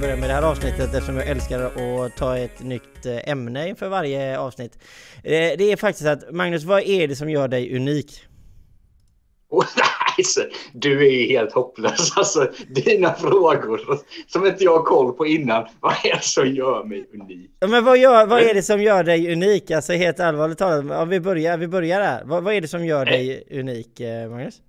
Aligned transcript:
börja 0.00 0.16
med 0.16 0.30
det 0.30 0.34
här 0.34 0.42
avsnittet 0.42 0.94
eftersom 0.94 1.16
jag 1.16 1.28
älskar 1.28 1.60
att 1.60 2.16
ta 2.16 2.38
ett 2.38 2.62
nytt 2.62 3.06
eh, 3.06 3.28
ämne 3.28 3.68
inför 3.68 3.88
varje 3.88 4.38
avsnitt. 4.38 4.78
Eh, 5.24 5.30
det 5.32 5.72
är 5.72 5.76
faktiskt 5.76 6.08
att 6.08 6.32
Magnus, 6.32 6.64
vad 6.64 6.82
är 6.82 7.08
det 7.08 7.16
som 7.16 7.30
gör 7.30 7.48
dig 7.48 7.76
unik? 7.76 8.06
Oh, 9.52 9.66
nej, 9.76 10.50
du 10.72 11.06
är 11.06 11.10
ju 11.10 11.26
helt 11.26 11.52
hopplös. 11.52 12.12
Alltså, 12.16 12.50
dina 12.68 13.14
frågor 13.14 13.80
som 14.26 14.46
inte 14.46 14.64
jag 14.64 14.76
har 14.76 14.84
koll 14.84 15.12
på 15.12 15.26
innan. 15.26 15.66
Vad 15.80 15.92
är 15.92 16.14
det 16.14 16.24
som 16.24 16.46
gör 16.46 16.84
mig 16.84 17.08
unik? 17.14 17.50
Men 17.60 17.84
vad, 17.84 17.98
gör, 17.98 18.26
vad 18.26 18.42
är 18.42 18.54
det 18.54 18.62
som 18.62 18.82
gör 18.82 19.04
dig 19.04 19.32
unik? 19.32 19.70
Alltså 19.70 19.92
helt 19.92 20.20
allvarligt 20.20 20.58
talat, 20.58 21.02
om 21.02 21.08
vi 21.08 21.20
börjar, 21.20 21.56
vi 21.56 21.68
börjar 21.68 22.00
där. 22.00 22.22
Vad, 22.24 22.44
vad 22.44 22.54
är 22.54 22.60
det 22.60 22.68
som 22.68 22.84
gör 22.86 23.04
dig 23.04 23.44
unik, 23.50 24.00
eh, 24.00 24.30
Magnus? 24.30 24.60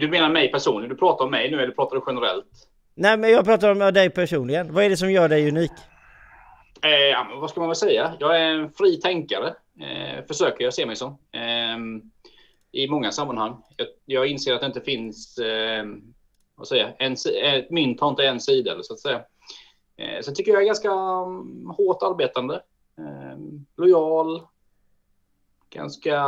Du 0.00 0.08
menar 0.08 0.28
mig 0.30 0.52
personligen? 0.52 0.88
Du 0.88 0.96
pratar 0.96 1.24
om 1.24 1.30
mig 1.30 1.50
nu 1.50 1.60
eller 1.60 1.72
pratar 1.72 1.96
du 1.96 2.02
generellt? 2.06 2.67
Nej, 3.00 3.16
men 3.16 3.30
jag 3.30 3.44
pratar 3.44 3.70
om 3.70 3.78
dig 3.78 4.10
personligen. 4.10 4.74
Vad 4.74 4.84
är 4.84 4.90
det 4.90 4.96
som 4.96 5.12
gör 5.12 5.28
dig 5.28 5.48
unik? 5.48 5.70
Eh, 6.82 6.90
ja, 6.90 7.26
vad 7.40 7.50
ska 7.50 7.60
man 7.60 7.68
väl 7.68 7.76
säga? 7.76 8.14
Jag 8.20 8.40
är 8.40 8.44
en 8.44 8.70
fri 8.70 9.00
tänkare. 9.00 9.54
Eh, 9.80 10.24
försöker 10.26 10.64
jag 10.64 10.74
se 10.74 10.86
mig 10.86 10.96
som. 10.96 11.18
Eh, 11.32 11.78
I 12.72 12.88
många 12.88 13.12
sammanhang. 13.12 13.56
Jag, 13.76 13.86
jag, 14.04 14.26
inser 14.26 14.54
att 14.54 14.60
det 14.60 14.66
inte 14.66 14.80
finns, 14.80 15.38
eh, 15.38 15.84
vad 16.54 16.68
säger 16.68 16.84
jag, 16.84 17.06
en, 17.06 17.12
ett 17.12 17.64
eh, 17.64 17.74
mynt 17.74 18.00
har 18.00 18.10
inte 18.10 18.26
en 18.26 18.40
sida, 18.40 18.82
så 18.82 18.92
att 18.92 19.00
säga. 19.00 19.22
Eh, 19.96 20.20
sen 20.22 20.34
tycker 20.34 20.52
jag 20.52 20.62
är 20.62 20.66
ganska 20.66 20.90
um, 20.90 21.74
hårt 21.76 22.02
arbetande. 22.02 22.54
Eh, 22.98 23.38
lojal. 23.76 24.42
Ganska 25.70 26.22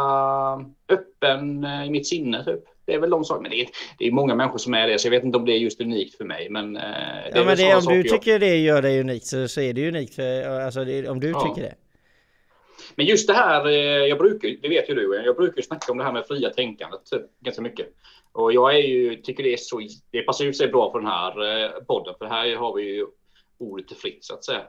öppen 0.89 1.65
eh, 1.65 1.87
i 1.87 1.91
mitt 1.91 2.09
sinne, 2.09 2.45
typ. 2.45 2.65
Det 2.91 2.95
är 2.95 3.01
väl 3.01 3.11
de 3.11 3.25
sakerna. 3.25 3.43
Men 3.43 3.51
det 3.51 3.61
är, 3.61 3.69
det 3.99 4.07
är 4.07 4.11
många 4.11 4.35
människor 4.35 4.59
som 4.59 4.75
är 4.75 4.87
det, 4.89 4.99
så 4.99 5.07
jag 5.07 5.11
vet 5.11 5.25
inte 5.25 5.39
om 5.39 5.45
det 5.45 5.53
är 5.53 5.59
just 5.59 5.81
unikt 5.81 6.17
för 6.17 6.25
mig. 6.25 6.51
Men, 6.51 6.77
eh, 6.77 6.83
det 6.83 7.33
ja, 7.35 7.45
men 7.45 7.57
det, 7.57 7.75
om 7.75 7.85
du 7.85 8.03
tycker 8.03 8.31
jag... 8.31 8.41
det 8.41 8.57
gör 8.57 8.83
dig 8.83 9.01
unikt 9.01 9.27
så, 9.27 9.49
så 9.49 9.61
är 9.61 9.73
det 9.73 9.89
unikt. 9.89 10.15
För, 10.15 10.61
alltså, 10.61 10.85
det, 10.85 11.09
om 11.09 11.21
du 11.21 11.31
ja. 11.31 11.41
tycker 11.41 11.69
det. 11.69 11.75
Men 12.95 13.07
just 13.07 13.27
det 13.27 13.35
här, 13.35 13.67
eh, 13.67 13.73
jag 14.07 14.19
brukar, 14.19 14.57
det 14.63 14.69
vet 14.69 14.91
ju 14.91 14.95
du, 14.95 15.23
jag 15.25 15.37
brukar 15.37 15.63
snacka 15.63 15.93
om 15.93 15.99
det 15.99 16.05
här 16.05 16.13
med 16.13 16.27
fria 16.27 16.51
tänkandet 16.51 17.01
typ, 17.11 17.23
ganska 17.41 17.63
mycket. 17.63 17.87
Och 18.33 18.53
jag 18.53 18.75
är 18.75 18.83
ju, 18.83 19.17
tycker 19.17 19.43
det 19.43 19.53
är 19.53 19.57
så, 19.57 19.81
det 20.11 20.23
passar 20.23 20.45
ju 20.45 20.53
sig 20.53 20.69
bra 20.69 20.93
för 20.93 20.99
den 20.99 21.09
här 21.09 21.65
eh, 21.65 21.71
podden, 21.71 22.15
för 22.19 22.27
här 22.27 22.57
har 22.57 22.75
vi 22.75 22.83
ju 22.83 23.07
ordet 23.59 23.99
fritt 23.99 24.25
så 24.25 24.35
att 24.35 24.45
säga. 24.45 24.63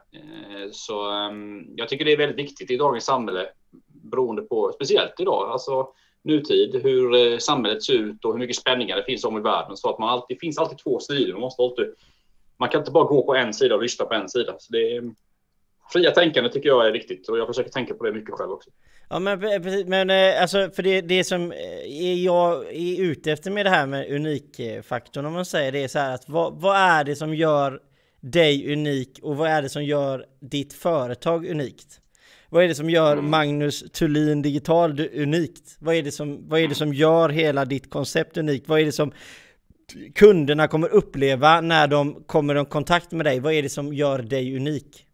Så 0.71 1.09
ehm, 1.09 1.65
jag 1.75 1.89
tycker 1.89 2.05
det 2.05 2.11
är 2.11 2.17
väldigt 2.17 2.39
viktigt 2.39 2.71
i 2.71 2.77
dagens 2.77 3.05
samhälle, 3.05 3.49
beroende 3.87 4.41
på, 4.41 4.71
speciellt 4.75 5.19
idag, 5.19 5.49
alltså 5.49 5.87
nutid, 6.23 6.81
hur 6.83 7.15
eh, 7.15 7.37
samhället 7.37 7.83
ser 7.83 7.93
ut 7.93 8.25
och 8.25 8.33
hur 8.33 8.39
mycket 8.39 8.55
spänningar 8.55 8.95
det 8.95 9.03
finns 9.03 9.23
om 9.23 9.37
i 9.37 9.41
världen. 9.41 9.77
Så 9.77 9.89
att 9.89 9.99
man 9.99 10.09
alltid, 10.09 10.37
det 10.37 10.39
finns 10.39 10.57
alltid 10.57 10.77
två 10.77 10.99
sidor. 10.99 11.33
Man, 11.33 11.41
måste 11.41 11.61
alltid, 11.61 11.85
man 12.57 12.69
kan 12.69 12.81
inte 12.81 12.91
bara 12.91 13.03
gå 13.03 13.25
på 13.25 13.35
en 13.35 13.53
sida 13.53 13.75
och 13.75 13.81
lyssna 13.81 14.05
på 14.05 14.13
en 14.13 14.29
sida. 14.29 14.55
Så 14.59 14.73
det 14.73 14.95
är, 14.95 15.11
fria 15.93 16.11
tänkande 16.11 16.49
tycker 16.49 16.69
jag 16.69 16.87
är 16.87 16.91
viktigt 16.91 17.29
och 17.29 17.37
jag 17.37 17.47
försöker 17.47 17.69
tänka 17.69 17.93
på 17.93 18.05
det 18.05 18.11
mycket 18.11 18.35
själv 18.35 18.51
också. 18.51 18.69
Ja 19.09 19.19
men 19.19 19.39
precis, 19.39 19.85
men 19.87 20.09
eh, 20.09 20.41
alltså 20.41 20.69
för 20.75 20.83
det, 20.83 21.01
det 21.01 21.23
som 21.23 21.51
eh, 21.51 22.23
jag 22.23 22.65
är 22.75 23.01
ute 23.01 23.31
efter 23.31 23.51
med 23.51 23.65
det 23.65 23.69
här 23.69 23.87
med 23.87 24.11
unikfaktorn 24.11 25.25
om 25.25 25.33
man 25.33 25.45
säger 25.45 25.71
det 25.71 25.83
är 25.83 25.87
så 25.87 25.99
här 25.99 26.15
att 26.15 26.29
vad, 26.29 26.61
vad 26.61 26.75
är 26.75 27.03
det 27.03 27.15
som 27.15 27.35
gör 27.35 27.79
dig 28.21 28.73
unik 28.73 29.19
och 29.21 29.37
vad 29.37 29.49
är 29.49 29.61
det 29.61 29.69
som 29.69 29.83
gör 29.83 30.25
ditt 30.39 30.73
företag 30.73 31.49
unikt? 31.49 32.00
Vad 32.53 32.63
är 32.63 32.67
det 32.67 32.75
som 32.75 32.89
gör 32.89 33.13
mm. 33.13 33.31
Magnus 33.31 33.91
Thulin 33.91 34.41
Digital 34.41 34.99
unikt? 35.13 35.77
Vad 35.79 35.95
är, 35.95 36.03
det 36.03 36.11
som, 36.11 36.49
vad 36.49 36.59
är 36.59 36.67
det 36.67 36.75
som 36.75 36.93
gör 36.93 37.29
hela 37.29 37.65
ditt 37.65 37.89
koncept 37.89 38.37
unikt? 38.37 38.67
Vad 38.67 38.79
är 38.79 38.85
det 38.85 38.91
som 38.91 39.11
kunderna 40.15 40.67
kommer 40.67 40.89
uppleva 40.89 41.61
när 41.61 41.87
de 41.87 42.23
kommer 42.23 42.61
i 42.61 42.65
kontakt 42.65 43.11
med 43.11 43.25
dig? 43.25 43.39
Vad 43.39 43.53
är 43.53 43.61
det 43.63 43.69
som 43.69 43.93
gör 43.93 44.19
dig 44.19 44.55
unik? 44.55 45.05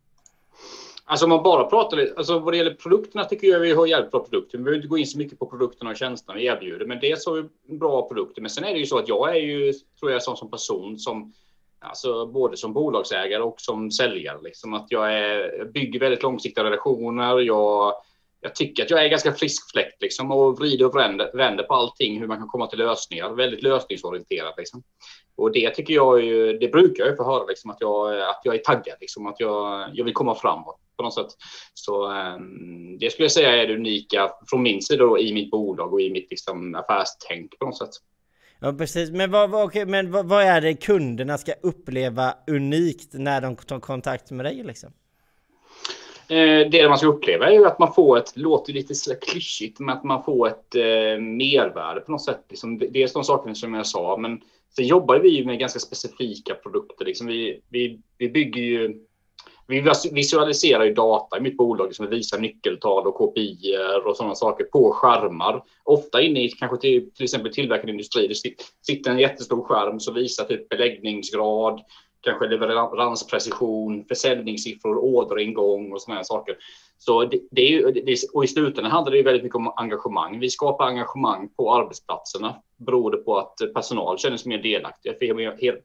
Alltså 1.06 1.25
om 1.25 1.29
man 1.29 1.44
bara 1.44 1.63
pratar 1.63 1.97
lite, 1.97 2.13
alltså 2.17 2.39
vad 2.39 2.53
det 2.53 2.57
gäller 2.57 2.73
produkterna 2.73 3.23
tycker 3.23 3.47
jag 3.47 3.59
vi 3.59 3.73
har 3.73 3.88
jävligt 3.88 4.12
bra 4.12 4.23
produkter. 4.23 4.57
Vi 4.57 4.63
behöver 4.63 4.78
inte 4.78 4.88
gå 4.88 4.97
in 4.97 5.07
så 5.07 5.17
mycket 5.17 5.39
på 5.39 5.45
produkterna 5.45 5.91
och 5.91 5.97
tjänsterna 5.97 6.38
vi 6.38 6.45
erbjuder, 6.45 6.85
men 6.85 7.00
dels 7.00 7.25
har 7.25 7.33
vi 7.67 7.78
bra 7.78 8.07
produkter. 8.07 8.41
Men 8.41 8.50
sen 8.50 8.63
är 8.63 8.73
det 8.73 8.79
ju 8.79 8.85
så 8.85 8.97
att 8.97 9.07
jag 9.07 9.35
är 9.35 9.41
ju, 9.41 9.73
tror 10.00 10.12
jag, 10.12 10.23
sån 10.23 10.38
som 10.38 10.51
person 10.51 11.00
som 11.00 11.33
Alltså 11.79 12.25
både 12.25 12.57
som 12.57 12.73
bolagsägare 12.73 13.43
och 13.43 13.61
som 13.61 13.91
säljare. 13.91 14.41
Liksom 14.41 14.73
att 14.73 14.85
jag 14.89 15.13
är, 15.13 15.65
bygger 15.65 15.99
väldigt 15.99 16.23
långsiktiga 16.23 16.63
relationer. 16.63 17.39
Jag, 17.39 17.93
jag 18.41 18.55
tycker 18.55 18.83
att 18.83 18.89
jag 18.89 19.05
är 19.05 19.09
ganska 19.09 19.33
frisk 19.33 19.71
fläkt 19.71 20.01
liksom, 20.01 20.31
och 20.31 20.59
vrider 20.59 20.85
och 20.85 20.95
vänder, 20.95 21.31
vänder 21.33 21.63
på 21.63 21.73
allting, 21.73 22.19
hur 22.19 22.27
man 22.27 22.38
kan 22.38 22.47
komma 22.47 22.67
till 22.67 22.79
lösningar. 22.79 23.29
Väldigt 23.29 23.63
lösningsorienterad. 23.63 24.53
Liksom. 24.57 24.83
Och 25.35 25.51
det 25.51 25.69
tycker 25.69 25.93
jag 25.93 26.23
ju, 26.23 26.57
det 26.57 26.67
brukar 26.67 27.05
jag 27.05 27.17
få 27.17 27.23
höra, 27.23 27.45
liksom, 27.45 27.71
att, 27.71 27.77
jag, 27.79 28.21
att 28.21 28.41
jag 28.44 28.55
är 28.55 28.59
taggad, 28.59 28.97
liksom, 29.01 29.27
att 29.27 29.39
jag, 29.39 29.89
jag 29.94 30.05
vill 30.05 30.13
komma 30.13 30.35
framåt 30.35 30.79
på 30.97 31.03
något 31.03 31.13
sätt. 31.13 31.27
Så 31.73 32.11
um, 32.11 32.97
det 32.99 33.09
skulle 33.09 33.25
jag 33.25 33.31
säga 33.31 33.63
är 33.63 33.67
det 33.67 33.75
unika 33.75 34.31
från 34.49 34.61
min 34.61 34.81
sida 34.81 35.05
då, 35.05 35.19
i 35.19 35.33
mitt 35.33 35.51
bolag 35.51 35.94
och 35.94 36.01
i 36.01 36.09
mitt 36.09 36.29
liksom, 36.29 36.75
affärstänk 36.75 37.59
på 37.59 37.65
något 37.65 37.77
sätt. 37.77 37.89
Ja 38.59 38.73
precis, 38.73 39.12
men, 39.12 39.31
vad, 39.31 39.50
vad, 39.50 39.66
okay, 39.66 39.85
men 39.85 40.12
vad, 40.12 40.25
vad, 40.25 40.44
är 40.44 40.62
det 40.62 40.73
kunderna 40.73 41.38
ska 41.38 41.53
uppleva 41.62 42.34
unikt 42.47 43.09
när 43.13 43.41
de 43.41 43.56
tar 43.56 43.79
kontakt 43.79 44.31
med 44.31 44.45
dig 44.45 44.63
liksom? 44.63 44.90
Eh, 46.29 46.69
det 46.69 46.90
man 46.90 46.97
ska 46.97 47.07
uppleva 47.07 47.47
är 47.47 47.51
ju 47.51 47.66
att 47.66 47.79
man 47.79 47.94
får 47.94 48.18
ett, 48.18 48.38
låter 48.38 48.73
lite 48.73 48.94
klyschigt, 49.22 49.79
men 49.79 49.97
att 49.97 50.03
man 50.03 50.23
får 50.23 50.47
ett 50.47 50.75
eh, 50.75 51.22
mervärde 51.22 52.01
på 52.01 52.12
något 52.12 52.23
sätt. 52.23 52.45
Liksom, 52.50 52.79
dels 52.79 53.13
de 53.13 53.23
sakerna 53.23 53.56
som 53.56 53.73
jag 53.73 53.88
sa, 53.88 54.18
men 54.18 54.41
sen 54.75 54.88
jobbar 54.88 55.19
vi 55.19 55.45
med 55.45 55.59
ganska 55.59 55.79
specifika 55.79 56.53
produkter. 56.56 57.06
Liksom 57.06 57.28
vi, 57.28 57.62
vi, 57.69 58.00
vi 58.18 58.29
bygger 58.29 58.62
ju 58.62 59.06
vi 59.67 59.83
visualiserar 60.11 60.83
ju 60.83 60.94
data 60.94 61.38
i 61.38 61.41
mitt 61.41 61.57
bolag 61.57 61.95
som 61.95 62.09
visar 62.09 62.39
nyckeltal 62.39 63.07
och 63.07 63.16
KPI 63.16 63.78
och 64.05 64.17
sådana 64.17 64.35
saker 64.35 64.63
på 64.63 64.91
skärmar. 64.91 65.63
Ofta 65.83 66.22
inne 66.22 66.44
i 66.44 66.50
kanske 66.50 66.78
till, 66.78 67.11
till 67.11 67.23
exempel 67.23 67.53
tillverkande 67.53 67.91
industri. 67.91 68.27
Det 68.27 68.35
sitter 68.81 69.11
en 69.11 69.19
jättestor 69.19 69.63
skärm 69.63 70.00
som 70.00 70.13
visar 70.13 70.44
typ 70.44 70.69
beläggningsgrad, 70.69 71.81
kanske 72.22 72.47
leveransprecision, 72.47 74.06
försäljningssiffror, 74.06 74.97
orderingång 74.97 75.91
och 75.91 76.01
sådana 76.01 76.23
saker. 76.23 76.56
Så 76.97 77.25
det, 77.25 77.39
det 77.51 77.61
är 77.61 77.69
ju, 77.69 77.91
det, 77.91 78.17
och 78.33 78.44
i 78.44 78.47
slutändan 78.47 78.91
handlar 78.91 79.11
det 79.11 79.17
ju 79.17 79.23
väldigt 79.23 79.44
mycket 79.44 79.56
om 79.56 79.73
engagemang. 79.75 80.39
Vi 80.39 80.50
skapar 80.50 80.85
engagemang 80.85 81.50
på 81.57 81.75
arbetsplatserna 81.75 82.56
beroende 82.77 83.17
på 83.17 83.38
att 83.38 83.56
personal 83.73 84.17
känner 84.17 84.38
sig 84.38 84.50
mer 84.50 84.57
delaktiga 84.57 85.13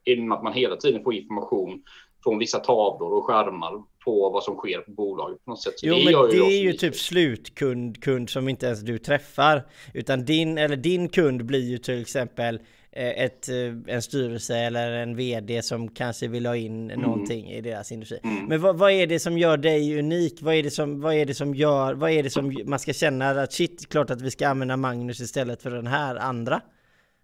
genom 0.04 0.32
att 0.32 0.42
man 0.42 0.52
hela 0.52 0.76
tiden 0.76 1.04
får 1.04 1.14
information 1.14 1.82
från 2.22 2.38
vissa 2.38 2.58
tavlor 2.58 3.12
och 3.12 3.24
skärmar 3.24 3.82
på 4.04 4.30
vad 4.30 4.42
som 4.42 4.56
sker 4.56 4.78
på 4.78 4.90
bolaget 4.90 5.44
på 5.44 5.50
något 5.50 5.62
sätt. 5.62 5.78
Så 5.78 5.86
jo, 5.86 5.94
det 5.94 6.04
men 6.04 6.12
det 6.30 6.36
är 6.36 6.62
ju 6.62 6.72
typ 6.72 6.96
slutkund 6.96 8.02
kund 8.02 8.30
som 8.30 8.48
inte 8.48 8.66
ens 8.66 8.80
du 8.80 8.98
träffar. 8.98 9.62
Utan 9.94 10.24
din, 10.24 10.58
eller 10.58 10.76
din 10.76 11.08
kund 11.08 11.44
blir 11.44 11.70
ju 11.70 11.78
till 11.78 12.00
exempel 12.00 12.60
eh, 12.92 13.24
ett, 13.24 13.48
eh, 13.48 13.94
en 13.94 14.02
styrelse 14.02 14.56
eller 14.58 14.92
en 14.92 15.16
VD 15.16 15.62
som 15.62 15.88
kanske 15.88 16.28
vill 16.28 16.46
ha 16.46 16.56
in 16.56 16.90
mm. 16.90 17.02
någonting 17.02 17.50
i 17.50 17.60
deras 17.60 17.92
industri. 17.92 18.20
Mm. 18.24 18.44
Men 18.44 18.60
vad, 18.60 18.78
vad, 18.78 18.90
är 18.90 19.06
det 19.06 19.18
som 19.18 19.38
gör 19.38 19.56
dig 19.56 19.98
unik? 19.98 20.38
Vad 20.42 20.54
är 20.54 20.62
det 20.62 20.70
som, 20.70 21.00
vad 21.00 21.14
är 21.14 21.26
det 21.26 21.34
som 21.34 21.54
gör, 21.54 21.94
vad 21.94 22.10
är 22.10 22.22
det 22.22 22.30
som 22.30 22.62
man 22.64 22.78
ska 22.78 22.92
känna 22.92 23.30
att 23.30 23.52
shit, 23.52 23.88
klart 23.88 24.10
att 24.10 24.22
vi 24.22 24.30
ska 24.30 24.48
använda 24.48 24.76
Magnus 24.76 25.20
istället 25.20 25.62
för 25.62 25.70
den 25.70 25.86
här 25.86 26.16
andra? 26.16 26.60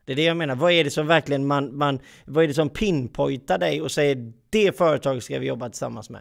Det 0.08 0.12
är 0.12 0.16
det 0.16 0.24
jag 0.24 0.36
menar. 0.36 0.54
Vad 0.54 0.72
är 0.72 0.84
det 0.84 0.90
som 0.90 1.06
verkligen 1.06 1.46
man, 1.46 1.76
man 1.76 1.98
vad 2.24 2.44
är 2.44 2.48
det 2.48 2.54
som 2.54 2.68
pinpointar 2.68 3.58
dig 3.58 3.82
och 3.82 3.90
säger 3.90 4.32
det 4.50 4.78
företaget 4.78 5.24
ska 5.24 5.38
vi 5.38 5.46
jobba 5.46 5.68
tillsammans 5.68 6.10
med? 6.10 6.20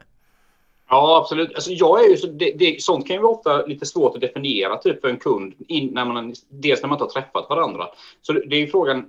Ja, 0.90 1.22
absolut. 1.22 1.56
Alltså 1.56 1.72
jag 1.72 2.06
är 2.06 2.10
ju 2.10 2.18
så, 2.18 2.28
det, 2.28 2.52
det, 2.60 2.82
sånt 2.82 3.08
kan 3.08 3.16
ju 3.16 3.22
vara 3.22 3.32
ofta 3.32 3.66
lite 3.66 3.86
svårt 3.86 4.16
att 4.16 4.22
definiera 4.22 4.78
typ 4.78 5.02
för 5.02 5.08
en 5.08 5.18
kund, 5.18 5.54
in, 5.68 5.94
när 5.94 6.06
man, 6.06 6.34
dels 6.50 6.82
när 6.82 6.90
man 6.90 6.96
inte 6.96 7.04
har 7.04 7.22
träffat 7.22 7.50
varandra. 7.50 7.88
Så 8.22 8.34
det 8.34 8.56
är 8.56 8.60
ju 8.60 8.68
frågan, 8.68 9.06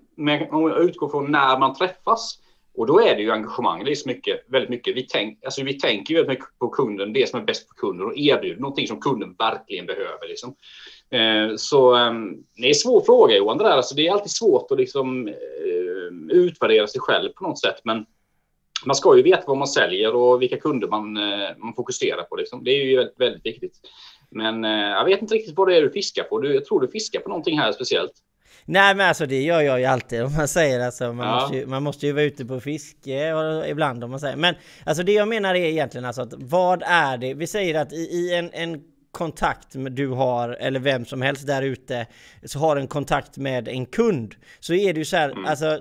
om 0.50 0.70
jag 0.70 0.84
utgår 0.84 1.08
från 1.08 1.32
när 1.32 1.58
man 1.58 1.74
träffas, 1.74 2.38
och 2.76 2.86
då 2.86 3.00
är 3.00 3.16
det 3.16 3.22
ju 3.22 3.30
engagemang. 3.30 3.84
Det 3.84 3.90
är 3.90 3.94
så 3.94 4.08
mycket, 4.08 4.44
väldigt 4.46 4.70
mycket. 4.70 4.96
Vi, 4.96 5.02
tänk, 5.02 5.44
alltså 5.44 5.62
vi 5.62 5.80
tänker 5.80 6.14
ju 6.14 6.20
väldigt 6.20 6.38
mycket 6.38 6.58
på 6.58 6.68
kunden, 6.68 7.12
det 7.12 7.28
som 7.28 7.40
är 7.40 7.44
bäst 7.44 7.68
för 7.68 7.74
kunden 7.74 8.06
och 8.06 8.16
erbjuder 8.16 8.60
någonting 8.60 8.88
som 8.88 9.00
kunden 9.00 9.34
verkligen 9.38 9.86
behöver. 9.86 10.28
Liksom. 10.28 10.54
Eh, 11.10 11.56
så 11.56 11.94
ehm, 11.94 12.36
det 12.56 12.68
är 12.70 12.74
svår 12.74 13.00
fråga 13.00 13.36
Johan, 13.36 13.58
det 13.58 13.64
där. 13.64 13.70
Alltså, 13.70 13.94
det 13.94 14.06
är 14.06 14.12
alltid 14.12 14.30
svårt 14.30 14.70
att 14.70 14.78
liksom, 14.78 15.28
eh, 15.28 16.36
utvärdera 16.36 16.86
sig 16.86 17.00
själv 17.00 17.28
på 17.28 17.44
något 17.44 17.60
sätt. 17.60 17.80
Men 17.84 18.06
man 18.86 18.96
ska 18.96 19.16
ju 19.16 19.22
veta 19.22 19.42
vad 19.46 19.56
man 19.56 19.68
säljer 19.68 20.14
och 20.14 20.42
vilka 20.42 20.56
kunder 20.56 20.88
man, 20.88 21.16
eh, 21.16 21.48
man 21.56 21.74
fokuserar 21.74 22.22
på. 22.22 22.36
Liksom. 22.36 22.64
Det 22.64 22.70
är 22.70 22.84
ju 22.84 22.96
väldigt, 22.96 23.20
väldigt 23.20 23.46
viktigt. 23.46 23.72
Men 24.30 24.62
jag 24.62 25.04
vet 25.04 25.22
inte 25.22 25.34
riktigt 25.34 25.56
vad 25.56 25.68
det 25.68 25.76
är 25.76 25.82
du 25.82 25.90
fiskar 25.90 26.22
på. 26.22 26.46
jag 26.46 26.64
tror 26.64 26.80
du 26.80 26.88
fiskar 26.88 27.20
på 27.20 27.28
någonting 27.28 27.58
här 27.58 27.72
speciellt. 27.72 28.12
Nej 28.64 28.94
men 28.94 29.08
alltså 29.08 29.26
det 29.26 29.42
gör 29.42 29.60
jag 29.60 29.80
ju 29.80 29.86
alltid 29.86 30.22
om 30.24 30.32
man 30.36 30.48
säger 30.48 30.80
alltså 30.80 31.12
man, 31.12 31.26
ja. 31.26 31.40
måste, 31.40 31.56
ju, 31.56 31.66
man 31.66 31.82
måste 31.82 32.06
ju 32.06 32.12
vara 32.12 32.24
ute 32.24 32.44
på 32.44 32.60
fiske 32.60 33.34
ibland 33.68 34.04
om 34.04 34.10
man 34.10 34.20
säger. 34.20 34.36
Men 34.36 34.54
alltså 34.86 35.02
det 35.02 35.12
jag 35.12 35.28
menar 35.28 35.54
är 35.54 35.64
egentligen 35.64 36.04
alltså 36.04 36.22
att 36.22 36.34
vad 36.36 36.82
är 36.86 37.18
det? 37.18 37.34
Vi 37.34 37.46
säger 37.46 37.80
att 37.80 37.92
i, 37.92 37.96
i 37.96 38.34
en, 38.34 38.50
en 38.52 38.82
kontakt 39.18 39.74
med 39.74 39.92
du 39.92 40.08
har, 40.08 40.48
eller 40.48 40.80
vem 40.80 41.04
som 41.04 41.22
helst 41.22 41.46
där 41.46 41.62
ute, 41.62 42.06
så 42.44 42.58
har 42.58 42.76
en 42.76 42.88
kontakt 42.88 43.36
med 43.36 43.68
en 43.68 43.86
kund, 43.86 44.34
så 44.60 44.74
är 44.74 44.92
det 44.92 44.98
ju 44.98 45.04
så 45.04 45.16
här, 45.16 45.30
mm. 45.30 45.44
alltså 45.44 45.80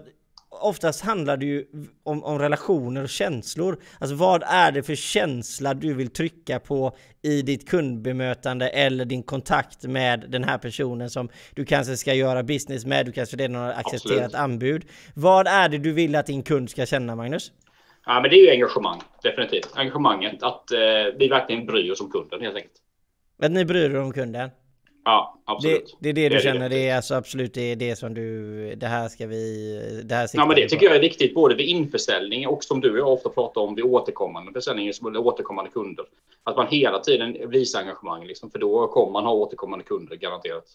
oftast 0.50 1.06
handlar 1.06 1.38
det 1.38 1.46
ju 1.46 1.66
om, 2.04 2.24
om 2.24 2.40
relationer 2.40 3.04
och 3.04 3.10
känslor. 3.10 3.78
Alltså 4.00 4.16
vad 4.16 4.44
är 4.44 4.72
det 4.72 4.84
för 4.84 4.96
känsla 4.96 5.74
du 5.74 5.94
vill 5.94 6.10
trycka 6.10 6.60
på 6.60 6.96
i 7.22 7.42
ditt 7.42 7.70
kundbemötande 7.70 8.70
eller 8.70 9.06
din 9.06 9.24
kontakt 9.24 9.84
med 9.84 10.26
den 10.30 10.44
här 10.44 10.58
personen 10.58 11.10
som 11.10 11.30
du 11.56 11.66
kanske 11.66 11.98
ska 11.98 12.14
göra 12.14 12.44
business 12.44 12.86
med, 12.86 13.06
du 13.06 13.12
kanske 13.12 13.38
redan 13.38 13.56
har 13.56 13.70
accepterat 13.70 14.24
Absolut. 14.24 14.36
anbud. 14.36 14.86
Vad 15.14 15.48
är 15.48 15.70
det 15.70 15.78
du 15.78 15.94
vill 15.94 16.16
att 16.16 16.26
din 16.26 16.44
kund 16.44 16.70
ska 16.70 16.86
känna 16.86 17.16
Magnus? 17.16 17.52
Ja, 18.06 18.20
men 18.22 18.30
det 18.32 18.36
är 18.36 18.44
ju 18.46 18.52
engagemang, 18.52 19.02
definitivt. 19.24 19.70
Engagemanget, 19.76 20.44
att 20.44 20.72
eh, 20.72 20.80
vi 21.20 21.28
verkligen 21.28 21.66
bryr 21.66 21.92
oss 21.92 22.02
om 22.02 22.12
kunden 22.12 22.42
helt 22.42 22.56
enkelt. 22.56 22.82
Att 23.40 23.52
ni 23.52 23.66
bryr 23.66 23.90
er 23.90 24.00
om 24.00 24.14
kunden? 24.14 24.50
Ja, 25.04 25.40
absolut. 25.46 25.98
Det, 26.00 26.12
det 26.12 26.26
är 26.26 26.30
det 26.30 26.30
du 26.30 26.36
det 26.36 26.42
känner, 26.42 26.70
det, 26.70 26.76
det 26.76 26.90
är 26.90 26.96
alltså 26.96 27.16
absolut 27.16 27.54
det, 27.54 27.62
är 27.62 27.76
det 27.76 27.96
som 27.96 28.14
du, 28.14 28.76
det 28.76 28.88
här 28.88 29.08
ska 29.08 29.28
vi, 29.28 30.02
det 30.06 30.16
här 30.16 30.30
Ja, 30.34 30.46
men 30.46 30.56
det 30.56 30.70
tycker 30.70 30.86
jag 30.86 30.96
är 30.96 31.00
viktigt 31.00 31.34
både 31.34 31.56
vid 31.56 31.66
införsäljning 31.66 32.48
och 32.48 32.64
som 32.64 32.82
du 32.82 32.92
och 32.92 32.98
jag 32.98 33.14
ofta 33.14 33.30
pratar 33.30 33.62
om 33.62 33.76
vid 33.76 33.86
återkommande 33.86 34.54
försäljning, 34.54 34.92
återkommande 35.16 35.72
kunder. 35.72 36.06
Att 36.44 36.56
man 36.56 36.68
hela 36.68 37.00
tiden 37.00 37.50
visar 37.50 37.80
engagemang, 37.80 38.26
liksom, 38.26 38.52
för 38.52 38.60
då 38.60 38.88
kommer 38.88 39.12
man 39.12 39.26
ha 39.26 39.34
återkommande 39.34 39.86
kunder 39.86 40.16
garanterat. 40.16 40.66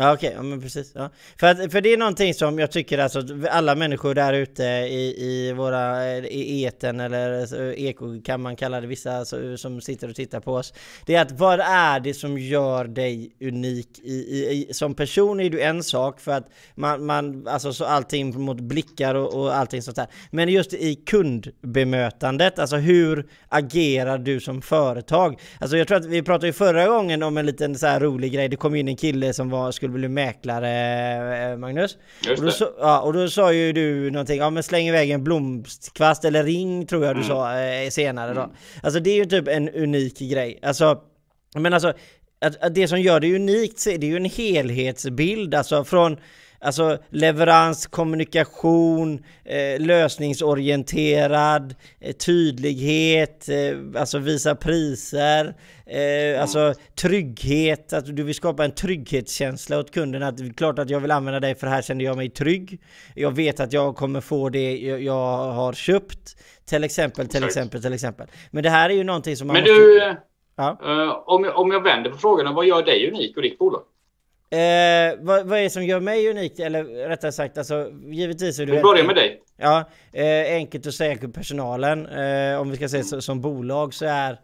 Ja 0.00 0.12
okej, 0.12 0.28
okay. 0.28 0.36
ja, 0.36 0.42
men 0.42 0.60
precis. 0.60 0.92
Ja. 0.94 1.10
För, 1.40 1.46
att, 1.46 1.72
för 1.72 1.80
det 1.80 1.92
är 1.92 1.96
någonting 1.96 2.34
som 2.34 2.58
jag 2.58 2.70
tycker 2.70 2.98
alltså 2.98 3.22
alla 3.50 3.74
människor 3.74 4.14
där 4.14 4.32
ute 4.32 4.62
i, 4.62 5.14
i 5.18 5.52
våra 5.52 6.16
i 6.16 6.62
eten 6.64 7.00
eller 7.00 7.60
eh, 7.60 7.84
eko 7.84 8.22
kan 8.22 8.40
man 8.40 8.56
kalla 8.56 8.80
det 8.80 8.86
vissa 8.86 9.24
som 9.56 9.80
sitter 9.80 10.08
och 10.08 10.14
tittar 10.14 10.40
på 10.40 10.54
oss. 10.54 10.74
Det 11.06 11.14
är 11.14 11.22
att 11.22 11.32
vad 11.32 11.60
är 11.60 12.00
det 12.00 12.14
som 12.14 12.38
gör 12.38 12.84
dig 12.84 13.30
unik? 13.40 13.98
I, 14.02 14.12
i, 14.12 14.66
i 14.70 14.74
som 14.74 14.94
person 14.94 15.40
är 15.40 15.50
du 15.50 15.60
en 15.60 15.82
sak 15.82 16.20
för 16.20 16.32
att 16.32 16.48
man, 16.74 17.06
man 17.06 17.48
alltså 17.48 17.72
så 17.72 17.84
allting 17.84 18.40
mot 18.40 18.60
blickar 18.60 19.14
och, 19.14 19.34
och 19.34 19.56
allting 19.56 19.82
sånt 19.82 19.96
där. 19.96 20.06
Men 20.30 20.48
just 20.48 20.74
i 20.74 20.94
kundbemötandet, 20.94 22.58
alltså 22.58 22.76
hur 22.76 23.26
agerar 23.48 24.18
du 24.18 24.40
som 24.40 24.62
företag? 24.62 25.40
Alltså 25.60 25.76
jag 25.76 25.88
tror 25.88 25.98
att 25.98 26.06
vi 26.06 26.22
pratade 26.22 26.46
ju 26.46 26.52
förra 26.52 26.86
gången 26.86 27.22
om 27.22 27.36
en 27.36 27.46
liten 27.46 27.74
så 27.74 27.86
här 27.86 28.00
rolig 28.00 28.32
grej. 28.32 28.48
Det 28.48 28.56
kom 28.56 28.74
in 28.74 28.88
en 28.88 28.96
kille 28.96 29.32
som 29.32 29.50
var, 29.50 29.72
skulle 29.72 29.87
skulle 29.88 30.08
bli 30.08 30.08
mäklare, 30.08 31.52
eh, 31.52 31.56
Magnus. 31.56 31.96
Just 32.26 32.38
och, 32.38 32.44
då, 32.44 32.50
så, 32.50 32.68
ja, 32.78 33.00
och 33.00 33.12
då 33.12 33.28
sa 33.28 33.52
ju 33.52 33.72
du 33.72 34.10
någonting, 34.10 34.38
ja 34.38 34.50
men 34.50 34.62
släng 34.62 34.88
iväg 34.88 35.10
en 35.10 35.24
blomkvast 35.24 36.24
eller 36.24 36.44
ring 36.44 36.86
tror 36.86 37.04
jag 37.04 37.16
du 37.16 37.20
mm. 37.20 37.28
sa 37.28 37.60
eh, 37.60 37.90
senare 37.90 38.34
då. 38.34 38.40
Mm. 38.40 38.56
Alltså 38.82 39.00
det 39.00 39.10
är 39.10 39.16
ju 39.16 39.24
typ 39.24 39.48
en 39.48 39.68
unik 39.68 40.18
grej. 40.18 40.58
Alltså, 40.62 41.00
men 41.54 41.74
alltså, 41.74 41.92
att, 42.40 42.62
att 42.62 42.74
det 42.74 42.88
som 42.88 43.00
gör 43.00 43.20
det 43.20 43.34
unikt 43.34 43.78
så 43.78 43.90
är 43.90 43.98
det 43.98 44.06
ju 44.06 44.16
en 44.16 44.24
helhetsbild, 44.24 45.54
alltså 45.54 45.84
från 45.84 46.16
Alltså 46.60 46.98
leverans, 47.10 47.86
kommunikation, 47.86 49.24
eh, 49.44 49.80
lösningsorienterad, 49.80 51.74
eh, 52.00 52.12
tydlighet, 52.12 53.48
eh, 53.48 54.00
alltså 54.00 54.18
visa 54.18 54.54
priser, 54.54 55.54
eh, 55.86 56.42
alltså 56.42 56.74
trygghet, 57.00 57.92
att 57.92 58.16
du 58.16 58.22
vill 58.22 58.34
skapa 58.34 58.64
en 58.64 58.74
trygghetskänsla 58.74 59.78
åt 59.78 59.94
kunden. 59.94 60.22
Att 60.22 60.36
det 60.36 60.44
är 60.44 60.52
klart 60.52 60.78
att 60.78 60.90
jag 60.90 61.00
vill 61.00 61.10
använda 61.10 61.40
dig 61.40 61.54
för 61.54 61.66
här 61.66 61.82
känner 61.82 62.04
jag 62.04 62.16
mig 62.16 62.30
trygg. 62.30 62.80
Jag 63.14 63.36
vet 63.36 63.60
att 63.60 63.72
jag 63.72 63.96
kommer 63.96 64.20
få 64.20 64.48
det 64.48 64.78
jag 64.78 65.52
har 65.52 65.72
köpt. 65.72 66.36
Till 66.68 66.84
exempel, 66.84 67.28
till 67.28 67.44
exempel, 67.44 67.82
till 67.82 67.92
exempel. 67.92 68.26
Men 68.50 68.62
det 68.62 68.70
här 68.70 68.90
är 68.90 68.94
ju 68.94 69.04
någonting 69.04 69.36
som 69.36 69.46
man 69.46 69.54
Men 69.54 69.62
måste... 69.62 69.74
du, 69.74 70.16
ja? 70.56 70.78
uh, 70.84 71.22
om, 71.26 71.44
jag, 71.44 71.58
om 71.58 71.70
jag 71.70 71.82
vänder 71.82 72.10
på 72.10 72.16
frågorna, 72.16 72.52
vad 72.52 72.66
gör 72.66 72.82
dig 72.82 73.08
unik 73.08 73.36
och 73.36 73.42
ditt 73.42 73.58
bolag? 73.58 73.82
Eh, 74.50 75.14
vad, 75.18 75.46
vad, 75.46 75.58
är 75.58 75.62
det 75.62 75.70
som 75.70 75.84
gör 75.84 76.00
mig 76.00 76.30
unik? 76.30 76.58
Eller 76.58 76.84
rättare 76.84 77.32
sagt, 77.32 77.58
alltså 77.58 77.92
givetvis 78.06 78.58
är 78.58 78.66
du... 78.66 78.72
Vi 78.72 78.82
börjar 78.82 79.04
med 79.04 79.16
dig. 79.16 79.42
Ja, 79.56 79.90
eh, 80.12 80.54
enkelt 80.54 80.86
att 80.86 80.94
säga 80.94 81.16
till 81.16 81.32
personalen. 81.32 82.06
Eh, 82.06 82.60
om 82.60 82.70
vi 82.70 82.76
ska 82.76 82.88
säga 82.88 83.04
så, 83.04 83.20
som 83.20 83.40
bolag 83.40 83.94
så 83.94 84.06
är... 84.06 84.40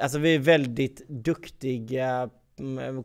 Alltså 0.00 0.18
vi 0.18 0.34
är 0.34 0.38
väldigt 0.38 1.08
duktiga 1.08 2.30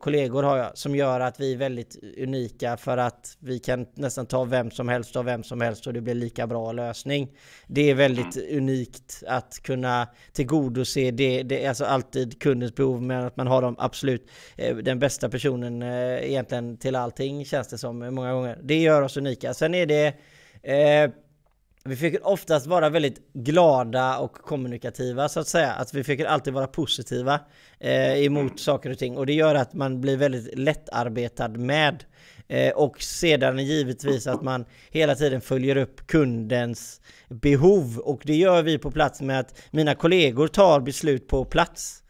kollegor 0.00 0.42
har 0.42 0.56
jag 0.56 0.78
som 0.78 0.96
gör 0.96 1.20
att 1.20 1.40
vi 1.40 1.52
är 1.52 1.56
väldigt 1.56 1.96
unika 2.18 2.76
för 2.76 2.96
att 2.96 3.36
vi 3.38 3.58
kan 3.58 3.86
nästan 3.94 4.26
ta 4.26 4.44
vem 4.44 4.70
som 4.70 4.88
helst 4.88 5.16
av 5.16 5.24
vem 5.24 5.42
som 5.42 5.60
helst 5.60 5.86
och 5.86 5.92
det 5.92 6.00
blir 6.00 6.14
lika 6.14 6.46
bra 6.46 6.72
lösning. 6.72 7.28
Det 7.66 7.90
är 7.90 7.94
väldigt 7.94 8.36
mm. 8.36 8.56
unikt 8.56 9.22
att 9.26 9.60
kunna 9.62 10.08
tillgodose 10.32 11.10
det, 11.10 11.42
det 11.42 11.64
är 11.64 11.68
alltså 11.68 11.84
alltid 11.84 12.42
kundens 12.42 12.74
behov 12.74 13.02
men 13.02 13.24
att 13.24 13.36
man 13.36 13.46
har 13.46 13.62
dem 13.62 13.76
absolut 13.78 14.30
eh, 14.56 14.76
den 14.76 14.98
bästa 14.98 15.28
personen 15.28 15.82
eh, 15.82 16.30
egentligen 16.30 16.76
till 16.76 16.96
allting 16.96 17.44
känns 17.44 17.68
det 17.68 17.78
som 17.78 17.98
många 17.98 18.32
gånger. 18.32 18.58
Det 18.62 18.80
gör 18.80 19.02
oss 19.02 19.16
unika. 19.16 19.54
Sen 19.54 19.74
är 19.74 19.86
det 19.86 20.14
eh, 20.62 21.10
vi 21.84 21.96
försöker 21.96 22.26
oftast 22.26 22.66
vara 22.66 22.88
väldigt 22.88 23.32
glada 23.32 24.18
och 24.18 24.32
kommunikativa 24.32 25.28
så 25.28 25.40
att 25.40 25.48
säga. 25.48 25.72
Att 25.72 25.94
vi 25.94 26.04
försöker 26.04 26.24
alltid 26.24 26.52
vara 26.52 26.66
positiva 26.66 27.40
eh, 27.80 28.24
emot 28.24 28.42
mm. 28.42 28.58
saker 28.58 28.90
och 28.90 28.98
ting. 28.98 29.16
Och 29.16 29.26
det 29.26 29.32
gör 29.32 29.54
att 29.54 29.74
man 29.74 30.00
blir 30.00 30.16
väldigt 30.16 30.58
lättarbetad 30.58 31.48
med. 31.48 32.04
Eh, 32.48 32.72
och 32.72 33.02
sedan 33.02 33.58
givetvis 33.58 34.26
att 34.26 34.42
man 34.42 34.64
hela 34.90 35.14
tiden 35.14 35.40
följer 35.40 35.76
upp 35.76 36.06
kundens 36.06 37.00
behov. 37.28 37.98
Och 37.98 38.22
det 38.24 38.36
gör 38.36 38.62
vi 38.62 38.78
på 38.78 38.90
plats 38.90 39.20
med 39.20 39.40
att 39.40 39.54
mina 39.70 39.94
kollegor 39.94 40.48
tar 40.48 40.80
beslut 40.80 41.28
på 41.28 41.44
plats. 41.44 42.01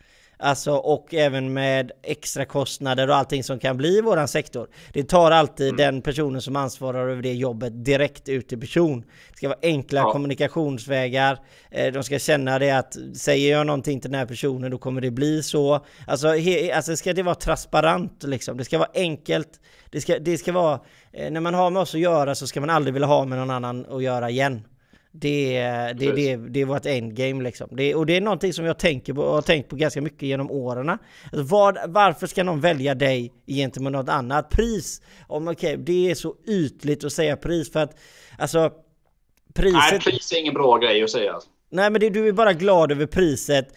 Alltså 0.44 0.72
och 0.72 1.14
även 1.14 1.52
med 1.52 1.92
extra 2.02 2.44
kostnader 2.44 3.08
och 3.08 3.16
allting 3.16 3.44
som 3.44 3.58
kan 3.58 3.76
bli 3.76 3.98
i 3.98 4.00
våran 4.00 4.28
sektor. 4.28 4.68
Det 4.92 5.04
tar 5.04 5.30
alltid 5.30 5.68
mm. 5.68 5.76
den 5.76 6.02
personen 6.02 6.40
som 6.40 6.56
ansvarar 6.56 7.08
över 7.08 7.22
det 7.22 7.32
jobbet 7.32 7.84
direkt 7.84 8.28
ut 8.28 8.48
till 8.48 8.60
person. 8.60 9.00
Det 9.00 9.36
ska 9.36 9.48
vara 9.48 9.58
enkla 9.62 10.00
ja. 10.00 10.12
kommunikationsvägar. 10.12 11.38
Eh, 11.70 11.92
de 11.92 12.04
ska 12.04 12.18
känna 12.18 12.58
det 12.58 12.70
att 12.70 12.96
säger 13.14 13.52
jag 13.52 13.66
någonting 13.66 14.00
till 14.00 14.10
den 14.10 14.18
här 14.18 14.26
personen 14.26 14.70
då 14.70 14.78
kommer 14.78 15.00
det 15.00 15.10
bli 15.10 15.42
så. 15.42 15.84
Alltså, 16.06 16.28
he, 16.28 16.74
alltså 16.74 16.96
ska 16.96 17.12
det 17.12 17.22
vara 17.22 17.34
transparent 17.34 18.22
liksom. 18.22 18.56
Det 18.56 18.64
ska 18.64 18.78
vara 18.78 18.90
enkelt. 18.94 19.60
Det 19.90 20.00
ska, 20.00 20.18
det 20.18 20.38
ska 20.38 20.52
vara, 20.52 20.80
eh, 21.12 21.30
när 21.30 21.40
man 21.40 21.54
har 21.54 21.70
med 21.70 21.82
oss 21.82 21.94
att 21.94 22.00
göra 22.00 22.34
så 22.34 22.46
ska 22.46 22.60
man 22.60 22.70
aldrig 22.70 22.94
vilja 22.94 23.08
ha 23.08 23.24
med 23.24 23.38
någon 23.38 23.50
annan 23.50 23.86
att 23.86 24.02
göra 24.02 24.30
igen. 24.30 24.62
Det, 25.14 25.62
det, 25.96 26.12
det, 26.12 26.36
det 26.36 26.60
är 26.60 26.64
vårt 26.64 26.86
endgame 26.86 27.42
liksom. 27.42 27.68
Det, 27.72 27.94
och 27.94 28.06
det 28.06 28.16
är 28.16 28.20
någonting 28.20 28.52
som 28.52 28.64
jag 28.64 28.78
tänker 28.78 29.14
på, 29.14 29.30
har 29.30 29.42
tänkt 29.42 29.68
på 29.68 29.76
ganska 29.76 30.00
mycket 30.00 30.22
genom 30.22 30.50
åren. 30.50 30.88
Alltså 30.88 31.00
vad, 31.32 31.78
varför 31.88 32.26
ska 32.26 32.44
någon 32.44 32.60
välja 32.60 32.94
dig 32.94 33.32
gentemot 33.46 33.92
något 33.92 34.08
annat? 34.08 34.50
Pris, 34.50 35.02
om, 35.26 35.48
okay, 35.48 35.76
det 35.76 36.10
är 36.10 36.14
så 36.14 36.34
ytligt 36.46 37.04
att 37.04 37.12
säga 37.12 37.36
pris 37.36 37.72
för 37.72 37.80
att 37.80 37.98
alltså 38.38 38.70
priset... 39.54 39.90
Nej, 39.90 40.00
pris 40.00 40.32
är 40.32 40.38
ingen 40.38 40.54
bra 40.54 40.76
grej 40.78 41.02
att 41.02 41.10
säga. 41.10 41.40
Nej 41.70 41.90
men 41.90 42.00
det, 42.00 42.10
du 42.10 42.28
är 42.28 42.32
bara 42.32 42.52
glad 42.52 42.92
över 42.92 43.06
priset 43.06 43.68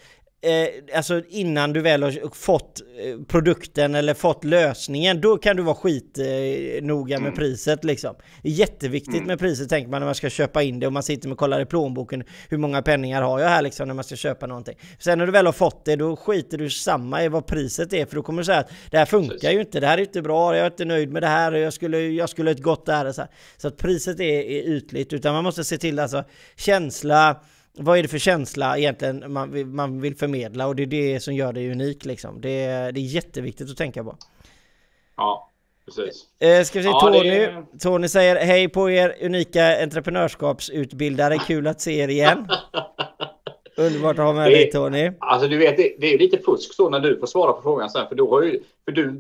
eh, 0.46 0.98
alltså 0.98 1.22
innan 1.30 1.74
du 1.74 1.82
väl 1.82 2.04
har 2.04 2.36
fått 2.36 2.82
eh, 3.00 3.25
produkten 3.28 3.96
eller 3.96 4.14
fått 4.14 4.44
lösningen, 4.44 5.22
då 5.22 5.38
kan 5.38 5.56
du 5.56 5.64
vara 5.64 5.75
skit 5.75 6.18
eh, 6.18 6.84
med 6.84 7.12
mm. 7.12 7.34
priset 7.34 7.84
liksom. 7.84 8.16
Det 8.42 8.50
är 8.50 8.54
jätteviktigt 8.54 9.16
mm. 9.16 9.28
med 9.28 9.40
priset 9.40 9.70
tänker 9.70 9.92
man 9.92 10.02
när 10.02 10.06
man 10.06 10.16
ska 10.16 10.30
köpa 10.30 10.64
in 10.64 10.80
det 10.80 10.88
och 10.88 10.94
man 10.94 11.04
sitter 11.04 11.32
och 11.32 11.38
kollar 11.38 11.62
i 11.62 11.66
plånboken. 11.66 12.24
Hur 12.50 12.58
många 12.58 12.82
penningar 12.82 13.22
har 13.22 13.40
jag 13.40 13.50
här 13.50 13.62
liksom 13.62 13.88
när 13.88 13.96
man 13.96 14.04
ska 14.04 14.16
köpa 14.16 14.48
någonting? 14.48 14.75
Sen 15.00 15.18
när 15.18 15.25
du 15.25 15.32
väl 15.32 15.46
har 15.46 15.54
fått 15.54 15.86
det, 15.86 15.96
då 15.96 16.16
skiter 16.16 16.58
du 16.58 16.70
samma 16.70 17.24
i 17.24 17.30
vad 17.30 17.48
priset 17.48 17.94
är 17.94 18.06
för 18.06 18.16
då 18.16 18.22
kommer 18.22 18.42
du 18.42 18.46
säga 18.46 18.60
att 18.60 18.72
det 18.92 18.98
här 18.98 19.06
funkar 19.06 19.52
ju 19.52 19.60
inte, 19.60 19.80
det 19.80 19.88
här 19.88 19.98
är 19.98 20.02
inte 20.02 20.22
bra, 20.22 20.56
jag 20.56 20.66
är 20.66 20.72
inte 20.72 20.86
nöjd 20.86 21.12
med 21.12 21.24
det 21.24 21.28
här, 21.28 21.52
jag 21.52 21.74
skulle, 21.74 22.00
jag 22.00 22.30
skulle 22.30 22.52
ett 22.52 22.62
gott 22.62 22.86
där. 22.86 23.12
Så, 23.12 23.24
så 23.58 23.68
att 23.68 23.78
priset 23.78 24.20
är, 24.20 24.24
är 24.24 24.64
ytligt, 24.64 25.14
utan 25.14 25.34
man 25.34 25.44
måste 25.44 25.64
se 25.64 25.78
till 25.78 26.00
alltså 26.00 26.24
känsla, 26.56 27.42
vad 27.77 27.98
är 27.98 28.01
det 28.03 28.08
för 28.08 28.17
känsla 28.17 28.77
egentligen 28.77 29.34
man 29.34 29.51
vill, 29.51 29.65
man 29.65 30.01
vill 30.01 30.15
förmedla 30.15 30.67
och 30.67 30.75
det 30.75 30.84
är 30.84 30.88
det 30.88 31.20
som 31.20 31.34
gör 31.34 31.53
det 31.53 31.72
unik 31.72 32.05
liksom. 32.05 32.41
Det 32.41 32.63
är, 32.63 32.91
det 32.91 33.00
är 33.00 33.01
jätteviktigt 33.01 33.72
att 33.72 33.77
tänka 33.77 34.03
på. 34.03 34.17
Ja, 35.17 35.51
precis. 35.86 36.25
Eh, 36.39 36.63
ska 36.63 36.79
vi 36.79 36.84
se, 36.84 36.89
ja, 36.89 37.00
Tony, 37.00 37.29
är... 37.29 37.65
Tony 37.79 38.08
säger 38.08 38.36
hej 38.36 38.70
på 38.70 38.89
er 38.89 39.15
unika 39.22 39.84
entreprenörskapsutbildare, 39.84 41.38
kul 41.38 41.67
att 41.67 41.82
se 41.82 42.00
er 42.00 42.08
igen. 42.08 42.48
Underbart 43.77 44.20
att 44.20 44.25
ha 44.25 44.34
med 44.34 44.51
det, 44.51 44.55
dig 44.55 44.72
Tony. 44.72 45.12
Alltså 45.20 45.48
du 45.48 45.58
vet, 45.58 45.77
det, 45.77 45.96
det 46.00 46.13
är 46.13 46.17
lite 46.17 46.38
fusk 46.38 46.74
så 46.74 46.89
när 46.89 47.00
du 47.00 47.20
får 47.20 47.27
svara 47.27 47.53
på 47.53 47.62
frågan 47.62 47.89
sen. 47.89 48.08
För 48.08 48.15
du, 48.15 48.24
har 48.24 48.44
ju, 48.44 48.63
för 48.86 48.91
du 48.91 49.12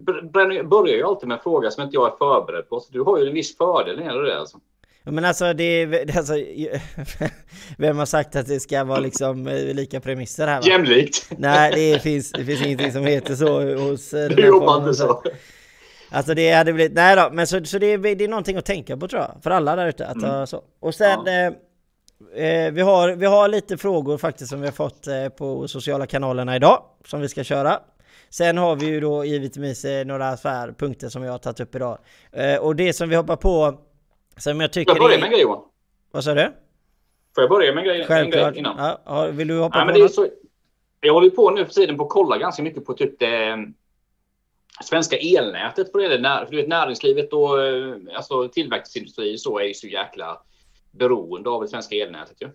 börjar 0.63 0.95
ju 0.95 1.03
alltid 1.03 1.27
med 1.27 1.35
en 1.35 1.43
fråga 1.43 1.71
som 1.71 1.83
inte 1.83 1.95
jag 1.95 2.07
är 2.07 2.17
förberedd 2.17 2.69
på. 2.69 2.79
Så 2.79 2.93
du 2.93 3.01
har 3.01 3.19
ju 3.19 3.27
en 3.27 3.33
viss 3.33 3.57
fördel 3.57 3.99
när 3.99 4.21
det 4.21 4.39
alltså. 4.39 4.57
Men 5.05 5.25
alltså 5.25 5.53
det 5.53 5.63
är, 5.63 6.17
alltså, 6.17 6.33
vem 7.77 7.97
har 7.97 8.05
sagt 8.05 8.35
att 8.35 8.47
det 8.47 8.59
ska 8.59 8.83
vara 8.83 8.99
liksom 8.99 9.47
eh, 9.47 9.73
lika 9.73 9.99
premisser 9.99 10.47
här? 10.47 10.61
Va? 10.61 10.67
Jämlikt! 10.67 11.29
Nej, 11.37 11.71
det 11.75 11.99
finns, 11.99 12.31
det 12.31 12.45
finns 12.45 12.65
ingenting 12.65 12.91
som 12.91 13.05
heter 13.05 13.35
så 13.35 13.75
hos... 13.75 14.13
Eh, 14.13 14.29
det 14.29 14.41
jobbar 14.41 14.77
inte 14.77 14.93
så. 14.93 15.23
Alltså 16.09 16.33
det 16.33 16.51
hade 16.51 16.73
blivit, 16.73 16.93
nej 16.93 17.15
då, 17.15 17.29
men 17.31 17.47
så, 17.47 17.65
så 17.65 17.77
det, 17.77 17.85
är, 17.85 17.97
det 17.97 18.23
är 18.23 18.27
någonting 18.27 18.57
att 18.57 18.65
tänka 18.65 18.97
på 18.97 19.07
tror 19.07 19.21
jag, 19.21 19.43
för 19.43 19.51
alla 19.51 19.75
där 19.75 19.87
ute. 19.87 20.07
Att, 20.07 20.23
mm. 20.23 20.47
så. 20.47 20.61
Och 20.79 20.95
sen, 20.95 21.19
ja. 21.25 21.31
eh, 22.35 22.45
eh, 22.45 22.71
vi, 22.71 22.81
har, 22.81 23.11
vi 23.11 23.25
har 23.25 23.47
lite 23.47 23.77
frågor 23.77 24.17
faktiskt 24.17 24.49
som 24.49 24.61
vi 24.61 24.67
har 24.67 24.73
fått 24.73 25.07
eh, 25.07 25.29
på 25.29 25.67
sociala 25.67 26.07
kanalerna 26.07 26.55
idag, 26.55 26.83
som 27.05 27.21
vi 27.21 27.29
ska 27.29 27.43
köra. 27.43 27.79
Sen 28.29 28.57
har 28.57 28.75
vi 28.75 28.85
ju 28.85 28.99
då 28.99 29.25
givetvis 29.25 29.85
några 30.05 30.37
så 30.37 30.49
här 30.49 30.71
punkter 30.71 31.09
som 31.09 31.23
jag 31.23 31.31
har 31.31 31.37
tagit 31.37 31.59
upp 31.59 31.75
idag. 31.75 31.97
och 32.59 32.75
det 32.75 32.93
som 32.93 33.09
vi 33.09 33.15
hoppar 33.15 33.35
på 33.35 33.79
Som 34.37 34.61
jag 34.61 34.73
tycker... 34.73 34.95
Får 34.95 35.01
jag 35.01 35.09
börja 35.09 35.17
med 35.17 35.25
en 35.25 35.31
grej 35.31 35.41
Johan? 35.41 35.63
Vad 36.11 36.23
sa 36.23 36.33
du? 36.33 36.53
Får 37.35 37.41
jag 37.43 37.49
börja 37.49 37.73
med 37.73 37.81
en 37.81 37.87
grej, 37.87 38.05
Självklart. 38.05 38.45
en 38.47 38.51
grej 38.51 38.59
innan? 38.59 38.97
Ja, 39.05 39.27
vill 39.31 39.47
du 39.47 39.59
hoppa 39.59 39.77
Nej, 39.77 39.87
på 39.87 39.91
men 39.93 40.01
något? 40.01 40.13
så, 40.13 40.27
jag 41.01 41.13
håller 41.13 41.29
på 41.29 41.51
nu 41.51 41.65
för 41.65 41.73
tiden 41.73 41.97
på 41.97 42.03
att 42.03 42.09
kolla 42.09 42.37
ganska 42.37 42.63
mycket 42.63 42.85
på 42.85 42.93
typ 42.93 43.19
det 43.19 43.57
svenska 44.83 45.17
elnätet. 45.17 45.91
För 45.91 45.99
det 45.99 46.17
när, 46.17 46.45
för 46.45 46.51
du 46.51 46.57
vet, 46.57 46.67
näringslivet 46.67 47.33
och 47.33 47.63
eh, 47.63 47.95
alltså, 48.15 48.47
tillverkningsindustri 48.47 49.37
så 49.37 49.59
är 49.59 49.63
ju 49.63 49.73
så 49.73 49.87
jäkla 49.87 50.41
beroende 50.91 51.49
av 51.49 51.61
det 51.61 51.67
svenska 51.67 51.95
elnätet. 51.95 52.37
Ju. 52.41 52.49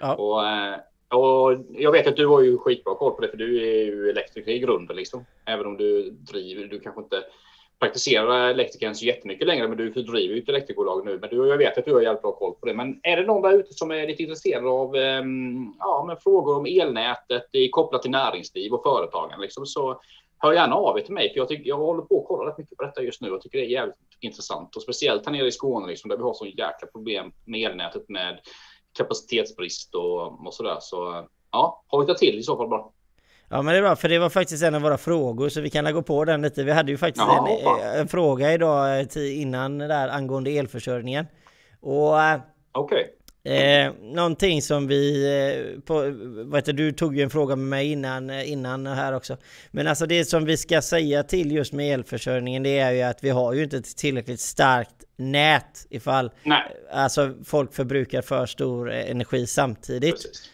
Ja. 0.00 0.14
Och, 0.14 0.48
eh, 0.48 0.76
och 1.08 1.64
jag 1.70 1.92
vet 1.92 2.06
att 2.06 2.16
du 2.16 2.26
har 2.26 2.42
ju 2.42 2.58
skitbra 2.58 2.94
koll 2.94 3.12
på 3.12 3.20
det 3.20 3.28
för 3.28 3.36
du 3.36 3.56
är 3.56 3.84
ju 3.84 4.10
elektriker 4.10 4.52
i 4.52 4.58
grunden 4.58 4.96
liksom. 4.96 5.24
Även 5.44 5.66
om 5.66 5.76
du 5.76 6.10
driver, 6.10 6.64
du 6.64 6.80
kanske 6.80 7.02
inte 7.02 7.22
praktiserar 7.80 8.48
elektrikern 8.48 8.94
så 8.94 9.04
jättemycket 9.04 9.46
längre, 9.46 9.68
men 9.68 9.76
du 9.76 9.90
driver 9.90 10.34
ju 10.34 10.42
ett 10.42 10.48
elektrikbolag 10.48 11.04
nu. 11.04 11.18
Men 11.18 11.30
du, 11.30 11.48
jag 11.48 11.58
vet 11.58 11.78
att 11.78 11.84
du 11.84 11.94
har 11.94 12.00
jävligt 12.00 12.22
bra 12.22 12.32
koll 12.32 12.54
på 12.54 12.66
det. 12.66 12.74
Men 12.74 13.00
är 13.02 13.16
det 13.16 13.26
någon 13.26 13.42
där 13.42 13.58
ute 13.58 13.72
som 13.74 13.90
är 13.90 14.06
lite 14.06 14.22
intresserad 14.22 14.66
av 14.66 14.96
ehm, 14.96 15.74
ja, 15.78 16.04
men 16.06 16.16
frågor 16.16 16.56
om 16.56 16.66
elnätet 16.66 17.46
kopplat 17.70 18.02
till 18.02 18.10
näringsliv 18.10 18.72
och 18.72 18.82
företagen, 18.82 19.40
liksom, 19.40 19.66
så 19.66 20.00
hör 20.38 20.52
gärna 20.52 20.74
av 20.74 20.98
er 20.98 21.02
till 21.02 21.14
mig. 21.14 21.32
För 21.32 21.38
jag, 21.38 21.48
tycker, 21.48 21.68
jag 21.68 21.76
håller 21.76 22.02
på 22.02 22.20
att 22.20 22.26
kolla 22.28 22.50
rätt 22.50 22.58
mycket 22.58 22.78
på 22.78 22.84
detta 22.84 23.02
just 23.02 23.20
nu 23.20 23.30
och 23.30 23.42
tycker 23.42 23.58
det 23.58 23.64
är 23.64 23.68
jävligt 23.68 23.96
intressant. 24.20 24.76
Och 24.76 24.82
speciellt 24.82 25.26
här 25.26 25.32
nere 25.32 25.46
i 25.46 25.52
Skåne 25.52 25.86
liksom, 25.86 26.10
där 26.10 26.16
vi 26.16 26.22
har 26.22 26.34
så 26.34 26.46
jäkla 26.46 26.88
problem 26.92 27.32
med 27.44 27.70
elnätet 27.70 28.08
med 28.08 28.40
kapacitetsbrist 28.98 29.94
och, 29.94 30.46
och 30.46 30.54
sådär. 30.54 30.76
Så 30.80 31.26
ja, 31.50 31.84
hojta 31.88 32.14
till 32.14 32.38
i 32.38 32.42
så 32.42 32.56
fall 32.56 32.68
bara. 32.68 32.84
Ja 33.48 33.62
men 33.62 33.72
det 33.72 33.78
är 33.78 33.82
bra, 33.82 33.96
för 33.96 34.08
det 34.08 34.18
var 34.18 34.30
faktiskt 34.30 34.62
en 34.62 34.74
av 34.74 34.82
våra 34.82 34.98
frågor 34.98 35.48
så 35.48 35.60
vi 35.60 35.70
kan 35.70 35.94
gå 35.94 36.02
på 36.02 36.24
den 36.24 36.42
lite. 36.42 36.64
Vi 36.64 36.72
hade 36.72 36.90
ju 36.90 36.98
faktiskt 36.98 37.26
Jaha, 37.26 37.50
en, 37.50 37.64
fan. 37.64 37.80
en 38.00 38.08
fråga 38.08 38.52
idag 38.52 39.00
eh, 39.00 39.40
innan 39.40 39.78
där 39.78 40.08
angående 40.08 40.50
elförsörjningen. 40.50 41.26
Och 41.80 42.22
eh, 42.22 42.40
Okej. 42.72 43.12
Eh, 43.44 43.92
någonting 44.02 44.62
som 44.62 44.86
vi, 44.86 45.24
eh, 45.24 45.80
på, 45.80 45.94
vad 46.44 46.58
heter, 46.58 46.72
du 46.72 46.92
tog 46.92 47.16
ju 47.16 47.22
en 47.22 47.30
fråga 47.30 47.56
med 47.56 47.66
mig 47.68 47.92
innan, 47.92 48.30
eh, 48.30 48.50
innan 48.50 48.86
här 48.86 49.12
också. 49.12 49.36
Men 49.70 49.86
alltså 49.88 50.06
det 50.06 50.24
som 50.24 50.44
vi 50.44 50.56
ska 50.56 50.82
säga 50.82 51.22
till 51.22 51.52
just 51.52 51.72
med 51.72 51.94
elförsörjningen 51.94 52.62
det 52.62 52.78
är 52.78 52.92
ju 52.92 53.02
att 53.02 53.24
vi 53.24 53.30
har 53.30 53.52
ju 53.52 53.64
inte 53.64 53.76
ett 53.76 53.96
tillräckligt 53.96 54.40
starkt 54.40 55.04
nät 55.16 55.86
ifall 55.90 56.30
Nej, 56.42 56.76
alltså 56.92 57.34
folk 57.44 57.74
förbrukar 57.74 58.22
för 58.22 58.46
stor 58.46 58.92
eh, 58.92 59.10
energi 59.10 59.46
samtidigt. 59.46 60.14
precis. 60.14 60.50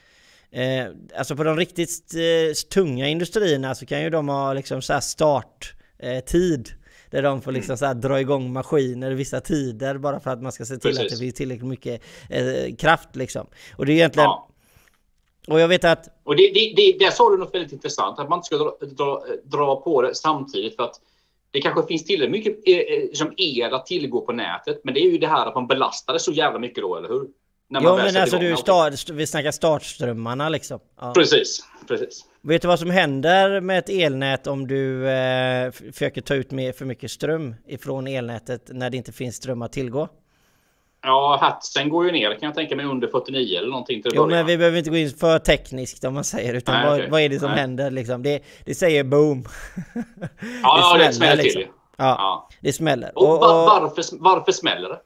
Eh, 0.53 0.87
alltså 1.19 1.37
på 1.37 1.45
de 1.45 1.57
riktigt 1.57 2.15
eh, 2.15 2.55
tunga 2.69 3.09
industrierna 3.09 3.75
så 3.75 3.87
kan 3.87 4.03
ju 4.03 4.11
de 4.11 4.29
ha 4.29 4.53
liksom 4.53 4.83
så 4.83 4.93
här 4.93 5.01
start 5.01 5.75
eh, 5.99 6.25
där 7.11 7.23
de 7.23 7.43
får 7.43 7.53
liksom 7.53 7.77
så 7.77 7.87
här 7.87 7.95
dra 7.95 8.21
igång 8.21 8.53
maskiner 8.53 9.11
vissa 9.11 9.41
tider 9.41 9.99
bara 9.99 10.21
för 10.21 10.31
att 10.31 10.43
man 10.43 10.53
ska 10.53 10.65
se 10.65 10.77
till 10.77 10.91
att 10.91 10.97
Precis. 10.97 11.13
det 11.13 11.25
finns 11.25 11.35
tillräckligt 11.35 11.69
mycket 11.69 12.03
eh, 12.31 12.77
kraft 12.77 13.17
liksom. 13.17 13.47
Och 13.77 13.87
det 13.87 13.93
är 13.93 13.95
egentligen... 13.95 14.25
Ja. 14.25 14.49
Och 15.49 15.61
jag 15.61 15.69
vet 15.69 15.85
att... 15.85 16.21
Och 16.25 16.37
det, 16.37 16.51
det, 16.55 16.73
det, 16.77 16.99
där 16.99 17.11
sa 17.11 17.31
du 17.31 17.37
något 17.37 17.55
väldigt 17.55 17.73
intressant, 17.73 18.19
att 18.19 18.29
man 18.29 18.39
inte 18.39 18.47
ska 18.47 18.57
dra, 18.57 18.77
dra, 18.87 19.25
dra 19.45 19.81
på 19.81 20.03
det 20.03 20.15
samtidigt 20.15 20.77
för 20.77 20.83
att 20.83 21.01
det 21.51 21.61
kanske 21.61 21.87
finns 21.87 22.05
tillräckligt 22.05 22.45
mycket 22.45 22.69
eh, 22.69 22.77
eh, 22.77 23.09
som 23.13 23.35
el 23.37 23.75
att 23.75 23.87
tillgå 23.87 24.21
på 24.21 24.33
nätet, 24.33 24.81
men 24.85 24.95
det 24.95 25.01
är 25.01 25.11
ju 25.11 25.19
det 25.19 25.27
här 25.27 25.47
att 25.47 25.55
man 25.55 25.67
belastar 25.67 26.13
det 26.13 26.21
så 26.21 26.33
jävla 26.33 26.59
mycket 26.59 26.83
då, 26.83 26.97
eller 26.97 27.09
hur? 27.09 27.27
Väl 27.81 27.83
men 28.13 28.17
alltså 28.23 28.39
du, 28.39 28.57
start, 28.57 29.11
vi 29.11 29.27
snackar 29.27 29.51
startströmmarna 29.51 30.49
liksom. 30.49 30.81
Ja. 31.01 31.13
Precis, 31.15 31.61
precis. 31.89 32.25
Vet 32.43 32.63
du 32.63 32.69
vad 32.69 32.79
som 32.79 32.91
händer 32.91 33.61
med 33.61 33.79
ett 33.79 33.89
elnät 33.89 34.47
om 34.47 34.67
du 34.67 35.09
eh, 35.11 35.71
försöker 35.71 36.21
ta 36.21 36.35
ut 36.35 36.51
mer, 36.51 36.73
för 36.73 36.85
mycket 36.85 37.11
ström 37.11 37.55
ifrån 37.67 38.07
elnätet 38.07 38.63
när 38.69 38.91
det 38.91 38.97
inte 38.97 39.13
finns 39.13 39.37
ström 39.37 39.63
att 39.63 39.73
tillgå? 39.73 40.09
Ja, 41.05 41.39
hatsen 41.41 41.89
går 41.89 42.07
ju 42.07 42.13
ner 42.13 42.31
kan 42.31 42.39
jag 42.47 42.55
tänka 42.55 42.77
mig 42.77 42.87
under 42.87 43.09
49 43.09 43.59
eller 43.59 43.69
någonting 43.69 44.03
till 44.03 44.13
Jo 44.15 44.23
början. 44.23 44.39
men 44.39 44.47
vi 44.47 44.57
behöver 44.59 44.79
inte 44.79 44.91
gå 44.91 44.97
in 44.97 45.11
för 45.11 45.39
tekniskt 45.39 46.05
om 46.05 46.15
man 46.15 46.25
säger 46.25 46.55
utan 46.55 46.75
Nej, 46.75 46.87
vad, 46.87 46.99
okej. 46.99 47.11
vad 47.11 47.21
är 47.21 47.29
det 47.29 47.39
som 47.39 47.51
Nej. 47.51 47.59
händer 47.61 47.91
liksom? 47.91 48.23
Det, 48.23 48.43
det 48.65 48.75
säger 48.75 49.05
boom. 49.05 49.45
ja, 49.95 49.99
ja, 50.63 50.97
det 50.99 51.13
smäller 51.13 51.43
till. 51.43 51.45
liksom. 51.45 51.63
Ja, 51.97 52.05
Ja. 52.19 52.49
det 52.61 52.73
smäller. 52.73 53.13
Och, 53.19 53.25
Och, 53.29 53.35
och, 53.35 53.41
varför, 53.67 54.05
varför 54.19 54.53
smäller 54.53 54.89
det? 54.89 54.99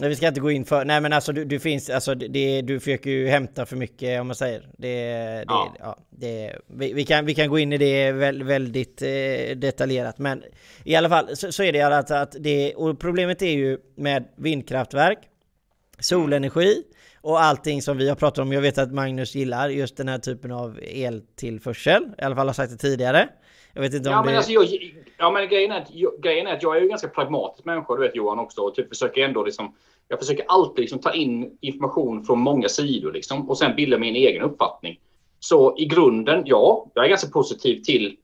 Nej, 0.00 0.08
vi 0.08 0.16
ska 0.16 0.28
inte 0.28 0.40
gå 0.40 0.50
in 0.50 0.64
för, 0.64 0.84
nej 0.84 1.00
men 1.00 1.12
alltså 1.12 1.32
du, 1.32 1.44
du 1.44 1.58
finns, 1.58 1.90
alltså 1.90 2.14
det, 2.14 2.62
du 2.62 2.80
försöker 2.80 3.10
ju 3.10 3.28
hämta 3.28 3.66
för 3.66 3.76
mycket 3.76 4.20
om 4.20 4.26
man 4.26 4.36
säger. 4.36 4.68
Det, 4.78 4.88
det, 4.88 5.44
ja. 5.46 5.74
Ja. 5.78 5.98
det, 6.10 6.56
vi, 6.66 6.92
vi, 6.92 7.04
kan, 7.04 7.26
vi 7.26 7.34
kan 7.34 7.48
gå 7.48 7.58
in 7.58 7.72
i 7.72 7.78
det 7.78 8.12
väl, 8.12 8.42
väldigt 8.42 9.02
eh, 9.02 9.56
detaljerat 9.56 10.18
men 10.18 10.42
i 10.84 10.96
alla 10.96 11.08
fall 11.08 11.36
så, 11.36 11.52
så 11.52 11.62
är 11.62 11.72
det 11.72 11.82
att, 11.82 12.10
att 12.10 12.36
det, 12.38 12.74
och 12.74 13.00
problemet 13.00 13.42
är 13.42 13.50
ju 13.50 13.78
med 13.96 14.24
vindkraftverk, 14.36 15.18
solenergi 15.98 16.82
och 17.20 17.42
allting 17.42 17.82
som 17.82 17.96
vi 17.96 18.08
har 18.08 18.16
pratat 18.16 18.38
om. 18.38 18.52
Jag 18.52 18.60
vet 18.60 18.78
att 18.78 18.92
Magnus 18.92 19.34
gillar 19.34 19.68
just 19.68 19.96
den 19.96 20.08
här 20.08 20.18
typen 20.18 20.52
av 20.52 20.78
eltillförsel. 20.82 22.02
I 22.18 22.22
alla 22.22 22.36
fall 22.36 22.46
har 22.46 22.54
sagt 22.54 22.72
det 22.72 22.78
tidigare. 22.78 23.28
Jag 23.78 23.82
vet 23.82 23.94
inte 23.94 24.08
om 24.08 24.12
Ja 24.12 24.20
det... 24.20 24.26
men, 24.26 24.36
alltså, 24.36 24.52
jag, 24.52 24.64
ja, 25.18 25.30
men 25.30 25.48
grejen, 25.48 25.72
är 25.72 25.80
att, 25.80 25.94
jag, 25.94 26.12
grejen 26.22 26.46
är 26.46 26.52
att 26.52 26.62
jag 26.62 26.76
är 26.76 26.80
ju 26.80 26.88
ganska 26.88 27.08
pragmatisk 27.08 27.64
människa, 27.64 27.94
du 27.94 28.02
vet 28.02 28.16
Johan 28.16 28.38
också. 28.38 28.60
Och 28.60 28.74
typ 28.74 28.88
försöker 28.88 29.24
ändå 29.24 29.44
liksom, 29.44 29.74
jag 30.08 30.18
försöker 30.18 30.44
alltid 30.48 30.80
liksom 30.80 30.98
ta 30.98 31.12
in 31.12 31.58
information 31.60 32.24
från 32.24 32.38
många 32.38 32.68
sidor 32.68 33.12
liksom, 33.12 33.50
och 33.50 33.58
sen 33.58 33.76
bilda 33.76 33.98
min 33.98 34.16
egen 34.16 34.42
uppfattning. 34.42 35.00
Så 35.40 35.78
i 35.78 35.84
grunden, 35.84 36.42
ja, 36.46 36.86
jag 36.94 37.04
är 37.04 37.08
ganska 37.08 37.30
positiv 37.30 37.82
till 37.82 38.16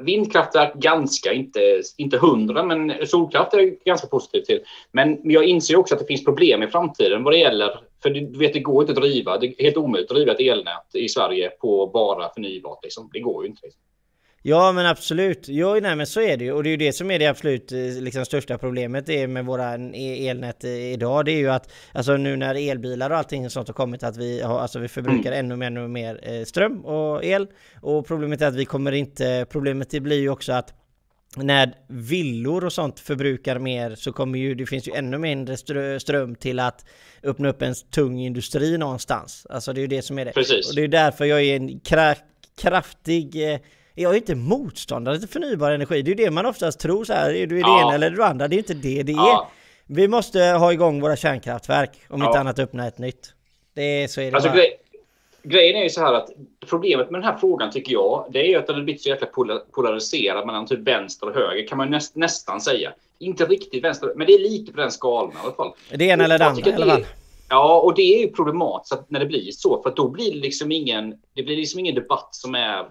vindkraftverk, 0.00 0.74
ganska, 0.74 1.32
inte, 1.32 1.82
inte 1.96 2.18
hundra, 2.18 2.62
men 2.62 3.06
solkraft 3.06 3.54
är 3.54 3.58
jag 3.58 3.76
ganska 3.84 4.06
positiv 4.06 4.42
till. 4.42 4.60
Men 4.92 5.20
jag 5.22 5.44
inser 5.44 5.76
också 5.76 5.94
att 5.94 6.00
det 6.00 6.06
finns 6.06 6.24
problem 6.24 6.62
i 6.62 6.68
framtiden 6.68 7.24
vad 7.24 7.32
det 7.32 7.38
gäller, 7.38 7.80
för 8.02 8.10
du 8.10 8.38
vet 8.38 8.52
det 8.52 8.60
går 8.60 8.82
inte 8.82 8.92
att 8.92 8.98
driva, 8.98 9.38
det 9.38 9.46
är 9.46 9.62
helt 9.62 9.76
omöjligt 9.76 10.10
att 10.10 10.16
driva 10.16 10.32
ett 10.32 10.40
elnät 10.40 10.94
i 10.94 11.08
Sverige 11.08 11.50
på 11.50 11.86
bara 11.86 12.30
förnybart. 12.34 12.78
Liksom. 12.82 13.10
Det 13.12 13.20
går 13.20 13.44
ju 13.44 13.50
inte. 13.50 13.60
Liksom. 13.62 13.80
Ja 14.46 14.72
men 14.72 14.86
absolut, 14.86 15.44
jo 15.48 15.74
nej 15.82 15.96
men 15.96 16.06
så 16.06 16.20
är 16.20 16.36
det 16.36 16.44
ju 16.44 16.52
och 16.52 16.62
det 16.62 16.68
är 16.68 16.70
ju 16.70 16.76
det 16.76 16.92
som 16.92 17.10
är 17.10 17.18
det 17.18 17.26
absolut 17.26 17.72
eh, 17.72 17.78
liksom, 17.78 18.24
största 18.24 18.58
problemet 18.58 19.08
är 19.08 19.26
med 19.26 19.46
våra 19.46 19.74
e- 19.74 20.28
elnät 20.28 20.64
eh, 20.64 20.70
idag 20.70 21.24
det 21.24 21.32
är 21.32 21.36
ju 21.36 21.50
att 21.50 21.72
alltså 21.92 22.16
nu 22.16 22.36
när 22.36 22.54
elbilar 22.70 23.10
och 23.10 23.16
allting 23.16 23.50
sånt 23.50 23.68
har 23.68 23.74
kommit 23.74 24.02
att 24.02 24.16
vi, 24.16 24.42
har, 24.42 24.60
alltså, 24.60 24.78
vi 24.78 24.88
förbrukar 24.88 25.32
ännu 25.32 25.56
mer, 25.56 25.66
ännu 25.66 25.88
mer 25.88 26.20
eh, 26.22 26.44
ström 26.44 26.84
och 26.84 27.24
el 27.24 27.46
och 27.80 28.06
problemet 28.06 28.42
är 28.42 28.46
att 28.46 28.54
vi 28.54 28.64
kommer 28.64 28.92
inte, 28.92 29.46
problemet 29.50 29.90
det 29.90 30.00
blir 30.00 30.20
ju 30.20 30.28
också 30.28 30.52
att 30.52 30.74
när 31.36 31.74
villor 31.88 32.64
och 32.64 32.72
sånt 32.72 33.00
förbrukar 33.00 33.58
mer 33.58 33.94
så 33.94 34.12
kommer 34.12 34.38
ju, 34.38 34.54
det 34.54 34.66
finns 34.66 34.88
ju 34.88 34.92
ännu 34.94 35.18
mindre 35.18 35.56
strö, 35.56 36.00
ström 36.00 36.34
till 36.34 36.60
att 36.60 36.84
öppna 37.22 37.48
upp 37.48 37.62
en 37.62 37.74
tung 37.74 38.20
industri 38.20 38.78
någonstans. 38.78 39.46
Alltså 39.50 39.72
det 39.72 39.80
är 39.80 39.82
ju 39.82 39.88
det 39.88 40.02
som 40.02 40.18
är 40.18 40.24
det. 40.24 40.32
Precis. 40.32 40.68
Och 40.68 40.76
det 40.76 40.82
är 40.82 40.88
därför 40.88 41.24
jag 41.24 41.42
är 41.42 41.56
en 41.56 41.80
kra 41.80 42.14
kraftig 42.56 43.52
eh, 43.52 43.58
jag 43.94 44.12
är 44.12 44.16
inte 44.16 44.34
motståndare 44.34 45.18
till 45.18 45.28
förnybar 45.28 45.70
energi. 45.70 46.02
Det 46.02 46.10
är 46.10 46.16
ju 46.16 46.24
det 46.24 46.30
man 46.30 46.46
oftast 46.46 46.80
tror 46.80 47.04
så 47.04 47.12
här. 47.12 47.30
Är 47.34 47.46
du 47.46 47.58
i 47.58 47.62
det 47.62 47.68
Ja. 47.68 47.80
ena 47.82 47.94
eller 47.94 48.10
det 48.10 48.26
andra? 48.26 48.48
Det 48.48 48.56
är 48.56 48.58
inte 48.58 48.74
det 48.74 49.02
det 49.02 49.12
är. 49.12 49.16
Ja. 49.16 49.50
Vi 49.86 50.08
måste 50.08 50.40
ha 50.42 50.72
igång 50.72 51.00
våra 51.00 51.16
kärnkraftverk. 51.16 51.90
Om 52.08 52.20
Ja. 52.20 52.26
inte 52.26 52.38
annat 52.40 52.58
öppna 52.58 52.86
ett 52.86 52.98
nytt. 52.98 53.32
Det 53.74 53.82
är, 54.02 54.08
så 54.08 54.20
är 54.20 54.30
det 54.30 54.34
Alltså, 54.36 54.48
bara. 54.50 54.56
grej, 54.56 54.76
grejen 55.42 55.76
är 55.76 55.82
ju 55.82 55.90
så 55.90 56.00
här 56.00 56.12
att 56.14 56.28
problemet 56.68 57.10
med 57.10 57.20
den 57.20 57.28
här 57.30 57.38
frågan 57.38 57.70
tycker 57.70 57.92
jag, 57.92 58.26
det 58.32 58.38
är 58.38 58.44
ju 58.48 58.56
att 58.56 58.66
den 58.66 58.76
har 58.76 58.82
blivit 58.82 59.02
så 59.02 59.08
jäkla 59.08 59.26
pola- 59.26 59.62
polariserad 59.72 60.46
mellan 60.46 60.66
typ 60.66 60.80
vänster 60.80 61.28
och 61.28 61.34
höger 61.34 61.66
kan 61.68 61.78
man 61.78 61.90
näst, 61.90 62.16
nästan 62.16 62.60
säga. 62.60 62.92
Inte 63.18 63.44
riktigt 63.44 63.84
vänster, 63.84 64.12
men 64.16 64.26
det 64.26 64.32
är 64.32 64.38
lite 64.38 64.72
på 64.72 64.80
den 64.80 64.90
skalan 64.90 65.30
i 65.32 65.34
alla 65.44 65.52
fall. 65.54 65.72
Det 65.94 66.04
ena 66.04 66.24
eller 66.24 66.38
det 66.38 66.46
andra 66.46 66.70
i 66.70 66.74
alla 66.74 66.86
fall. 66.86 67.00
är- 67.00 67.06
Ja, 67.48 67.80
och 67.80 67.94
det 67.94 68.02
är 68.02 68.20
ju 68.20 68.30
problematiskt 68.32 68.94
när 69.08 69.20
det 69.20 69.26
blir 69.26 69.50
så, 69.52 69.82
för 69.82 69.90
då 69.96 70.08
blir 70.08 70.32
det 70.32 70.38
liksom 70.38 70.72
ingen, 70.72 71.10
det 71.34 71.42
blir 71.42 71.56
liksom 71.56 71.80
ingen 71.80 71.94
debatt 71.94 72.28
som 72.30 72.54
är 72.54 72.86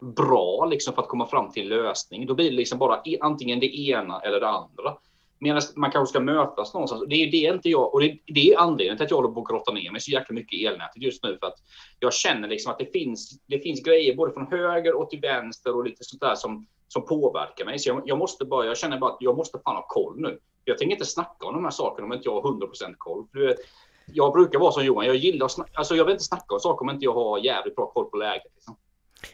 bra 0.00 0.64
liksom 0.64 0.94
för 0.94 1.02
att 1.02 1.08
komma 1.08 1.26
fram 1.26 1.50
till 1.50 1.62
en 1.62 1.68
lösning. 1.68 2.26
Då 2.26 2.34
blir 2.34 2.50
det 2.50 2.56
liksom 2.56 2.78
bara 2.78 3.00
e- 3.04 3.18
antingen 3.20 3.60
det 3.60 3.76
ena 3.76 4.20
eller 4.20 4.40
det 4.40 4.48
andra. 4.48 4.96
Medan 5.38 5.62
man 5.76 5.90
kanske 5.90 6.10
ska 6.10 6.20
mötas 6.20 6.74
någonstans. 6.74 7.04
Det 7.08 7.14
är 7.14 7.30
det 7.30 7.54
inte 7.54 7.68
jag, 7.68 7.94
och 7.94 8.00
det, 8.00 8.18
det 8.26 8.52
är 8.52 8.58
anledningen 8.58 8.96
till 8.96 9.04
att 9.04 9.10
jag 9.10 9.16
håller 9.16 9.34
på 9.34 9.40
att 9.40 9.48
grotta 9.48 9.72
ner 9.72 9.90
mig 9.90 10.00
så 10.00 10.10
jäkla 10.10 10.34
mycket 10.34 10.60
i 10.60 10.66
elnätet 10.66 11.02
just 11.02 11.24
nu. 11.24 11.38
För 11.40 11.46
att 11.46 11.58
jag 11.98 12.14
känner 12.14 12.48
liksom 12.48 12.72
att 12.72 12.78
det 12.78 12.92
finns, 12.92 13.40
det 13.46 13.58
finns 13.58 13.82
grejer 13.82 14.16
både 14.16 14.32
från 14.32 14.46
höger 14.46 14.96
och 14.96 15.10
till 15.10 15.20
vänster 15.20 15.76
och 15.76 15.84
lite 15.84 16.04
sånt 16.04 16.20
där 16.20 16.34
som, 16.34 16.66
som 16.88 17.06
påverkar 17.06 17.64
mig. 17.64 17.78
Så 17.78 17.88
jag, 17.88 18.02
jag 18.04 18.18
måste 18.18 18.44
bara, 18.44 18.66
jag 18.66 18.78
känner 18.78 18.98
bara 18.98 19.10
att 19.12 19.16
jag 19.20 19.36
måste 19.36 19.58
fan 19.64 19.76
ha 19.76 19.86
koll 19.88 20.20
nu. 20.20 20.38
Jag 20.64 20.78
tänker 20.78 20.94
inte 20.94 21.06
snacka 21.06 21.46
om 21.46 21.54
de 21.54 21.64
här 21.64 21.70
sakerna 21.70 22.06
om 22.06 22.12
inte 22.12 22.28
jag 22.28 22.40
har 22.40 22.52
100% 22.52 22.94
koll. 22.98 23.26
För 23.32 23.38
du 23.38 23.46
vet, 23.46 23.58
jag 24.06 24.32
brukar 24.32 24.58
vara 24.58 24.72
som 24.72 24.84
Johan, 24.84 25.06
jag 25.06 25.16
gillar 25.16 25.46
att 25.46 25.52
snacka, 25.52 25.72
alltså 25.74 25.96
jag 25.96 26.04
vill 26.04 26.12
inte 26.12 26.24
snacka 26.24 26.54
om 26.54 26.60
saker 26.60 26.84
om 26.84 26.90
inte 26.90 27.04
jag 27.04 27.14
har 27.14 27.38
jävligt 27.38 27.76
bra 27.76 27.86
koll 27.86 28.04
på 28.04 28.16
läget. 28.16 28.52
Liksom. 28.54 28.76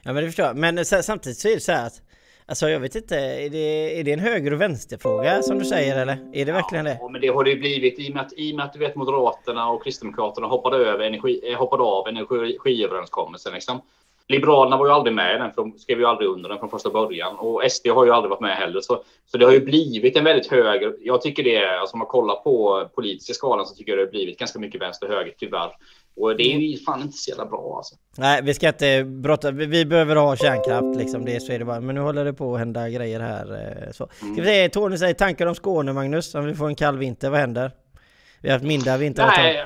Ja 0.02 0.12
men 0.12 0.22
det 0.22 0.28
förstår 0.28 0.46
jag. 0.46 0.56
Men 0.56 0.84
sa- 0.84 1.02
samtidigt 1.02 1.38
så 1.38 1.48
är 1.48 1.54
det 1.54 1.60
så 1.60 1.72
här 1.72 1.86
att 1.86 2.00
Alltså 2.46 2.68
jag 2.68 2.80
vet 2.80 2.94
inte, 2.94 3.16
är 3.16 3.50
det, 3.50 4.00
är 4.00 4.04
det 4.04 4.12
en 4.12 4.18
höger 4.18 4.52
och 4.52 4.60
vänsterfråga 4.60 5.42
som 5.42 5.58
du 5.58 5.64
säger 5.64 6.02
eller? 6.02 6.18
Är 6.32 6.44
det 6.44 6.52
verkligen 6.52 6.84
det? 6.84 6.98
Ja, 7.00 7.08
men 7.08 7.20
det 7.20 7.28
har 7.28 7.44
det 7.44 7.50
ju 7.50 7.58
blivit 7.58 7.98
i 7.98 8.10
och 8.10 8.14
med 8.14 8.22
att, 8.24 8.32
i 8.36 8.52
och 8.52 8.56
med 8.56 8.64
att 8.64 8.72
du 8.72 8.78
vet 8.78 8.96
Moderaterna 8.96 9.68
och 9.68 9.84
Kristdemokraterna 9.84 10.46
hoppade, 10.46 10.76
över 10.76 11.04
energi, 11.04 11.40
eh, 11.52 11.58
hoppade 11.58 11.82
av 11.82 12.08
energiöverenskommelsen. 12.08 13.52
Liksom. 13.52 13.80
Liberalerna 14.28 14.76
var 14.76 14.86
ju 14.86 14.92
aldrig 14.92 15.14
med 15.14 15.34
i 15.34 15.38
den, 15.38 15.52
för 15.52 15.62
de 15.62 15.78
skrev 15.78 15.98
ju 15.98 16.06
aldrig 16.06 16.28
under 16.28 16.48
den 16.48 16.58
från 16.58 16.70
första 16.70 16.90
början. 16.90 17.36
Och 17.38 17.70
SD 17.70 17.88
har 17.88 18.04
ju 18.04 18.10
aldrig 18.12 18.30
varit 18.30 18.40
med 18.40 18.56
heller. 18.56 18.80
Så, 18.80 19.02
så 19.26 19.38
det 19.38 19.44
har 19.44 19.52
ju 19.52 19.60
blivit 19.60 20.16
en 20.16 20.24
väldigt 20.24 20.50
hög... 20.50 20.94
Jag 21.00 21.22
tycker 21.22 21.42
det 21.42 21.56
är, 21.56 21.78
alltså 21.78 21.94
om 21.94 21.98
man 21.98 22.08
kollar 22.08 22.34
på 22.36 22.88
politiska 22.94 23.32
skalan 23.34 23.66
så 23.66 23.74
tycker 23.74 23.92
jag 23.92 23.98
det 23.98 24.04
har 24.04 24.10
blivit 24.10 24.38
ganska 24.38 24.58
mycket 24.58 24.80
vänster-höger 24.80 25.34
tyvärr. 25.38 25.70
Och 26.16 26.36
det 26.36 26.42
är 26.42 26.58
ju 26.58 26.78
fan 26.78 27.02
inte 27.02 27.18
så 27.18 27.30
jävla 27.30 27.46
bra 27.46 27.74
alltså. 27.76 27.94
Nej, 28.16 28.42
vi 28.42 28.54
ska 28.54 28.68
inte 28.68 29.04
brotta. 29.04 29.50
Vi 29.50 29.84
behöver 29.84 30.16
ha 30.16 30.36
kärnkraft 30.36 30.96
liksom. 30.96 31.24
Det, 31.24 31.40
så 31.40 31.52
är 31.52 31.58
det 31.58 31.64
bara. 31.64 31.80
Men 31.80 31.94
nu 31.94 32.00
håller 32.00 32.24
det 32.24 32.32
på 32.32 32.54
att 32.54 32.58
hända 32.58 32.88
grejer 32.88 33.20
här. 33.20 33.52
Eh, 33.52 33.92
så. 33.92 34.08
Ska 34.16 34.42
vi 34.42 34.44
se, 34.44 34.68
Tony 34.68 34.98
säger 34.98 35.14
tankar 35.14 35.46
om 35.46 35.54
Skåne 35.54 35.92
Magnus? 35.92 36.34
Om 36.34 36.44
vi 36.44 36.54
får 36.54 36.68
en 36.68 36.74
kall 36.74 36.98
vinter, 36.98 37.30
vad 37.30 37.40
händer? 37.40 37.72
Vi 38.40 38.48
har 38.48 38.54
haft 38.54 38.66
mindre 38.66 38.96
vintrar 38.96 39.26
Nej, 39.26 39.64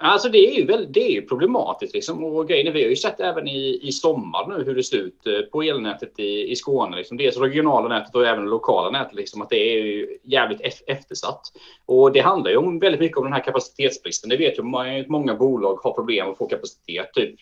Alltså 0.00 0.28
det 0.28 0.38
är 0.38 0.54
ju 0.54 0.66
väldigt, 0.66 0.94
det 0.94 1.16
är 1.16 1.20
problematiskt 1.20 1.94
liksom. 1.94 2.24
Och 2.24 2.48
grejen 2.48 2.66
är, 2.66 2.72
vi 2.72 2.82
har 2.82 2.90
ju 2.90 2.96
sett 2.96 3.20
även 3.20 3.48
i, 3.48 3.80
i 3.82 3.92
sommar 3.92 4.46
nu 4.48 4.64
hur 4.64 4.74
det 4.74 4.82
ser 4.82 4.96
ut 4.96 5.26
eh, 5.26 5.40
på 5.40 5.62
elnätet 5.62 6.18
i, 6.18 6.50
i 6.50 6.56
Skåne. 6.56 6.96
Liksom. 6.96 7.16
Dels 7.16 7.36
regionala 7.36 7.88
nätet 7.88 8.14
och 8.14 8.26
även 8.26 8.44
det 8.44 8.50
lokala 8.50 8.90
nätet. 8.90 9.14
Liksom, 9.14 9.42
att 9.42 9.50
det 9.50 9.56
är 9.56 10.06
jävligt 10.24 10.60
eftersatt. 10.86 11.42
Och 11.86 12.12
det 12.12 12.20
handlar 12.20 12.50
ju 12.50 12.56
om 12.56 12.78
väldigt 12.78 13.00
mycket 13.00 13.18
om 13.18 13.24
den 13.24 13.32
här 13.32 13.44
kapacitetsbristen. 13.44 14.30
Det 14.30 14.36
vet 14.36 14.58
ju 14.58 14.62
många 15.08 15.34
bolag 15.34 15.76
har 15.82 15.92
problem 15.92 16.30
att 16.30 16.38
få 16.38 16.48
kapacitet. 16.48 17.12
Typ 17.14 17.34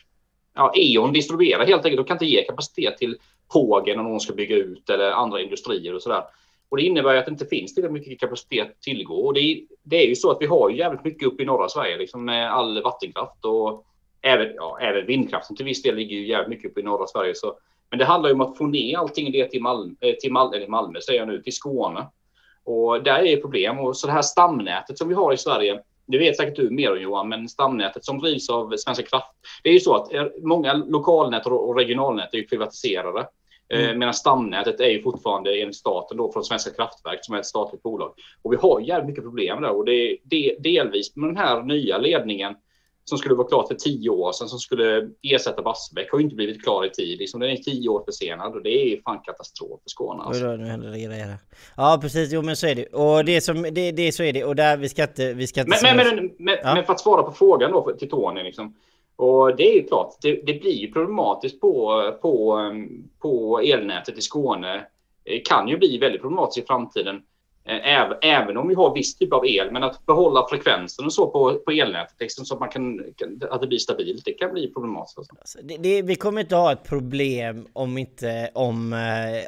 ja, 0.55 0.73
E.ON 0.77 1.13
distribuerar 1.13 1.67
helt 1.67 1.85
enkelt. 1.85 1.97
De 1.97 2.09
kan 2.09 2.15
inte 2.15 2.27
ge 2.27 2.43
kapacitet 2.43 2.99
till 2.99 3.17
Pågen 3.53 3.99
om 3.99 4.05
någon 4.05 4.21
ska 4.21 4.33
bygga 4.33 4.57
ut 4.57 4.91
eller 4.91 5.11
andra 5.11 5.41
industrier 5.41 5.95
och 5.95 6.03
sådär. 6.03 6.23
Och 6.69 6.77
det 6.77 6.83
innebär 6.83 7.15
att 7.15 7.27
det 7.27 7.31
inte 7.31 7.47
finns 7.47 7.75
tillräckligt 7.75 8.03
mycket 8.03 8.21
kapacitet 8.21 8.71
att 8.71 8.81
tillgå. 8.81 9.27
Och 9.27 9.35
det 9.35 9.41
är, 9.41 9.61
det 9.89 9.97
är 9.97 10.07
ju 10.07 10.15
så 10.15 10.31
att 10.31 10.37
vi 10.41 10.47
har 10.47 10.71
jävligt 10.71 11.05
mycket 11.05 11.29
uppe 11.29 11.43
i 11.43 11.47
norra 11.47 11.69
Sverige 11.69 11.97
liksom 11.97 12.25
med 12.25 12.53
all 12.53 12.83
vattenkraft 12.83 13.45
och 13.45 13.85
även, 14.23 14.53
ja, 14.57 14.79
även 14.81 15.07
vindkraften 15.07 15.57
till 15.57 15.65
viss 15.65 15.83
del 15.83 15.95
ligger 15.95 16.17
ju 16.17 16.27
jävligt 16.27 16.49
mycket 16.49 16.71
uppe 16.71 16.81
i 16.81 16.83
norra 16.83 17.07
Sverige. 17.07 17.35
Så, 17.35 17.59
men 17.91 17.99
det 17.99 18.05
handlar 18.05 18.29
ju 18.29 18.35
om 18.35 18.41
att 18.41 18.59
få 18.59 18.67
ner 18.67 18.99
allting 18.99 19.33
det 19.33 19.51
till, 19.51 19.63
Malmö, 19.63 19.95
eh, 20.01 20.15
till 20.15 20.33
Malmö, 20.33 20.57
eller 20.57 20.69
Malmö, 20.69 21.01
säger 21.01 21.21
jag 21.21 21.29
nu, 21.29 21.43
till 21.43 21.53
Skåne. 21.53 22.07
Och 22.65 23.03
där 23.03 23.19
är 23.19 23.37
det 23.37 23.43
problem. 23.43 23.79
Och 23.79 23.97
så 23.97 24.07
det 24.07 24.13
här 24.13 24.23
stamnätet 24.23 24.99
som 24.99 25.09
vi 25.09 25.15
har 25.15 25.33
i 25.33 25.37
Sverige, 25.37 25.83
det 26.07 26.19
vet 26.19 26.37
säkert 26.37 26.57
du 26.57 26.71
mer 26.71 26.93
om 26.93 27.01
Johan, 27.01 27.29
men 27.29 27.49
stamnätet 27.49 28.05
som 28.05 28.19
drivs 28.19 28.51
av 28.51 28.77
Svenska 28.77 29.05
kraft. 29.05 29.31
Det 29.63 29.69
är 29.69 29.73
ju 29.73 29.81
så 29.81 29.95
att 29.95 30.13
eh, 30.13 30.27
många 30.43 30.73
lokalnät 30.73 31.47
och 31.47 31.77
regionalnät 31.77 32.35
är 32.35 32.39
ju 32.39 32.47
privatiserade. 32.47 33.29
Eh, 33.69 33.85
mm. 33.85 33.99
Medan 33.99 34.15
stamnätet 34.15 34.81
är 34.81 34.89
ju 34.89 35.03
fortfarande 35.03 35.61
enligt 35.61 35.77
staten 35.77 36.17
då 36.17 36.33
från 36.33 36.45
Svenska 36.45 36.71
kraftverk 36.71 37.19
som 37.23 37.35
är 37.35 37.39
ett 37.39 37.47
statligt 37.47 37.83
bolag. 37.83 38.13
Och 38.43 38.53
vi 38.53 38.57
har 38.57 38.81
jävligt 38.81 39.09
mycket 39.09 39.25
problem 39.25 39.63
där 39.63 39.71
och 39.71 39.85
det 39.85 39.93
är 40.31 40.61
delvis 40.61 41.17
med 41.17 41.29
den 41.29 41.37
här 41.37 41.63
nya 41.63 41.99
ledningen 41.99 42.55
som 43.09 43.19
skulle 43.19 43.35
vara 43.35 43.49
klar 43.49 43.67
för 43.67 43.75
tio 43.75 44.11
år 44.11 44.33
sedan 44.33 44.49
som 44.49 44.59
skulle 44.59 45.09
ersätta 45.23 45.63
Barsebäck 45.63 46.13
har 46.13 46.19
ju 46.19 46.25
inte 46.25 46.37
blivit 46.37 46.63
klar 46.63 46.85
i 46.85 46.91
tid. 46.91 47.19
Liksom 47.19 47.41
den 47.41 47.51
är 47.51 47.57
tio 47.57 47.89
år 47.89 48.05
försenad 48.05 48.55
och 48.55 48.63
det 48.63 48.71
är 48.71 49.03
fan 49.03 49.21
katastrof 49.25 49.81
för 49.83 49.91
Skåne. 49.91 50.23
Alltså. 50.23 50.49
Oj 50.49 50.59
nu 50.59 50.65
händer 50.65 50.89
det 50.91 51.01
grejer. 51.01 51.39
Ja 51.77 51.99
precis, 52.03 52.33
jo 52.33 52.43
men 52.43 52.57
så 52.57 52.67
är 52.67 52.75
det. 52.75 52.87
Och 52.87 53.25
det 53.25 53.41
som, 53.41 53.63
det, 53.63 53.93
det 53.93 54.13
så 54.13 54.23
är 54.23 54.33
det. 54.33 54.45
Och 54.45 54.57
där 54.57 54.77
vi 54.77 54.89
ska 54.89 55.03
inte, 55.03 55.33
vi 55.33 55.47
ska 55.47 55.61
inte... 55.61 55.79
Men, 55.83 55.97
men, 55.97 56.17
men, 56.17 56.31
men, 56.39 56.57
ja. 56.63 56.75
men 56.75 56.85
för 56.85 56.93
att 56.93 57.01
svara 57.01 57.23
på 57.23 57.33
frågan 57.33 57.71
då 57.71 57.93
till 57.99 58.11
Tony 58.11 58.43
liksom. 58.43 58.75
Och 59.17 59.57
det 59.57 59.63
är 59.63 59.75
ju 59.75 59.87
klart, 59.87 60.15
det, 60.23 60.47
det 60.47 60.61
blir 60.61 60.75
ju 60.75 60.93
problematiskt 60.93 61.61
på, 61.61 62.03
på, 62.23 62.59
på 63.19 63.61
elnätet 63.61 64.19
i 64.19 64.21
Skåne. 64.21 64.87
Det 65.25 65.39
kan 65.39 65.69
ju 65.69 65.79
bli 65.79 65.99
väldigt 65.99 66.21
problematiskt 66.21 66.65
i 66.65 66.67
framtiden. 66.67 67.23
Även, 67.69 68.17
även 68.23 68.57
om 68.57 68.69
vi 68.69 68.75
har 68.75 68.95
viss 68.95 69.17
typ 69.17 69.33
av 69.33 69.47
el, 69.47 69.73
men 69.73 69.83
att 69.83 70.07
behålla 70.07 70.47
frekvensen 70.51 71.05
och 71.05 71.13
så 71.13 71.27
på, 71.27 71.61
på 71.65 71.71
elnätet 71.71 72.15
liksom, 72.19 72.45
så 72.45 72.55
att, 72.55 72.61
man 72.61 72.69
kan, 72.69 73.01
att 73.51 73.61
det 73.61 73.67
blir 73.67 73.79
stabilt, 73.79 74.25
det 74.25 74.33
kan 74.33 74.53
bli 74.53 74.73
problematiskt. 74.73 75.19
Alltså. 75.19 75.35
alltså. 75.39 75.59
Det, 75.63 75.77
det, 75.77 76.03
vi 76.03 76.15
kommer 76.15 76.41
inte 76.41 76.57
ha 76.57 76.73
ett 76.73 76.85
problem 76.85 77.67
om 77.73 77.99
inte 77.99 78.51
om, 78.55 78.93
eh, 78.93 78.99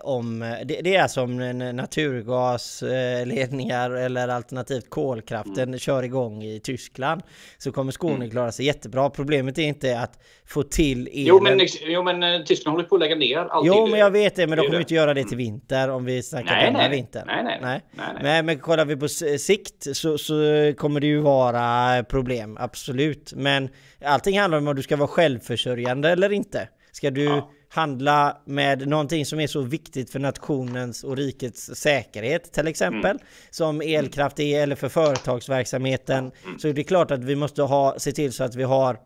om 0.02 0.40
det, 0.64 0.80
det 0.84 0.96
är 0.96 1.08
som 1.08 1.36
naturgasledningar 1.76 3.90
eller 3.90 4.28
alternativt 4.28 4.90
kolkraften 4.90 5.68
mm. 5.68 5.78
kör 5.78 6.02
igång 6.02 6.42
i 6.42 6.60
Tyskland 6.60 7.22
så 7.58 7.72
kommer 7.72 7.92
Skåne 7.92 8.14
mm. 8.14 8.30
klara 8.30 8.52
sig 8.52 8.66
jättebra. 8.66 9.10
Problemet 9.10 9.58
är 9.58 9.62
inte 9.62 10.00
att 10.00 10.18
få 10.46 10.62
till 10.62 11.06
elen. 11.06 11.26
Jo 11.26 11.40
men, 11.42 11.60
jo, 11.80 12.02
men 12.02 12.22
eh, 12.22 12.42
Tyskland 12.42 12.76
håller 12.76 12.88
på 12.88 12.94
att 12.94 13.00
lägga 13.00 13.16
ner 13.16 13.38
allting. 13.38 13.72
Jo 13.76 13.86
men 13.86 14.00
jag 14.00 14.10
vet 14.10 14.36
det, 14.36 14.46
men 14.46 14.58
de 14.58 14.66
kommer 14.66 14.80
inte 14.80 14.94
göra 14.94 15.14
det 15.14 15.24
till 15.24 15.36
vinter 15.36 15.90
om 15.90 16.04
vi 16.04 16.22
snackar 16.22 16.54
nej, 16.54 16.64
denna 16.64 16.78
nej, 16.78 16.90
vinter. 16.90 17.24
Nej, 17.26 17.44
nej, 17.44 17.58
nej. 17.62 17.82
nej. 17.90 18.07
Nej, 18.12 18.22
nej. 18.22 18.42
men 18.42 18.58
kollar 18.58 18.84
vi 18.84 18.96
på 18.96 19.08
sikt 19.38 19.96
så, 19.96 20.18
så 20.18 20.34
kommer 20.76 21.00
det 21.00 21.06
ju 21.06 21.20
vara 21.20 22.04
problem, 22.04 22.56
absolut. 22.60 23.32
Men 23.36 23.68
allting 24.04 24.40
handlar 24.40 24.58
om 24.58 24.68
om 24.68 24.76
du 24.76 24.82
ska 24.82 24.96
vara 24.96 25.08
självförsörjande 25.08 26.10
eller 26.10 26.32
inte. 26.32 26.68
Ska 26.92 27.10
du 27.10 27.24
ja. 27.24 27.50
handla 27.68 28.36
med 28.44 28.88
någonting 28.88 29.26
som 29.26 29.40
är 29.40 29.46
så 29.46 29.60
viktigt 29.60 30.10
för 30.10 30.18
nationens 30.18 31.04
och 31.04 31.16
rikets 31.16 31.70
säkerhet 31.74 32.52
till 32.52 32.66
exempel 32.66 33.10
mm. 33.10 33.22
som 33.50 33.80
elkraft 33.80 34.40
är 34.40 34.62
eller 34.62 34.76
för 34.76 34.88
företagsverksamheten 34.88 36.32
mm. 36.44 36.58
så 36.58 36.68
är 36.68 36.72
det 36.72 36.84
klart 36.84 37.10
att 37.10 37.24
vi 37.24 37.36
måste 37.36 37.62
ha, 37.62 37.94
se 37.98 38.12
till 38.12 38.32
så 38.32 38.44
att 38.44 38.54
vi 38.54 38.62
har 38.62 38.98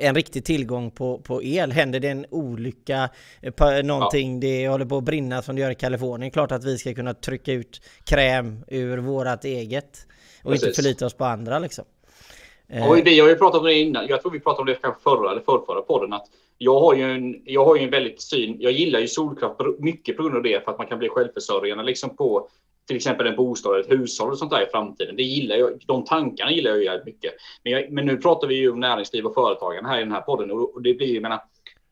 en 0.00 0.14
riktig 0.14 0.44
tillgång 0.44 0.90
på, 0.90 1.18
på 1.18 1.42
el. 1.42 1.72
Händer 1.72 2.00
det 2.00 2.08
en 2.08 2.26
olycka, 2.30 3.10
eh, 3.42 3.84
någonting, 3.84 4.34
ja. 4.34 4.40
det 4.40 4.68
håller 4.68 4.84
på 4.84 4.96
att 4.96 5.04
brinna 5.04 5.42
som 5.42 5.56
det 5.56 5.62
gör 5.62 5.70
i 5.70 5.74
Kalifornien, 5.74 6.30
klart 6.30 6.52
att 6.52 6.64
vi 6.64 6.78
ska 6.78 6.94
kunna 6.94 7.14
trycka 7.14 7.52
ut 7.52 7.80
kräm 8.04 8.64
ur 8.68 8.98
vårat 8.98 9.44
eget 9.44 10.06
och 10.44 10.50
Precis. 10.50 10.66
inte 10.66 10.82
förlita 10.82 11.06
oss 11.06 11.14
på 11.14 11.24
andra 11.24 11.58
liksom. 11.58 11.84
Ja, 12.66 12.92
vi 13.04 13.20
har 13.20 13.28
ju 13.28 13.36
pratat 13.36 13.60
om 13.60 13.66
det 13.66 13.74
innan. 13.74 14.06
Jag 14.06 14.22
tror 14.22 14.32
vi 14.32 14.40
pratade 14.40 14.60
om 14.60 14.66
det 14.66 14.74
kanske 14.74 15.02
förra 15.02 15.30
eller 15.30 15.40
förrförra 15.40 15.82
podden 15.82 16.12
att 16.12 16.26
jag 16.58 16.80
har 16.80 16.94
ju 16.94 17.02
en, 17.02 17.42
jag 17.44 17.64
har 17.64 17.76
ju 17.76 17.82
en 17.82 17.90
väldigt 17.90 18.22
syn. 18.22 18.56
Jag 18.60 18.72
gillar 18.72 19.00
ju 19.00 19.08
solkraft 19.08 19.60
mycket 19.78 20.16
på 20.16 20.22
grund 20.22 20.36
av 20.36 20.42
det 20.42 20.64
för 20.64 20.72
att 20.72 20.78
man 20.78 20.86
kan 20.86 20.98
bli 20.98 21.08
självförsörjande 21.08 21.84
liksom 21.84 22.16
på 22.16 22.48
till 22.86 22.96
exempel 22.96 23.26
en 23.26 23.36
bostad, 23.36 23.80
ett 23.80 23.90
hushåll 23.90 24.30
och 24.30 24.38
sånt 24.38 24.50
där 24.50 24.66
i 24.66 24.70
framtiden. 24.70 25.16
Det 25.16 25.22
gillar 25.22 25.56
jag. 25.56 25.82
De 25.86 26.04
tankarna 26.04 26.50
gillar 26.52 26.70
jag 26.70 26.84
jävligt 26.84 27.06
mycket. 27.06 27.34
Men, 27.64 27.72
jag, 27.72 27.92
men 27.92 28.06
nu 28.06 28.16
pratar 28.16 28.48
vi 28.48 28.54
ju 28.54 28.70
om 28.70 28.80
näringsliv 28.80 29.26
och 29.26 29.34
företagande 29.34 29.90
här 29.90 29.98
i 29.98 30.02
den 30.02 30.12
här 30.12 30.20
podden 30.20 30.50
och, 30.50 30.82
det 30.82 30.94
blir 30.94 31.06
ju, 31.06 31.20
menar, 31.20 31.40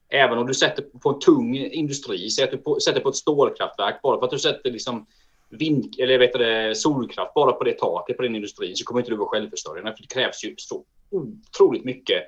även 0.08 0.38
om 0.38 0.46
du 0.46 0.54
sätter 0.54 0.84
på 1.02 1.08
en 1.08 1.18
tung 1.18 1.56
industri, 1.56 2.30
säg 2.30 2.44
att 2.44 2.64
på, 2.64 2.80
sätter 2.80 3.00
på 3.00 3.08
ett 3.08 3.16
stålkraftverk 3.16 4.02
bara 4.02 4.18
för 4.18 4.24
att 4.24 4.30
du 4.30 4.38
sätter 4.38 4.70
liksom 4.70 5.06
vind, 5.50 5.94
eller 5.98 6.18
vet 6.18 6.32
det, 6.32 6.74
solkraft 6.74 7.34
bara 7.34 7.52
på 7.52 7.64
det 7.64 7.78
taket 7.78 8.16
på 8.16 8.22
den 8.22 8.34
industrin 8.34 8.76
så 8.76 8.84
kommer 8.84 9.00
inte 9.00 9.10
du 9.10 9.16
vara 9.16 9.28
självförsörjande. 9.28 9.92
För 9.96 10.02
det 10.02 10.14
krävs 10.14 10.44
ju 10.44 10.54
så 10.56 10.84
otroligt 11.10 11.84
mycket 11.84 12.22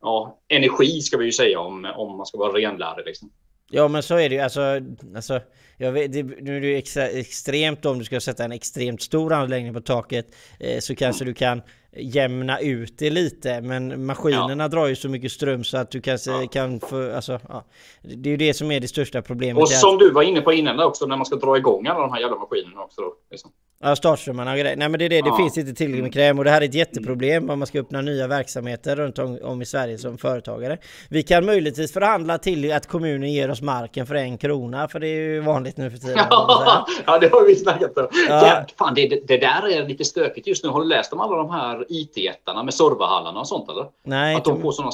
ja, 0.00 0.38
energi 0.48 1.00
ska 1.00 1.16
vi 1.16 1.24
ju 1.24 1.32
säga 1.32 1.60
om, 1.60 1.84
om 1.96 2.16
man 2.16 2.26
ska 2.26 2.38
vara 2.38 2.52
renlärig. 2.52 3.06
Liksom. 3.06 3.30
Ja 3.70 3.88
men 3.88 4.02
så 4.02 4.16
är 4.16 4.28
det 4.28 4.34
ju 4.34 4.40
alltså, 4.40 4.80
alltså 5.16 5.40
jag 5.76 5.92
vet, 5.92 6.12
det, 6.12 6.22
nu 6.22 6.56
är 6.56 6.60
det 6.60 6.66
ju 6.66 6.76
extra, 6.76 7.08
extremt 7.08 7.84
om 7.84 7.98
du 7.98 8.04
ska 8.04 8.20
sätta 8.20 8.44
en 8.44 8.52
extremt 8.52 9.02
stor 9.02 9.32
anläggning 9.32 9.74
på 9.74 9.80
taket 9.80 10.26
eh, 10.60 10.80
så 10.80 10.94
kanske 10.94 11.24
du 11.24 11.34
kan 11.34 11.62
jämna 11.92 12.60
ut 12.60 12.98
det 12.98 13.10
lite 13.10 13.60
men 13.60 14.06
maskinerna 14.06 14.64
ja. 14.64 14.68
drar 14.68 14.86
ju 14.86 14.96
så 14.96 15.08
mycket 15.08 15.32
ström 15.32 15.64
så 15.64 15.78
att 15.78 15.90
du 15.90 16.00
kanske 16.00 16.30
ja. 16.30 16.46
kan 16.52 16.80
få, 16.80 17.14
alltså, 17.14 17.40
ja. 17.48 17.64
Det 18.02 18.28
är 18.28 18.30
ju 18.30 18.36
det 18.36 18.54
som 18.54 18.70
är 18.70 18.80
det 18.80 18.88
största 18.88 19.22
problemet. 19.22 19.62
Och 19.62 19.68
som 19.68 19.98
du 19.98 20.12
var 20.12 20.22
inne 20.22 20.40
på 20.40 20.52
innan 20.52 20.80
också 20.80 21.06
när 21.06 21.16
man 21.16 21.26
ska 21.26 21.36
dra 21.36 21.56
igång 21.56 21.86
alla 21.86 22.00
de 22.00 22.12
här 22.12 22.20
jävla 22.20 22.36
maskinerna 22.36 22.82
också 22.82 23.00
då. 23.00 23.14
Liksom. 23.30 23.50
Ja, 23.82 23.96
startströmmarna 23.96 24.52
och 24.52 24.58
grejer. 24.58 24.76
Nej 24.76 24.88
men 24.88 24.98
det 24.98 25.04
är 25.04 25.08
det, 25.08 25.20
det 25.20 25.36
finns 25.36 25.58
inte 25.58 25.72
tillräckligt 25.72 26.02
med 26.02 26.12
kräm 26.12 26.38
och 26.38 26.44
det 26.44 26.50
här 26.50 26.60
är 26.60 26.64
ett 26.64 26.74
jätteproblem 26.74 27.50
om 27.50 27.58
man 27.58 27.66
ska 27.66 27.80
öppna 27.80 28.00
nya 28.00 28.26
verksamheter 28.26 28.96
runt 28.96 29.18
om, 29.18 29.62
i 29.62 29.66
Sverige 29.66 29.98
som 29.98 30.18
företagare. 30.18 30.78
Vi 31.08 31.22
kan 31.22 31.46
möjligtvis 31.46 31.92
förhandla 31.92 32.38
till 32.38 32.72
att 32.72 32.86
kommunen 32.86 33.32
ger 33.32 33.50
oss 33.50 33.62
marken 33.62 34.06
för 34.06 34.14
en 34.14 34.38
krona 34.38 34.88
för 34.88 35.00
det 35.00 35.08
är 35.08 35.14
ju 35.14 35.40
vanligt 35.40 35.76
nu 35.76 35.90
för 35.90 35.98
tiden. 35.98 36.16
ja, 37.06 37.18
det 37.20 37.32
har 37.32 37.46
vi 37.46 37.56
snackat 37.56 37.96
om. 37.98 38.08
Ja. 38.12 38.46
Ja, 38.46 38.64
fan, 38.78 38.94
det, 38.94 39.08
det, 39.28 39.36
där 39.36 39.68
är 39.68 39.88
lite 39.88 40.04
stökigt 40.04 40.46
just 40.46 40.64
nu. 40.64 40.70
Har 40.70 40.80
du 40.80 40.86
läst 40.86 41.12
om 41.12 41.20
alla 41.20 41.36
de 41.36 41.50
här 41.50 41.86
IT-jättarna 41.88 42.62
med 42.62 42.74
serverhallarna 42.74 43.40
och 43.40 43.48
sånt 43.48 43.70
eller? 43.70 43.86
Nej. 44.04 44.36
Att 44.36 44.44
de 44.44 44.62
får 44.62 44.72
sådana... 44.72 44.92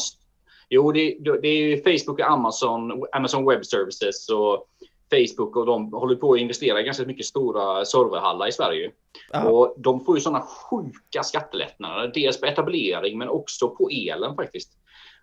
Jo, 0.69 0.93
det, 0.93 1.17
det 1.43 1.49
är 1.49 1.57
ju 1.57 1.83
Facebook 1.83 2.21
och 2.21 2.27
Amazon, 2.27 3.05
Amazon 3.13 3.47
Web 3.47 3.67
Services 3.67 4.29
och 4.29 4.67
Facebook 5.11 5.57
och 5.57 5.67
de 5.67 5.93
håller 5.93 6.17
på 6.17 6.33
att 6.33 6.41
investera 6.41 6.81
i 6.81 6.85
ganska 6.85 7.05
mycket 7.05 7.27
stora 7.27 7.85
serverhallar 7.85 8.49
i 8.49 8.53
Sverige. 8.53 8.91
Aha. 9.35 9.49
Och 9.49 9.75
de 9.79 10.05
får 10.05 10.17
ju 10.17 10.21
sådana 10.21 10.41
sjuka 10.41 11.23
skattelättnader. 11.23 12.11
Dels 12.15 12.41
på 12.41 12.47
etablering 12.47 13.19
men 13.19 13.29
också 13.29 13.69
på 13.69 13.89
elen 13.91 14.37
faktiskt. 14.37 14.73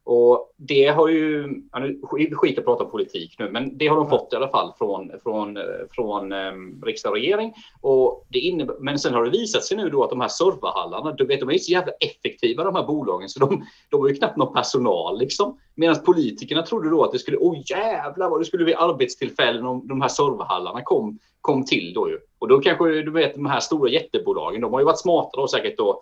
Och 0.06 0.54
det 0.58 0.88
har 0.88 1.08
ju, 1.08 1.48
ja, 1.72 1.80
nu 1.80 2.00
skit 2.34 2.60
att 2.60 2.66
prata 2.66 2.86
politik 2.86 3.36
nu, 3.40 3.50
men 3.52 3.78
det 3.78 3.88
har 3.88 3.96
de 3.96 4.10
fått 4.10 4.34
i 4.34 4.36
alla 4.36 4.50
fall 4.50 4.74
från, 4.78 5.12
från, 5.24 5.58
från 5.92 6.32
um, 6.32 6.82
riksdag 6.86 7.10
och 7.10 7.16
regering. 7.16 7.54
Och 7.82 8.26
det 8.30 8.40
innebär, 8.40 8.76
men 8.80 9.00
sen 9.00 9.14
har 9.14 9.24
det 9.24 9.30
visat 9.30 9.64
sig 9.64 9.78
nu 9.78 9.90
då 9.90 10.04
att 10.04 10.10
de 10.10 10.22
här 10.22 10.28
serverhallarna, 10.28 11.12
du 11.12 11.26
vet, 11.26 11.40
de 11.40 11.50
är 11.50 11.54
ju 11.54 11.60
så 11.60 11.72
jävla 11.72 11.92
effektiva 12.00 12.64
de 12.64 12.76
här 12.76 12.84
bolagen 12.84 13.30
så 13.30 13.40
de, 13.40 13.66
de 13.90 14.02
har 14.02 14.08
ju 14.08 14.16
knappt 14.16 14.38
någon 14.38 14.54
personal 14.54 15.20
liksom. 15.20 15.58
Medan 15.76 15.96
politikerna 16.06 16.62
trodde 16.62 16.90
då 16.90 17.04
att 17.04 17.12
det 17.12 17.20
skulle, 17.20 17.38
åh 17.38 17.58
jävlar 17.66 18.30
vad 18.30 18.42
det 18.42 18.46
skulle 18.46 18.64
bli 18.64 18.74
arbetstillfällen 18.74 19.66
om 19.66 19.88
de 19.88 20.02
här 20.02 20.10
serverhallarna 20.10 20.82
kom, 20.82 21.20
kom 21.42 21.66
till 21.66 21.94
då 21.94 22.10
ju. 22.10 22.20
Och 22.40 22.48
då 22.48 22.60
kanske 22.60 22.86
du 22.86 23.12
vet 23.12 23.36
de 23.36 23.46
här 23.46 23.60
stora 23.60 23.90
jättebolagen, 23.90 24.62
de 24.62 24.74
har 24.74 24.80
ju 24.80 24.86
varit 24.86 25.00
smarta 25.00 25.42
då 25.42 25.48
säkert 25.48 25.78
då 25.78 26.02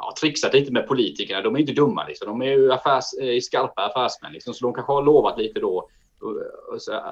ja, 0.00 0.14
trixat 0.20 0.54
lite 0.54 0.72
med 0.72 0.88
politikerna. 0.88 1.40
De 1.40 1.54
är 1.54 1.60
inte 1.60 1.72
dumma 1.72 2.06
liksom. 2.06 2.28
De 2.28 2.42
är 2.42 2.50
ju 2.50 2.72
affärs, 2.72 3.04
eh, 3.22 3.40
skarpa 3.40 3.82
affärsmän 3.82 4.32
liksom. 4.32 4.54
Så 4.54 4.66
de 4.66 4.74
kanske 4.74 4.92
har 4.92 5.02
lovat 5.02 5.38
lite 5.38 5.60
då 5.60 5.88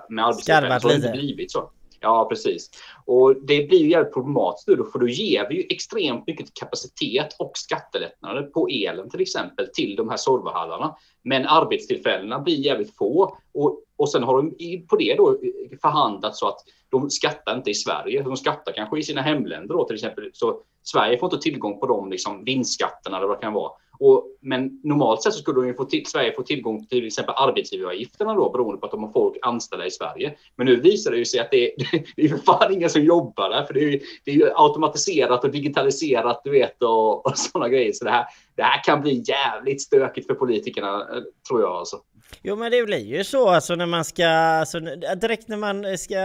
med 0.08 0.24
arbetstillfällen. 0.24 0.80
Så 0.80 0.88
har 0.88 0.94
det 0.94 1.06
inte 1.06 1.18
blivit 1.18 1.52
så. 1.52 1.70
Ja, 2.00 2.26
precis. 2.30 2.70
Och 3.04 3.34
det 3.34 3.68
blir 3.68 3.78
ju 3.78 3.90
jävligt 3.90 4.14
problematiskt 4.14 4.66
då, 4.66 4.84
för 4.84 4.98
då 4.98 5.08
ger 5.08 5.48
vi 5.48 5.54
ju 5.54 5.66
extremt 5.70 6.26
mycket 6.26 6.54
kapacitet 6.54 7.36
och 7.38 7.52
skattelättnader 7.54 8.42
på 8.42 8.68
elen 8.68 9.10
till 9.10 9.20
exempel 9.20 9.66
till 9.74 9.96
de 9.96 10.08
här 10.08 10.16
serverhallarna. 10.16 10.96
Men 11.22 11.46
arbetstillfällena 11.46 12.38
blir 12.38 12.54
jävligt 12.54 12.96
få 12.96 13.36
och, 13.54 13.82
och 13.98 14.10
sen 14.10 14.22
har 14.22 14.36
de 14.36 14.86
på 14.86 14.96
det 14.96 15.14
då 15.14 15.30
eh, 15.30 15.78
förhandlat 15.82 16.36
så 16.36 16.48
att 16.48 16.58
de 16.90 17.10
skattar 17.10 17.56
inte 17.56 17.70
i 17.70 17.74
Sverige. 17.74 18.22
De 18.22 18.36
skattar 18.36 18.72
kanske 18.72 18.98
i 18.98 19.02
sina 19.02 19.22
hemländer 19.22 19.74
då 19.74 19.84
till 19.84 19.94
exempel. 19.94 20.30
Så 20.32 20.60
Sverige 20.82 21.18
får 21.18 21.26
inte 21.26 21.42
tillgång 21.42 21.80
på 21.80 21.86
de 21.86 22.10
liksom, 22.10 22.44
vinstskatterna 22.44 23.16
eller 23.16 23.26
vad 23.26 23.36
det 23.36 23.42
kan 23.42 23.52
vara. 23.52 23.72
Och, 24.00 24.26
men 24.40 24.80
normalt 24.84 25.22
sett 25.22 25.32
så 25.32 25.38
skulle 25.40 25.66
de 25.66 25.74
få 25.74 25.84
till, 25.84 26.06
Sverige 26.06 26.32
få 26.32 26.42
tillgång 26.42 26.80
till 26.80 26.88
till 26.88 27.06
exempel 27.06 27.34
arbetsgivaravgifterna 27.38 28.34
då 28.34 28.50
beroende 28.50 28.80
på 28.80 28.86
att 28.86 28.92
de 28.92 29.02
har 29.02 29.12
folk 29.12 29.36
anställda 29.42 29.86
i 29.86 29.90
Sverige. 29.90 30.34
Men 30.56 30.66
nu 30.66 30.76
visar 30.80 31.10
det 31.10 31.16
ju 31.18 31.24
sig 31.24 31.40
att 31.40 31.50
det, 31.50 31.72
det 32.16 32.22
är 32.22 32.28
för 32.28 32.38
fan 32.38 32.72
ingen 32.72 32.90
som 32.90 33.02
jobbar 33.02 33.50
där 33.50 33.64
för 33.64 33.74
det 33.74 33.80
är 33.80 33.90
ju, 33.90 34.00
det 34.24 34.30
är 34.30 34.34
ju 34.34 34.50
automatiserat 34.54 35.44
och 35.44 35.50
digitaliserat 35.50 36.40
du 36.44 36.50
vet 36.50 36.82
och, 36.82 37.26
och 37.26 37.38
sådana 37.38 37.68
grejer. 37.68 37.92
Så 37.92 38.04
det 38.04 38.10
här, 38.10 38.26
det 38.56 38.62
här 38.62 38.84
kan 38.84 39.00
bli 39.00 39.24
jävligt 39.26 39.82
stökigt 39.82 40.26
för 40.26 40.34
politikerna 40.34 41.00
eh, 41.00 41.22
tror 41.48 41.60
jag 41.60 41.70
alltså. 41.70 41.96
Jo 42.42 42.56
men 42.56 42.70
det 42.70 42.82
blir 42.82 43.16
ju 43.16 43.24
så 43.24 43.48
alltså 43.48 43.74
när 43.74 43.86
man 43.86 44.04
ska, 44.04 44.28
alltså, 44.28 44.80
direkt 45.20 45.48
när 45.48 45.56
man 45.56 45.98
ska 45.98 46.20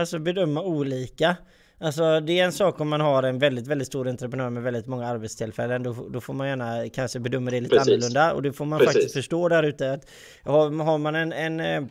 alltså, 0.00 0.18
bedöma 0.18 0.62
olika 0.62 1.36
Alltså 1.80 2.20
det 2.20 2.40
är 2.40 2.44
en 2.44 2.52
sak 2.52 2.80
om 2.80 2.88
man 2.88 3.00
har 3.00 3.22
en 3.22 3.38
väldigt, 3.38 3.66
väldigt 3.66 3.88
stor 3.88 4.08
entreprenör 4.08 4.50
med 4.50 4.62
väldigt 4.62 4.86
många 4.86 5.06
arbetstillfällen. 5.06 5.82
Då, 5.82 6.08
då 6.10 6.20
får 6.20 6.34
man 6.34 6.48
gärna 6.48 6.88
kanske 6.88 7.20
bedöma 7.20 7.50
det 7.50 7.60
lite 7.60 7.76
Precis. 7.76 7.92
annorlunda. 7.92 8.32
Och 8.32 8.42
det 8.42 8.52
får 8.52 8.64
man 8.64 8.78
Precis. 8.78 8.94
faktiskt 8.94 9.14
förstå 9.14 9.48
där 9.48 9.62
ute. 9.62 9.92
Att 9.92 10.10
har, 10.42 10.84
har 10.84 10.98
man 10.98 11.14
en, 11.14 11.32
en 11.32 11.90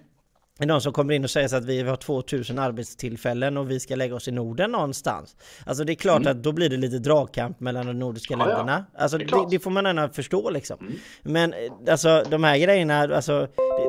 eh, 0.59 0.67
någon 0.67 0.81
som 0.81 0.93
kommer 0.93 1.13
in 1.13 1.23
och 1.23 1.29
säger 1.29 1.55
att 1.55 1.65
vi 1.65 1.81
har 1.81 1.95
2000 1.95 2.59
arbetstillfällen 2.59 3.57
och 3.57 3.71
vi 3.71 3.79
ska 3.79 3.95
lägga 3.95 4.15
oss 4.15 4.27
i 4.27 4.31
Norden 4.31 4.71
någonstans. 4.71 5.35
Alltså 5.65 5.83
det 5.83 5.93
är 5.93 5.95
klart 5.95 6.21
mm. 6.21 6.31
att 6.31 6.43
då 6.43 6.51
blir 6.51 6.69
det 6.69 6.77
lite 6.77 6.99
dragkamp 6.99 7.59
mellan 7.59 7.85
de 7.85 7.99
nordiska 7.99 8.33
ja, 8.33 8.45
länderna. 8.45 8.85
Alltså 8.97 9.17
det, 9.17 9.25
det, 9.25 9.47
det, 9.49 9.59
får 9.59 9.71
man 9.71 9.85
gärna 9.85 10.09
förstå 10.09 10.49
liksom. 10.49 10.77
Mm. 10.79 10.93
Men 11.23 11.53
eh, 11.53 11.91
alltså 11.91 12.23
de 12.29 12.43
här 12.43 12.57
grejerna, 12.57 12.99
alltså 12.99 13.47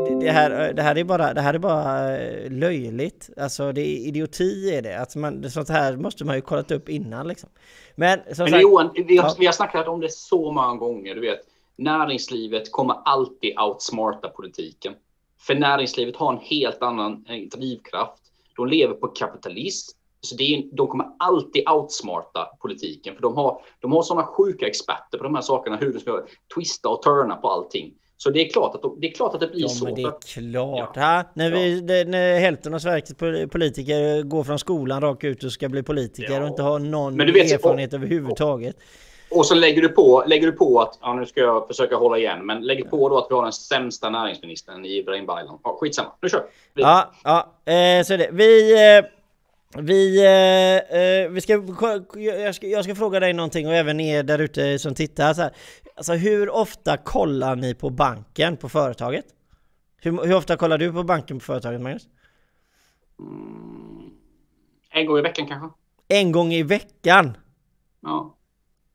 det, 0.08 0.20
det, 0.20 0.30
här, 0.30 0.72
det 0.72 0.82
här 0.82 0.98
är 0.98 1.04
bara, 1.04 1.34
det 1.34 1.40
här 1.40 1.54
är 1.54 1.58
bara 1.58 2.18
eh, 2.18 2.50
löjligt. 2.50 3.30
Alltså 3.36 3.72
det 3.72 3.80
är 3.80 4.08
idioti 4.08 4.74
är 4.74 4.82
det. 4.82 5.00
Alltså 5.00 5.18
man, 5.18 5.50
sånt 5.50 5.68
här 5.68 5.96
måste 5.96 6.24
man 6.24 6.36
ju 6.36 6.42
kollat 6.42 6.70
upp 6.70 6.88
innan 6.88 7.28
liksom. 7.28 7.50
Men, 7.94 8.18
som 8.18 8.44
Men 8.44 8.50
sagt, 8.50 8.62
Johan, 8.62 8.90
vi 8.94 9.16
har, 9.16 9.28
ja. 9.28 9.34
vi 9.38 9.46
har 9.46 9.52
snackat 9.52 9.88
om 9.88 10.00
det 10.00 10.12
så 10.12 10.52
många 10.52 10.76
gånger, 10.76 11.14
du 11.14 11.20
vet. 11.20 11.40
Näringslivet 11.76 12.72
kommer 12.72 12.96
alltid 13.04 13.58
outsmarta 13.58 14.28
politiken. 14.28 14.94
För 15.40 15.54
näringslivet 15.54 16.16
har 16.16 16.32
en 16.32 16.38
helt 16.38 16.82
annan 16.82 17.24
eh, 17.28 17.58
drivkraft. 17.58 18.22
De 18.56 18.66
lever 18.66 18.94
på 18.94 19.08
kapitalism. 19.08 19.98
Så 20.20 20.36
det 20.36 20.54
är, 20.54 20.76
de 20.76 20.86
kommer 20.86 21.06
alltid 21.18 21.68
outsmarta 21.68 22.48
politiken. 22.60 23.14
För 23.14 23.22
de 23.22 23.36
har, 23.36 23.60
de 23.80 23.92
har 23.92 24.02
sådana 24.02 24.26
sjuka 24.26 24.66
experter 24.66 25.18
på 25.18 25.24
de 25.24 25.34
här 25.34 25.42
sakerna. 25.42 25.76
Hur 25.76 25.92
de 25.92 26.00
ska 26.00 26.26
twista 26.54 26.88
och 26.88 27.02
turna 27.02 27.36
på 27.36 27.48
allting. 27.48 27.94
Så 28.16 28.30
det 28.30 28.46
är 28.46 28.50
klart 28.50 28.74
att, 28.74 28.82
de, 28.82 29.00
det, 29.00 29.06
är 29.06 29.14
klart 29.14 29.34
att 29.34 29.40
det 29.40 29.46
blir 29.48 29.62
ja, 29.62 29.68
så. 29.68 29.84
Men 29.84 29.94
det 29.94 30.02
är 30.02 30.50
klart. 30.50 30.96
Ja. 30.96 31.24
När, 31.34 31.50
vi, 31.50 31.80
när 32.04 32.40
hälften 32.40 32.74
av 32.74 32.78
Sveriges 32.78 33.14
politiker 33.50 34.22
går 34.22 34.44
från 34.44 34.58
skolan 34.58 35.00
rakt 35.00 35.24
ut 35.24 35.44
och 35.44 35.52
ska 35.52 35.68
bli 35.68 35.82
politiker 35.82 36.32
ja. 36.32 36.42
och 36.42 36.48
inte 36.48 36.62
har 36.62 36.78
någon 36.78 37.20
erfarenhet 37.20 37.94
överhuvudtaget. 37.94 38.76
Och 39.30 39.46
så 39.46 39.54
lägger 39.54 39.82
du 39.82 39.88
på, 39.88 40.24
lägger 40.26 40.46
du 40.46 40.52
på 40.52 40.80
att, 40.80 40.98
ja 41.02 41.14
nu 41.14 41.26
ska 41.26 41.40
jag 41.40 41.66
försöka 41.66 41.96
hålla 41.96 42.18
igen, 42.18 42.46
men 42.46 42.62
lägger 42.62 42.84
på 42.84 43.08
då 43.08 43.18
att 43.18 43.26
vi 43.30 43.34
har 43.34 43.42
den 43.42 43.52
sämsta 43.52 44.10
näringsministern 44.10 44.84
i 44.84 44.98
Ibrahim 44.98 45.26
Baylan. 45.26 45.58
Ja, 45.64 45.78
skitsamma, 45.80 46.12
nu 46.20 46.28
kör 46.28 46.44
vi. 46.74 46.82
Ja, 46.82 47.12
ja, 47.24 47.38
eh, 47.72 48.04
så 48.04 48.14
är 48.14 48.18
det. 48.18 48.28
Vi... 48.32 48.72
Eh, 48.96 49.04
vi, 49.76 50.24
eh, 50.24 50.98
eh, 51.00 51.30
vi 51.30 51.40
ska, 51.40 51.52
jag, 52.14 52.54
ska, 52.54 52.66
jag 52.66 52.84
ska 52.84 52.94
fråga 52.94 53.20
dig 53.20 53.32
någonting 53.32 53.66
och 53.66 53.74
även 53.74 54.00
er 54.00 54.22
där 54.22 54.38
ute 54.38 54.78
som 54.78 54.94
tittar. 54.94 55.34
Så 55.34 55.42
här. 55.42 55.52
Alltså 55.96 56.12
hur 56.12 56.50
ofta 56.50 56.96
kollar 56.96 57.56
ni 57.56 57.74
på 57.74 57.90
banken 57.90 58.56
på 58.56 58.68
företaget? 58.68 59.24
Hur, 60.02 60.26
hur 60.26 60.36
ofta 60.36 60.56
kollar 60.56 60.78
du 60.78 60.92
på 60.92 61.02
banken 61.02 61.38
på 61.38 61.44
företaget 61.44 61.80
Magnus? 61.80 62.08
Mm, 63.18 64.10
en 64.90 65.06
gång 65.06 65.18
i 65.18 65.22
veckan 65.22 65.46
kanske. 65.46 65.68
En 66.08 66.32
gång 66.32 66.52
i 66.52 66.62
veckan? 66.62 67.36
Ja. 68.00 68.37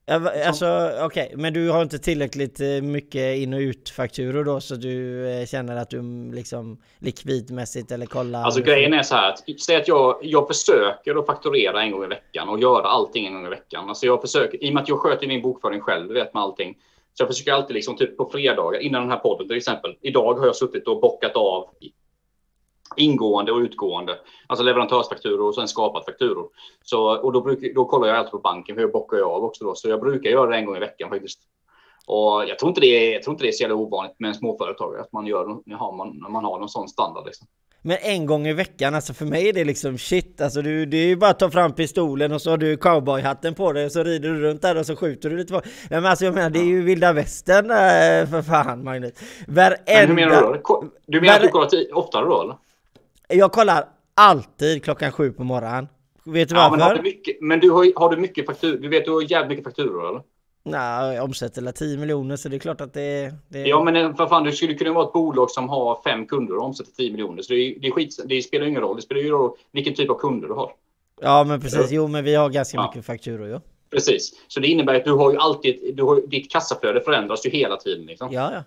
Alltså 0.08 0.66
okej, 1.02 1.26
okay. 1.26 1.38
men 1.38 1.54
du 1.54 1.70
har 1.70 1.82
inte 1.82 2.00
tillräckligt 2.00 2.60
eh, 2.60 2.82
mycket 2.82 3.38
in 3.38 3.54
och 3.54 3.60
utfakturor 3.60 4.44
då 4.44 4.62
så 4.62 4.76
du 4.76 5.28
eh, 5.30 5.46
känner 5.46 5.76
att 5.76 5.90
du 5.90 6.00
mm, 6.00 6.34
liksom 6.34 6.78
likvidmässigt 7.00 7.92
eller 7.92 8.06
kollar? 8.06 8.44
Alltså 8.44 8.62
grejen 8.62 8.94
är 8.94 9.04
så 9.04 9.16
här 9.16 9.30
att 9.30 9.62
säg 9.66 9.76
att 9.76 9.88
jag, 9.88 10.20
jag 10.22 10.48
försöker 10.48 11.16
att 11.16 11.26
fakturera 11.26 11.82
en 11.82 11.92
gång 11.92 12.04
i 12.04 12.08
veckan 12.08 12.50
och 12.50 12.60
göra 12.60 12.88
allting 12.88 13.26
en 13.26 13.34
gång 13.34 13.46
i 13.46 13.50
veckan. 13.50 13.90
Alltså 13.90 14.06
jag 14.06 14.22
försöker, 14.22 14.64
i 14.64 14.70
och 14.70 14.74
med 14.74 14.84
att 14.84 14.90
jag 14.90 15.00
sköter 15.00 15.28
min 15.28 15.42
bokföring 15.42 15.82
själv, 15.82 16.08
du 16.08 16.14
vet 16.14 16.34
med 16.34 16.44
allting. 16.44 16.78
Så 17.14 17.22
jag 17.22 17.28
försöker 17.28 17.54
alltid 17.54 17.74
liksom 17.74 17.98
typ 17.98 18.18
på 18.18 18.30
fredagar 18.30 18.80
innan 18.80 19.02
den 19.02 19.12
här 19.12 19.20
podden 19.20 19.48
till 19.48 19.58
exempel. 19.58 19.96
Idag 20.02 20.34
har 20.34 20.46
jag 20.46 20.56
suttit 20.56 20.88
och 20.88 21.02
bockat 21.02 21.36
av 21.36 21.70
ingående 22.98 23.52
och 23.52 23.60
utgående. 23.60 24.18
Alltså 24.48 24.64
leverantörsfakturor 24.64 25.48
och 25.48 25.56
sen 25.56 25.68
skapat 25.68 26.06
fakturor. 26.06 26.50
Så, 26.84 27.18
och 27.18 27.34
då, 27.34 27.42
brukar, 27.42 27.74
då 27.76 27.86
kollar 27.86 28.08
jag 28.08 28.18
alltid 28.18 28.32
på 28.32 28.40
banken, 28.40 28.76
för 28.76 28.82
jag 28.82 28.92
bockar 28.92 29.18
jag 29.18 29.30
av 29.30 29.44
också 29.44 29.64
då. 29.64 29.76
Så 29.76 29.90
jag 29.90 30.00
brukar 30.02 30.30
göra 30.30 30.50
det 30.50 30.58
en 30.58 30.66
gång 30.66 30.78
i 30.78 30.80
veckan 30.80 31.10
faktiskt. 31.10 31.40
Och 32.06 32.44
jag 32.48 32.60
tror 32.60 32.70
inte 32.70 32.82
det 32.82 32.88
är, 32.88 33.14
jag 33.14 33.24
tror 33.24 33.34
inte 33.34 33.44
det 33.44 33.50
är 33.50 33.52
så 33.52 33.62
jävla 33.62 33.76
ovanligt 33.76 34.20
med 34.20 34.28
en 34.28 34.36
småföretagare 34.36 35.02
att 35.02 35.12
man 35.12 35.26
gör 35.26 35.46
när 35.66 35.98
man, 35.98 36.32
man 36.32 36.46
har 36.46 36.60
någon 36.60 36.70
sån 36.70 36.88
standard 36.88 37.26
liksom. 37.26 37.48
Men 37.86 37.98
en 38.02 38.26
gång 38.26 38.48
i 38.48 38.54
veckan, 38.54 38.96
alltså 38.96 39.14
för 39.14 39.26
mig 39.26 39.50
är 39.50 39.54
det 39.54 39.64
liksom 39.64 39.98
shit, 39.98 40.42
alltså 40.42 40.62
du, 40.62 40.86
det 40.86 40.98
är 40.98 41.06
ju 41.06 41.16
bara 41.16 41.30
att 41.30 41.40
ta 41.40 41.50
fram 41.50 41.74
pistolen 41.74 42.32
och 42.32 42.42
så 42.42 42.50
har 42.50 42.58
du 42.58 42.78
cowboyhatten 42.78 43.56
på 43.56 43.74
dig 43.74 43.86
och 43.86 43.92
så 43.92 44.04
rider 44.04 44.30
du 44.30 44.40
runt 44.40 44.62
där 44.62 44.78
och 44.78 44.86
så 44.86 44.96
skjuter 44.96 45.30
du 45.30 45.38
lite 45.38 45.54
på. 45.54 45.62
Men 45.90 46.06
alltså 46.06 46.26
jag 46.26 46.34
menar, 46.34 46.50
det 46.50 46.60
är 46.60 46.66
ju 46.66 46.82
vilda 46.82 47.14
västern 47.14 47.72
äh, 47.72 48.30
för 48.30 48.42
fan 48.42 48.84
Magnus. 48.84 49.12
Varenda... 49.48 49.78
Men 49.88 50.08
hur 50.08 50.16
menar 50.16 50.54
du 50.54 50.62
då? 50.64 50.86
Du 51.06 51.22
menar 51.22 51.36
att 51.36 51.42
du 51.42 51.48
kollar 51.48 51.98
oftare 51.98 52.26
då 52.26 52.42
eller? 52.42 52.56
Jag 53.34 53.52
kollar 53.52 53.86
alltid 54.16 54.84
klockan 54.84 55.12
sju 55.12 55.32
på 55.32 55.44
morgonen. 55.44 55.88
Vet 56.26 56.50
du 56.50 56.56
ja, 56.56 56.62
varför? 56.62 56.78
Men, 56.78 56.88
har 56.88 56.96
du 56.96 57.02
mycket, 57.02 57.38
men 57.42 57.60
du 57.60 57.70
har, 57.70 58.00
har 58.00 58.10
du 58.10 58.18
mycket 58.22 58.46
fakturor? 58.46 58.78
Du 58.78 58.90
vet 58.90 59.06
du 59.06 59.12
har 59.12 59.32
jävligt 59.32 59.50
mycket 59.50 59.64
fakturor 59.64 60.10
eller? 60.10 60.22
Nej, 60.66 61.16
jag 61.16 61.24
omsätter 61.24 61.62
la 61.62 61.72
10 61.72 61.98
miljoner 61.98 62.36
så 62.36 62.50
det 62.50 62.56
är 62.56 62.60
klart 62.60 62.82
att 62.82 62.94
det, 62.94 63.34
det... 63.50 63.60
Ja 63.60 63.84
men 63.84 64.16
för 64.16 64.26
fan, 64.28 64.44
du 64.44 64.52
skulle 64.52 64.74
kunna 64.74 64.94
vara 64.94 65.06
ett 65.06 65.14
bolag 65.14 65.52
som 65.52 65.70
har 65.70 66.02
fem 66.04 66.26
kunder 66.26 66.58
och 66.58 66.64
omsätter 66.64 66.92
10 66.92 67.12
miljoner. 67.12 67.42
Så 67.42 67.54
det, 67.54 67.78
det, 67.82 67.92
skit, 67.92 68.20
det 68.26 68.42
spelar 68.42 68.66
ingen 68.66 68.82
roll. 68.82 68.96
Det 68.96 69.02
spelar 69.02 69.22
ju 69.22 69.30
roll 69.30 69.52
vilken 69.72 69.94
typ 69.94 70.10
av 70.10 70.16
kunder 70.20 70.48
du 70.48 70.54
har. 70.54 70.72
Ja 71.22 71.44
men 71.44 71.62
precis, 71.62 71.92
jo 71.92 72.08
men 72.08 72.24
vi 72.24 72.36
har 72.36 72.50
ganska 72.50 72.78
ja. 72.78 72.88
mycket 72.88 73.06
fakturor 73.06 73.48
ja. 73.48 73.62
Precis, 73.90 74.34
så 74.48 74.60
det 74.60 74.68
innebär 74.68 74.96
att 74.96 75.06
du 75.06 75.12
har 75.12 75.32
ju 75.32 75.38
alltid, 75.38 75.96
du 75.96 76.04
har, 76.04 76.22
ditt 76.28 76.52
kassaflöde 76.52 77.02
förändras 77.02 77.46
ju 77.46 77.50
hela 77.50 77.78
tiden. 77.78 78.06
Liksom. 78.06 78.32
Ja, 78.32 78.54
ja. 78.54 78.64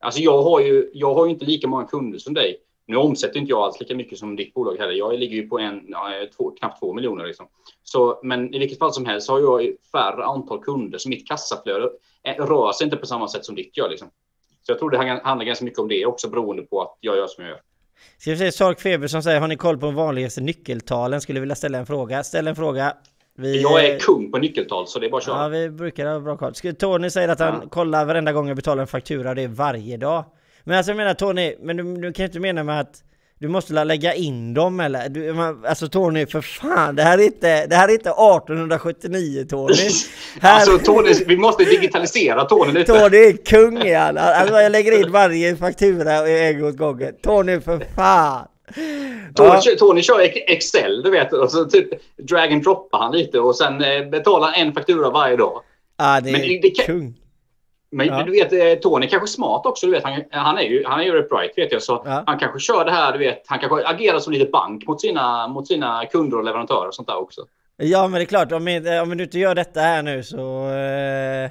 Alltså 0.00 0.20
jag 0.20 0.42
har 0.42 0.60
ju, 0.60 0.90
jag 0.94 1.14
har 1.14 1.26
ju 1.26 1.30
inte 1.30 1.44
lika 1.44 1.68
många 1.68 1.86
kunder 1.86 2.18
som 2.18 2.34
dig. 2.34 2.56
Nu 2.90 2.96
omsätter 2.96 3.40
inte 3.40 3.50
jag 3.50 3.58
alls 3.58 3.80
lika 3.80 3.94
mycket 3.94 4.18
som 4.18 4.36
ditt 4.36 4.54
bolag 4.54 4.76
heller. 4.76 4.92
Jag 4.92 5.18
ligger 5.18 5.36
ju 5.36 5.48
på 5.48 5.58
en, 5.58 5.84
ja, 5.88 6.12
två, 6.36 6.50
knappt 6.50 6.80
två 6.80 6.92
miljoner. 6.92 7.26
Liksom. 7.26 7.46
Så, 7.82 8.20
men 8.22 8.54
i 8.54 8.58
vilket 8.58 8.78
fall 8.78 8.92
som 8.92 9.06
helst 9.06 9.26
så 9.26 9.32
har 9.32 9.40
jag 9.40 9.74
färre 9.92 10.24
antal 10.24 10.64
kunder, 10.64 10.98
så 10.98 11.08
mitt 11.08 11.28
kassaflöde 11.28 11.90
rör 12.38 12.72
sig 12.72 12.84
inte 12.84 12.96
på 12.96 13.06
samma 13.06 13.28
sätt 13.28 13.44
som 13.44 13.54
ditt 13.54 13.76
gör. 13.76 13.88
Liksom. 13.88 14.08
Så 14.62 14.72
jag 14.72 14.78
tror 14.78 14.90
det 14.90 14.98
handlar 14.98 15.44
ganska 15.44 15.64
mycket 15.64 15.78
om 15.78 15.88
det 15.88 16.06
också, 16.06 16.30
beroende 16.30 16.62
på 16.62 16.82
att 16.82 16.96
jag 17.00 17.16
gör 17.16 17.26
som 17.26 17.44
jag 17.44 17.50
gör. 17.50 17.60
Ska 18.18 18.30
vi 18.30 18.36
se, 18.36 18.52
Sark 18.52 18.80
Feber 18.80 19.06
som 19.06 19.22
säger, 19.22 19.40
har 19.40 19.48
ni 19.48 19.56
koll 19.56 19.78
på 19.78 19.86
de 19.86 19.94
vanligaste 19.94 20.40
nyckeltalen? 20.40 21.20
Skulle 21.20 21.40
vilja 21.40 21.54
ställa 21.54 21.78
en 21.78 21.86
fråga. 21.86 22.24
Ställ 22.24 22.46
en 22.46 22.56
fråga. 22.56 22.96
Vi... 23.34 23.62
Jag 23.62 23.84
är 23.84 23.98
kung 23.98 24.32
på 24.32 24.38
nyckeltal 24.38 24.86
så 24.86 24.98
det 24.98 25.06
är 25.06 25.10
bara 25.10 25.18
att 25.18 25.24
köra. 25.24 25.42
Ja, 25.42 25.48
vi 25.48 25.70
brukar 25.70 26.06
ha 26.06 26.20
bra 26.20 26.36
koll. 26.36 26.54
Tony 26.54 27.10
säger 27.10 27.28
att 27.28 27.40
han 27.40 27.60
ja. 27.62 27.68
kollar 27.68 28.04
varenda 28.04 28.32
gång 28.32 28.48
jag 28.48 28.56
betalar 28.56 28.82
en 28.82 28.86
faktura, 28.86 29.34
det 29.34 29.42
är 29.42 29.48
varje 29.48 29.96
dag. 29.96 30.24
Men 30.70 30.76
alltså 30.76 30.90
jag 30.90 30.96
menar 30.96 31.14
Tony, 31.14 31.54
men 31.60 31.76
du, 31.76 31.96
du 31.96 32.12
kan 32.12 32.24
inte 32.24 32.40
mena 32.40 32.64
med 32.64 32.80
att 32.80 33.02
du 33.38 33.48
måste 33.48 33.84
lägga 33.84 34.14
in 34.14 34.54
dem 34.54 34.80
eller? 34.80 35.08
Du, 35.08 35.34
alltså 35.68 35.88
Tony, 35.88 36.26
för 36.26 36.40
fan, 36.40 36.96
det 36.96 37.02
här 37.02 37.18
är 37.18 37.22
inte, 37.22 37.66
det 37.66 37.76
här 37.76 37.88
är 37.88 37.92
inte 37.92 38.10
1879 38.10 39.46
Tony. 39.50 39.74
Här... 40.40 40.54
Alltså 40.54 40.78
Tony, 40.78 41.14
vi 41.26 41.36
måste 41.36 41.64
digitalisera 41.64 42.44
Tony 42.44 42.72
lite. 42.72 42.92
Tony 42.92 43.16
är 43.16 43.44
kung 43.44 43.82
i 43.82 43.94
alla. 43.94 44.20
Alltså 44.20 44.60
jag 44.60 44.72
lägger 44.72 45.00
in 45.00 45.12
varje 45.12 45.56
faktura 45.56 46.28
en 46.28 46.60
gång 46.60 46.68
åt 46.68 46.76
gången. 46.76 47.14
Tony, 47.22 47.60
för 47.60 47.82
fan. 47.96 48.46
Tony, 49.34 49.48
ja. 49.48 49.60
kör, 49.60 49.74
Tony 49.74 50.02
kör 50.02 50.20
Excel, 50.50 51.02
du 51.02 51.10
vet, 51.10 51.32
och 51.32 51.50
så 51.50 51.64
typ 51.64 51.88
drag 52.16 52.52
and 52.52 52.62
droppar 52.62 52.98
han 52.98 53.12
lite 53.12 53.40
och 53.40 53.56
sen 53.56 53.84
eh, 53.84 54.04
betalar 54.10 54.52
en 54.52 54.72
faktura 54.72 55.10
varje 55.10 55.36
dag. 55.36 55.62
Ja, 55.98 56.20
det 56.20 56.30
är 56.30 56.32
Men 56.32 56.40
det, 56.40 56.60
det 56.62 56.86
kung. 56.86 57.19
Men 57.92 58.06
ja. 58.06 58.22
du 58.22 58.32
vet, 58.32 58.52
eh, 58.52 58.80
Tony 58.82 59.06
kanske 59.06 59.28
smart 59.28 59.66
också. 59.66 59.86
Du 59.86 59.92
vet, 59.92 60.04
han, 60.04 60.22
han 60.30 60.58
är 60.58 60.62
ju, 60.62 60.84
han 60.86 61.00
är 61.00 61.04
ju 61.04 61.12
rätt 61.12 61.28
bright 61.28 61.52
vet 61.56 61.72
jag. 61.72 61.82
Så 61.82 62.02
ja. 62.04 62.22
han 62.26 62.38
kanske 62.38 62.60
kör 62.60 62.84
det 62.84 62.90
här, 62.90 63.12
du 63.12 63.18
vet. 63.18 63.42
Han 63.46 63.58
kanske 63.58 63.86
agerar 63.86 64.18
som 64.18 64.32
lite 64.32 64.50
bank 64.50 64.86
mot 64.86 65.00
sina, 65.00 65.48
mot 65.48 65.66
sina 65.66 66.06
kunder 66.06 66.38
och 66.38 66.44
leverantörer 66.44 66.88
och 66.88 66.94
sånt 66.94 67.08
där 67.08 67.20
också. 67.20 67.40
Ja, 67.76 68.08
men 68.08 68.12
det 68.12 68.24
är 68.24 68.26
klart. 68.26 68.52
Om, 68.52 68.82
om 69.02 69.16
du 69.16 69.24
inte 69.24 69.38
gör 69.38 69.54
detta 69.54 69.80
här 69.80 70.02
nu 70.02 70.22
så... 70.22 70.68
Eh, 70.68 71.50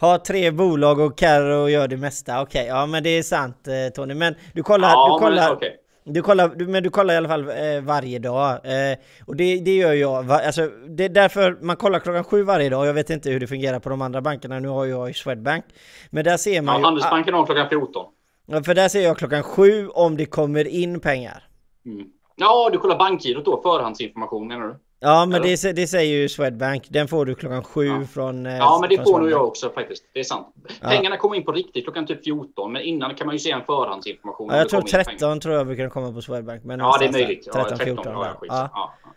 ha 0.00 0.18
tre 0.18 0.50
bolag 0.50 0.98
och 0.98 1.18
Carro 1.18 1.68
gör 1.68 1.88
det 1.88 1.96
mesta. 1.96 2.42
Okej, 2.42 2.60
okay, 2.60 2.66
ja 2.66 2.86
men 2.86 3.02
det 3.02 3.10
är 3.10 3.22
sant 3.22 3.68
eh, 3.68 3.94
Tony. 3.94 4.14
Men 4.14 4.34
du 4.54 4.62
kollar, 4.62 4.88
ja, 4.88 5.18
du 5.18 5.24
kollar, 5.24 5.48
men, 5.48 5.56
okay. 5.56 5.70
Du 6.04 6.22
kollar, 6.22 6.66
men 6.66 6.82
du 6.82 6.90
kollar 6.90 7.14
i 7.14 7.16
alla 7.16 7.28
fall 7.28 7.48
eh, 7.48 7.80
varje 7.82 8.18
dag. 8.18 8.50
Eh, 8.52 8.98
och 9.26 9.36
det, 9.36 9.60
det 9.60 9.76
gör 9.76 9.92
jag. 9.92 10.22
Va, 10.22 10.40
alltså, 10.46 10.66
det 10.88 11.04
är 11.04 11.08
därför 11.08 11.58
man 11.60 11.76
kollar 11.76 11.98
klockan 11.98 12.24
sju 12.24 12.42
varje 12.42 12.68
dag. 12.68 12.86
Jag 12.86 12.94
vet 12.94 13.10
inte 13.10 13.30
hur 13.30 13.40
det 13.40 13.46
fungerar 13.46 13.80
på 13.80 13.88
de 13.88 14.02
andra 14.02 14.20
bankerna. 14.20 14.60
Nu 14.60 14.68
har 14.68 14.84
jag 14.86 15.08
ju 15.08 15.14
Swedbank. 15.14 15.64
Men 16.10 16.24
där 16.24 16.36
ser 16.36 16.62
man 16.62 16.74
ja, 16.74 16.78
ju... 16.78 16.84
Handelsbanken 16.84 17.34
har 17.34 17.46
klockan 17.46 17.68
14. 17.68 18.06
Ja, 18.46 18.62
för 18.62 18.74
där 18.74 18.88
ser 18.88 19.00
jag 19.00 19.18
klockan 19.18 19.42
sju 19.42 19.88
om 19.88 20.16
det 20.16 20.26
kommer 20.26 20.66
in 20.66 21.00
pengar. 21.00 21.44
Mm. 21.86 22.06
Ja, 22.36 22.70
du 22.72 22.78
kollar 22.78 22.98
bankgirot 22.98 23.44
då, 23.44 23.62
förhandsinformation 23.62 24.48
menar 24.48 24.68
du? 24.68 24.76
Ja, 25.02 25.26
men 25.26 25.42
det, 25.42 25.72
det, 25.72 25.86
säger 25.86 26.16
ju 26.16 26.28
Swedbank. 26.28 26.86
Den 26.88 27.08
får 27.08 27.26
du 27.26 27.34
klockan 27.34 27.64
sju 27.64 27.86
ja. 27.86 28.02
från... 28.12 28.46
Eh, 28.46 28.56
ja, 28.56 28.78
men 28.80 28.90
det 28.90 29.04
får 29.04 29.20
nog 29.20 29.30
jag 29.30 29.46
också 29.46 29.70
faktiskt. 29.70 30.04
Det 30.12 30.20
är 30.20 30.24
sant. 30.24 30.46
Pengarna 30.80 31.16
kommer 31.16 31.36
in 31.36 31.44
på 31.44 31.52
riktigt 31.52 31.84
klockan 31.84 32.06
typ 32.06 32.24
14, 32.24 32.72
men 32.72 32.82
innan 32.82 33.14
kan 33.14 33.26
man 33.26 33.34
ju 33.34 33.38
se 33.38 33.50
en 33.50 33.64
förhandsinformation. 33.64 34.48
Ja, 34.50 34.56
jag 34.56 34.68
tror 34.68 34.80
13 34.80 35.40
tror 35.40 35.54
jag 35.54 35.66
brukar 35.66 35.88
komma 35.88 36.12
på 36.12 36.22
Swedbank. 36.22 36.64
Men 36.64 36.80
ja, 36.80 36.96
det 36.98 37.04
är 37.04 37.12
möjligt. 37.12 37.44
13, 37.44 37.60
ja, 37.70 37.76
13 37.76 37.86
14. 37.86 38.12
Ja, 38.12 38.36
ja. 38.48 38.70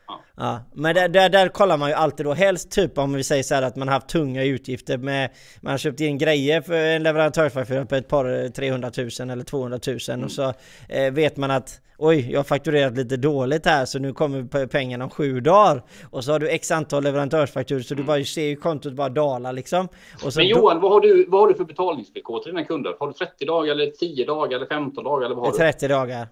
Ja. 0.08 0.20
ja. 0.38 0.60
men 0.74 0.96
där, 0.96 1.10
där, 1.10 1.30
där, 1.30 1.48
kollar 1.48 1.78
man 1.78 1.90
ju 1.90 1.96
alltid 1.96 2.26
då. 2.26 2.34
Helst 2.34 2.72
typ 2.72 2.98
om 2.98 3.14
vi 3.14 3.24
säger 3.24 3.44
så 3.44 3.56
här 3.56 3.62
att 3.62 3.76
man 3.76 3.88
har 3.88 3.96
haft 3.96 4.10
tunga 4.10 4.44
utgifter 4.44 4.98
med... 4.98 5.30
Man 5.62 5.72
har 5.72 5.78
köpt 5.78 6.00
in 6.00 6.18
grejer 6.18 6.62
för 6.62 6.74
en 6.74 7.04
leverantörsfaktura 7.04 7.86
på 7.86 7.96
ett 7.96 8.08
par 8.08 8.50
300 8.50 8.92
000 9.20 9.30
eller 9.30 9.44
200 9.44 9.80
000 9.88 10.00
mm. 10.10 10.26
och 10.26 10.32
så 10.32 10.54
eh, 10.90 11.12
vet 11.14 11.38
man 11.38 11.52
att 11.52 11.80
Oj, 12.06 12.32
jag 12.32 12.40
har 12.40 12.44
fakturerat 12.44 12.98
lite 12.98 13.18
dåligt 13.18 13.66
här 13.66 13.86
så 13.86 14.00
nu 14.00 14.14
kommer 14.14 14.68
pengarna 14.68 15.04
om 15.04 15.10
sju 15.10 15.40
dagar. 15.40 15.84
Och 16.12 16.24
så 16.24 16.32
har 16.32 16.40
du 16.40 16.50
x 16.50 16.72
antal 16.72 17.04
leverantörsfakturor 17.04 17.80
så 17.80 17.94
du 17.94 18.02
mm. 18.02 18.08
bara 18.08 18.24
ser 18.24 18.46
ju 18.46 18.56
kontot 18.56 18.94
bara 18.94 19.10
dala 19.10 19.52
liksom. 19.52 19.88
Men 20.36 20.48
Johan, 20.48 20.82
vad 20.82 20.92
har, 20.92 21.02
du, 21.02 21.26
vad 21.28 21.42
har 21.42 21.48
du 21.48 21.54
för 21.54 21.64
betalningsvillkor 21.64 22.40
till 22.40 22.52
dina 22.52 22.66
kunder? 22.66 22.96
Har 23.00 23.08
du 23.08 23.14
30 23.14 23.46
dagar 23.46 23.72
eller 23.72 23.92
10 23.92 24.26
dagar 24.26 24.56
eller 24.56 24.66
15 24.66 25.04
dagar? 25.04 25.26
Eller 25.26 25.36
vad 25.36 25.46
har 25.46 25.52
30 25.52 25.88
du? 25.88 25.94
dagar. 25.94 26.28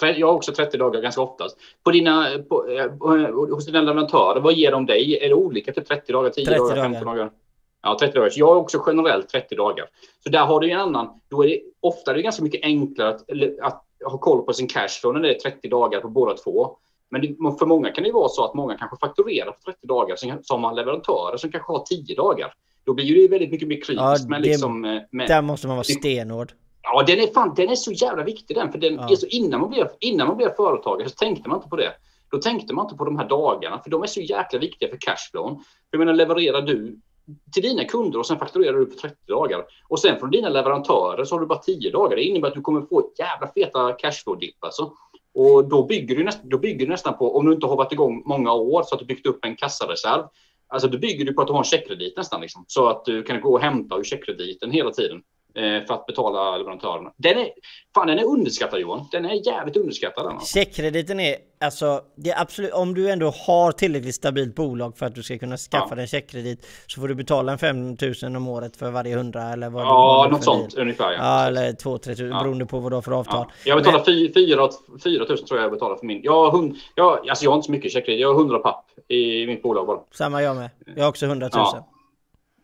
Jag 0.00 0.26
har 0.26 0.34
också 0.34 0.52
30 0.52 0.76
dagar 0.78 1.00
ganska 1.00 1.20
oftast. 1.20 1.56
På 1.84 1.90
dina, 1.90 2.26
på, 2.48 2.66
eh, 2.68 3.54
hos 3.54 3.66
dina 3.66 3.80
leverantörer, 3.80 4.40
vad 4.40 4.54
ger 4.54 4.72
de 4.72 4.86
dig? 4.86 5.24
Är 5.24 5.28
det 5.28 5.34
olika? 5.34 5.72
Typ 5.72 5.88
30 5.88 6.12
dagar, 6.12 6.30
10 6.30 6.44
dagar, 6.44 6.74
15 6.74 7.06
dagar? 7.06 7.30
Ja, 7.82 7.96
30 8.00 8.14
dagar. 8.14 8.30
Så 8.30 8.40
jag 8.40 8.46
har 8.46 8.56
också 8.56 8.82
generellt 8.86 9.28
30 9.28 9.54
dagar. 9.54 9.86
Så 10.24 10.30
där 10.30 10.44
har 10.44 10.60
du 10.60 10.70
en 10.70 10.80
annan. 10.80 11.20
Då 11.30 11.44
är 11.44 11.48
det 11.48 11.60
ofta 11.80 12.12
det 12.12 12.20
är 12.20 12.22
ganska 12.22 12.42
mycket 12.42 12.64
enklare 12.64 13.08
att, 13.08 13.22
att 13.62 13.84
ha 14.10 14.18
koll 14.18 14.42
på 14.42 14.52
sin 14.52 14.68
cashflow 14.68 15.14
när 15.14 15.20
det 15.20 15.34
är 15.34 15.38
30 15.38 15.68
dagar 15.68 16.00
på 16.00 16.08
båda 16.08 16.34
två. 16.34 16.76
Men 17.10 17.20
det, 17.20 17.36
för 17.58 17.66
många 17.66 17.90
kan 17.90 18.04
det 18.04 18.12
vara 18.12 18.28
så 18.28 18.44
att 18.44 18.54
många 18.54 18.76
kanske 18.78 18.96
fakturerar 18.96 19.52
för 19.64 19.72
30 19.72 19.86
dagar, 19.86 20.16
sen 20.16 20.42
har 20.48 20.58
man 20.58 20.74
leverantörer 20.74 21.36
som 21.36 21.50
kanske 21.50 21.72
har 21.72 21.78
10 21.78 22.14
dagar. 22.14 22.52
Då 22.84 22.94
blir 22.94 23.14
det 23.14 23.28
väldigt 23.28 23.50
mycket 23.50 23.68
mer 23.68 23.76
kritiskt. 23.76 23.98
Ja, 23.98 24.28
med 24.28 24.42
liksom, 24.42 24.80
med, 24.80 25.28
där 25.28 25.42
måste 25.42 25.66
man 25.66 25.76
vara 25.76 25.84
stenhård. 25.84 26.52
Ja, 26.82 27.04
den 27.06 27.18
är, 27.18 27.26
fan, 27.26 27.54
den 27.56 27.68
är 27.68 27.74
så 27.74 27.92
jävla 27.92 28.24
viktig 28.24 28.56
den. 28.56 28.72
För 28.72 28.78
den 28.78 28.94
ja. 28.94 29.12
är 29.12 29.16
så, 29.16 29.26
innan, 29.26 29.60
man 29.60 29.70
blev, 29.70 29.88
innan 30.00 30.26
man 30.26 30.36
blev 30.36 30.54
företagare 30.56 31.08
så 31.08 31.14
tänkte 31.14 31.48
man 31.48 31.58
inte 31.58 31.68
på 31.68 31.76
det. 31.76 31.92
Då 32.30 32.38
tänkte 32.38 32.74
man 32.74 32.86
inte 32.86 32.96
på 32.96 33.04
de 33.04 33.18
här 33.18 33.28
dagarna, 33.28 33.80
för 33.82 33.90
de 33.90 34.02
är 34.02 34.06
så 34.06 34.20
jäkla 34.20 34.58
viktiga 34.58 34.88
för 34.88 34.96
cashflown. 35.00 35.64
Jag 35.90 35.98
menar, 35.98 36.12
levererar 36.12 36.62
du 36.62 37.00
till 37.52 37.62
dina 37.62 37.84
kunder 37.84 38.18
och 38.18 38.26
sen 38.26 38.38
fakturerar 38.38 38.78
du 38.78 38.86
på 38.86 38.94
30 38.94 39.16
dagar. 39.26 39.64
Och 39.88 40.00
sen 40.00 40.18
från 40.18 40.30
dina 40.30 40.48
leverantörer 40.48 41.24
så 41.24 41.34
har 41.34 41.40
du 41.40 41.46
bara 41.46 41.58
10 41.58 41.90
dagar. 41.90 42.16
Det 42.16 42.22
innebär 42.22 42.48
att 42.48 42.54
du 42.54 42.60
kommer 42.60 42.80
få 42.80 43.10
jävla 43.18 43.52
feta 43.54 43.92
cashflow-dipp 43.92 44.56
alltså. 44.60 44.92
Och 45.34 45.68
då 45.68 45.82
bygger, 45.86 46.16
du 46.16 46.24
nästan, 46.24 46.48
då 46.48 46.58
bygger 46.58 46.86
du 46.86 46.92
nästan 46.92 47.18
på, 47.18 47.36
om 47.36 47.46
du 47.46 47.52
inte 47.52 47.66
har 47.66 47.76
varit 47.76 47.92
igång 47.92 48.22
många 48.26 48.52
år 48.52 48.82
så 48.82 48.94
att 48.94 49.00
du 49.00 49.06
byggt 49.06 49.26
upp 49.26 49.44
en 49.44 49.56
kassareserv. 49.56 50.24
Alltså 50.68 50.88
då 50.88 50.98
bygger 50.98 51.24
du 51.24 51.32
på 51.32 51.40
att 51.40 51.46
du 51.46 51.52
har 51.52 51.60
en 51.60 51.64
checkkredit 51.64 52.16
nästan 52.16 52.40
liksom. 52.40 52.64
Så 52.68 52.88
att 52.88 53.04
du 53.04 53.22
kan 53.22 53.40
gå 53.40 53.52
och 53.52 53.60
hämta 53.60 53.96
ur 53.96 54.04
checkkrediten 54.04 54.70
hela 54.70 54.90
tiden. 54.90 55.22
Eh, 55.58 55.86
för 55.86 55.94
att 55.94 56.06
betala 56.06 56.56
leverantörerna. 56.56 57.12
Den 57.16 57.38
är, 57.38 57.48
fan, 57.94 58.06
den 58.06 58.18
är 58.18 58.24
underskattad 58.24 58.80
Johan. 58.80 59.06
Den 59.12 59.24
är 59.24 59.46
jävligt 59.46 59.76
underskattad. 59.76 60.42
Checkkrediten 60.46 61.20
är 61.20 61.36
alltså, 61.60 62.00
det 62.16 62.30
är 62.30 62.40
absolut, 62.40 62.72
om 62.72 62.94
du 62.94 63.10
ändå 63.10 63.32
har 63.46 63.72
tillräckligt 63.72 64.14
stabilt 64.14 64.54
bolag 64.54 64.98
för 64.98 65.06
att 65.06 65.14
du 65.14 65.22
ska 65.22 65.38
kunna 65.38 65.56
skaffa 65.56 65.86
ja. 65.88 65.94
dig 65.94 66.02
en 66.02 66.08
checkkredit 66.08 66.66
så 66.86 67.00
får 67.00 67.08
du 67.08 67.14
betala 67.14 67.52
en 67.52 67.58
5000 67.58 68.36
om 68.36 68.48
året 68.48 68.76
för 68.76 68.90
varje 68.90 69.16
hundra 69.16 69.42
eller 69.42 69.70
vad 69.70 69.82
Ja, 69.82 70.28
något 70.30 70.44
sånt 70.44 70.74
bil. 70.74 70.82
ungefär. 70.82 71.12
Ja, 71.12 71.18
ja 71.18 71.46
eller 71.46 71.72
2 71.72 71.98
3 71.98 72.14
tusen 72.14 72.28
ja. 72.28 72.42
beroende 72.42 72.66
på 72.66 72.78
vad 72.78 72.92
du 72.92 72.96
har 72.96 73.02
för 73.02 73.12
avtal. 73.12 73.46
Ja. 73.48 73.54
Jag 73.64 73.78
betalar 73.78 74.04
4 74.98 75.26
000 75.28 75.38
tror 75.38 75.58
jag 75.58 75.64
jag 75.64 75.72
betalar 75.72 75.96
för 75.96 76.06
min. 76.06 76.20
Jag 76.22 76.32
har, 76.32 76.50
hund, 76.50 76.76
jag, 76.94 77.28
alltså 77.28 77.44
jag 77.44 77.50
har 77.50 77.56
inte 77.56 77.66
så 77.66 77.72
mycket 77.72 77.92
checkkredit. 77.92 78.20
Jag 78.20 78.34
har 78.34 78.40
100 78.40 78.58
papp 78.58 78.84
i 79.08 79.46
mitt 79.46 79.62
bolag 79.62 79.86
bara. 79.86 80.00
Samma 80.14 80.42
jag 80.42 80.56
med. 80.56 80.70
Jag 80.96 81.02
har 81.02 81.08
också 81.08 81.26
100 81.26 81.50
000. 81.54 81.64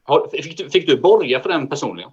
Ja. 0.07 0.29
Fick, 0.33 0.59
du, 0.59 0.71
fick 0.71 0.87
du 0.87 1.01
borga 1.01 1.41
för 1.41 1.49
den 1.49 1.69
personligen? 1.69 2.11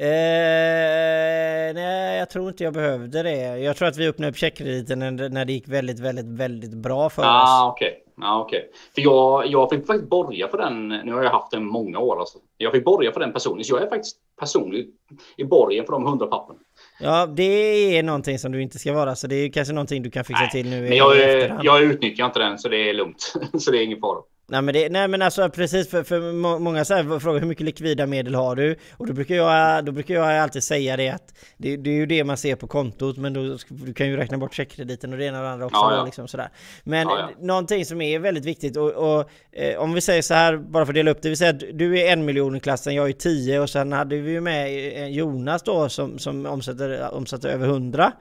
Eh, 0.00 1.74
nej, 1.74 2.18
jag 2.18 2.30
tror 2.30 2.48
inte 2.48 2.64
jag 2.64 2.72
behövde 2.72 3.22
det. 3.22 3.58
Jag 3.58 3.76
tror 3.76 3.88
att 3.88 3.96
vi 3.96 4.08
öppnade 4.08 4.30
upp 4.30 4.36
checkkrediten 4.36 4.98
när, 4.98 5.28
när 5.28 5.44
det 5.44 5.52
gick 5.52 5.68
väldigt, 5.68 6.00
väldigt, 6.00 6.26
väldigt 6.26 6.74
bra 6.74 7.10
för 7.10 7.22
ah, 7.22 7.68
oss. 7.68 7.72
Okay. 7.72 7.92
Ah, 8.20 8.40
okej. 8.40 8.58
Okay. 8.58 8.70
För 8.94 9.02
jag, 9.02 9.46
jag 9.46 9.70
fick 9.70 9.86
faktiskt 9.86 10.10
borga 10.10 10.48
för 10.48 10.58
den. 10.58 10.88
Nu 10.88 11.12
har 11.12 11.22
jag 11.22 11.30
haft 11.30 11.50
den 11.50 11.64
många 11.64 11.98
år. 11.98 12.20
Alltså. 12.20 12.38
Jag 12.56 12.72
fick 12.72 12.84
borga 12.84 13.12
för 13.12 13.20
den 13.20 13.32
personen. 13.32 13.64
Så 13.64 13.74
jag 13.74 13.82
är 13.82 13.88
faktiskt 13.88 14.16
personlig 14.40 14.86
i 15.36 15.44
borgen 15.44 15.84
för 15.84 15.92
de 15.92 16.06
hundra 16.06 16.26
pappen. 16.26 16.56
Ja, 17.00 17.26
det 17.26 17.42
är 17.98 18.02
någonting 18.02 18.38
som 18.38 18.52
du 18.52 18.62
inte 18.62 18.78
ska 18.78 18.92
vara. 18.92 19.16
Så 19.16 19.26
det 19.26 19.36
är 19.36 19.52
kanske 19.52 19.74
någonting 19.74 20.02
du 20.02 20.10
kan 20.10 20.24
fixa 20.24 20.42
Nej, 20.42 20.50
till 20.50 20.70
nu 20.70 20.82
men 20.82 20.96
jag. 20.96 21.16
Jag 21.62 21.82
utnyttjar 21.82 22.26
inte 22.26 22.38
den 22.38 22.58
så 22.58 22.68
det 22.68 22.90
är 22.90 22.94
lugnt. 22.94 23.34
så 23.58 23.70
det 23.70 23.78
är 23.78 23.82
ingen 23.82 24.00
fara. 24.00 24.18
Nej 24.50 24.62
men, 24.62 24.74
det, 24.74 24.88
nej 24.88 25.08
men 25.08 25.22
alltså 25.22 25.50
precis 25.50 25.90
för, 25.90 26.02
för 26.02 26.32
många 26.58 26.84
så 26.84 26.94
här 26.94 27.18
frågar 27.18 27.40
hur 27.40 27.46
mycket 27.46 27.64
likvida 27.64 28.06
medel 28.06 28.34
har 28.34 28.56
du? 28.56 28.76
Och 28.96 29.06
då 29.06 29.12
brukar 29.12 29.34
jag, 29.34 29.84
då 29.84 29.92
brukar 29.92 30.14
jag 30.14 30.38
alltid 30.38 30.62
säga 30.62 30.96
det 30.96 31.08
att 31.08 31.34
det, 31.56 31.76
det 31.76 31.90
är 31.90 31.94
ju 31.94 32.06
det 32.06 32.24
man 32.24 32.36
ser 32.36 32.56
på 32.56 32.66
kontot 32.66 33.16
men 33.16 33.32
då, 33.32 33.58
du 33.68 33.94
kan 33.94 34.08
ju 34.08 34.16
räkna 34.16 34.38
bort 34.38 34.54
checkkrediten 34.54 35.12
och 35.12 35.18
det 35.18 35.24
ena 35.24 35.38
och 35.38 35.44
det 35.44 35.50
andra 35.50 35.66
också. 35.66 35.76
Ja, 35.76 35.96
ja. 35.96 36.04
Liksom 36.04 36.28
sådär. 36.28 36.48
Men 36.84 37.08
ja, 37.08 37.18
ja. 37.18 37.46
någonting 37.46 37.84
som 37.84 38.00
är 38.00 38.18
väldigt 38.18 38.44
viktigt 38.44 38.76
och, 38.76 38.90
och 38.90 39.30
eh, 39.52 39.78
om 39.78 39.92
vi 39.92 40.00
säger 40.00 40.22
så 40.22 40.34
här 40.34 40.56
bara 40.56 40.86
för 40.86 40.92
att 40.92 40.94
dela 40.94 41.10
upp 41.10 41.22
det. 41.22 41.28
Vi 41.28 41.36
säger 41.36 41.54
att 41.54 41.78
du 41.78 41.98
är 42.00 42.12
en 42.12 42.24
miljon 42.24 42.56
i 42.56 42.60
klassen, 42.60 42.94
jag 42.94 43.08
är 43.08 43.12
tio 43.12 43.60
och 43.60 43.70
sen 43.70 43.92
hade 43.92 44.16
vi 44.16 44.30
ju 44.30 44.40
med 44.40 44.66
eh, 45.02 45.06
Jonas 45.06 45.62
då 45.62 45.88
som, 45.88 46.18
som 46.18 46.46
omsätter, 46.46 47.14
omsätter 47.14 47.48
över 47.48 47.66
hundra. 47.66 48.12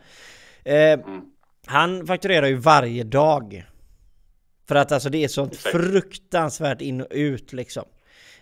Eh, 0.63 0.75
mm. 0.75 1.21
Han 1.65 2.07
fakturerar 2.07 2.47
ju 2.47 2.55
varje 2.55 3.03
dag. 3.03 3.65
För 4.67 4.75
att 4.75 4.91
alltså 4.91 5.09
det 5.09 5.23
är 5.23 5.27
sånt 5.27 5.55
fruktansvärt 5.55 6.81
in 6.81 7.01
och 7.01 7.07
ut 7.11 7.53
liksom. 7.53 7.83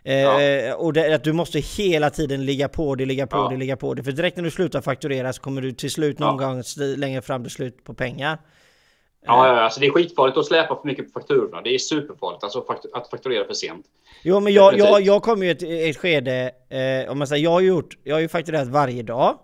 Ja. 0.03 0.41
Eh, 0.41 0.73
och 0.73 0.93
det, 0.93 1.15
att 1.15 1.23
du 1.23 1.33
måste 1.33 1.59
hela 1.59 2.09
tiden 2.09 2.45
ligga 2.45 2.69
på 2.69 2.95
det, 2.95 3.05
ligga 3.05 3.27
på 3.27 3.38
ja. 3.38 3.49
det, 3.49 3.57
ligga 3.57 3.77
på 3.77 3.93
det. 3.93 4.03
För 4.03 4.11
direkt 4.11 4.38
när 4.38 4.43
du 4.43 4.51
slutar 4.51 4.81
fakturera 4.81 5.33
så 5.33 5.41
kommer 5.41 5.61
du 5.61 5.71
till 5.71 5.91
slut 5.91 6.19
någon 6.19 6.41
ja. 6.41 6.47
gång 6.47 6.63
längre 6.97 7.21
fram 7.21 7.43
till 7.43 7.51
slut 7.51 7.83
på 7.83 7.93
pengar. 7.93 8.38
Ja, 9.25 9.47
ja, 9.47 9.61
alltså 9.61 9.79
det 9.79 9.85
är 9.85 9.91
skitfarligt 9.91 10.38
att 10.38 10.45
släpa 10.45 10.75
för 10.75 10.88
mycket 10.88 11.13
på 11.13 11.19
fakturorna. 11.19 11.61
Det 11.61 11.75
är 11.75 11.77
superfarligt 11.77 12.43
alltså 12.43 12.65
att 12.93 13.09
fakturera 13.09 13.45
för 13.45 13.53
sent. 13.53 13.85
Jo, 14.23 14.39
men 14.39 14.53
jag, 14.53 14.77
jag, 14.77 15.01
jag 15.01 15.23
kommer 15.23 15.45
ju 15.45 15.51
ett, 15.51 15.63
ett 15.63 15.97
skede, 15.97 16.51
eh, 16.69 17.11
om 17.11 17.17
man 17.17 17.27
säger, 17.27 17.43
jag 17.43 17.51
har 17.51 17.61
gjort, 17.61 17.97
jag 18.03 18.15
har 18.15 18.19
ju 18.19 18.27
fakturerat 18.27 18.67
varje 18.67 19.03
dag. 19.03 19.38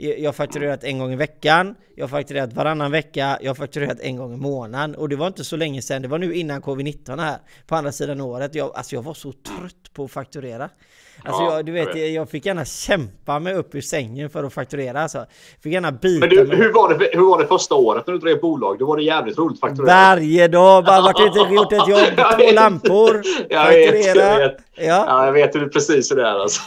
Jag 0.00 0.28
har 0.28 0.32
fakturerat 0.32 0.84
en 0.84 0.98
gång 0.98 1.12
i 1.12 1.16
veckan, 1.16 1.74
jag 1.96 2.04
har 2.04 2.08
fakturerat 2.08 2.52
varannan 2.52 2.90
vecka, 2.90 3.38
jag 3.40 3.50
har 3.50 3.54
fakturerat 3.54 4.00
en 4.00 4.16
gång 4.16 4.34
i 4.34 4.36
månaden. 4.36 4.94
Och 4.94 5.08
det 5.08 5.16
var 5.16 5.26
inte 5.26 5.44
så 5.44 5.56
länge 5.56 5.82
sedan, 5.82 6.02
det 6.02 6.08
var 6.08 6.18
nu 6.18 6.34
innan 6.34 6.62
covid-19 6.62 7.20
här, 7.20 7.38
på 7.66 7.76
andra 7.76 7.92
sidan 7.92 8.20
året. 8.20 8.54
Jag, 8.54 8.76
alltså 8.76 8.94
jag 8.94 9.02
var 9.02 9.14
så 9.14 9.32
trött 9.32 9.92
på 9.92 10.04
att 10.04 10.10
fakturera. 10.10 10.70
Alltså 11.24 11.42
ja, 11.42 11.56
jag, 11.56 11.66
du 11.66 11.72
vet, 11.72 11.96
jag, 11.96 12.08
jag 12.08 12.30
fick 12.30 12.46
gärna 12.46 12.64
kämpa 12.64 13.38
mig 13.38 13.54
upp 13.54 13.74
ur 13.74 13.80
sängen 13.80 14.30
för 14.30 14.44
att 14.44 14.52
fakturera 14.52 15.00
alltså. 15.00 15.26
Fick 15.62 15.72
gärna 15.72 15.92
bita 15.92 16.26
Men 16.26 16.28
du, 16.28 16.56
hur 16.56 16.72
var, 16.72 16.94
det, 16.94 17.10
hur 17.12 17.30
var 17.30 17.38
det 17.38 17.46
första 17.46 17.74
året 17.74 18.06
när 18.06 18.14
du 18.14 18.20
drev 18.20 18.40
bolag? 18.40 18.78
Då 18.78 18.86
var 18.86 18.96
det 18.96 19.02
jävligt 19.02 19.38
roligt 19.38 19.64
att 19.64 19.70
fakturera. 19.70 19.86
Varje 19.86 20.48
dag, 20.48 20.84
bara 20.84 21.00
varit 21.00 21.20
ute 21.20 21.40
och 21.40 21.54
gjort 21.54 21.72
ett 21.72 21.88
jobb, 21.88 22.26
två 22.38 22.52
lampor, 22.54 23.22
jag 23.48 23.66
fakturera. 23.66 24.14
Vet, 24.14 24.16
jag 24.16 24.38
vet. 24.38 24.56
Ja. 24.80 25.04
ja, 25.08 25.26
jag 25.26 25.32
vet 25.32 25.54
hur 25.54 25.68
precis 25.68 26.10
hur 26.10 26.16
det 26.16 26.22
är 26.22 26.40
alltså. 26.40 26.60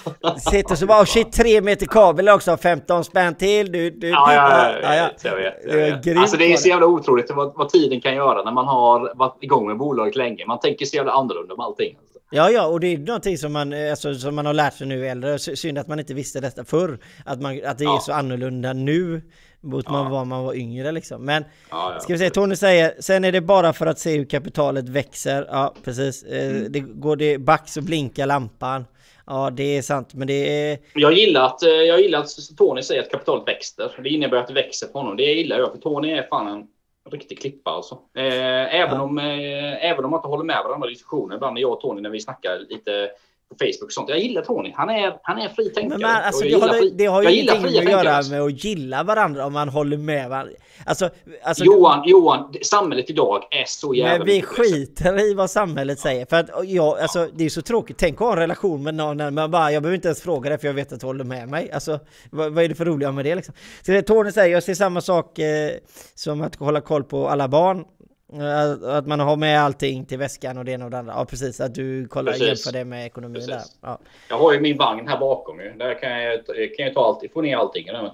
Sitter 0.52 0.76
så 0.76 0.86
bara, 0.86 1.02
oh 1.02 1.06
shit, 1.06 1.32
tre 1.32 1.62
meter 1.62 1.86
kabel 1.86 2.30
också, 2.30 2.58
15 2.58 3.04
spänn 3.04 3.21
till. 3.36 3.72
Du, 3.72 3.90
du. 3.90 4.10
Ja, 4.10 4.34
ja, 4.34 4.72
ja, 4.82 4.96
ja, 4.96 5.10
jag 5.24 5.36
vet. 5.36 5.56
Jag 5.68 5.76
vet. 5.76 6.04
Det 6.04 6.16
alltså 6.16 6.38
det 6.38 6.54
är 6.54 6.58
så 6.58 6.70
jävla 6.70 6.86
otroligt 6.86 7.32
vad, 7.32 7.54
vad 7.56 7.70
tiden 7.70 8.02
kan 8.02 8.16
göra 8.16 8.44
när 8.44 8.52
man 8.52 8.68
har 8.68 9.14
varit 9.16 9.44
igång 9.44 9.68
med 9.68 9.78
bolaget 9.78 10.16
länge. 10.16 10.46
Man 10.46 10.60
tänker 10.60 10.86
så 10.86 10.96
jävla 10.96 11.12
annorlunda 11.12 11.54
om 11.54 11.60
allting. 11.60 11.98
Alltså. 12.00 12.20
Ja, 12.32 12.50
ja, 12.50 12.68
och 12.68 12.80
det 12.80 12.88
är 12.88 12.98
någonting 12.98 13.38
som 13.38 13.54
man, 13.54 13.74
eh, 13.74 13.90
alltså, 13.90 14.16
som 14.16 14.36
man 14.36 14.46
har 14.46 14.54
lärt 14.54 14.74
sig 14.74 14.88
nu 14.88 15.08
äldre. 15.08 15.40
Synd 15.40 15.78
att 15.78 15.88
man 15.88 16.00
inte 16.00 16.14
visste 16.14 16.40
detta 16.40 16.66
förr. 16.66 17.00
Att, 17.26 17.42
man, 17.42 17.62
att 17.66 17.78
det 17.78 17.84
ja. 17.84 17.96
är 17.96 18.00
så 18.00 18.14
annorlunda 18.14 18.74
nu 18.74 19.22
mot 19.62 19.86
ja. 19.88 19.92
man 19.92 20.12
var 20.12 20.26
man 20.26 20.44
var 20.44 20.54
yngre 20.54 20.92
liksom. 20.92 21.26
Men 21.26 21.46
ja, 21.70 21.98
ska 22.02 22.14
vi 22.14 22.20
se, 22.20 22.30
Tony 22.30 22.56
säger, 22.56 22.94
sen 23.00 23.24
är 23.24 23.32
det 23.32 23.42
bara 23.42 23.74
för 23.74 23.86
att 23.86 24.00
se 24.00 24.18
hur 24.18 24.26
kapitalet 24.26 24.90
växer. 24.90 25.48
Ja, 25.52 25.74
precis. 25.84 26.24
Eh, 26.24 26.56
mm. 26.56 26.72
Det 26.72 26.80
går 26.80 27.16
det 27.16 27.38
back 27.38 27.70
så 27.70 27.82
blinkar 27.82 28.26
lampan. 28.26 28.86
Ja, 29.32 29.50
det 29.50 29.78
är 29.78 29.82
sant, 29.82 30.14
men 30.14 30.28
det 30.28 30.34
är... 30.34 30.80
Jag 30.94 31.14
gillar 31.14 31.46
att, 31.46 31.64
eh, 31.64 31.70
jag 31.70 32.02
gillar 32.02 32.20
att 32.20 32.58
Tony 32.58 32.82
säger 32.82 33.02
att 33.02 33.12
kapitalet 33.12 33.48
växer. 33.48 34.02
Det 34.04 34.10
innebär 34.10 34.38
att 34.38 34.48
det 34.48 34.54
växer 34.54 34.88
på 34.88 35.00
honom. 35.00 35.18
Det 35.18 35.24
gillar 35.24 35.60
jag, 35.60 35.72
för 35.72 35.78
Tony 35.78 36.12
är 36.12 36.28
fan 36.30 36.48
en 36.48 36.68
riktig 37.12 37.40
klippa 37.40 37.72
alltså. 37.72 38.00
Eh, 38.18 38.76
även, 38.76 38.96
ja. 38.96 39.02
om, 39.02 39.18
eh, 39.18 39.86
även 39.86 40.06
om 40.06 40.12
man 40.12 40.18
inte 40.18 40.28
håller 40.28 40.44
med 40.44 40.62
varandra 40.66 40.88
i 40.88 40.92
diskussioner 40.92 41.36
ibland, 41.36 41.60
jag 41.60 41.72
och 41.72 41.82
Tony, 41.82 42.02
när 42.02 42.10
vi 42.10 42.20
snackar 42.20 42.60
lite 42.70 43.10
på 43.50 43.56
Facebook 43.60 43.84
och 43.84 43.92
sånt. 43.92 44.10
Jag 44.10 44.20
gillar 44.20 44.42
Tony. 44.42 44.74
Han 44.76 44.90
är, 44.90 45.20
han 45.24 45.38
är 45.38 45.50
fri 45.50 45.70
tänkare. 45.70 46.00
Men 46.00 46.02
man, 46.02 46.24
alltså, 46.24 46.46
det, 46.46 46.54
har, 46.54 46.70
fri, 46.70 46.90
det 46.90 47.06
har 47.06 47.24
ju 47.24 47.32
ingenting 47.32 47.78
att 47.78 47.92
göra 47.92 48.22
med 48.30 48.42
att 48.42 48.64
gilla 48.64 49.04
varandra 49.04 49.46
om 49.46 49.54
man 49.54 49.70
håller 49.70 49.98
med 49.98 50.30
varandra. 50.30 50.54
Alltså, 50.86 51.10
alltså, 51.44 51.64
Johan, 51.64 52.04
Johan, 52.06 52.54
samhället 52.62 53.10
idag 53.10 53.44
är 53.52 53.66
så 53.68 53.94
jävla 53.94 54.18
Men 54.18 54.28
vi 54.28 54.42
skiter 54.42 55.32
i 55.32 55.34
vad 55.34 55.50
samhället 55.50 56.00
säger. 56.00 56.26
För 56.26 56.38
att 56.38 56.50
jag, 56.64 57.00
alltså, 57.00 57.28
det 57.34 57.46
är 57.46 57.50
så 57.50 57.62
tråkigt. 57.62 57.98
Tänk 57.98 58.16
att 58.16 58.20
ha 58.20 58.32
en 58.32 58.40
relation 58.40 58.84
med 58.84 58.96
någon 58.96 59.18
när 59.18 59.32
man 59.32 59.52
bara, 59.52 59.72
jag 59.72 59.84
behöver 59.84 59.96
inte 59.96 60.08
ens 60.08 60.22
fråga 60.22 60.50
det 60.50 60.58
för 60.58 60.68
jag 60.68 60.74
vet 60.74 60.94
att 60.94 61.00
du 61.00 61.06
håller 61.06 61.24
med 61.24 61.50
mig. 61.50 61.72
Alltså, 61.72 62.00
vad, 62.32 62.54
vad 62.54 62.64
är 62.64 62.70
det 62.70 62.76
för 62.76 62.86
roliga 62.86 63.12
med 63.12 63.26
det 63.26 63.36
liksom? 63.36 63.54
Så 63.82 63.92
det 63.92 64.02
Tony 64.02 64.32
säger, 64.32 64.54
jag 64.54 64.64
ser 64.64 64.74
samma 64.74 65.02
sak 65.02 65.40
eh, 65.40 65.72
som 66.16 66.42
att 66.42 66.56
hålla 66.56 66.82
koll 66.82 67.04
på 67.04 67.28
alla 67.28 67.48
barn. 67.48 67.86
Eh, 68.34 68.90
att 68.90 69.08
man 69.08 69.20
har 69.20 69.36
med 69.36 69.62
allting 69.62 70.06
till 70.06 70.18
väskan 70.18 70.58
och 70.58 70.66
det 70.66 70.72
ena 70.72 70.86
och 70.86 70.92
det 70.92 71.00
andra. 71.00 71.14
Ja 71.18 71.26
precis, 71.26 71.62
att 71.62 71.76
du 71.76 72.08
kollar 72.08 72.32
precis. 72.32 72.48
jämför 72.48 72.80
det 72.80 72.86
med 72.86 73.06
ekonomin 73.06 73.36
precis. 73.36 73.50
där. 73.50 73.64
Ja. 73.82 74.00
Jag 74.30 74.38
har 74.38 74.54
ju 74.54 74.60
min 74.60 74.78
vagn 74.78 75.08
här 75.08 75.20
bakom 75.20 75.60
ju. 75.60 75.74
Där 75.74 76.00
kan 76.02 76.12
jag, 76.12 76.46
kan 76.78 76.86
jag 76.86 76.94
ta 76.94 77.06
allt, 77.06 77.34
få 77.34 77.42
ner 77.42 77.58
allting. 77.58 77.86
Där, 77.86 78.12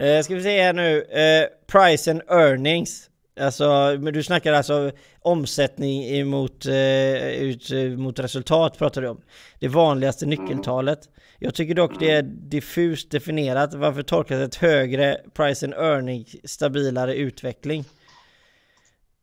eh, 0.00 0.22
ska 0.22 0.34
vi 0.34 0.42
se 0.42 0.62
här 0.62 0.72
nu. 0.72 1.02
Eh, 1.02 1.46
price 1.66 2.10
and 2.10 2.22
earnings. 2.28 3.10
Alltså, 3.40 3.96
du 3.96 4.22
snackar 4.22 4.52
alltså 4.52 4.90
omsättning 5.20 6.04
emot 6.04 6.66
eh, 6.66 7.28
ut, 7.28 7.70
mot 7.98 8.18
resultat 8.18 8.78
pratar 8.78 9.02
du 9.02 9.08
om. 9.08 9.20
Det 9.58 9.68
vanligaste 9.68 10.24
mm. 10.24 10.38
nyckeltalet. 10.38 11.06
Mm. 11.06 11.20
Jag 11.38 11.54
tycker 11.54 11.74
dock 11.74 12.00
det 12.00 12.10
är 12.10 12.22
diffust 12.22 13.10
definierat. 13.10 13.74
Varför 13.74 14.02
tolkas 14.02 14.38
ett 14.38 14.54
högre 14.54 15.20
price 15.34 15.66
and 15.66 15.74
earning 15.74 16.26
stabilare 16.44 17.14
utveckling? 17.14 17.84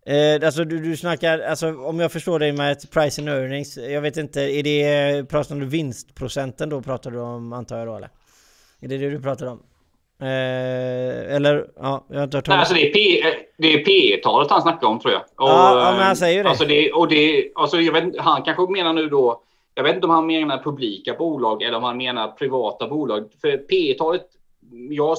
Eh, 0.08 0.46
alltså 0.46 0.64
du, 0.64 0.80
du 0.80 0.98
snackar, 0.98 1.40
alltså 1.40 1.76
om 1.76 2.00
jag 2.00 2.12
förstår 2.12 2.40
dig 2.40 2.52
med 2.52 2.72
ett 2.72 2.92
price 2.92 3.22
and 3.22 3.30
earnings, 3.30 3.78
jag 3.78 4.02
vet 4.02 4.18
inte, 4.18 4.42
är 4.42 4.64
det, 4.64 5.30
pratar 5.30 5.56
du 5.56 5.66
vinstprocenten 5.66 6.70
då 6.70 6.82
pratar 6.82 7.12
du 7.12 7.20
om 7.20 7.54
antar 7.54 7.78
jag 7.78 7.88
då 7.88 7.96
eller? 7.96 8.10
Är 8.80 8.88
det 8.88 8.98
det 8.98 9.10
du 9.10 9.22
pratar 9.22 9.46
om? 9.46 9.64
Eh, 10.22 11.36
eller, 11.36 11.68
ja, 11.76 12.06
jag 12.10 12.18
har 12.18 12.24
inte 12.24 12.38
hört 12.38 12.48
Nej, 12.48 12.58
alltså 12.58 12.74
det 12.74 12.90
är, 12.90 12.94
P, 12.94 13.24
det 13.58 13.74
är 13.74 13.86
P-talet 13.86 14.52
han 14.52 14.62
snackar 14.62 14.88
om 14.88 15.00
tror 15.00 15.14
jag. 15.14 15.22
Och, 15.22 15.50
ja, 15.50 15.80
ja, 15.80 15.92
men 15.92 16.06
han 16.06 16.16
säger 16.16 16.38
ju 16.38 16.44
det. 16.44 16.50
Alltså 16.50 16.66
det, 16.66 16.92
och 16.92 17.08
det, 17.08 17.52
alltså 17.56 17.82
jag 17.82 17.94
vet, 17.94 18.20
han 18.20 18.42
kanske 18.42 18.72
menar 18.72 18.94
nu 18.94 19.10
då, 19.10 19.42
jag 19.76 19.84
vet 19.84 19.96
inte 19.96 20.08
om 20.08 20.14
han 20.14 20.26
menar 20.26 20.58
publika 20.64 21.14
bolag 21.14 21.64
eller 21.64 21.78
om 21.78 21.84
han 21.84 21.98
menar 21.98 22.28
privata 22.28 22.88
bolag. 22.88 23.30
För 23.42 23.58
P-talet, 23.58 24.26
jag, 24.90 25.18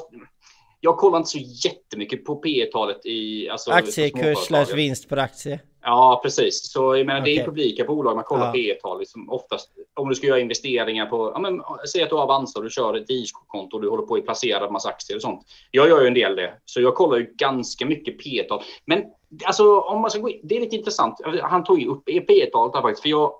jag 0.80 0.96
kollar 0.96 1.18
inte 1.18 1.30
så 1.30 1.38
jättemycket 1.38 2.24
på 2.24 2.36
P 2.36 2.68
talet 2.72 3.06
i... 3.06 3.48
Alltså, 3.48 3.70
Aktiekurs 3.70 4.38
slash 4.38 4.74
vinst 4.74 5.08
per 5.08 5.16
aktie. 5.16 5.60
Ja, 5.82 6.20
precis. 6.22 6.72
Så 6.72 6.96
jag 6.96 7.06
menar, 7.06 7.20
okay. 7.20 7.34
det 7.34 7.40
är 7.40 7.44
publika 7.44 7.84
bolag 7.84 8.14
man 8.14 8.24
kollar 8.24 8.46
ja. 8.46 8.52
P 8.52 8.74
tal 8.82 8.98
liksom, 8.98 9.30
oftast. 9.30 9.70
Om 9.94 10.08
du 10.08 10.14
ska 10.14 10.26
göra 10.26 10.40
investeringar 10.40 11.06
på, 11.06 11.30
ja, 11.34 11.40
men, 11.40 11.60
säg 11.92 12.02
att 12.02 12.10
du 12.10 12.16
har 12.16 12.22
Avanza 12.22 12.58
och 12.58 12.64
du 12.64 12.70
kör 12.70 12.94
ett 12.94 13.10
ISK-konto 13.10 13.76
och 13.76 13.82
du 13.82 13.88
håller 13.88 14.06
på 14.06 14.14
att 14.14 14.24
placera 14.24 14.66
en 14.66 14.72
massa 14.72 14.88
aktier 14.88 15.16
och 15.16 15.22
sånt. 15.22 15.46
Jag 15.70 15.88
gör 15.88 16.00
ju 16.00 16.06
en 16.06 16.14
del 16.14 16.36
det, 16.36 16.54
så 16.64 16.80
jag 16.80 16.94
kollar 16.94 17.18
ju 17.18 17.34
ganska 17.36 17.86
mycket 17.86 18.18
P-tal. 18.24 18.62
Men 18.84 19.04
alltså, 19.44 19.80
om 19.80 20.00
man 20.00 20.10
ska 20.10 20.20
gå 20.20 20.30
in, 20.30 20.40
det 20.42 20.56
är 20.56 20.60
lite 20.60 20.76
intressant. 20.76 21.20
Han 21.42 21.64
tog 21.64 21.80
ju 21.80 21.86
upp 21.86 22.04
P-talet 22.04 22.72
där 22.72 22.82
faktiskt, 22.82 23.02
för 23.02 23.08
jag, 23.08 23.32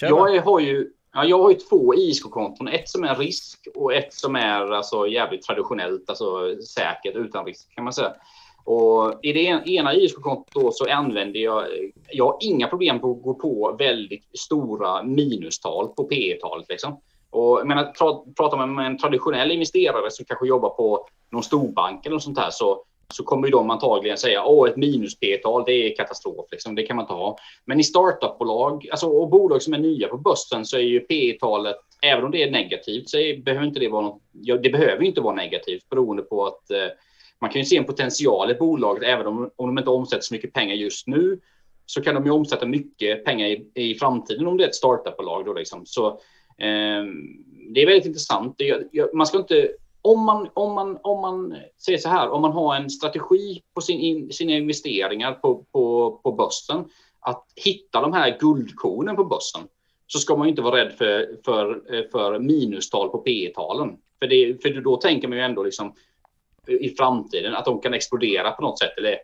jag, 0.00 0.34
jag 0.34 0.42
har 0.42 0.60
ju 0.60 0.90
Ja, 1.16 1.24
jag 1.24 1.42
har 1.42 1.50
ju 1.50 1.56
två 1.56 1.94
ISK-konton. 1.94 2.68
Ett 2.68 2.88
som 2.88 3.04
är 3.04 3.14
risk 3.14 3.68
och 3.74 3.94
ett 3.94 4.14
som 4.14 4.36
är 4.36 4.70
alltså, 4.70 5.06
jävligt 5.06 5.42
traditionellt, 5.42 6.10
alltså 6.10 6.56
säkert 6.62 7.16
utan 7.16 7.44
risk 7.44 7.74
kan 7.74 7.84
man 7.84 7.92
säga. 7.92 8.12
Och 8.64 9.18
I 9.22 9.32
det 9.32 9.68
ena 9.70 9.94
ISK-kontot 9.94 10.76
så 10.76 10.90
använder 10.90 11.40
jag, 11.40 11.64
jag 12.10 12.24
har 12.24 12.38
inga 12.40 12.68
problem 12.68 13.00
på 13.00 13.10
att 13.10 13.22
gå 13.22 13.34
på 13.34 13.76
väldigt 13.78 14.38
stora 14.38 15.02
minustal 15.02 15.88
på 15.88 16.04
P 16.04 16.38
talet 16.40 16.68
liksom. 16.68 17.00
Och 17.30 17.58
jag 17.60 17.66
menar, 17.66 17.84
pratar 18.36 18.56
man 18.56 18.74
med 18.74 18.86
en 18.86 18.98
traditionell 18.98 19.52
investerare 19.52 20.10
som 20.10 20.24
kanske 20.24 20.46
jobbar 20.46 20.70
på 20.70 21.08
någon 21.30 21.42
storbank 21.42 22.06
eller 22.06 22.14
något 22.14 22.22
sånt 22.22 22.38
här 22.38 22.50
så 22.50 22.82
så 23.14 23.24
kommer 23.24 23.46
ju 23.46 23.50
de 23.50 23.70
antagligen 23.70 24.18
säga 24.18 24.42
att 24.42 24.68
ett 24.68 24.76
minus 24.76 25.18
P-tal, 25.18 25.64
det 25.66 25.72
är 25.72 25.96
katastrof. 25.96 26.46
Liksom. 26.50 26.74
Det 26.74 26.82
kan 26.82 26.96
man 26.96 27.02
inte 27.02 27.14
ha. 27.14 27.36
Men 27.64 27.80
i 27.80 27.84
startupbolag 27.84 28.88
alltså, 28.90 29.06
och 29.06 29.28
bolag 29.28 29.62
som 29.62 29.74
är 29.74 29.78
nya 29.78 30.08
på 30.08 30.16
börsen 30.16 30.64
så 30.64 30.76
är 30.76 30.80
ju 30.80 31.00
P-talet, 31.00 31.76
även 32.02 32.24
om 32.24 32.30
det 32.30 32.42
är 32.42 32.50
negativt, 32.50 33.08
så 33.08 33.18
är, 33.18 33.42
behöver 33.42 33.66
inte 33.66 33.80
det 33.80 33.88
vara 33.88 34.02
något, 34.02 34.22
ja, 34.32 34.56
det 34.56 34.70
behöver 34.70 35.02
inte 35.02 35.20
vara 35.20 35.34
negativt 35.34 35.88
beroende 35.88 36.22
på 36.22 36.46
att 36.46 36.70
eh, 36.70 36.88
man 37.40 37.50
kan 37.50 37.60
ju 37.60 37.64
se 37.64 37.76
en 37.76 37.84
potential 37.84 38.50
i 38.50 38.54
bolaget, 38.54 39.02
även 39.02 39.26
om, 39.26 39.50
om 39.56 39.66
de 39.66 39.78
inte 39.78 39.90
omsätter 39.90 40.22
så 40.22 40.34
mycket 40.34 40.52
pengar 40.52 40.74
just 40.74 41.06
nu, 41.06 41.40
så 41.86 42.02
kan 42.02 42.14
de 42.14 42.24
ju 42.24 42.30
omsätta 42.30 42.66
mycket 42.66 43.24
pengar 43.24 43.46
i, 43.46 43.70
i 43.74 43.94
framtiden 43.94 44.46
om 44.46 44.56
det 44.56 44.64
är 44.64 44.68
ett 44.68 44.74
startupbolag. 44.74 45.44
Då 45.44 45.52
liksom. 45.52 45.86
Så 45.86 46.06
eh, 46.58 47.04
det 47.74 47.82
är 47.82 47.86
väldigt 47.86 48.06
intressant. 48.06 48.54
Det, 48.58 49.14
man 49.14 49.26
ska 49.26 49.38
inte 49.38 49.68
om 50.06 50.24
man, 50.24 50.48
om 50.54 50.74
man, 50.74 50.98
om 51.02 51.20
man 51.20 51.56
säger 51.84 51.98
så 51.98 52.08
här, 52.08 52.30
om 52.30 52.42
man 52.42 52.52
har 52.52 52.76
en 52.76 52.90
strategi 52.90 53.62
på 53.74 53.80
sin 53.80 54.00
in, 54.00 54.32
sina 54.32 54.52
investeringar 54.52 55.32
på, 55.32 55.64
på, 55.72 56.10
på 56.22 56.32
börsen, 56.32 56.84
att 57.20 57.44
hitta 57.56 58.00
de 58.00 58.12
här 58.12 58.38
guldkornen 58.40 59.16
på 59.16 59.24
börsen, 59.24 59.62
så 60.06 60.18
ska 60.18 60.36
man 60.36 60.48
inte 60.48 60.62
vara 60.62 60.76
rädd 60.76 60.92
för, 60.98 61.38
för, 61.44 61.82
för 62.12 62.38
minustal 62.38 63.08
på 63.08 63.18
P 63.18 63.52
talen 63.54 63.96
För, 64.18 64.26
det, 64.26 64.62
för 64.62 64.70
då 64.70 64.96
tänker 64.96 65.28
man 65.28 65.38
ju 65.38 65.44
ändå 65.44 65.62
liksom 65.62 65.94
i 66.66 66.88
framtiden 66.88 67.54
att 67.54 67.64
de 67.64 67.80
kan 67.80 67.94
explodera 67.94 68.50
på 68.50 68.62
något 68.62 68.78
sätt. 68.78 68.98
Eller 68.98 69.18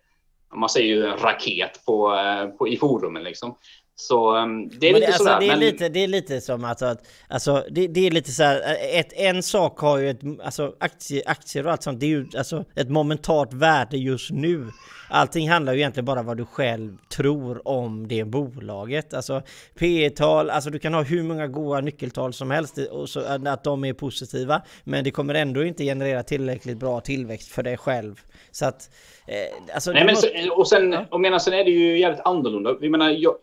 man 0.54 0.68
säger 0.68 0.86
ju 0.86 1.06
en 1.06 1.16
raket 1.16 1.84
på, 1.86 2.14
eh, 2.14 2.46
på, 2.46 2.68
i 2.68 2.76
forumen 2.76 3.24
liksom. 3.24 3.54
Så 3.94 4.36
um, 4.36 4.68
det 4.68 4.88
är 4.88 4.92
men 4.92 5.00
lite 5.00 5.12
alltså, 5.12 5.24
sådär. 5.24 5.40
Det 5.40 5.46
är, 5.46 5.48
men... 5.48 5.60
lite, 5.60 5.88
det 5.88 6.04
är 6.04 6.08
lite 6.08 6.40
som 6.40 6.64
att, 6.64 6.82
alltså 7.28 7.64
det, 7.70 7.86
det 7.86 8.06
är 8.06 8.10
lite 8.10 8.30
så 8.30 8.42
här, 8.42 8.76
ett, 8.92 9.12
en 9.12 9.42
sak 9.42 9.78
har 9.78 9.98
ju 9.98 10.10
ett, 10.10 10.20
alltså 10.44 10.74
aktier, 10.80 11.22
aktier 11.26 11.66
och 11.66 11.72
allt 11.72 11.82
sånt, 11.82 12.00
det 12.00 12.06
är 12.06 12.10
ju 12.10 12.26
alltså 12.36 12.64
ett 12.74 12.90
momentant 12.90 13.52
värde 13.52 13.96
just 13.96 14.30
nu. 14.30 14.68
Allting 15.10 15.50
handlar 15.50 15.72
ju 15.72 15.78
egentligen 15.78 16.04
bara 16.04 16.22
vad 16.22 16.36
du 16.36 16.44
själv 16.44 16.96
tror 17.08 17.68
om 17.68 18.08
det 18.08 18.24
bolaget. 18.24 19.14
Alltså 19.14 19.42
P 19.78 20.10
tal 20.10 20.50
alltså 20.50 20.70
du 20.70 20.78
kan 20.78 20.94
ha 20.94 21.02
hur 21.02 21.22
många 21.22 21.46
goda 21.46 21.80
nyckeltal 21.80 22.32
som 22.32 22.50
helst 22.50 22.78
och 22.78 23.08
så, 23.08 23.20
att 23.20 23.64
de 23.64 23.84
är 23.84 23.92
positiva. 23.92 24.62
Men 24.84 25.04
det 25.04 25.10
kommer 25.10 25.34
ändå 25.34 25.64
inte 25.64 25.84
generera 25.84 26.22
tillräckligt 26.22 26.78
bra 26.78 27.00
tillväxt 27.00 27.48
för 27.48 27.62
dig 27.62 27.76
själv. 27.76 28.20
Så 28.50 28.66
att, 28.66 28.90
eh, 29.26 29.74
alltså... 29.74 29.92
Nej, 29.92 30.04
men, 30.04 30.14
måste... 30.14 30.50
och 30.50 30.68
sen, 30.68 30.94
och 31.10 31.20
menar, 31.20 31.38
sen 31.38 31.54
är 31.54 31.64
det 31.64 31.70
ju 31.70 31.98
jävligt 31.98 32.20
annorlunda. 32.24 32.76
Vi 32.80 32.88
menar, 32.88 33.10
jag, 33.10 33.34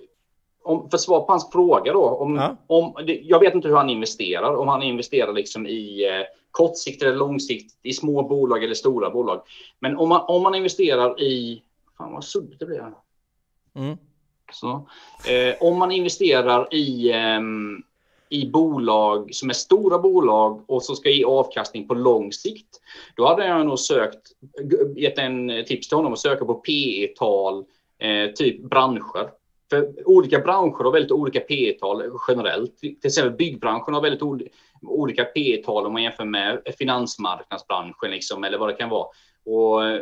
om, 0.69 0.89
för 0.89 0.97
svar 0.97 1.19
på 1.19 1.31
hans 1.31 1.51
fråga 1.51 1.93
då. 1.93 2.05
Om, 2.05 2.35
ja. 2.35 2.55
om, 2.67 2.93
jag 3.05 3.39
vet 3.39 3.55
inte 3.55 3.67
hur 3.67 3.75
han 3.75 3.89
investerar. 3.89 4.55
Om 4.55 4.67
han 4.67 4.83
investerar 4.83 5.33
liksom 5.33 5.67
i 5.67 6.07
eh, 6.07 6.25
kortsikt 6.51 7.01
eller 7.01 7.15
långsikt 7.15 7.77
i 7.83 7.93
små 7.93 8.23
bolag 8.23 8.63
eller 8.63 8.73
stora 8.73 9.09
bolag. 9.09 9.41
Men 9.79 9.97
om 9.97 10.09
man, 10.09 10.21
om 10.27 10.43
man 10.43 10.55
investerar 10.55 11.21
i... 11.21 11.63
Fan 11.97 12.13
vad 12.13 12.23
suddigt 12.23 12.59
det 12.59 12.65
blir 12.65 12.79
här. 12.79 12.93
Mm. 13.75 13.97
Så, 14.51 14.87
eh, 15.29 15.55
om 15.59 15.77
man 15.77 15.91
investerar 15.91 16.73
i, 16.73 17.11
eh, 17.11 17.41
i 18.29 18.49
bolag 18.49 19.35
som 19.35 19.49
är 19.49 19.53
stora 19.53 19.99
bolag 19.99 20.63
och 20.67 20.83
som 20.83 20.95
ska 20.95 21.09
ge 21.09 21.23
avkastning 21.23 21.87
på 21.87 21.93
lång 21.93 22.33
sikt. 22.33 22.81
Då 23.15 23.27
hade 23.27 23.47
jag 23.47 23.65
nog 23.65 23.79
sökt, 23.79 24.21
gett 24.95 25.17
en 25.17 25.65
tips 25.67 25.87
till 25.87 25.97
honom 25.97 26.13
att 26.13 26.19
söka 26.19 26.45
på 26.45 26.53
P 26.53 26.71
tal 27.17 27.65
eh, 27.99 28.31
typ 28.35 28.63
branscher. 28.63 29.38
För 29.69 29.93
olika 30.05 30.39
branscher 30.39 30.83
har 30.83 30.91
väldigt 30.91 31.11
olika 31.11 31.39
P 31.39 31.77
tal 31.79 32.03
generellt. 32.27 32.77
Till 32.77 32.97
exempel 33.03 33.33
byggbranschen 33.33 33.93
har 33.93 34.01
väldigt 34.01 34.49
olika 34.81 35.23
P 35.23 35.61
tal 35.65 35.85
om 35.85 35.93
man 35.93 36.03
jämför 36.03 36.25
med 36.25 36.61
finansmarknadsbranschen 36.77 38.11
liksom, 38.11 38.43
eller 38.43 38.57
vad 38.57 38.69
det 38.69 38.73
kan 38.73 38.89
vara. 38.89 39.07
Och 39.45 39.85
eh, 39.85 40.01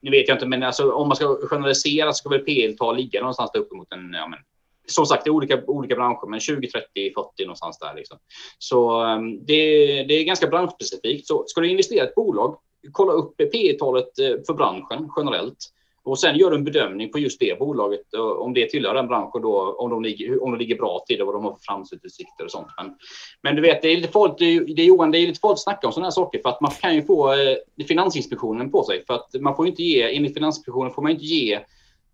nu 0.00 0.10
vet 0.10 0.28
jag 0.28 0.34
inte, 0.34 0.46
men 0.46 0.62
alltså, 0.62 0.92
om 0.92 1.08
man 1.08 1.16
ska 1.16 1.36
generalisera 1.46 2.12
så 2.12 2.16
ska 2.16 2.28
väl 2.28 2.40
P 2.40 2.72
tal 2.78 2.96
ligga 2.96 3.20
någonstans 3.20 3.50
där 3.52 3.60
uppemot 3.60 3.92
en, 3.92 4.12
ja, 4.12 4.28
men, 4.28 4.38
som 4.86 5.06
sagt, 5.06 5.24
det 5.24 5.28
är 5.28 5.32
olika, 5.32 5.62
olika 5.66 5.94
branscher, 5.94 6.28
men 6.28 6.40
20, 6.40 6.70
30, 6.70 6.86
40 6.94 7.44
någonstans 7.44 7.78
där. 7.78 7.94
Liksom. 7.94 8.18
Så 8.58 9.04
um, 9.04 9.46
det, 9.46 9.64
det, 10.02 10.14
är 10.14 10.24
ganska 10.24 10.46
branschspecifikt. 10.46 11.26
Så 11.26 11.44
ska 11.46 11.60
du 11.60 11.70
investera 11.70 12.04
i 12.04 12.08
ett 12.08 12.14
bolag, 12.14 12.56
kolla 12.92 13.12
upp 13.12 13.36
P 13.36 13.76
talet 13.78 14.18
eh, 14.18 14.36
för 14.46 14.54
branschen 14.54 15.10
generellt. 15.16 15.58
Och 16.02 16.18
sen 16.18 16.36
gör 16.36 16.50
du 16.50 16.56
en 16.56 16.64
bedömning 16.64 17.12
på 17.12 17.18
just 17.18 17.40
det 17.40 17.58
bolaget, 17.58 18.14
eh, 18.14 18.20
om 18.20 18.54
det 18.54 18.70
tillhör 18.70 18.94
den 18.94 19.06
branschen 19.06 19.42
då, 19.42 19.76
om 19.78 19.90
de 19.90 20.02
ligger, 20.02 20.42
om 20.42 20.50
de 20.50 20.58
ligger 20.58 20.76
bra 20.76 21.04
till 21.06 21.20
och 21.20 21.26
vad 21.26 21.34
de 21.34 21.44
har 21.44 21.52
för 21.52 21.60
framtidsutsikter 21.60 22.44
och 22.44 22.50
sånt. 22.50 22.68
Men, 22.76 22.94
men 23.42 23.56
du 23.56 23.62
vet, 23.62 23.82
det 23.82 23.88
är 23.88 23.96
lite 23.96 24.12
farligt, 24.12 24.38
det 24.38 24.44
är, 24.44 24.60
det 24.60 24.82
är, 24.82 24.86
Johan, 24.86 25.10
det 25.10 25.18
är 25.18 25.26
lite 25.26 25.40
farligt 25.40 25.54
att 25.54 25.62
snacka 25.62 25.86
om 25.86 25.92
sådana 25.92 26.06
här 26.06 26.10
saker 26.10 26.40
för 26.42 26.48
att 26.48 26.60
man 26.60 26.70
kan 26.70 26.94
ju 26.94 27.02
få 27.02 27.32
eh, 27.32 27.86
Finansinspektionen 27.88 28.70
på 28.70 28.84
sig 28.84 29.04
för 29.06 29.14
att 29.14 29.34
man 29.40 29.56
får 29.56 29.66
inte 29.66 29.82
ge, 29.82 30.16
enligt 30.16 30.34
Finansinspektionen 30.34 30.92
får 30.92 31.02
man 31.02 31.12
inte 31.12 31.24
ge 31.24 31.54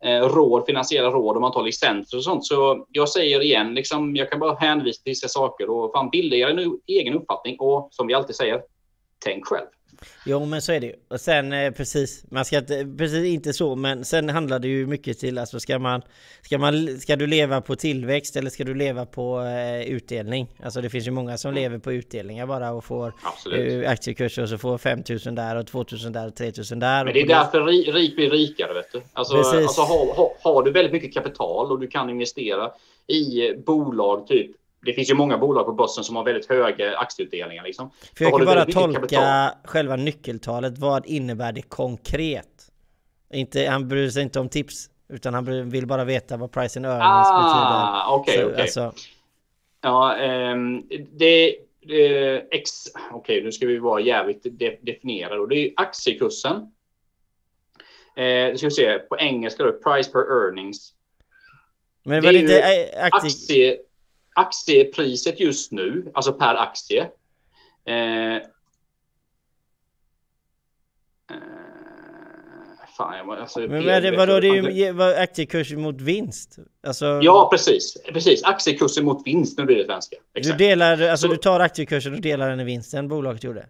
eh, 0.04 0.20
råd, 0.20 0.66
finansiella 0.66 1.10
råd 1.10 1.36
om 1.36 1.40
man 1.40 1.52
tar 1.52 1.62
licenser 1.62 2.16
och 2.16 2.24
sånt. 2.24 2.46
Så 2.46 2.86
jag 2.90 3.08
säger 3.08 3.42
igen, 3.42 3.74
liksom, 3.74 4.16
jag 4.16 4.30
kan 4.30 4.40
bara 4.40 4.54
hänvisa 4.54 5.02
till 5.02 5.10
vissa 5.10 5.28
saker 5.28 5.70
och 5.70 5.92
fan 5.92 6.10
bilda 6.10 6.36
er 6.36 6.48
en 6.48 6.78
egen 6.86 7.14
uppfattning 7.14 7.56
och 7.58 7.88
som 7.90 8.06
vi 8.06 8.14
alltid 8.14 8.36
säger, 8.36 8.62
tänk 9.24 9.46
själv. 9.46 9.66
Jo 10.26 10.44
men 10.44 10.62
så 10.62 10.72
är 10.72 10.80
det 10.80 10.86
ju. 10.86 10.94
Och 11.08 11.20
sen 11.20 11.52
eh, 11.52 11.70
precis, 11.70 12.24
man 12.30 12.44
ska 12.44 12.58
inte, 12.58 12.86
precis 12.98 13.24
inte 13.24 13.52
så, 13.52 13.76
men 13.76 14.04
sen 14.04 14.28
handlar 14.28 14.58
det 14.58 14.68
ju 14.68 14.86
mycket 14.86 15.18
till, 15.18 15.38
alltså 15.38 15.60
ska 15.60 15.78
man, 15.78 16.02
ska 16.42 16.58
man, 16.58 17.00
ska 17.00 17.16
du 17.16 17.26
leva 17.26 17.60
på 17.60 17.76
tillväxt 17.76 18.36
eller 18.36 18.50
ska 18.50 18.64
du 18.64 18.74
leva 18.74 19.06
på 19.06 19.40
eh, 19.40 19.80
utdelning? 19.82 20.46
Alltså 20.62 20.80
det 20.80 20.90
finns 20.90 21.06
ju 21.06 21.10
många 21.10 21.38
som 21.38 21.50
mm. 21.50 21.62
lever 21.62 21.78
på 21.78 21.92
utdelningar 21.92 22.46
bara 22.46 22.72
och 22.72 22.84
får 22.84 23.12
eh, 23.56 23.90
aktiekurser 23.90 24.42
och 24.42 24.48
så 24.48 24.58
får 24.58 24.78
5000 24.78 25.34
där 25.34 25.56
och 25.56 25.66
2000 25.66 26.12
där 26.12 26.26
och 26.26 26.36
3000 26.36 26.78
där. 26.78 27.04
Men 27.04 27.14
det 27.14 27.20
är 27.20 27.26
därför 27.26 27.64
rik, 27.64 27.88
rik 27.88 28.16
blir 28.16 28.30
rikare 28.30 28.74
vet 28.74 28.92
du. 28.92 29.02
Alltså, 29.12 29.36
alltså 29.36 29.80
har, 29.80 30.14
har, 30.14 30.32
har 30.42 30.62
du 30.62 30.70
väldigt 30.70 30.92
mycket 30.92 31.14
kapital 31.14 31.72
och 31.72 31.80
du 31.80 31.86
kan 31.86 32.10
investera 32.10 32.70
i 33.06 33.54
bolag 33.66 34.26
typ 34.26 34.50
det 34.86 34.92
finns 34.92 35.10
ju 35.10 35.14
många 35.14 35.38
bolag 35.38 35.66
på 35.66 35.72
börsen 35.72 36.04
som 36.04 36.16
har 36.16 36.24
väldigt 36.24 36.48
höga 36.48 36.96
aktieutdelningar. 36.96 37.64
Liksom. 37.64 37.90
Försöker 38.18 38.46
bara 38.46 38.64
tolka 38.64 39.00
kapital. 39.00 39.50
själva 39.64 39.96
nyckeltalet. 39.96 40.78
Vad 40.78 41.06
innebär 41.06 41.52
det 41.52 41.62
konkret? 41.62 42.72
Inte, 43.32 43.66
han 43.66 43.88
bryr 43.88 44.10
sig 44.10 44.22
inte 44.22 44.40
om 44.40 44.48
tips. 44.48 44.90
Utan 45.08 45.34
han 45.34 45.70
vill 45.70 45.86
bara 45.86 46.04
veta 46.04 46.36
vad 46.36 46.52
price 46.52 46.78
and 46.78 46.86
earnings 46.86 47.28
ah, 47.28 48.12
betyder. 48.12 48.20
Okej, 48.20 48.44
okej. 48.44 48.62
Alltså... 48.62 48.92
Ja, 49.80 50.16
um, 50.52 50.88
det... 51.12 51.56
det 51.80 52.36
ex, 52.50 52.70
okej, 52.94 53.16
okay, 53.16 53.42
nu 53.42 53.52
ska 53.52 53.66
vi 53.66 53.78
vara 53.78 54.00
jävligt 54.00 54.42
de, 54.42 54.78
definierade. 54.82 55.46
det 55.48 55.56
är 55.56 55.72
aktiekursen. 55.76 56.56
Eh, 58.16 58.54
ska 58.56 58.66
vi 58.66 58.70
se, 58.70 58.98
på 58.98 59.18
engelska 59.18 59.64
då, 59.64 59.72
price 59.72 60.10
per 60.10 60.20
earnings. 60.20 60.92
Men 62.04 62.22
det 62.22 62.28
var 62.28 62.32
det 62.32 62.38
inte 62.38 62.64
aktie... 63.00 63.00
aktie 63.02 63.76
aktiepriset 64.36 65.40
just 65.40 65.72
nu, 65.72 66.10
alltså 66.14 66.32
per 66.32 66.54
aktie. 66.54 67.10
Eh, 67.86 68.34
eh, 68.36 68.40
fan, 72.96 73.30
alltså, 73.30 73.60
Men 73.60 73.84
vad 73.84 73.94
är 73.94 74.00
det, 74.00 74.16
vadå, 74.16 74.40
det 74.40 74.48
är 74.48 74.70
ju 74.70 75.02
aktiekurs 75.02 75.72
mot 75.72 76.00
vinst? 76.00 76.58
Alltså... 76.86 77.20
Ja, 77.22 77.48
precis. 77.52 77.96
Precis, 78.12 78.44
aktiekursen 78.44 79.04
mot 79.04 79.26
vinst, 79.26 79.58
nu 79.58 79.64
blir 79.64 79.76
det 79.76 79.84
svenska. 79.84 80.16
Exakt. 80.34 80.58
Du 80.58 80.64
delar, 80.64 81.02
alltså 81.02 81.26
Så... 81.26 81.32
du 81.32 81.38
tar 81.38 81.60
aktiekursen 81.60 82.14
och 82.14 82.20
delar 82.20 82.50
den 82.50 82.60
i 82.60 82.64
vinsten 82.64 83.08
bolaget 83.08 83.44
gjorde? 83.44 83.66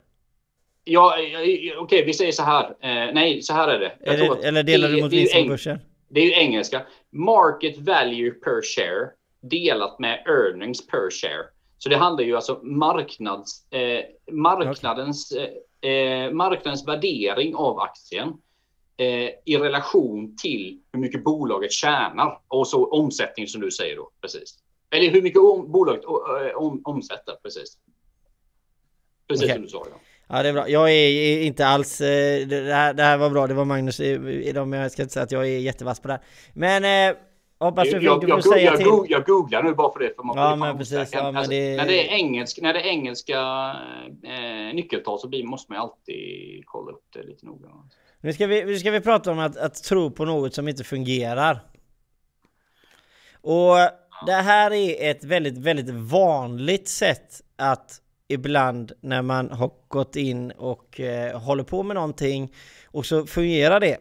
Ja, 0.85 1.17
okej, 1.19 1.77
okay, 1.79 2.05
vi 2.05 2.15
säger 2.15 2.33
så 2.33 2.43
här. 2.43 2.65
Eh, 2.65 3.15
nej, 3.15 3.43
så 3.43 3.53
här 3.53 3.69
är 3.69 3.79
det. 3.79 3.93
Är 4.01 4.17
det 4.17 4.49
eller 4.49 4.63
delar 4.63 4.89
det, 4.89 4.95
du 4.95 5.03
mot 5.03 5.13
vinsten 5.13 5.43
på 5.43 5.49
börsen? 5.49 5.81
Det 6.09 6.21
är 6.21 6.25
ju 6.25 6.33
engelska. 6.33 6.83
Market 7.13 7.79
value 7.79 8.31
per 8.31 8.63
share 8.63 9.11
delat 9.49 9.99
med 9.99 10.23
earnings 10.27 10.87
per 10.87 11.11
share. 11.11 11.47
Så 11.79 11.89
det 11.89 11.97
handlar 11.97 12.25
ju 12.25 12.37
alltså 12.37 12.61
marknads, 12.63 13.73
eh, 13.73 14.05
marknadens, 14.33 15.33
eh, 15.33 15.91
eh, 15.91 16.31
marknadens 16.31 16.89
värdering 16.89 17.55
av 17.55 17.79
aktien 17.79 18.33
eh, 18.97 19.31
i 19.45 19.59
relation 19.59 20.37
till 20.37 20.81
hur 20.93 21.01
mycket 21.01 21.25
bolaget 21.25 21.73
tjänar 21.73 22.41
och 22.49 22.69
så 22.69 22.91
omsättning 22.91 23.47
som 23.47 23.61
du 23.61 23.71
säger 23.71 23.97
då 23.97 24.11
precis. 24.21 24.59
Eller 24.91 25.11
hur 25.11 25.23
mycket 25.23 25.41
om, 25.41 25.73
bolaget 25.73 26.05
eh, 26.05 26.57
om, 26.57 26.81
omsätter 26.85 27.35
precis. 27.43 27.79
Precis 29.29 29.45
okay. 29.45 29.55
som 29.55 29.63
du 29.63 29.69
sa. 29.69 29.87
Ja. 29.91 30.01
Ja 30.29 30.43
det 30.43 30.49
är 30.49 30.53
bra. 30.53 30.69
Jag 30.69 30.93
är 30.93 31.43
inte 31.43 31.67
alls... 31.67 32.01
Eh, 32.01 32.47
det 32.47 32.75
här, 32.75 32.95
det 32.95 33.03
här 33.03 33.19
var 33.19 33.31
bra. 33.31 33.47
Det 33.47 33.55
var 33.55 33.65
Magnus. 33.65 34.01
Jag 34.01 34.93
ska 34.93 35.03
inte 35.03 35.15
säga 35.15 35.23
att 35.23 35.33
jag 35.33 35.47
är 35.47 35.59
jättevass 35.59 36.01
på 36.01 36.09
det 36.09 36.15
här. 36.15 36.23
Men 36.55 37.17
Du, 37.59 38.05
jag, 38.05 38.21
du 38.21 38.29
jag, 38.29 38.45
säga 38.45 38.65
jag, 38.65 38.77
till. 38.77 38.87
Jag, 38.87 39.07
jag 39.09 39.27
googlar 39.27 39.63
nu 39.63 39.75
bara 39.75 39.93
för 39.93 40.01
det. 40.01 40.17
För 40.17 40.23
man 40.23 40.37
ja, 40.37 40.57
men 40.57 40.79
precis. 40.79 41.09
Ja, 41.13 41.23
men 41.23 41.37
alltså, 41.37 41.51
det... 41.51 41.77
När, 41.77 41.87
det 41.87 42.09
är 42.09 42.15
engelsk, 42.15 42.59
när 42.63 42.75
det 42.75 42.81
är 42.81 42.87
engelska 42.87 43.41
eh, 44.23 44.75
nyckeltal 44.75 45.19
så 45.19 45.29
blir, 45.29 45.45
måste 45.45 45.73
man 45.73 45.81
alltid 45.81 46.63
kolla 46.67 46.93
upp 46.93 47.05
det 47.13 47.23
lite 47.23 47.47
noga. 47.47 47.69
Nu 48.21 48.33
ska 48.33 48.47
vi, 48.47 48.65
nu 48.65 48.79
ska 48.79 48.91
vi 48.91 49.01
prata 49.01 49.31
om 49.31 49.39
att, 49.39 49.57
att 49.57 49.75
tro 49.75 50.11
på 50.11 50.25
något 50.25 50.55
som 50.55 50.69
inte 50.69 50.85
fungerar. 50.85 51.61
Och 53.41 53.77
det 54.27 54.33
här 54.33 54.73
är 54.73 55.11
ett 55.11 55.25
väldigt, 55.25 55.59
väldigt 55.59 55.91
vanligt 55.91 56.89
sätt 56.89 57.43
att 57.57 58.01
ibland 58.29 58.93
när 59.01 59.23
man 59.23 59.51
har 59.51 59.71
gått 59.89 60.17
in 60.17 60.51
och 60.51 61.01
eh, 61.01 61.41
håller 61.41 61.65
på 61.65 61.83
med 61.83 61.95
någonting 61.95 62.53
och 62.87 63.07
så 63.07 63.27
fungerar 63.27 63.81
det 63.81 63.97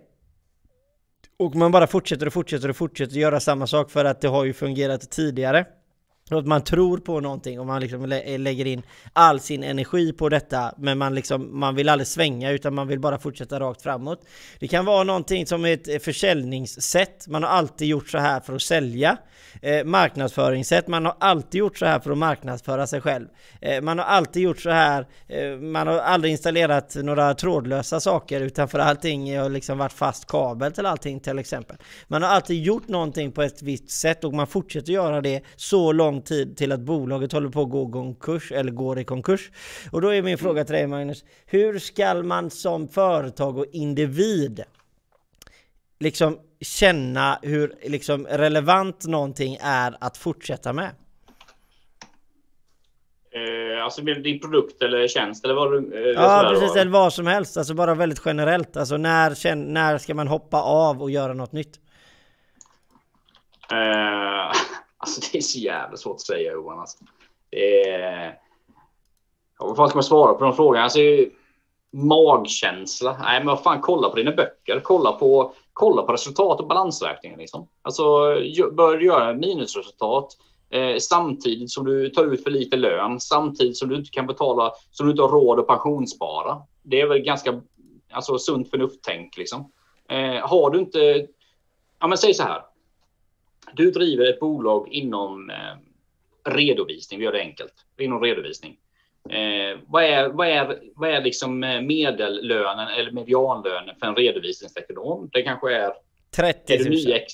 och 1.40 1.56
man 1.56 1.72
bara 1.72 1.88
fortsätter 1.88 2.28
och 2.28 2.34
fortsätter 2.34 2.70
och 2.70 2.76
fortsätter 2.76 3.16
göra 3.16 3.40
samma 3.40 3.68
sak 3.68 3.92
för 3.92 4.06
att 4.06 4.22
det 4.22 4.28
har 4.28 4.46
ju 4.46 4.54
fungerat 4.54 5.12
tidigare. 5.12 5.66
Att 6.32 6.48
man 6.48 6.62
tror 6.62 6.98
på 6.98 7.20
någonting 7.20 7.60
och 7.60 7.66
man 7.66 7.82
liksom 7.82 8.06
lägger 8.38 8.66
in 8.66 8.84
all 9.14 9.40
sin 9.40 9.64
energi 9.64 10.14
på 10.14 10.30
detta 10.30 10.74
men 10.78 10.98
man, 10.98 11.16
liksom, 11.16 11.60
man 11.60 11.76
vill 11.76 11.90
aldrig 11.90 12.08
svänga 12.08 12.52
utan 12.52 12.74
man 12.74 12.88
vill 12.88 13.00
bara 13.00 13.20
fortsätta 13.20 13.60
rakt 13.60 13.82
framåt. 13.82 14.26
Det 14.60 14.68
kan 14.68 14.86
vara 14.86 15.04
någonting 15.04 15.48
som 15.48 15.66
ett 15.66 16.04
försäljningssätt, 16.04 17.28
man 17.28 17.44
har 17.44 17.50
alltid 17.50 17.88
gjort 17.88 18.10
så 18.10 18.18
här 18.18 18.40
för 18.40 18.56
att 18.56 18.62
sälja. 18.62 19.18
Eh, 19.62 19.84
marknadsföringssätt, 19.84 20.88
man 20.88 21.06
har 21.06 21.16
alltid 21.20 21.60
gjort 21.60 21.78
så 21.78 21.86
här 21.86 22.00
för 22.00 22.12
att 22.12 22.18
marknadsföra 22.18 22.88
sig 22.88 23.02
själv. 23.02 23.28
Eh, 23.62 23.82
man 23.82 24.00
har 24.00 24.06
alltid 24.06 24.44
gjort 24.44 24.62
så 24.62 24.70
här, 24.70 25.08
eh, 25.28 25.50
man 25.50 25.88
har 25.88 25.98
aldrig 25.98 26.32
installerat 26.32 26.96
några 26.96 27.34
trådlösa 27.34 28.00
saker 28.00 28.42
utan 28.42 28.68
för 28.68 28.80
allting 28.80 29.38
har 29.38 29.50
liksom 29.50 29.78
varit 29.78 29.94
fast 29.94 30.28
kabel 30.28 30.72
till 30.72 30.86
allting 30.86 31.20
till 31.20 31.40
exempel. 31.40 31.78
Man 32.08 32.22
har 32.22 32.30
alltid 32.30 32.64
gjort 32.64 32.88
någonting 32.88 33.32
på 33.32 33.42
ett 33.42 33.62
visst 33.62 33.90
sätt 33.90 34.24
och 34.24 34.34
man 34.34 34.48
fortsätter 34.48 34.94
göra 34.94 35.22
det 35.22 35.42
så 35.56 35.92
långt 35.92 36.15
tid 36.22 36.58
till 36.58 36.72
att 36.72 36.80
bolaget 36.80 37.32
håller 37.32 37.50
på 37.50 37.62
att 37.62 37.70
gå 37.70 37.92
konkurs 37.92 38.52
eller 38.52 38.72
går 38.72 39.00
i 39.00 39.04
konkurs. 39.04 39.52
Och 39.92 40.02
då 40.02 40.14
är 40.14 40.22
min 40.22 40.38
fråga 40.38 40.66
till 40.66 40.76
dig 40.76 40.88
Magnus, 40.88 41.24
hur 41.46 41.80
ska 41.80 42.14
man 42.14 42.50
som 42.50 42.88
företag 42.88 43.58
och 43.58 43.66
individ 43.72 44.64
liksom 46.00 46.40
känna 46.62 47.40
hur 47.42 47.74
liksom 47.84 48.28
relevant 48.28 49.06
någonting 49.06 49.58
är 49.62 49.98
att 50.00 50.18
fortsätta 50.18 50.74
med? 50.74 50.92
Eh, 53.36 53.84
alltså 53.84 54.02
din 54.02 54.40
produkt 54.40 54.82
eller 54.82 55.08
tjänst 55.08 55.46
eller 55.46 55.54
vad 55.54 55.72
du... 55.72 55.78
Eh, 55.78 56.24
ja 56.24 56.48
precis, 56.50 56.76
eller 56.76 56.92
vad 56.92 57.14
som 57.14 57.28
helst. 57.28 57.58
Alltså 57.58 57.74
bara 57.74 57.96
väldigt 57.96 58.22
generellt. 58.26 58.78
Alltså 58.78 58.98
när, 58.98 59.56
när 59.56 59.98
ska 59.98 60.14
man 60.14 60.28
hoppa 60.28 60.62
av 60.62 61.02
och 61.02 61.12
göra 61.12 61.34
något 61.34 61.52
nytt? 61.52 61.80
Eh, 63.72 64.52
alltså 65.06 65.22
det 65.32 65.38
är 65.38 65.42
så 65.42 65.60
jävla 65.60 65.98
svårt 65.98 66.16
att 66.16 66.22
säga 66.22 66.52
Johan. 66.52 66.80
Alltså. 66.80 66.98
Det 67.50 67.90
är... 67.90 68.38
vad 69.60 69.76
fan 69.76 69.90
ska 69.90 69.98
man 69.98 70.04
svara 70.04 70.34
på 70.34 70.44
de 70.44 70.56
frågorna? 70.56 70.84
Alltså, 70.84 71.00
magkänsla. 71.94 73.18
Nej, 73.22 73.40
men 73.40 73.48
vad 73.48 73.64
fan, 73.64 73.82
kolla 73.82 74.10
på 74.10 74.16
dina 74.16 74.32
böcker. 74.32 74.82
Kolla 74.84 75.12
på 75.12 75.54
kolla 75.76 76.04
på 76.04 76.14
resultat 76.14 76.60
och 76.60 76.68
balansräkningen. 76.68 77.40
Liksom. 77.40 77.68
Alltså, 77.82 78.04
bör 78.72 79.00
göra 79.00 79.34
minusresultat 79.34 80.38
eh, 80.70 80.98
samtidigt 80.98 81.72
som 81.72 81.86
du 81.86 82.10
tar 82.10 82.34
ut 82.34 82.44
för 82.44 82.52
lite 82.52 82.78
lön, 82.78 83.20
samtidigt 83.20 83.78
som 83.78 83.90
du 83.90 83.96
inte 83.96 84.10
kan 84.10 84.28
betala, 84.28 84.72
som 84.92 85.06
du 85.06 85.12
inte 85.12 85.22
har 85.22 85.30
råd 85.30 85.60
att 85.60 85.68
pensionsspara. 85.68 86.62
Det 86.84 87.02
är 87.02 87.08
väl 87.08 87.20
ganska 87.20 87.62
alltså, 88.12 88.38
sunt 88.38 88.70
förnuft-tänk. 88.70 89.38
Liksom. 89.38 89.72
Eh, 90.10 90.48
har 90.48 90.70
du 90.70 90.80
inte... 90.80 91.28
Ja, 92.00 92.08
men 92.08 92.18
säg 92.18 92.34
så 92.34 92.44
här. 92.44 92.62
Du 93.74 93.92
driver 93.92 94.30
ett 94.30 94.40
bolag 94.40 94.88
inom 94.92 95.50
eh, 95.50 96.52
redovisning, 96.54 97.20
vi 97.20 97.26
gör 97.26 97.32
det 97.32 97.40
enkelt, 97.40 97.74
inom 97.98 98.22
redovisning. 98.22 98.78
Eh, 99.30 99.80
vad, 99.88 100.04
är, 100.04 100.30
vad, 100.30 100.48
är, 100.48 100.80
vad 100.96 101.10
är 101.10 101.22
liksom 101.22 101.64
eh, 101.64 101.82
medellönen 101.82 102.88
eller 102.88 103.12
medianlönen 103.12 103.96
för 104.00 104.08
en 104.08 104.16
redovisningsekonom? 104.16 105.30
Det 105.34 105.42
kanske 105.42 105.76
är... 105.76 105.94
30 106.36 106.90
000. 106.90 106.94
Är 106.94 107.14
ex, 107.14 107.34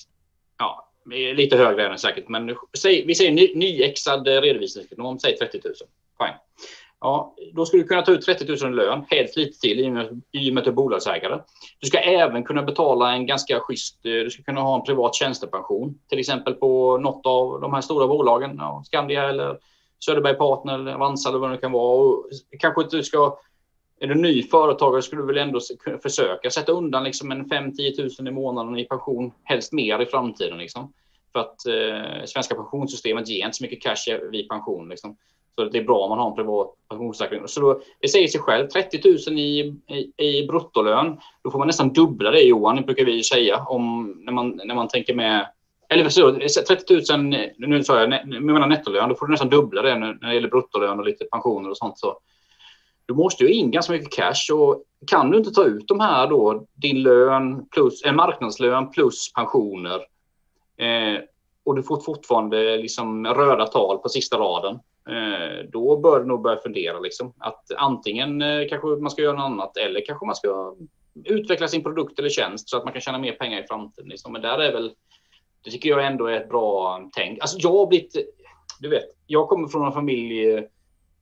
ja, 0.58 0.92
lite 1.36 1.58
högre 1.58 1.88
än 1.88 1.98
säkert, 1.98 2.28
men 2.28 2.56
säg, 2.78 3.06
vi 3.06 3.16
säger 3.16 3.32
ny, 3.32 3.56
nyexad 3.56 4.28
redovisningsekonom, 4.28 5.20
säg 5.20 5.38
30 5.38 5.62
000. 5.66 5.74
Ja, 7.02 7.36
då 7.54 7.66
skulle 7.66 7.84
du 7.84 7.88
kunna 7.88 8.02
ta 8.02 8.12
ut 8.12 8.26
30 8.26 8.46
000 8.46 8.74
i 8.74 8.76
lön, 8.76 9.06
helst 9.10 9.38
lite 9.38 9.60
till 9.60 9.80
i 9.80 9.90
och 9.90 9.94
med, 9.94 10.22
i 10.32 10.50
och 10.50 10.54
med 10.54 10.62
att 10.62 10.66
du 10.66 10.72
är 10.72 10.76
bolagsägare. 10.76 11.40
Du 11.80 11.88
ska 11.88 11.98
även 11.98 12.44
kunna 12.44 12.64
betala 12.64 13.14
en 13.14 13.26
ganska 13.26 13.60
schysst, 13.60 14.06
eh, 14.06 14.12
du 14.12 14.30
ska 14.30 14.44
kunna 14.44 14.62
ha 14.62 14.76
en 14.76 14.86
privat 14.86 15.16
tjänstepension, 15.16 16.00
till 16.10 16.20
exempel 16.20 16.54
på 16.54 16.98
något 16.98 17.26
av 17.26 17.62
de 17.62 17.74
här 17.74 17.82
stora 17.82 18.08
bolagen, 18.08 18.56
ja, 18.58 18.84
Skandia 18.86 19.30
eller 19.30 19.58
Söderberg 20.06 20.38
Partner 20.38 20.74
eller 20.74 20.94
Avanza 20.94 21.30
eller 21.30 21.40
vad 21.40 21.52
det 21.52 21.58
kan 21.58 21.72
vara. 21.72 21.98
Och 21.98 22.30
kanske 22.60 22.82
inte 22.82 22.98
du 22.98 23.04
ska... 23.04 23.38
Är 24.00 24.08
du 24.08 24.16
ny 24.16 24.44
företagare 24.44 25.02
skulle 25.02 25.22
du 25.22 25.28
väl 25.28 25.38
ändå 25.38 25.60
försöka 26.04 26.50
sätta 26.50 26.72
undan 26.72 27.04
liksom 27.04 27.32
en 27.32 27.46
5-10 27.46 28.22
000 28.22 28.28
i 28.28 28.32
månaden 28.32 28.78
i 28.78 28.86
pension, 28.86 29.32
helst 29.44 29.74
mer 29.74 30.00
i 30.00 30.06
framtiden. 30.06 30.58
Liksom. 30.58 30.94
För 31.34 31.40
att 31.40 31.66
eh, 31.66 32.26
svenska 32.26 32.56
pensionssystemet 32.56 33.28
ger 33.28 33.46
inte 33.46 33.58
så 33.58 33.64
mycket 33.64 33.82
cash 33.82 34.30
vid 34.32 34.50
pension. 34.50 34.90
Liksom. 34.90 35.18
Så 35.56 35.66
det 35.66 35.78
är 35.78 35.84
bra 35.84 36.00
om 36.00 36.10
man 36.10 36.20
har 36.20 36.30
en 36.30 36.36
privat 36.36 36.74
pensionsförsäkring. 36.90 37.48
Så 37.48 37.62
då, 37.62 37.82
det 38.00 38.08
säger 38.08 38.28
sig 38.28 38.42
själv, 38.42 38.68
30 38.68 39.30
000 39.30 39.40
i, 39.40 39.76
i, 39.88 40.26
i 40.28 40.48
bruttolön, 40.48 41.18
då 41.44 41.52
får 41.52 41.58
man 41.58 41.68
nästan 41.68 41.94
dubbla 41.94 42.32
det 42.32 42.42
Johan, 42.42 42.82
brukar 42.82 43.06
vi 43.06 43.24
säga, 43.24 43.66
om, 43.68 44.16
när, 44.26 44.34
man, 44.34 44.62
när 44.66 44.76
man 44.76 44.88
tänker 44.88 45.14
med 45.14 45.48
eller 45.90 46.10
så, 46.10 46.32
30 46.68 47.18
000, 47.18 47.36
nu 47.58 47.84
sa 47.84 48.00
jag, 48.00 48.14
jag 48.14 48.44
menar 48.44 48.68
nettolön, 48.68 49.10
då 49.10 49.16
får 49.16 49.26
du 49.26 49.32
nästan 49.32 49.50
dubbla 49.50 49.82
det 49.82 49.96
när 49.96 50.14
det 50.14 50.34
gäller 50.34 50.50
bruttolön 50.50 51.00
och 51.00 51.06
lite 51.06 51.26
pensioner 51.26 51.70
och 51.70 51.78
sånt. 51.78 52.00
Så 52.00 52.20
du 53.06 53.14
måste 53.14 53.44
ju 53.44 53.54
in 53.54 53.72
ganska 53.72 53.94
mycket 53.94 54.14
cash 54.14 54.54
och 54.54 54.84
kan 55.08 55.32
du 55.32 55.38
inte 55.38 55.52
ta 55.52 55.66
ut 55.66 55.88
de 55.88 56.00
här 56.00 56.28
då, 56.28 56.66
din 56.74 57.04
lön 57.04 57.68
plus 57.68 58.06
en 58.06 58.16
marknadslön 58.16 58.92
plus 58.92 59.34
pensioner 59.34 60.00
eh, 60.78 61.22
och 61.66 61.76
du 61.76 61.84
får 61.84 62.02
fortfarande 62.02 62.78
liksom 62.78 63.28
röda 63.28 63.68
tal 63.68 63.98
på 63.98 64.10
sista 64.10 64.38
raden. 64.38 64.80
Eh, 65.10 65.66
då 65.72 65.98
bör 65.98 66.20
du 66.20 66.26
nog 66.26 66.42
börja 66.42 66.58
fundera 66.58 67.00
liksom 67.00 67.34
att 67.38 67.72
antingen 67.78 68.42
eh, 68.42 68.68
kanske 68.70 68.88
man 68.88 69.12
ska 69.12 69.22
göra 69.22 69.36
något 69.36 69.46
annat 69.46 69.78
eller 69.78 70.06
kanske 70.06 70.26
man 70.26 70.36
ska 70.36 70.76
utveckla 71.24 71.68
sin 71.68 71.84
produkt 71.84 72.20
eller 72.20 72.30
tjänst 72.30 72.70
så 72.70 72.78
att 72.78 72.84
man 72.84 72.94
kan 72.94 73.02
tjäna 73.02 73.18
mer 73.18 73.32
pengar 73.32 73.64
i 73.64 73.68
framtiden. 73.68 74.10
Liksom. 74.10 74.34
Men 74.34 74.42
där 74.42 74.58
är 74.58 74.74
väl, 74.74 74.92
det 75.64 75.72
tycker 75.72 75.90
jag 75.90 76.06
ändå 76.06 76.26
är 76.26 76.42
ett 76.42 76.50
bra 76.50 77.00
tänk. 77.14 77.40
Alltså 77.42 77.58
jag 77.60 77.78
har 77.78 77.88
blivit, 77.88 78.16
du 78.80 78.90
vet, 78.90 79.04
jag 79.28 79.50
kommer 79.50 79.68
från 79.68 79.86
en 79.86 79.92
familj 79.92 80.50
eh, 80.50 80.64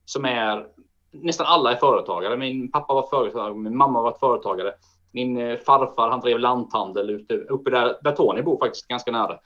som 0.06 0.26
är, 0.26 0.68
nästan 1.12 1.48
alla 1.48 1.72
är 1.72 1.76
företagare. 1.76 2.38
Min 2.38 2.72
pappa 2.72 2.94
var 2.94 3.08
företagare, 3.10 3.54
min 3.54 3.78
mamma 3.78 4.02
var 4.02 4.18
företagare. 4.20 4.74
Min 5.12 5.58
farfar 5.58 6.10
han 6.10 6.20
drev 6.20 6.40
lanthandel 6.40 7.10
ute, 7.10 7.34
uppe 7.34 7.70
där, 7.70 7.98
där 8.04 8.12
Tony 8.12 8.42
bor 8.42 8.58
faktiskt 8.58 8.88
ganska 8.88 9.12
nära. 9.12 9.40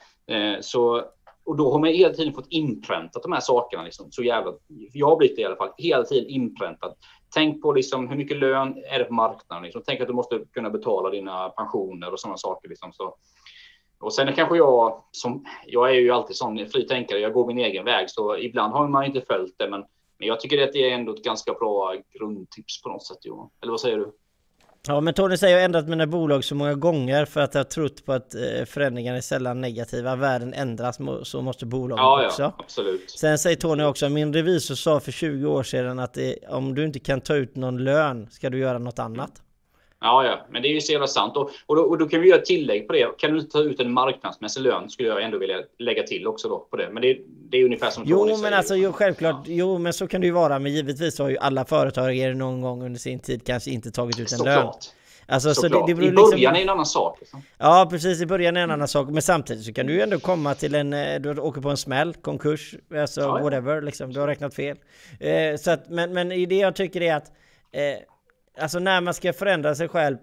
Så, 0.61 1.03
och 1.45 1.57
då 1.57 1.71
har 1.71 1.79
man 1.79 1.89
hela 1.89 2.13
tiden 2.13 2.33
fått 2.33 2.47
inpräntat 2.49 3.23
de 3.23 3.31
här 3.31 3.39
sakerna. 3.39 3.83
Liksom, 3.83 4.11
så 4.11 4.23
jävla, 4.23 4.53
jag 4.93 5.07
har 5.07 5.17
blivit 5.17 5.35
det 5.35 5.41
i 5.41 5.45
alla 5.45 5.55
fall, 5.55 5.71
hela 5.77 6.03
tiden 6.03 6.29
inpräntat. 6.29 6.97
Tänk 7.33 7.61
på 7.61 7.71
liksom, 7.71 8.07
hur 8.07 8.17
mycket 8.17 8.37
lön 8.37 8.83
är 8.91 8.99
det 8.99 9.05
på 9.05 9.13
marknaden. 9.13 9.63
Liksom. 9.63 9.81
Tänk 9.85 10.01
att 10.01 10.07
du 10.07 10.13
måste 10.13 10.39
kunna 10.53 10.69
betala 10.69 11.09
dina 11.09 11.49
pensioner 11.49 12.13
och 12.13 12.19
sådana 12.19 12.37
saker. 12.37 12.69
Liksom. 12.69 12.93
Så, 12.93 13.15
och 13.99 14.13
sen 14.13 14.27
är 14.27 14.31
kanske 14.31 14.57
jag, 14.57 15.03
som, 15.11 15.45
jag 15.67 15.89
är 15.89 15.93
ju 15.93 16.11
alltid 16.11 16.35
sån 16.35 16.67
fri 16.67 16.87
tänkare, 16.87 17.19
jag 17.19 17.33
går 17.33 17.47
min 17.47 17.57
egen 17.57 17.85
väg, 17.85 18.09
så 18.09 18.37
ibland 18.37 18.73
har 18.73 18.87
man 18.87 19.05
inte 19.05 19.21
följt 19.21 19.55
det, 19.57 19.69
men, 19.69 19.85
men 20.19 20.27
jag 20.27 20.39
tycker 20.39 20.63
att 20.63 20.73
det 20.73 20.89
är 20.89 20.95
ändå 20.95 21.13
ett 21.13 21.23
ganska 21.23 21.53
bra 21.53 21.95
grundtips 22.19 22.81
på 22.81 22.89
något 22.89 23.05
sätt, 23.05 23.25
Johan. 23.25 23.49
Eller 23.61 23.71
vad 23.71 23.81
säger 23.81 23.97
du? 23.97 24.11
Ja 24.87 25.01
men 25.01 25.13
Tony 25.13 25.37
säger 25.37 25.53
jag 25.53 25.61
har 25.61 25.65
ändrat 25.65 25.87
mina 25.87 26.07
bolag 26.07 26.43
så 26.43 26.55
många 26.55 26.73
gånger 26.73 27.25
för 27.25 27.41
att 27.41 27.53
jag 27.53 27.59
har 27.59 27.65
trott 27.65 28.05
på 28.05 28.13
att 28.13 28.35
eh, 28.35 28.65
förändringar 28.65 29.15
är 29.15 29.21
sällan 29.21 29.61
negativa. 29.61 30.15
Världen 30.15 30.53
ändras 30.53 30.99
så 31.23 31.41
måste 31.41 31.65
bolagen 31.65 32.03
ja, 32.03 32.25
också. 32.25 32.41
Ja, 32.41 32.55
absolut. 32.57 33.11
Sen 33.11 33.37
säger 33.37 33.55
Tony 33.55 33.83
också, 33.83 34.09
min 34.09 34.33
revisor 34.33 34.75
sa 34.75 34.99
för 34.99 35.11
20 35.11 35.47
år 35.47 35.63
sedan 35.63 35.99
att 35.99 36.13
det, 36.13 36.35
om 36.49 36.75
du 36.75 36.85
inte 36.85 36.99
kan 36.99 37.21
ta 37.21 37.35
ut 37.35 37.55
någon 37.55 37.83
lön 37.83 38.27
ska 38.31 38.49
du 38.49 38.57
göra 38.57 38.79
något 38.79 38.99
annat. 38.99 39.31
Ja, 40.03 40.25
ja, 40.25 40.45
men 40.49 40.61
det 40.61 40.67
är 40.67 40.73
ju 40.73 40.81
så 40.81 40.91
jävla 40.91 41.07
sant. 41.07 41.37
Och, 41.37 41.51
och, 41.65 41.75
då, 41.75 41.81
och 41.81 41.97
då 41.97 42.07
kan 42.07 42.21
vi 42.21 42.29
göra 42.29 42.41
tillägg 42.41 42.87
på 42.87 42.93
det. 42.93 43.17
Kan 43.17 43.31
du 43.31 43.39
inte 43.39 43.51
ta 43.51 43.59
ut 43.59 43.79
en 43.79 43.93
marknadsmässig 43.93 44.61
lön 44.61 44.89
skulle 44.89 45.09
jag 45.09 45.23
ändå 45.23 45.37
vilja 45.37 45.57
lägga 45.79 46.03
till 46.03 46.27
också 46.27 46.49
då 46.49 46.59
på 46.59 46.77
det. 46.77 46.89
Men 46.91 47.01
det, 47.01 47.17
det 47.49 47.57
är 47.57 47.65
ungefär 47.65 47.89
som 47.89 48.03
Jo, 48.07 48.17
Tony 48.17 48.29
men 48.29 48.37
säger. 48.37 48.57
alltså 48.57 48.75
jo, 48.75 48.91
självklart. 48.91 49.35
Ja. 49.45 49.53
Jo, 49.53 49.77
men 49.77 49.93
så 49.93 50.07
kan 50.07 50.21
det 50.21 50.27
ju 50.27 50.33
vara. 50.33 50.59
Men 50.59 50.73
givetvis 50.73 51.19
har 51.19 51.29
ju 51.29 51.37
alla 51.37 51.65
företagare 51.65 52.33
någon 52.33 52.61
gång 52.61 52.83
under 52.85 52.99
sin 52.99 53.19
tid 53.19 53.45
kanske 53.45 53.71
inte 53.71 53.91
tagit 53.91 54.19
ut 54.19 54.31
en 54.31 54.37
så 54.37 54.45
lön. 54.45 54.67
Alltså, 55.27 55.53
så 55.53 55.67
det, 55.67 55.83
det 55.85 55.91
I 55.91 55.95
början 55.95 56.15
liksom... 56.15 56.55
är 56.55 56.61
en 56.61 56.69
annan 56.69 56.85
sak. 56.85 57.17
Liksom. 57.19 57.41
Ja, 57.57 57.87
precis. 57.89 58.21
I 58.21 58.25
början 58.25 58.57
är 58.57 58.61
en 58.61 58.71
annan 58.71 58.87
sak. 58.87 59.07
Men 59.09 59.21
samtidigt 59.21 59.65
så 59.65 59.73
kan 59.73 59.85
du 59.85 59.93
ju 59.93 60.01
ändå 60.01 60.19
komma 60.19 60.55
till 60.55 60.75
en... 60.75 60.93
Eh, 60.93 61.19
du 61.19 61.39
åker 61.39 61.61
på 61.61 61.69
en 61.69 61.77
smäll, 61.77 62.13
konkurs, 62.13 62.75
alltså 62.95 63.21
ja, 63.21 63.37
ja. 63.37 63.43
whatever. 63.43 63.81
Liksom. 63.81 64.13
Du 64.13 64.19
har 64.19 64.27
räknat 64.27 64.55
fel. 64.55 64.77
Eh, 65.19 65.55
så 65.59 65.71
att, 65.71 65.89
men, 65.89 66.13
men 66.13 66.29
det 66.29 66.55
jag 66.55 66.75
tycker 66.75 67.01
är 67.01 67.15
att... 67.15 67.31
Eh, 67.71 67.81
alltså 68.57 68.79
när 68.79 69.01
man 69.01 69.13
ska 69.13 69.33
förändra 69.33 69.75
sig 69.75 69.87
själv 69.87 70.17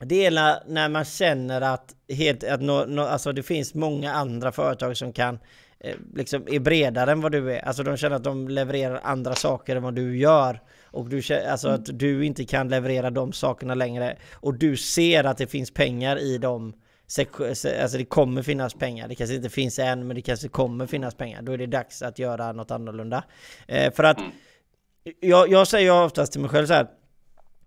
det 0.00 0.26
är 0.26 0.30
när 0.68 0.88
man 0.88 1.04
känner 1.04 1.60
att, 1.60 1.94
helt, 2.08 2.44
att 2.44 2.60
no, 2.60 2.84
no, 2.86 3.00
alltså 3.00 3.32
det 3.32 3.42
finns 3.42 3.74
många 3.74 4.12
andra 4.12 4.52
företag 4.52 4.96
som 4.96 5.12
kan 5.12 5.38
eh, 5.80 5.94
liksom 6.14 6.46
är 6.48 6.60
bredare 6.60 7.12
än 7.12 7.20
vad 7.20 7.32
du 7.32 7.52
är. 7.52 7.64
Alltså 7.64 7.82
de 7.82 7.96
känner 7.96 8.16
att 8.16 8.24
de 8.24 8.48
levererar 8.48 9.00
andra 9.02 9.34
saker 9.34 9.76
än 9.76 9.82
vad 9.82 9.94
du 9.94 10.18
gör. 10.18 10.60
Och 10.84 11.08
du 11.08 11.22
känner 11.22 11.50
alltså 11.50 11.68
mm. 11.68 11.80
att 11.80 11.98
du 11.98 12.24
inte 12.26 12.44
kan 12.44 12.68
leverera 12.68 13.10
de 13.10 13.32
sakerna 13.32 13.74
längre. 13.74 14.16
Och 14.32 14.54
du 14.54 14.76
ser 14.76 15.24
att 15.24 15.38
det 15.38 15.46
finns 15.46 15.70
pengar 15.70 16.18
i 16.18 16.38
dem. 16.38 16.72
Alltså 17.18 17.98
det 17.98 18.04
kommer 18.04 18.42
finnas 18.42 18.74
pengar. 18.74 19.08
Det 19.08 19.14
kanske 19.14 19.36
inte 19.36 19.50
finns 19.50 19.78
än, 19.78 20.06
men 20.06 20.16
det 20.16 20.22
kanske 20.22 20.48
kommer 20.48 20.86
finnas 20.86 21.14
pengar. 21.14 21.42
Då 21.42 21.52
är 21.52 21.58
det 21.58 21.66
dags 21.66 22.02
att 22.02 22.18
göra 22.18 22.52
något 22.52 22.70
annorlunda. 22.70 23.24
Eh, 23.68 23.92
för 23.92 24.04
att 24.04 24.18
mm. 24.18 24.30
jag, 25.20 25.50
jag 25.50 25.68
säger 25.68 26.04
oftast 26.04 26.32
till 26.32 26.40
mig 26.40 26.50
själv 26.50 26.66
så 26.66 26.74
här. 26.74 26.86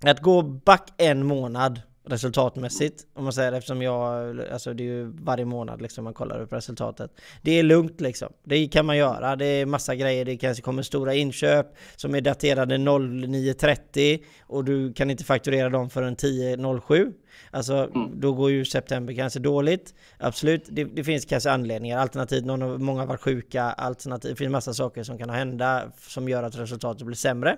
Att 0.05 0.19
gå 0.19 0.41
back 0.41 0.93
en 0.97 1.25
månad 1.25 1.81
resultatmässigt. 2.05 3.07
Om 3.13 3.23
man 3.23 3.33
säger 3.33 3.51
eftersom 3.51 3.81
jag, 3.81 4.39
alltså 4.51 4.73
det 4.73 4.83
är 4.83 4.85
ju 4.85 5.05
varje 5.05 5.45
månad 5.45 5.81
liksom 5.81 6.03
man 6.03 6.13
kollar 6.13 6.41
upp 6.41 6.53
resultatet. 6.53 7.11
Det 7.41 7.59
är 7.59 7.63
lugnt 7.63 8.01
liksom. 8.01 8.33
Det 8.43 8.67
kan 8.67 8.85
man 8.85 8.97
göra. 8.97 9.35
Det 9.35 9.45
är 9.45 9.65
massa 9.65 9.95
grejer. 9.95 10.25
Det 10.25 10.37
kanske 10.37 10.63
kommer 10.63 10.83
stora 10.83 11.13
inköp 11.13 11.67
som 11.95 12.15
är 12.15 12.21
daterade 12.21 12.77
09.30 12.77 14.23
och 14.41 14.65
du 14.65 14.93
kan 14.93 15.09
inte 15.09 15.23
fakturera 15.23 15.69
dem 15.69 15.89
förrän 15.89 16.15
10.07. 16.15 17.13
Alltså 17.51 17.73
mm. 17.95 18.19
då 18.19 18.33
går 18.33 18.51
ju 18.51 18.65
september 18.65 19.13
kanske 19.13 19.39
dåligt. 19.39 19.93
Absolut, 20.17 20.65
det, 20.69 20.83
det 20.83 21.03
finns 21.03 21.25
kanske 21.25 21.51
anledningar. 21.51 21.97
Alternativt, 21.99 22.45
någon, 22.45 22.83
många 22.83 22.99
har 22.99 23.07
varit 23.07 23.21
sjuka. 23.21 23.63
Alternativ, 23.63 24.31
det 24.31 24.35
finns 24.35 24.51
massa 24.51 24.73
saker 24.73 25.03
som 25.03 25.17
kan 25.17 25.29
hända 25.29 25.83
som 26.07 26.29
gör 26.29 26.43
att 26.43 26.55
resultatet 26.55 27.05
blir 27.05 27.15
sämre. 27.15 27.57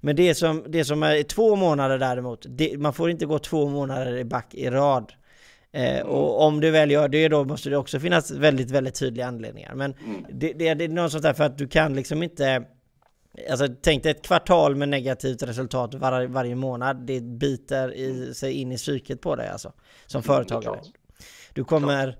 Men 0.00 0.16
det 0.16 0.34
som, 0.34 0.64
det 0.68 0.84
som 0.84 1.02
är 1.02 1.22
två 1.22 1.56
månader 1.56 1.98
däremot, 1.98 2.46
det, 2.48 2.78
man 2.78 2.92
får 2.92 3.10
inte 3.10 3.26
gå 3.26 3.38
två 3.38 3.68
månader 3.68 4.16
i 4.16 4.24
back 4.24 4.54
i 4.54 4.70
rad. 4.70 5.12
Eh, 5.72 5.96
mm. 5.96 6.06
och 6.06 6.42
om 6.42 6.60
du 6.60 6.70
väl 6.70 6.90
gör 6.90 7.08
det 7.08 7.28
då 7.28 7.44
måste 7.44 7.70
det 7.70 7.76
också 7.76 8.00
finnas 8.00 8.30
väldigt, 8.30 8.70
väldigt 8.70 8.94
tydliga 8.94 9.26
anledningar. 9.26 9.74
Men 9.74 9.94
mm. 10.04 10.26
det, 10.30 10.52
det, 10.52 10.74
det 10.74 10.84
är 10.84 10.88
något 10.88 11.12
sånt 11.12 11.22
där 11.22 11.32
för 11.32 11.44
att 11.44 11.58
du 11.58 11.68
kan 11.68 11.94
liksom 11.94 12.22
inte 12.22 12.64
Alltså 13.50 13.68
tänk 13.82 14.02
dig 14.02 14.12
ett 14.12 14.22
kvartal 14.22 14.76
med 14.76 14.88
negativt 14.88 15.42
resultat 15.42 15.94
var, 15.94 16.26
varje 16.26 16.54
månad. 16.54 17.06
Det 17.06 17.20
biter 17.20 17.94
i, 17.94 18.34
sig 18.34 18.52
in 18.52 18.72
i 18.72 18.76
psyket 18.76 19.20
på 19.20 19.36
dig 19.36 19.48
alltså. 19.48 19.72
Som 20.06 20.18
mm, 20.18 20.22
företagare. 20.22 20.80
Du 21.54 21.64
kommer... 21.64 22.18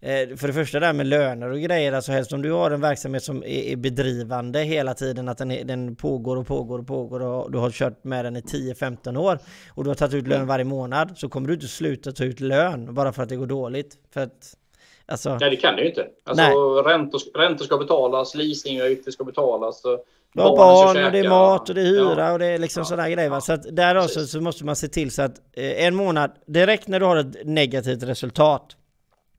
Eh, 0.00 0.36
för 0.36 0.46
det 0.46 0.52
första 0.52 0.80
där 0.80 0.92
med 0.92 1.06
löner 1.06 1.50
och 1.50 1.60
grejer, 1.60 1.92
alltså 1.92 2.12
helst 2.12 2.32
om 2.32 2.42
du 2.42 2.52
har 2.52 2.70
en 2.70 2.80
verksamhet 2.80 3.22
som 3.22 3.44
är, 3.44 3.76
bedrivande 3.76 4.60
hela 4.60 4.94
tiden, 4.94 5.28
att 5.28 5.38
den, 5.38 5.50
är, 5.50 5.64
den 5.64 5.96
pågår 5.96 6.36
och 6.36 6.46
pågår 6.46 6.78
och 6.78 6.86
pågår 6.86 7.22
och 7.22 7.52
du 7.52 7.58
har 7.58 7.70
kört 7.70 8.04
med 8.04 8.24
den 8.24 8.36
i 8.36 8.40
10-15 8.40 9.16
år 9.16 9.38
och 9.68 9.84
du 9.84 9.90
har 9.90 9.94
tagit 9.94 10.14
ut 10.14 10.26
lön 10.26 10.36
mm. 10.36 10.48
varje 10.48 10.64
månad 10.64 11.18
så 11.18 11.28
kommer 11.28 11.48
du 11.48 11.54
inte 11.54 11.68
sluta 11.68 12.12
ta 12.12 12.24
ut 12.24 12.40
lön 12.40 12.94
bara 12.94 13.12
för 13.12 13.22
att 13.22 13.28
det 13.28 13.36
går 13.36 13.46
dåligt. 13.46 13.96
För 14.10 14.20
att 14.20 14.56
Alltså, 15.06 15.38
Nej, 15.40 15.50
det 15.50 15.56
kan 15.56 15.76
det 15.76 15.82
ju 15.82 15.88
inte. 15.88 16.06
Alltså, 16.24 16.82
räntor, 16.82 17.38
räntor 17.38 17.64
ska 17.64 17.78
betalas, 17.78 18.34
leasingavgifter 18.34 19.10
ska 19.10 19.24
betalas. 19.24 19.82
Du 20.34 20.42
har 20.42 20.56
barn 20.56 21.04
och 21.04 21.12
det 21.12 21.18
är 21.18 21.28
mat 21.28 21.68
och 21.68 21.74
det 21.74 21.80
är 21.80 21.86
hyra 21.86 22.26
ja. 22.26 22.32
och 22.32 22.38
det 22.38 22.46
är 22.46 22.58
liksom 22.58 22.80
ja. 22.80 22.84
sådana 22.84 23.10
grejer. 23.10 23.30
Va? 23.30 23.40
Så 23.40 23.52
att 23.52 23.76
där 23.76 23.96
också 23.96 24.26
så 24.26 24.40
måste 24.40 24.64
man 24.64 24.76
se 24.76 24.88
till 24.88 25.10
så 25.10 25.22
att 25.22 25.40
eh, 25.52 25.86
en 25.86 25.94
månad, 25.94 26.30
direkt 26.46 26.88
när 26.88 27.00
du 27.00 27.06
har 27.06 27.16
ett 27.16 27.36
negativt 27.44 28.02
resultat. 28.02 28.76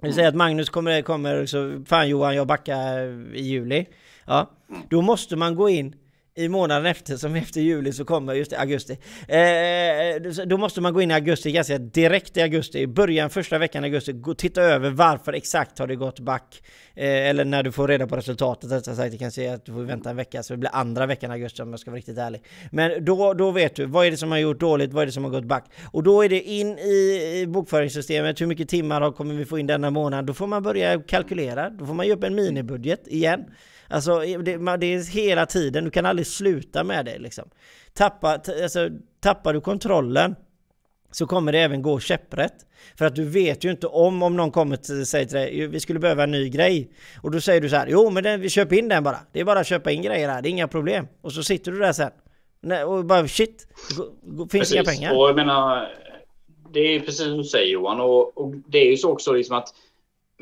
Vi 0.01 0.07
mm. 0.07 0.16
säger 0.16 0.30
att 0.30 0.36
Magnus 0.36 0.70
kommer, 0.70 1.01
kommer 1.01 1.45
så, 1.45 1.84
fan 1.86 2.09
Johan 2.09 2.36
jag 2.36 2.47
backar 2.47 2.99
i 3.36 3.41
juli. 3.41 3.86
Ja, 4.26 4.49
mm. 4.70 4.82
då 4.89 5.01
måste 5.01 5.36
man 5.36 5.55
gå 5.55 5.70
in 5.70 5.95
i 6.36 6.50
månaden 6.50 6.86
efter, 6.86 7.18
som 7.18 7.36
efter 7.36 7.62
juli 7.62 7.94
så 7.94 8.06
kommer, 8.06 8.34
just 8.34 8.52
det, 8.52 8.60
augusti. 8.60 8.98
Eh, 9.28 10.46
då 10.46 10.58
måste 10.58 10.82
man 10.82 10.94
gå 10.94 11.02
in 11.02 11.12
i 11.12 11.14
augusti, 11.14 11.52
ganska 11.52 11.78
direkt 11.78 12.38
i 12.38 12.42
augusti, 12.42 12.80
i 12.80 12.88
början 12.88 13.30
första 13.30 13.58
veckan 13.58 13.84
i 13.84 13.88
augusti, 13.88 14.14
gå, 14.14 14.34
titta 14.34 14.62
över 14.62 14.90
varför 14.90 15.34
exakt 15.34 15.80
har 15.80 15.88
det 15.88 15.96
gått 15.96 16.20
back. 16.20 16.64
Eh, 16.96 17.30
eller 17.30 17.46
när 17.46 17.64
du 17.64 17.72
får 17.72 17.88
reda 17.88 18.08
på 18.08 18.16
resultatet, 18.16 18.72
rättare 18.72 18.96
sagt, 18.96 19.12
du 19.12 19.18
kan 19.18 19.32
säga 19.32 19.54
att 19.54 19.66
du 19.66 19.74
får 19.74 19.82
vänta 19.82 20.10
en 20.10 20.16
vecka, 20.16 20.44
så 20.44 20.54
det 20.54 20.58
blir 20.58 20.76
andra 20.76 21.06
veckan 21.06 21.32
i 21.32 21.34
augusti 21.34 21.62
om 21.62 21.70
jag 21.72 21.80
ska 21.80 21.92
vara 21.92 21.98
riktigt 21.98 22.18
ärlig. 22.18 22.44
Men 22.72 23.06
då, 23.06 23.34
då 23.34 23.52
vet 23.52 23.76
du, 23.76 23.86
vad 23.86 24.06
är 24.06 24.12
det 24.12 24.18
som 24.18 24.32
har 24.32 24.38
gjort 24.38 24.60
dåligt, 24.60 24.94
vad 24.94 25.02
är 25.02 25.06
det 25.06 25.12
som 25.12 25.24
har 25.24 25.32
gått 25.32 25.46
back? 25.46 25.66
Och 25.92 26.04
då 26.04 26.22
är 26.22 26.30
det 26.30 26.42
in 26.42 26.80
i 26.80 27.46
bokföringssystemet, 27.48 28.42
hur 28.42 28.48
mycket 28.48 28.70
timmar 28.70 29.12
kommer 29.12 29.36
vi 29.36 29.46
få 29.46 29.60
in 29.60 29.68
denna 29.68 29.90
månad? 29.90 30.26
Då 30.26 30.34
får 30.34 30.48
man 30.48 30.64
börja 30.64 31.02
kalkylera, 31.02 31.70
då 31.70 31.86
får 31.86 31.94
man 31.94 32.06
ju 32.06 32.14
upp 32.14 32.24
en 32.24 32.36
minibudget 32.36 33.08
igen. 33.08 33.46
Alltså 33.94 34.20
det, 34.20 34.58
det, 34.78 34.86
är 34.86 35.12
hela 35.12 35.46
tiden, 35.46 35.84
du 35.84 35.91
kan 35.91 36.06
aldrig 36.06 36.28
sluta 36.28 36.84
med 36.84 37.06
det 37.06 37.20
liksom. 37.20 37.50
Tappa, 37.94 38.41
alltså, 38.64 38.89
tappar 39.20 39.54
du 39.54 39.62
kontrollen 39.62 40.36
så 41.12 41.28
kommer 41.28 41.52
det 41.52 41.60
även 41.60 41.82
gå 41.82 42.00
käpprätt. 42.00 42.66
För 42.98 43.06
att 43.06 43.16
du 43.16 43.26
vet 43.26 43.64
ju 43.64 43.72
inte 43.72 43.88
om, 43.88 44.24
om 44.24 44.38
någon 44.38 44.52
kommer 44.52 44.78
och 44.78 45.08
säger 45.08 45.26
till 45.26 45.38
dig 45.38 45.68
vi 45.68 45.80
skulle 45.80 46.00
behöva 46.00 46.24
en 46.24 46.32
ny 46.32 46.50
grej. 46.50 46.91
Och 47.22 47.32
då 47.32 47.41
säger 47.41 47.62
du 47.62 47.70
så 47.70 47.76
här, 47.76 47.88
jo 47.89 48.10
men 48.10 48.24
den, 48.24 48.41
vi 48.41 48.50
köper 48.50 48.76
in 48.76 48.89
den 48.89 49.04
bara. 49.04 49.20
Det 49.32 49.39
är 49.39 49.46
bara 49.46 49.60
att 49.60 49.68
köpa 49.68 49.91
in 49.91 50.02
grejer 50.02 50.30
här, 50.30 50.41
det 50.41 50.50
är 50.50 50.52
inga 50.52 50.68
problem. 50.68 51.08
Och 51.22 51.34
så 51.34 51.44
sitter 51.44 51.72
du 51.72 51.80
där 51.80 51.94
sen. 51.94 52.12
Och 52.86 53.06
bara 53.06 53.28
shit, 53.28 53.68
det 54.22 54.38
finns 54.38 54.52
precis. 54.52 54.74
inga 54.74 54.84
pengar. 54.84 55.18
Och 55.18 55.30
jag 55.30 55.36
menar, 55.36 55.96
det 56.74 56.80
är 56.80 57.00
precis 57.00 57.18
som 57.18 57.38
du 57.38 57.44
säger 57.44 57.72
Johan. 57.72 58.00
Och, 58.00 58.38
och 58.38 58.56
det 58.68 58.78
är 58.78 58.91
ju 58.91 58.98
så 58.98 59.12
också 59.12 59.34
liksom 59.34 59.58
att 59.58 59.74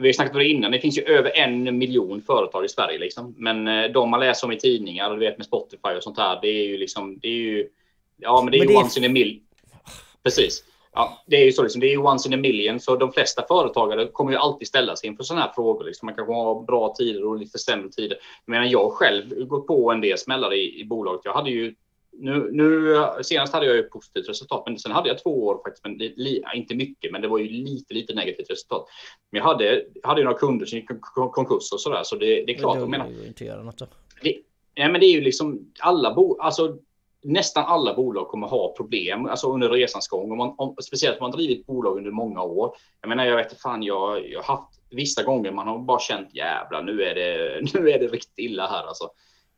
vi 0.02 0.08
har 0.08 0.14
snackat 0.14 0.34
om 0.34 0.39
det 0.39 0.47
innan, 0.47 0.72
det 0.72 0.80
finns 0.80 0.97
ju 0.97 1.04
över 1.04 1.38
en 1.38 1.78
miljon 1.78 2.22
företag 2.22 2.66
i 2.66 2.70
Sverige. 2.70 2.99
Liksom. 2.99 3.36
Men 3.38 3.68
eh, 3.68 3.91
de 3.91 4.10
man 4.10 4.20
läser 4.20 4.47
om 4.47 4.54
i 4.54 4.60
tidningar, 4.60 5.10
du 5.14 5.20
vet 5.20 5.38
med 5.38 5.47
Spotify 5.47 5.89
och 5.97 6.04
sånt 6.04 6.18
här, 6.18 6.39
det 6.41 6.47
är 6.47 6.68
ju 6.68 6.78
liksom, 6.78 7.20
det 7.20 7.28
är 7.28 7.32
ju, 7.32 7.68
ja 8.18 8.41
men 8.41 8.52
det 8.52 8.58
är 8.58 8.60
men 8.60 8.68
ju 8.68 8.74
det 8.74 8.80
once 8.80 8.99
in 8.99 9.06
a 9.06 9.10
million. 9.10 9.43
Precis. 10.24 10.64
Ja, 10.93 11.24
det 11.28 11.36
är 11.36 11.45
ju 11.45 11.52
så, 11.52 11.64
liksom, 11.64 11.82
det 11.82 11.88
är 11.88 11.91
ju 11.91 11.97
once 11.97 12.30
in 12.30 12.34
a 12.34 12.38
million, 12.38 12.80
så 12.80 12.95
de 12.95 13.12
flesta 13.12 13.45
företagare 13.47 14.08
kommer 14.08 14.32
ju 14.32 14.38
alltid 14.38 14.68
ställa 14.68 14.95
sig 14.95 15.10
inför 15.10 15.24
sådana 15.24 15.45
här 15.45 15.54
frågor. 15.56 15.84
Liksom. 15.84 16.06
Man 16.06 16.16
kanske 16.16 16.34
har 16.34 16.64
bra 16.64 16.93
tider 16.97 17.26
och 17.26 17.38
lite 17.38 17.60
sämre 17.60 17.89
tider. 17.89 18.18
Men 18.45 18.70
jag 18.70 18.91
själv 18.91 19.45
gått 19.45 19.68
på 19.68 19.91
en 19.91 20.02
del 20.02 20.18
smällar 20.18 20.54
i, 20.54 20.80
i 20.82 20.86
bolaget. 20.86 21.22
Jag 21.26 21.34
hade 21.34 21.49
ju 21.49 21.76
nu, 22.14 22.49
nu, 22.51 22.95
senast 23.22 23.53
hade 23.53 23.66
jag 23.66 23.76
ju 23.76 23.84
positivt 23.84 24.30
resultat, 24.30 24.64
men 24.66 24.80
sen 24.80 24.91
hade 24.91 25.09
jag 25.09 25.24
två 25.24 25.45
år 25.45 25.62
faktiskt, 25.66 25.86
men 25.86 25.97
li, 25.97 26.43
inte 26.55 26.76
mycket, 26.76 27.12
men 27.12 27.22
det 27.22 27.28
var 27.28 27.38
ju 27.38 27.49
lite, 27.49 27.93
lite 27.93 28.14
negativt 28.14 28.49
resultat. 28.49 28.88
Men 29.32 29.39
jag 29.39 29.45
hade, 29.45 29.86
hade 30.03 30.22
ju 30.22 30.26
några 30.26 30.38
kunder 30.38 30.66
som 30.66 30.80
gick 30.80 30.89
konkurs 31.12 31.72
och 31.74 31.82
sådär, 31.82 32.03
så 32.03 32.16
det, 32.16 32.26
det 32.26 32.53
är 32.53 32.57
klart. 32.57 32.76
Men 32.76 32.82
jag 32.82 32.89
menar, 32.89 33.28
inte 33.28 33.45
göra 33.45 33.64
något 33.64 33.78
då. 33.78 33.88
Det, 34.22 34.38
ja, 34.74 34.89
men 34.89 35.01
det 35.01 35.05
är 35.05 35.12
ju 35.12 35.22
liksom 35.22 35.72
alla 35.80 36.14
bo, 36.14 36.38
alltså 36.39 36.78
nästan 37.24 37.66
alla 37.66 37.93
bolag 37.93 38.28
kommer 38.28 38.47
ha 38.47 38.74
problem 38.78 39.26
alltså 39.26 39.53
under 39.53 39.70
resans 39.70 40.07
gång. 40.07 40.32
Om 40.32 40.38
man, 40.38 40.55
om, 40.57 40.76
speciellt 40.82 41.20
om 41.20 41.24
man 41.24 41.32
drivit 41.32 41.66
bolag 41.66 41.97
under 41.97 42.12
många 42.12 42.41
år. 42.41 42.76
Jag 43.01 43.09
menar, 43.09 43.26
jag 43.26 43.36
vet 43.36 43.62
fan, 43.62 43.84
jag, 43.84 44.30
jag 44.30 44.41
har 44.41 44.55
haft 44.55 44.80
vissa 44.89 45.24
gånger 45.24 45.51
man 45.51 45.68
har 45.68 45.80
bara 45.80 45.99
känt 45.99 46.36
jävla 46.36 46.82
nu 46.82 47.03
är 47.03 47.16
det, 47.16 47.62
nu 47.74 47.89
är 47.89 47.99
det 47.99 48.07
riktigt 48.07 48.39
illa 48.39 48.68
här 48.68 48.84
alltså. 48.84 49.09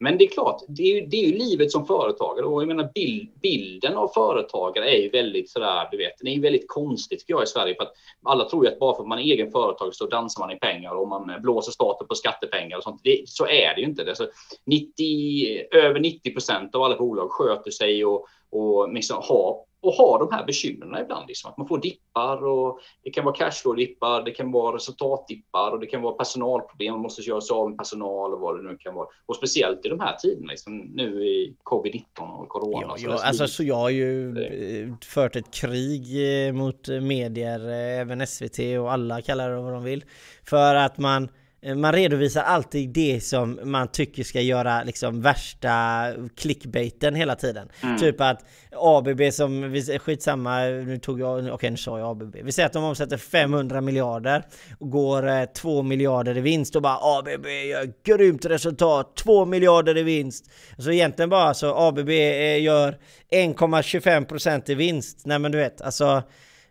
Men 0.04 0.18
det 0.18 0.24
är 0.24 0.30
klart, 0.30 0.62
det 0.68 0.84
är, 0.84 0.96
ju, 0.96 1.06
det 1.06 1.18
är 1.18 1.28
ju 1.28 1.38
livet 1.38 1.72
som 1.72 1.86
företagare 1.86 2.46
och 2.46 2.62
jag 2.62 2.68
menar 2.68 2.90
bild, 2.96 3.30
bilden 3.42 3.98
av 3.98 4.08
företagare 4.08 4.90
är 4.90 5.02
ju 5.02 5.10
väldigt 5.10 5.50
sådär, 5.50 5.88
du 5.92 5.98
vet, 5.98 6.14
det 6.20 6.30
är 6.30 6.34
ju 6.34 6.42
väldigt 6.42 6.68
konstigt 6.68 7.20
tycker 7.20 7.34
jag 7.34 7.44
i 7.44 7.48
Sverige 7.48 7.76
för 7.76 7.84
att 7.84 7.94
alla 8.24 8.50
tror 8.50 8.66
ju 8.66 8.72
att 8.72 8.80
bara 8.80 8.96
för 8.96 9.04
att 9.04 9.08
man 9.08 9.20
är 9.20 9.24
egen 9.24 9.52
företagare 9.52 9.94
så 9.94 10.06
dansar 10.06 10.42
man 10.42 10.52
i 10.52 10.60
pengar 10.60 10.92
och 10.92 11.08
man 11.08 11.42
blåser 11.42 11.72
staten 11.72 12.08
på 12.08 12.16
skattepengar 12.16 12.78
och 12.78 12.84
sånt. 12.84 13.02
Det, 13.04 13.30
så 13.30 13.46
är 13.46 13.76
det 13.76 13.82
ju 13.82 13.88
inte. 13.88 14.04
Det 14.04 14.16
så 14.16 14.28
90, 14.66 15.64
över 15.72 16.00
90 16.00 16.34
procent 16.34 16.76
av 16.76 16.84
alla 16.84 16.98
bolag 16.98 17.32
sköter 17.32 17.72
sig 17.72 18.06
och, 18.06 18.26
och 18.52 18.94
liksom 18.94 19.18
har 19.22 19.58
och 19.84 19.94
har 19.94 20.20
de 20.20 20.36
här 20.36 20.46
bekymren 20.46 21.02
ibland. 21.02 21.28
Liksom, 21.28 21.52
att 21.52 21.58
man 21.58 21.68
får 21.68 21.78
dippar 21.78 22.46
och 22.46 22.80
det 23.04 23.10
kan 23.10 23.26
vara 23.26 23.36
cashflow-dippar, 23.36 24.24
det 24.26 24.32
kan 24.32 24.52
vara 24.52 24.76
resultatdippar 24.76 25.72
och 25.72 25.80
det 25.80 25.86
kan 25.86 26.02
vara 26.02 26.14
personalproblem, 26.14 26.94
man 26.94 27.02
måste 27.02 27.22
göra 27.22 27.42
sig 27.42 27.54
av 27.54 27.70
med 27.70 27.78
personal 27.78 28.34
och 28.34 28.40
vad 28.40 28.58
det 28.58 28.70
nu 28.72 28.78
kan 28.78 28.96
vara. 28.96 29.08
Och 29.26 29.36
speciellt 29.36 29.86
i 29.86 29.90
de 29.90 30.00
här 30.00 30.16
tiderna, 30.16 30.52
liksom, 30.52 30.78
nu 30.78 31.26
i 31.26 31.56
covid-19 31.64 32.04
och 32.20 32.50
corona. 32.50 32.82
Ja, 32.82 32.96
ja, 32.98 33.20
alltså, 33.24 33.48
så 33.48 33.64
jag 33.64 33.76
har 33.76 33.90
ju 33.90 34.32
det. 34.32 35.06
fört 35.06 35.36
ett 35.36 35.54
krig 35.54 36.04
eh, 36.48 36.54
mot 36.54 36.88
medier, 36.88 37.70
eh, 37.70 38.00
även 38.02 38.28
SVT 38.28 38.60
och 38.80 38.92
alla 38.92 39.22
kallar 39.22 39.50
det 39.50 39.62
vad 39.62 39.74
de 39.74 39.84
vill. 39.84 40.04
För 40.44 40.76
att 40.76 40.98
man 40.98 41.24
Eh, 41.24 41.43
man 41.76 41.94
redovisar 41.94 42.44
alltid 42.44 42.90
det 42.90 43.24
som 43.24 43.60
man 43.64 43.88
tycker 43.88 44.24
ska 44.24 44.42
göra 44.42 44.84
liksom 44.84 45.22
värsta 45.22 46.06
clickbaiten 46.36 47.16
hela 47.16 47.36
tiden. 47.36 47.70
Mm. 47.84 47.98
Typ 47.98 48.22
att 48.22 48.46
ABB 48.72 49.22
som, 49.34 49.82
skitsamma, 50.00 50.60
nu 50.60 50.98
tog 50.98 51.20
jag, 51.20 51.40
okej 51.40 51.52
okay, 51.52 51.70
nu 51.70 51.78
sa 51.78 52.00
jag 52.00 52.10
ABB. 52.10 52.36
Vi 52.44 52.52
säger 52.52 52.68
att 52.68 52.74
de 52.74 52.84
omsätter 52.84 53.18
500 53.18 53.82
miljarder 53.82 54.46
och 54.80 54.90
går 54.90 55.54
2 55.54 55.78
eh, 55.78 55.84
miljarder 55.84 56.38
i 56.38 56.42
vinst 56.42 56.76
och 56.76 56.82
bara 56.82 56.98
ABB 57.02 57.46
gör 57.48 57.94
grymt 58.04 58.46
resultat, 58.46 59.16
2 59.16 59.46
miljarder 59.46 59.98
i 59.98 60.04
vinst. 60.04 60.52
Så 60.78 60.92
egentligen 60.92 61.30
bara 61.30 61.54
så 61.54 61.76
ABB 61.76 62.10
eh, 62.10 62.62
gör 62.62 62.98
1,25% 63.32 64.72
i 64.72 64.76
vinst. 64.76 65.22
Nej 65.26 65.40
men 65.40 65.52
du 65.52 65.58
vet, 65.58 65.82
alltså 65.82 66.24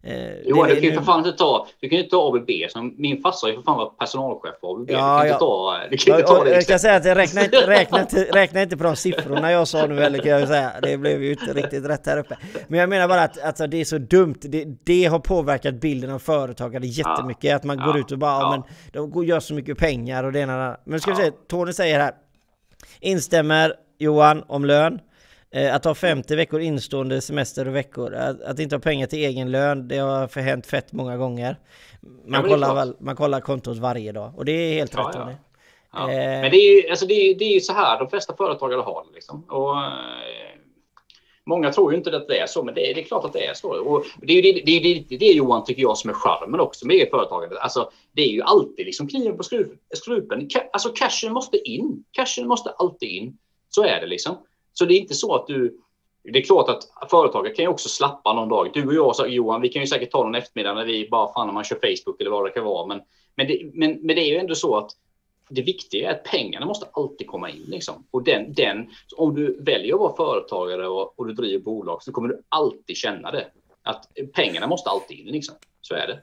Eh, 0.05 0.35
jo, 0.45 0.65
du 0.65 0.75
kan 0.75 0.83
ju 0.83 0.93
för 0.93 1.03
fan 1.03 1.19
inte 1.19 1.33
ta, 1.33 1.67
du 1.81 1.89
kan 1.89 1.99
ju 1.99 2.05
ta 2.05 2.29
ABB. 2.29 2.51
Som, 2.69 2.95
min 2.99 3.23
farsa 3.23 3.47
har 3.47 3.51
ju 3.51 3.57
för 3.57 3.63
fan 3.63 3.77
varit 3.77 3.99
personalchef 3.99 4.61
på 4.61 4.71
ABB. 4.71 4.91
Ja, 4.91 4.95
du 4.95 4.97
kan 4.97 5.03
ja. 5.19 5.27
inte 5.27 5.39
ta, 5.39 5.79
du 5.91 5.97
kan 5.97 6.17
inte 6.17 6.29
ta 6.29 6.45
det. 6.45 6.51
Jag 6.51 6.67
kan 6.67 6.79
säga 6.79 6.97
att 6.97 7.05
jag 7.05 7.17
räknar 7.17 7.45
inte, 7.45 7.57
räknar, 7.67 8.01
inte, 8.01 8.25
räknar 8.25 8.63
inte 8.63 8.77
på 8.77 8.85
de 8.85 8.97
siffrorna 8.97 9.53
jag 9.53 9.69
sa 9.69 9.87
nu 9.87 10.01
heller 10.01 10.19
kan 10.19 10.31
jag 10.31 10.49
säga. 10.49 10.73
Det 10.83 10.97
blev 10.97 11.23
ju 11.23 11.31
inte 11.31 11.53
riktigt 11.53 11.85
rätt 11.85 12.07
här 12.07 12.19
uppe. 12.19 12.39
Men 12.69 12.81
jag 12.81 12.89
menar 12.89 13.09
bara 13.09 13.23
att 13.23 13.43
alltså, 13.43 13.67
det 13.67 13.81
är 13.81 13.85
så 13.85 13.99
dumt. 13.99 14.39
Det, 14.41 14.65
det 14.85 15.05
har 15.05 15.19
påverkat 15.19 15.75
bilden 15.75 16.11
av 16.11 16.19
företagare 16.19 16.87
jättemycket. 16.87 17.45
Ja. 17.45 17.57
Att 17.57 17.65
man 17.65 17.77
går 17.77 17.99
ut 17.99 18.13
och 18.13 18.19
bara, 18.19 18.41
ja. 18.41 18.65
men 18.93 19.13
de 19.13 19.25
gör 19.25 19.41
så 19.41 19.55
mycket 19.55 19.79
pengar 19.79 20.25
och 20.25 20.33
det 20.33 20.41
ena 20.41 20.77
Men 20.85 21.01
ska 21.01 21.11
vi 21.11 21.17
se, 21.17 21.31
Tony 21.49 21.73
säger 21.73 22.01
här. 22.01 22.13
Instämmer 23.01 23.75
Johan 23.99 24.45
om 24.49 24.65
lön. 24.65 24.99
Eh, 25.55 25.75
att 25.75 25.85
ha 25.85 25.95
50 25.95 26.37
veckor 26.37 26.61
instående 26.61 27.21
semester 27.21 27.69
och 27.69 27.77
veckor. 27.77 28.15
Att, 28.15 28.43
att 28.43 28.59
inte 28.59 28.75
ha 28.75 28.81
pengar 28.81 29.07
till 29.07 29.19
egen 29.19 29.51
lön, 29.51 29.89
det 29.89 29.99
har 29.99 30.29
för 30.29 30.41
hänt 30.41 30.67
fett 30.67 30.93
många 30.93 31.17
gånger. 31.17 31.57
Man, 32.27 32.43
ja, 32.43 32.49
kollar, 32.49 33.03
man 33.03 33.17
kollar 33.17 33.41
kontot 33.41 33.79
varje 33.79 34.13
dag 34.13 34.33
och 34.37 34.45
det 34.45 34.53
är 34.53 34.75
helt 34.75 34.95
ja, 34.95 35.01
rätt. 35.01 35.15
Ja. 35.15 35.33
Ja. 35.93 36.11
Eh, 36.11 36.17
men 36.17 36.51
det 36.51 36.57
är, 36.57 36.83
ju, 36.83 36.91
alltså 36.91 37.07
det, 37.07 37.15
är, 37.15 37.35
det 37.35 37.45
är 37.45 37.61
så 37.61 37.73
här 37.73 37.99
de 37.99 38.09
flesta 38.09 38.37
företagare 38.37 38.81
har 38.81 39.05
det. 39.09 39.15
Liksom. 39.15 39.45
Och, 39.49 39.77
eh, 39.79 39.93
många 41.47 41.73
tror 41.73 41.93
ju 41.93 41.99
inte 41.99 42.17
att 42.17 42.29
det 42.29 42.39
är 42.39 42.47
så, 42.47 42.63
men 42.63 42.75
det 42.75 42.91
är, 42.91 42.95
det 42.95 43.01
är 43.01 43.05
klart 43.05 43.25
att 43.25 43.33
det 43.33 43.47
är 43.47 43.55
så. 43.55 43.69
Och 43.69 44.05
det 44.23 44.33
är 44.33 44.43
ju 44.43 44.53
det, 44.53 44.63
det, 44.67 45.05
det, 45.09 45.17
det 45.17 45.33
Johan 45.33 45.65
tycker 45.65 45.83
jag 45.83 45.99
som 45.99 46.11
är 46.11 46.15
charmen 46.15 46.61
också 46.61 46.87
med 46.87 46.95
eget 46.95 47.11
företagande. 47.11 47.61
Alltså, 47.61 47.91
det 48.13 48.23
är 48.23 48.31
ju 48.31 48.43
alltid 48.43 48.87
liksom 48.87 49.09
kniven 49.09 49.37
på 49.37 49.43
skruven. 49.95 50.49
Alltså 50.73 50.89
cashen 50.89 51.33
måste 51.33 51.57
in. 51.57 52.05
Cashen 52.13 52.49
måste 52.49 52.71
alltid 52.71 53.09
in. 53.09 53.39
Så 53.69 53.85
är 53.85 54.01
det 54.01 54.07
liksom. 54.07 54.37
Så 54.73 54.85
det 54.85 54.95
är 54.95 54.99
inte 54.99 55.14
så 55.14 55.35
att 55.35 55.47
du... 55.47 55.79
Det 56.25 56.39
är 56.39 56.43
klart 56.43 56.68
att 56.68 57.11
företagare 57.11 57.55
kan 57.55 57.64
ju 57.64 57.68
också 57.68 57.89
slappa 57.89 58.33
någon 58.33 58.49
dag. 58.49 58.70
Du 58.75 58.87
och 58.87 58.95
jag, 58.95 59.16
så, 59.16 59.27
Johan, 59.27 59.61
vi 59.61 59.68
kan 59.68 59.83
ju 59.83 59.87
säkert 59.87 60.11
ta 60.11 60.23
någon 60.23 60.35
eftermiddag 60.35 60.75
när 60.75 60.85
vi 60.85 61.09
bara 61.09 61.33
fan 61.33 61.47
när 61.47 61.55
man 61.55 61.64
kör 61.64 61.77
Facebook 61.77 62.20
eller 62.20 62.31
vad 62.31 62.45
det 62.45 62.51
kan 62.51 62.64
vara. 62.64 62.87
Men, 62.87 63.01
men, 63.35 63.47
det, 63.47 63.70
men, 63.75 63.91
men 63.91 64.16
det 64.16 64.23
är 64.23 64.29
ju 64.29 64.37
ändå 64.37 64.55
så 64.55 64.77
att 64.77 64.91
det 65.49 65.62
viktiga 65.62 66.11
är 66.11 66.14
att 66.14 66.25
pengarna 66.25 66.66
måste 66.66 66.87
alltid 66.93 67.27
komma 67.27 67.51
in. 67.51 67.64
Liksom. 67.66 68.07
Och 68.11 68.25
den, 68.25 68.53
den, 68.53 68.91
om 69.16 69.35
du 69.35 69.62
väljer 69.62 69.95
att 69.95 70.01
vara 70.01 70.16
företagare 70.16 70.89
och, 70.89 71.18
och 71.18 71.27
du 71.27 71.33
driver 71.33 71.64
bolag 71.64 72.03
så 72.03 72.12
kommer 72.12 72.29
du 72.29 72.43
alltid 72.49 72.97
känna 72.97 73.31
det. 73.31 73.47
Att 73.83 74.07
pengarna 74.33 74.66
måste 74.66 74.91
alltid 74.91 75.18
in. 75.18 75.27
Liksom. 75.27 75.55
Så 75.81 75.95
är 75.95 76.07
det. 76.07 76.23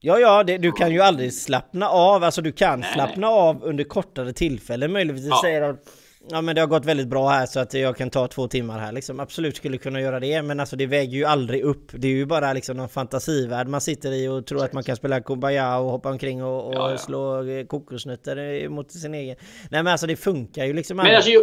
Ja, 0.00 0.18
ja, 0.18 0.42
det, 0.42 0.58
du 0.58 0.72
kan 0.72 0.92
ju 0.92 1.00
aldrig 1.00 1.34
slappna 1.34 1.88
av. 1.88 2.24
Alltså 2.24 2.42
du 2.42 2.52
kan 2.52 2.80
nej, 2.80 2.92
slappna 2.94 3.30
nej. 3.30 3.38
av 3.38 3.64
under 3.64 3.84
kortare 3.84 4.32
tillfällen 4.32 4.92
möjligtvis. 4.92 5.28
Ja. 5.28 5.40
Säger 5.42 5.62
att 5.62 5.88
Ja 6.30 6.40
men 6.40 6.54
det 6.54 6.60
har 6.60 6.68
gått 6.68 6.84
väldigt 6.84 7.08
bra 7.08 7.28
här 7.28 7.46
så 7.46 7.60
att 7.60 7.74
jag 7.74 7.96
kan 7.96 8.10
ta 8.10 8.28
två 8.28 8.48
timmar 8.48 8.78
här 8.78 8.92
liksom. 8.92 9.20
Absolut 9.20 9.56
skulle 9.56 9.78
kunna 9.78 10.00
göra 10.00 10.20
det 10.20 10.42
men 10.42 10.60
alltså 10.60 10.76
det 10.76 10.86
väger 10.86 11.12
ju 11.12 11.24
aldrig 11.24 11.62
upp. 11.62 11.90
Det 11.92 12.08
är 12.08 12.12
ju 12.12 12.26
bara 12.26 12.52
liksom 12.52 12.76
någon 12.76 12.88
fantasivärld 12.88 13.68
man 13.68 13.80
sitter 13.80 14.12
i 14.12 14.28
och 14.28 14.46
tror 14.46 14.64
att 14.64 14.72
man 14.72 14.82
kan 14.82 14.96
spela 14.96 15.20
kumbaya 15.20 15.78
och 15.78 15.90
hoppa 15.90 16.10
omkring 16.10 16.44
och, 16.44 16.66
och 16.66 16.74
ja, 16.74 16.90
ja. 16.90 16.98
slå 16.98 17.42
kokosnötter 17.68 18.68
mot 18.68 18.92
sin 18.92 19.14
egen. 19.14 19.36
Nej 19.70 19.82
men 19.82 19.86
alltså 19.86 20.06
det 20.06 20.16
funkar 20.16 20.64
ju 20.64 20.72
liksom 20.72 20.96
Men 20.96 21.16
alltså 21.16 21.30
jag, 21.30 21.42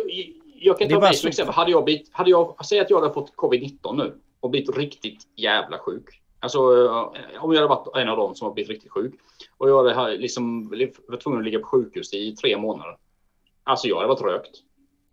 jag 0.56 0.80
kan 0.80 0.90
ta 0.90 1.00
mig 1.00 1.14
som 1.14 1.30
exempel. 1.30 1.56
Hade 1.56 1.72
jag 1.72 1.86
blivit, 1.86 2.10
hade 2.12 2.30
jag, 2.30 2.66
säg 2.66 2.80
att 2.80 2.90
jag 2.90 3.02
hade 3.02 3.14
fått 3.14 3.36
covid-19 3.36 3.96
nu 3.98 4.14
och 4.40 4.50
blivit 4.50 4.78
riktigt 4.78 5.28
jävla 5.36 5.78
sjuk. 5.78 6.22
Alltså 6.40 6.60
om 7.40 7.54
jag 7.54 7.62
hade 7.62 7.68
varit 7.68 7.98
en 7.98 8.10
av 8.10 8.18
dem 8.18 8.36
som 8.36 8.48
har 8.48 8.54
blivit 8.54 8.70
riktigt 8.70 8.92
sjuk 8.92 9.14
och 9.58 9.70
jag 9.70 9.94
hade 9.94 10.18
liksom 10.18 10.70
varit 11.08 11.22
tvungen 11.24 11.40
att 11.40 11.46
ligga 11.46 11.60
på 11.60 11.66
sjukhus 11.66 12.14
i 12.14 12.36
tre 12.36 12.58
månader. 12.58 12.98
Alltså 13.64 13.88
jag 13.88 13.96
hade 13.96 14.08
varit 14.08 14.22
rökt. 14.22 14.64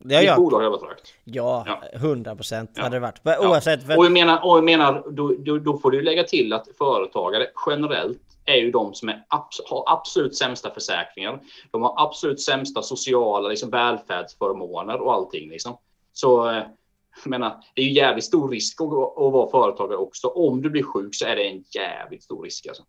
Det 0.04 0.14
har 0.14 0.22
jag. 0.22 0.36
bolag 0.38 0.60
har 0.60 0.70
varit 0.70 0.82
rakt. 0.82 1.14
Ja, 1.24 1.66
hundra 1.94 2.30
ja. 2.30 2.36
procent 2.36 2.78
hade 2.78 2.96
det 2.96 3.00
varit. 3.00 3.20
Oavsett. 3.40 3.80
Ja. 3.88 3.96
Och 3.96 4.04
jag 4.04 4.12
menar, 4.12 4.44
och 4.44 4.56
jag 4.56 4.64
menar 4.64 5.04
då, 5.10 5.34
då, 5.38 5.58
då, 5.58 5.78
får 5.78 5.90
du 5.90 6.02
lägga 6.02 6.24
till 6.24 6.52
att 6.52 6.68
företagare 6.78 7.46
generellt 7.66 8.18
är 8.44 8.56
ju 8.56 8.70
de 8.70 8.94
som 8.94 9.08
är, 9.08 9.24
har 9.70 9.84
absolut 9.86 10.36
sämsta 10.36 10.70
försäkringar. 10.70 11.40
De 11.70 11.82
har 11.82 11.94
absolut 11.96 12.40
sämsta 12.40 12.82
sociala 12.82 13.48
liksom, 13.48 13.70
välfärdsförmåner 13.70 15.00
och 15.00 15.12
allting. 15.12 15.50
Liksom. 15.50 15.76
Så 16.12 16.50
eh, 16.50 16.64
jag 17.24 17.30
menar, 17.30 17.56
det 17.74 17.82
är 17.82 17.86
ju 17.86 17.92
jävligt 17.92 18.24
stor 18.24 18.48
risk 18.48 18.80
att, 18.80 18.86
att 18.86 19.32
vara 19.32 19.50
företagare 19.50 19.96
också. 19.96 20.28
Om 20.28 20.62
du 20.62 20.70
blir 20.70 20.82
sjuk 20.82 21.14
så 21.14 21.26
är 21.26 21.36
det 21.36 21.48
en 21.48 21.64
jävligt 21.74 22.22
stor 22.22 22.44
risk. 22.44 22.66
Alltså. 22.66 22.82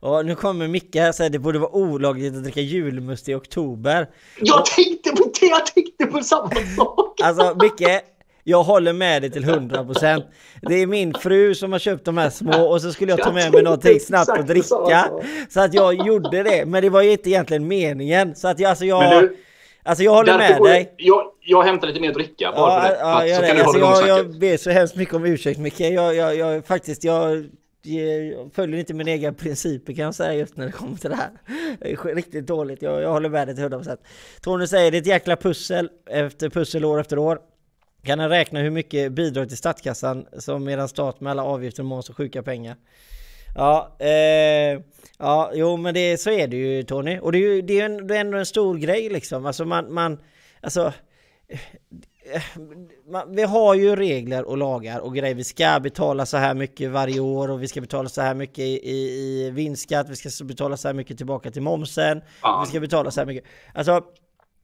Och 0.00 0.26
nu 0.26 0.34
kommer 0.34 0.68
Micke 0.68 0.96
här 0.96 1.08
och 1.08 1.14
säger 1.14 1.28
att 1.28 1.32
det 1.32 1.38
borde 1.38 1.58
vara 1.58 1.70
olagligt 1.70 2.36
att 2.36 2.42
dricka 2.42 2.60
julmust 2.60 3.28
i 3.28 3.34
oktober. 3.34 4.08
Jag 4.40 4.66
tänkte 4.66 5.10
på 5.10 5.32
det! 5.40 5.46
Jag 5.46 5.66
tänkte 5.66 6.06
på 6.06 6.20
samma 6.20 6.50
sak! 6.76 7.20
Alltså 7.22 7.56
Micke, 7.60 8.02
jag 8.44 8.62
håller 8.62 8.92
med 8.92 9.22
dig 9.22 9.30
till 9.30 9.44
100%. 9.44 10.22
Det 10.62 10.74
är 10.74 10.86
min 10.86 11.14
fru 11.14 11.54
som 11.54 11.72
har 11.72 11.78
köpt 11.78 12.04
de 12.04 12.18
här 12.18 12.30
små 12.30 12.62
och 12.62 12.82
så 12.82 12.92
skulle 12.92 13.12
jag 13.12 13.22
ta 13.22 13.32
med 13.32 13.52
mig 13.52 13.62
någonting 13.62 14.00
snabbt 14.00 14.28
att 14.28 14.46
dricka. 14.46 15.10
Så 15.48 15.60
att 15.60 15.74
jag 15.74 16.06
gjorde 16.06 16.42
det, 16.42 16.66
men 16.66 16.82
det 16.82 16.90
var 16.90 17.02
ju 17.02 17.10
inte 17.10 17.30
egentligen 17.30 17.68
meningen. 17.68 18.34
Så 18.34 18.48
att 18.48 18.60
jag, 18.60 18.70
alltså 18.70 18.84
jag... 18.84 19.22
Du, 19.22 19.36
alltså 19.82 20.04
jag 20.04 20.14
håller 20.14 20.38
med 20.38 20.62
dig. 20.62 20.94
Jag, 20.96 21.22
jag 21.40 21.62
hämtar 21.62 21.88
lite 21.88 22.00
mer 22.00 22.12
dricka 22.12 22.52
bara 22.52 22.88
ja, 22.88 23.18
för 23.18 23.24
det. 23.24 23.28
Ja, 23.28 23.36
så 23.36 23.42
det. 23.42 23.62
Alltså 23.64 24.06
jag, 24.06 24.18
jag 24.18 24.38
ber 24.38 24.56
så 24.56 24.70
hemskt 24.70 24.96
mycket 24.96 25.14
om 25.14 25.24
ursäkt 25.24 25.60
Micke. 25.60 25.80
Jag, 25.80 26.14
jag, 26.14 26.36
jag, 26.36 26.66
faktiskt, 26.66 27.04
jag 27.04 27.46
jag 27.88 28.52
följer 28.54 28.78
inte 28.78 28.94
mina 28.94 29.10
egna 29.10 29.32
principer 29.32 29.92
kan 29.92 30.04
jag 30.04 30.14
säga 30.14 30.34
just 30.34 30.56
när 30.56 30.66
det 30.66 30.72
kommer 30.72 30.96
till 30.96 31.10
det 31.10 31.16
här. 31.16 31.30
Det 31.80 31.90
är 31.92 32.14
riktigt 32.14 32.46
dåligt, 32.46 32.82
jag, 32.82 33.02
jag 33.02 33.12
håller 33.12 33.28
med 33.28 33.48
dig 33.48 33.54
till 33.54 33.64
100%. 33.64 33.98
Tony 34.40 34.66
säger 34.66 34.90
det 34.90 34.96
är 34.96 35.00
ett 35.00 35.06
jäkla 35.06 35.36
pussel 35.36 35.90
efter 36.10 36.50
pussel 36.50 36.84
år 36.84 37.00
efter 37.00 37.18
år. 37.18 37.38
Kan 38.02 38.18
han 38.18 38.28
räkna 38.28 38.60
hur 38.60 38.70
mycket 38.70 39.12
bidrag 39.12 39.48
till 39.48 39.56
statskassan 39.56 40.26
som 40.38 40.64
medan 40.64 40.88
stat 40.88 41.20
med 41.20 41.30
alla 41.30 41.44
avgifter, 41.44 41.82
moms 41.82 42.10
och 42.10 42.16
sjuka 42.16 42.42
pengar? 42.42 42.76
Ja, 43.54 43.96
eh, 43.98 44.80
ja, 45.18 45.50
jo 45.54 45.76
men 45.76 45.94
det, 45.94 46.20
så 46.20 46.30
är 46.30 46.48
det 46.48 46.56
ju 46.56 46.82
Tony. 46.82 47.18
Och 47.18 47.32
det 47.32 47.38
är 47.38 47.54
ju 47.54 47.62
det 47.62 47.80
är 47.80 48.20
ändå 48.20 48.38
en 48.38 48.46
stor 48.46 48.76
grej 48.76 49.08
liksom. 49.08 49.46
Alltså 49.46 49.64
man, 49.64 49.92
man 49.94 50.18
alltså 50.60 50.92
vi 53.28 53.42
har 53.42 53.74
ju 53.74 53.96
regler 53.96 54.44
och 54.44 54.56
lagar 54.56 55.00
och 55.00 55.14
grejer. 55.14 55.34
Vi 55.34 55.44
ska 55.44 55.80
betala 55.80 56.26
så 56.26 56.36
här 56.36 56.54
mycket 56.54 56.90
varje 56.90 57.20
år 57.20 57.50
och 57.50 57.62
vi 57.62 57.68
ska 57.68 57.80
betala 57.80 58.08
så 58.08 58.20
här 58.20 58.34
mycket 58.34 58.58
i, 58.58 58.90
i 58.90 59.50
vinstskatt. 59.50 60.08
Vi 60.08 60.16
ska 60.16 60.44
betala 60.44 60.76
så 60.76 60.88
här 60.88 60.94
mycket 60.94 61.16
tillbaka 61.16 61.50
till 61.50 61.62
momsen. 61.62 62.20
Ja. 62.42 62.62
Vi 62.64 62.70
ska 62.70 62.80
betala 62.80 63.10
så 63.10 63.20
här 63.20 63.26
mycket. 63.26 63.44
Alltså, 63.74 64.02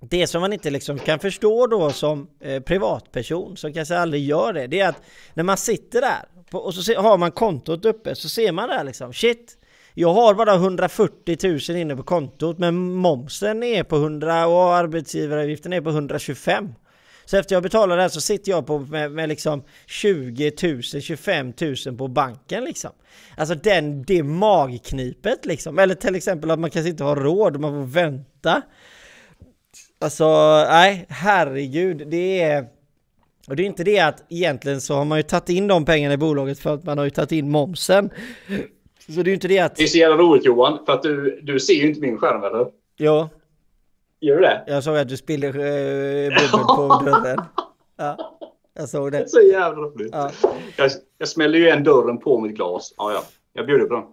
det 0.00 0.26
som 0.26 0.40
man 0.40 0.52
inte 0.52 0.70
liksom 0.70 0.98
kan 0.98 1.18
förstå 1.18 1.66
då 1.66 1.90
som 1.90 2.28
eh, 2.40 2.62
privatperson, 2.62 3.56
som 3.56 3.72
kanske 3.72 3.98
aldrig 3.98 4.24
gör 4.24 4.52
det, 4.52 4.66
det 4.66 4.80
är 4.80 4.88
att 4.88 5.02
när 5.34 5.44
man 5.44 5.56
sitter 5.56 6.00
där 6.00 6.24
på, 6.50 6.58
och 6.58 6.74
så 6.74 6.82
se, 6.82 6.94
har 6.94 7.18
man 7.18 7.30
kontot 7.30 7.84
uppe 7.84 8.14
så 8.14 8.28
ser 8.28 8.52
man 8.52 8.68
där 8.68 8.84
liksom 8.84 9.12
shit, 9.12 9.58
jag 9.94 10.14
har 10.14 10.34
bara 10.34 10.54
140 10.54 11.68
000 11.68 11.78
inne 11.78 11.96
på 11.96 12.02
kontot 12.02 12.58
men 12.58 12.94
momsen 12.94 13.62
är 13.62 13.82
på 13.82 13.96
100 13.96 14.46
och 14.46 14.74
arbetsgivaravgiften 14.74 15.72
är 15.72 15.80
på 15.80 15.90
125. 15.90 16.68
Så 17.24 17.36
efter 17.36 17.54
jag 17.54 17.62
betalar 17.62 17.96
det 17.96 18.02
här 18.02 18.08
så 18.08 18.20
sitter 18.20 18.50
jag 18.50 18.66
på 18.66 18.78
med, 18.78 19.12
med 19.12 19.28
liksom 19.28 19.64
20 19.86 20.52
000, 20.62 20.82
25 20.82 21.52
000 21.86 21.96
på 21.98 22.08
banken 22.08 22.64
liksom. 22.64 22.90
Alltså 23.36 23.54
den, 23.54 24.02
det 24.02 24.22
magknipet 24.22 25.46
liksom. 25.46 25.78
Eller 25.78 25.94
till 25.94 26.14
exempel 26.14 26.50
att 26.50 26.58
man 26.58 26.70
kanske 26.70 26.90
inte 26.90 27.04
har 27.04 27.16
råd, 27.16 27.60
man 27.60 27.72
får 27.72 27.92
vänta. 27.92 28.62
Alltså, 30.00 30.24
nej, 30.70 31.06
herregud, 31.08 32.08
det 32.08 32.42
är... 32.42 32.66
Och 33.48 33.56
det 33.56 33.62
är 33.62 33.66
inte 33.66 33.84
det 33.84 34.00
att 34.00 34.24
egentligen 34.28 34.80
så 34.80 34.94
har 34.94 35.04
man 35.04 35.18
ju 35.18 35.22
tagit 35.22 35.48
in 35.48 35.66
de 35.66 35.84
pengarna 35.84 36.14
i 36.14 36.16
bolaget 36.16 36.58
för 36.58 36.74
att 36.74 36.84
man 36.84 36.98
har 36.98 37.04
ju 37.04 37.10
tagit 37.10 37.32
in 37.32 37.50
momsen. 37.50 38.10
Så 39.06 39.12
det 39.12 39.20
är 39.20 39.24
ju 39.24 39.34
inte 39.34 39.48
det 39.48 39.58
att... 39.58 39.76
Det 39.76 39.82
är 39.82 39.86
så 39.86 39.98
jävla 39.98 40.16
roligt 40.16 40.44
Johan, 40.44 40.78
för 40.86 40.92
att 40.92 41.02
du, 41.02 41.40
du 41.42 41.60
ser 41.60 41.74
ju 41.74 41.88
inte 41.88 42.00
min 42.00 42.18
skärm 42.18 42.44
eller? 42.44 42.66
Ja. 42.96 43.28
Gör 44.24 44.34
du 44.36 44.40
det? 44.42 44.64
Jag 44.66 44.84
såg 44.84 44.96
att 44.96 45.08
du 45.08 45.16
spillde 45.16 45.46
eh, 45.46 45.52
bubbel 45.54 46.66
på 46.76 47.02
dörren. 47.04 47.40
Ja, 47.96 48.38
jag 48.74 48.88
såg 48.88 49.12
det. 49.12 49.28
Så 49.28 49.40
jävla 49.40 49.82
roligt. 49.82 50.10
Ja. 50.12 50.30
Jag, 50.76 50.90
jag 51.18 51.28
smäller 51.28 51.58
ju 51.58 51.64
igen 51.64 51.84
dörren 51.84 52.18
på 52.18 52.40
mitt 52.40 52.56
glas. 52.56 52.94
Ja, 52.96 53.12
ja. 53.12 53.22
Jag 53.52 53.66
bjuder 53.66 53.86
på 53.86 53.94
den. 53.94 54.04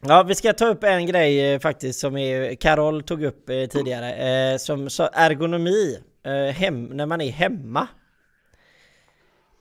Ja, 0.00 0.22
vi 0.22 0.34
ska 0.34 0.52
ta 0.52 0.66
upp 0.66 0.84
en 0.84 1.06
grej 1.06 1.52
eh, 1.52 1.60
faktiskt 1.60 2.00
som 2.00 2.16
är, 2.16 2.54
Carol 2.54 3.02
tog 3.02 3.24
upp 3.24 3.50
eh, 3.50 3.64
tidigare. 3.64 4.12
Eh, 4.12 4.56
som 4.56 4.86
ergonomi 5.12 5.98
eh, 6.26 6.54
hem, 6.54 6.84
när 6.84 7.06
man 7.06 7.20
är 7.20 7.30
hemma. 7.30 7.88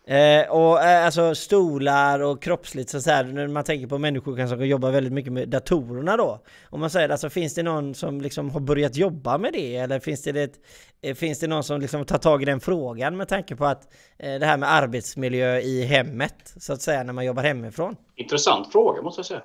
Eh, 0.08 0.49
och 0.49 0.84
eh, 0.84 1.06
alltså 1.06 1.36
stolar 1.36 2.20
och 2.20 2.41
kroppsligt 2.41 2.89
så, 2.89 3.02
så 3.02 3.10
här, 3.12 3.24
när 3.24 3.47
man 3.47 3.64
tänker 3.64 3.88
på 3.88 3.97
människor 3.97 4.38
kanske 4.38 4.58
som 4.58 4.68
jobbar 4.68 4.91
väldigt 4.91 5.14
mycket 5.14 5.34
med 5.34 5.49
datorerna 5.49 6.18
då. 6.18 6.39
Om 6.70 6.80
man 6.80 6.89
säger 6.89 7.10
alltså 7.10 7.30
finns 7.30 7.56
det 7.56 7.64
någon 7.64 7.95
som 7.95 8.22
liksom 8.22 8.49
har 8.49 8.60
börjat 8.60 8.95
jobba 8.95 9.38
med 9.38 9.54
det 9.54 9.76
eller 9.76 9.99
finns 9.99 10.24
det, 10.24 10.41
ett, 10.41 10.60
eh, 11.02 11.16
finns 11.16 11.39
det 11.39 11.47
någon 11.47 11.64
som 11.64 11.82
liksom 11.82 12.06
tar 12.06 12.18
tag 12.18 12.41
i 12.41 12.45
den 12.45 12.60
frågan 12.60 13.18
med 13.18 13.28
tanke 13.28 13.56
på 13.56 13.66
att 13.66 13.93
eh, 14.18 14.39
det 14.39 14.45
här 14.45 14.58
med 14.58 14.74
arbetsmiljö 14.74 15.60
i 15.60 15.86
hemmet 15.86 16.54
så 16.58 16.74
att 16.74 16.82
säga 16.82 17.04
när 17.04 17.14
man 17.14 17.26
jobbar 17.26 17.43
hemifrån? 17.43 17.95
Intressant 18.16 18.72
fråga 18.72 19.02
måste 19.02 19.20
jag 19.20 19.26
säga. 19.26 19.41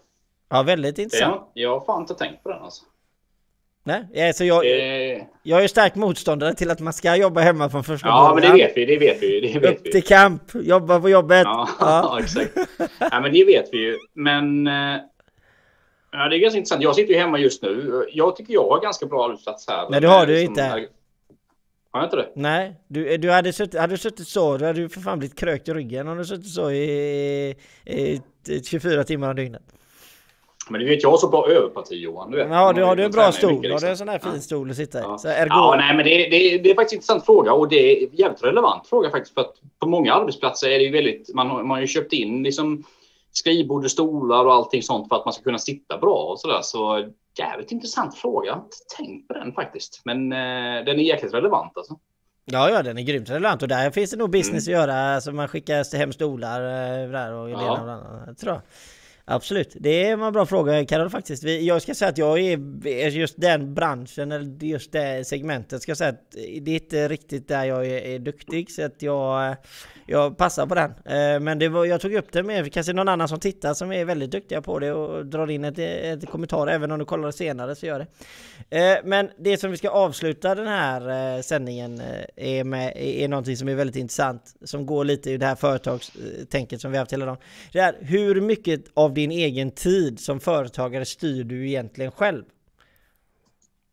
Ja, 0.48 0.62
väldigt 0.62 0.98
intressant. 0.98 1.42
Jag, 1.54 1.64
jag 1.64 1.78
har 1.78 1.86
fan 1.86 2.00
inte 2.00 2.14
tänkt 2.14 2.42
på 2.42 2.48
den 2.48 2.62
alltså. 2.62 2.84
Nej, 3.86 4.28
alltså 4.28 4.44
jag, 4.44 4.66
eh. 4.66 5.22
jag 5.42 5.64
är 5.64 5.68
stark 5.68 5.94
motståndare 5.94 6.54
till 6.54 6.70
att 6.70 6.80
man 6.80 6.92
ska 6.92 7.16
jobba 7.16 7.40
hemma 7.40 7.70
från 7.70 7.84
första 7.84 8.08
början. 8.08 8.24
Ja, 8.24 8.34
men 8.34 8.42
det 8.42 8.64
vet 8.64 8.76
vi, 8.76 8.84
det 8.84 8.98
vet 8.98 9.22
vi. 9.22 9.40
Det 9.40 9.58
vet 9.58 9.78
Upp 9.78 9.92
till 9.92 10.04
kamp, 10.04 10.42
jobba 10.54 11.00
på 11.00 11.08
jobbet. 11.08 11.44
Ja, 11.44 11.68
ja. 11.80 12.18
exakt. 12.22 12.50
Ja, 12.98 13.20
men 13.20 13.32
det 13.32 13.44
vet 13.44 13.68
vi 13.72 13.78
ju. 13.78 13.98
Men 14.14 14.66
eh, 14.66 15.00
ja, 16.12 16.28
det 16.28 16.36
är 16.36 16.38
ganska 16.38 16.58
intressant. 16.58 16.82
Jag 16.82 16.94
sitter 16.94 17.14
ju 17.14 17.18
hemma 17.20 17.38
just 17.38 17.62
nu. 17.62 18.04
Jag 18.12 18.36
tycker 18.36 18.52
jag 18.54 18.68
har 18.68 18.80
ganska 18.80 19.06
bra 19.06 19.24
arbetsplats 19.24 19.68
här. 19.68 19.90
Nej, 19.90 20.00
det 20.00 20.08
har 20.08 20.26
du 20.26 20.40
inte. 20.40 20.62
Har 20.62 22.00
jag 22.00 22.06
inte 22.06 22.16
det? 22.16 22.28
Nej, 22.34 22.80
du, 22.88 23.16
du 23.16 23.30
hade, 23.30 23.52
suttit, 23.52 23.80
hade 23.80 23.92
du 23.92 23.98
suttit 23.98 24.28
så, 24.28 24.56
du 24.56 24.66
hade 24.66 24.80
ju 24.80 24.88
för 24.88 25.00
fan 25.00 25.18
blivit 25.18 25.38
krökt 25.38 25.68
i 25.68 25.74
ryggen 25.74 26.08
om 26.08 26.18
du 26.18 26.24
suttit 26.24 26.50
så 26.50 26.70
i, 26.70 27.54
i, 27.84 28.20
i 28.48 28.62
24 28.64 29.04
timmar 29.04 29.30
om 29.30 29.36
dygnet. 29.36 29.62
Men 30.70 30.80
du 30.80 30.86
vet, 30.86 31.02
jag 31.02 31.10
har 31.10 31.16
så 31.16 31.28
bra 31.28 31.48
överparti 31.48 31.92
Johan. 31.92 32.30
Du 32.30 32.36
vet. 32.36 32.48
Ja, 32.48 32.72
du 32.72 32.82
har 32.82 32.96
du 32.96 33.04
en 33.04 33.10
bra 33.10 33.32
stol. 33.32 33.52
Mycket, 33.52 33.62
liksom. 33.62 33.74
Har 33.74 33.80
du 33.80 33.90
en 33.90 33.96
sån 33.96 34.08
här 34.08 34.18
fin 34.18 34.42
stol 34.42 34.70
att 34.70 34.76
sitta 34.76 34.98
i? 34.98 35.02
Ja, 35.02 35.18
så 35.18 35.28
ergo... 35.28 35.48
ja 35.50 35.74
nej, 35.78 35.96
men 35.96 36.04
det, 36.04 36.10
det, 36.10 36.58
det, 36.58 36.70
är 36.70 36.74
faktiskt 36.74 36.92
en 36.92 36.96
intressant 36.96 37.26
fråga 37.26 37.52
och 37.52 37.68
det 37.68 38.02
är 38.02 38.08
jävligt 38.12 38.44
relevant 38.44 38.86
fråga 38.86 39.10
faktiskt. 39.10 39.34
För 39.34 39.40
att 39.40 39.54
på 39.78 39.88
många 39.88 40.14
arbetsplatser 40.14 40.68
är 40.68 40.78
det 40.78 40.84
ju 40.84 40.92
väldigt, 40.92 41.34
man 41.34 41.50
har, 41.50 41.62
man 41.62 41.70
har 41.70 41.80
ju 41.80 41.86
köpt 41.86 42.12
in 42.12 42.42
liksom 42.42 42.84
skrivbord 43.32 43.84
och 43.84 43.90
stolar 43.90 44.44
och 44.44 44.52
allting 44.52 44.82
sånt 44.82 45.08
för 45.08 45.16
att 45.16 45.24
man 45.24 45.34
ska 45.34 45.42
kunna 45.42 45.58
sitta 45.58 45.98
bra 45.98 46.16
och 46.16 46.40
sådär. 46.40 46.60
Så 46.62 47.08
jävligt 47.38 47.72
intressant 47.72 48.14
fråga. 48.14 48.46
Jag 48.46 48.54
har 48.54 48.62
inte 48.62 48.76
tänkt 48.96 49.28
på 49.28 49.34
den 49.34 49.52
faktiskt. 49.52 50.00
Men 50.04 50.32
eh, 50.32 50.84
den 50.84 50.98
är 50.98 51.02
jäkligt 51.02 51.34
relevant 51.34 51.72
alltså. 51.76 51.98
Ja, 52.44 52.70
ja, 52.70 52.82
den 52.82 52.98
är 52.98 53.02
grymt 53.02 53.30
relevant 53.30 53.62
och 53.62 53.68
där 53.68 53.90
finns 53.90 54.10
det 54.10 54.16
nog 54.16 54.30
business 54.30 54.68
mm. 54.68 54.80
att 54.80 54.88
göra. 54.88 55.14
Alltså 55.14 55.32
man 55.32 55.48
skickar 55.48 55.96
hem 55.96 56.12
stolar 56.12 56.60
eh, 56.60 57.10
där 57.10 57.32
och 57.32 57.50
ja. 57.50 57.70
och 57.70 57.78
annat, 57.78 58.38
tror 58.38 58.52
jag. 58.52 58.62
Absolut, 59.28 59.76
det 59.80 60.06
är 60.06 60.12
en 60.12 60.32
bra 60.32 60.46
fråga 60.46 60.86
Karol 60.86 61.10
faktiskt. 61.10 61.42
Jag 61.42 61.82
ska 61.82 61.94
säga 61.94 62.08
att 62.08 62.18
jag 62.18 62.40
är 62.40 63.08
just 63.08 63.40
den 63.40 63.74
branschen 63.74 64.32
eller 64.32 64.64
just 64.64 64.92
det 64.92 65.26
segmentet 65.26 65.82
ska 65.82 65.90
jag 65.90 65.96
säga 65.96 66.10
att 66.10 66.30
det 66.32 66.70
är 66.70 66.82
inte 66.82 67.08
riktigt 67.08 67.48
där 67.48 67.64
jag 67.64 67.86
är, 67.86 68.18
duktig 68.18 68.70
så 68.70 68.84
att 68.84 69.02
jag, 69.02 69.56
jag 70.06 70.36
passar 70.36 70.66
på 70.66 70.74
den. 70.74 70.90
Eh, 70.90 71.40
men 71.40 71.58
det 71.58 71.68
var, 71.68 71.84
jag 71.84 72.00
tog 72.00 72.14
upp 72.14 72.32
det 72.32 72.42
med 72.42 72.72
kanske 72.72 72.92
någon 72.92 73.08
annan 73.08 73.28
som 73.28 73.40
tittar 73.40 73.74
som 73.74 73.92
är 73.92 74.04
väldigt 74.04 74.30
duktiga 74.30 74.62
på 74.62 74.78
det 74.78 74.92
och 74.92 75.26
drar 75.26 75.50
in 75.50 75.64
ett, 75.64 75.78
ett 75.78 76.30
kommentar 76.30 76.66
även 76.66 76.90
om 76.90 76.98
du 76.98 77.04
kollar 77.04 77.30
senare 77.30 77.74
så 77.74 77.86
gör 77.86 77.98
det. 77.98 78.06
Eh, 78.78 78.98
men 79.04 79.30
det 79.38 79.56
som 79.56 79.70
vi 79.70 79.76
ska 79.76 79.88
avsluta 79.88 80.54
den 80.54 80.66
här 80.66 81.36
eh, 81.36 81.42
sändningen 81.42 82.02
är 82.36 82.64
med 82.64 82.92
är 82.96 83.28
någonting 83.28 83.56
som 83.56 83.68
är 83.68 83.74
väldigt 83.74 83.96
intressant 83.96 84.56
som 84.64 84.86
går 84.86 85.04
lite 85.04 85.30
i 85.30 85.36
det 85.36 85.46
här 85.46 85.54
företagstänket 85.54 86.80
som 86.80 86.90
vi 86.90 86.96
har 86.96 87.02
haft 87.02 87.12
hela 87.12 87.26
dagen. 87.26 87.38
Det 87.72 87.78
är 87.78 87.96
hur 88.00 88.40
mycket 88.40 88.84
av 88.94 89.14
din 89.14 89.30
egen 89.30 89.70
tid 89.70 90.20
som 90.20 90.40
företagare 90.40 91.04
styr 91.04 91.44
du 91.44 91.68
egentligen 91.68 92.10
själv? 92.10 92.44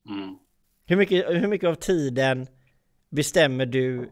Mm. 0.09 0.36
Hur, 0.86 0.95
mycket, 0.95 1.26
hur 1.30 1.47
mycket 1.47 1.70
av 1.70 1.76
tiden 1.76 2.47
bestämmer 3.09 3.66
du 3.66 4.09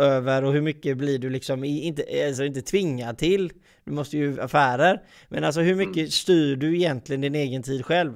över 0.00 0.44
och 0.44 0.52
hur 0.52 0.60
mycket 0.60 0.96
blir 0.96 1.18
du 1.18 1.30
liksom 1.30 1.64
inte, 1.64 2.04
alltså 2.26 2.44
inte 2.44 2.62
tvingad 2.62 3.18
till? 3.18 3.52
Du 3.84 3.92
måste 3.92 4.16
ju 4.16 4.40
affärer. 4.40 5.02
Men 5.28 5.44
alltså 5.44 5.60
hur 5.60 5.74
mycket 5.74 5.96
mm. 5.96 6.10
styr 6.10 6.56
du 6.56 6.76
egentligen 6.76 7.20
din 7.20 7.34
egen 7.34 7.62
tid 7.62 7.86
själv? 7.86 8.12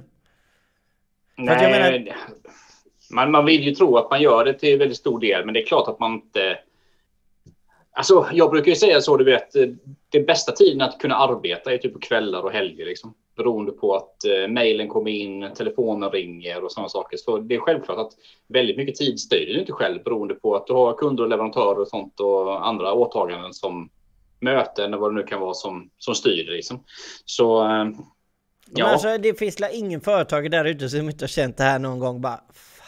Nej, 1.37 1.71
menar... 1.71 2.15
man, 3.11 3.31
man 3.31 3.45
vill 3.45 3.63
ju 3.63 3.75
tro 3.75 3.97
att 3.97 4.09
man 4.09 4.21
gör 4.21 4.45
det 4.45 4.53
till 4.53 4.79
väldigt 4.79 4.97
stor 4.97 5.19
del, 5.19 5.45
men 5.45 5.53
det 5.53 5.61
är 5.61 5.65
klart 5.65 5.87
att 5.87 5.99
man 5.99 6.13
inte 6.13 6.57
Alltså, 7.97 8.27
jag 8.33 8.51
brukar 8.51 8.69
ju 8.69 8.75
säga 8.75 9.01
så, 9.01 9.17
du 9.17 9.23
vet, 9.23 9.53
den 10.09 10.25
bästa 10.25 10.51
tiden 10.51 10.81
att 10.81 10.99
kunna 10.99 11.15
arbeta 11.15 11.73
är 11.73 11.77
typ 11.77 11.93
på 11.93 11.99
kvällar 11.99 12.41
och 12.41 12.51
helger. 12.51 12.85
Liksom. 12.85 13.13
Beroende 13.35 13.71
på 13.71 13.95
att 13.95 14.25
eh, 14.25 14.47
mejlen 14.47 14.87
kommer 14.87 15.11
in, 15.11 15.49
telefonen 15.55 16.11
ringer 16.11 16.63
och 16.63 16.71
sådana 16.71 16.89
saker. 16.89 17.17
Så 17.17 17.37
det 17.37 17.55
är 17.55 17.59
självklart 17.59 17.97
att 17.97 18.11
väldigt 18.47 18.77
mycket 18.77 18.95
tid 18.95 19.19
styr 19.19 19.53
du 19.53 19.59
inte 19.59 19.71
själv 19.71 20.03
beroende 20.03 20.35
på 20.35 20.55
att 20.55 20.67
du 20.67 20.73
har 20.73 20.93
kunder 20.93 21.23
och 21.23 21.29
leverantörer 21.29 21.79
och 21.79 21.87
sånt 21.87 22.19
och 22.19 22.67
andra 22.67 22.93
åtaganden 22.93 23.53
som 23.53 23.89
möten 24.39 24.93
och 24.93 24.99
vad 24.99 25.11
det 25.11 25.15
nu 25.15 25.23
kan 25.23 25.39
vara 25.39 25.53
som, 25.53 25.89
som 25.97 26.15
styr. 26.15 26.51
Liksom. 26.51 26.83
Så 27.25 27.63
eh, 27.63 27.85
ja. 28.75 28.85
alltså, 28.85 29.17
det 29.17 29.39
finns 29.39 29.61
väl 29.61 29.69
ingen 29.73 30.01
företagare 30.01 30.49
där 30.49 30.65
ute 30.65 30.89
som 30.89 31.09
inte 31.09 31.23
har 31.23 31.27
känt 31.27 31.57
det 31.57 31.63
här 31.63 31.79
någon 31.79 31.99
gång 31.99 32.21
bara 32.21 32.39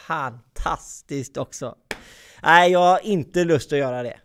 fantastiskt 0.06 1.36
också. 1.36 1.74
Nej, 2.42 2.72
jag 2.72 2.78
har 2.78 3.00
inte 3.06 3.44
lust 3.44 3.72
att 3.72 3.78
göra 3.78 4.02
det. 4.02 4.16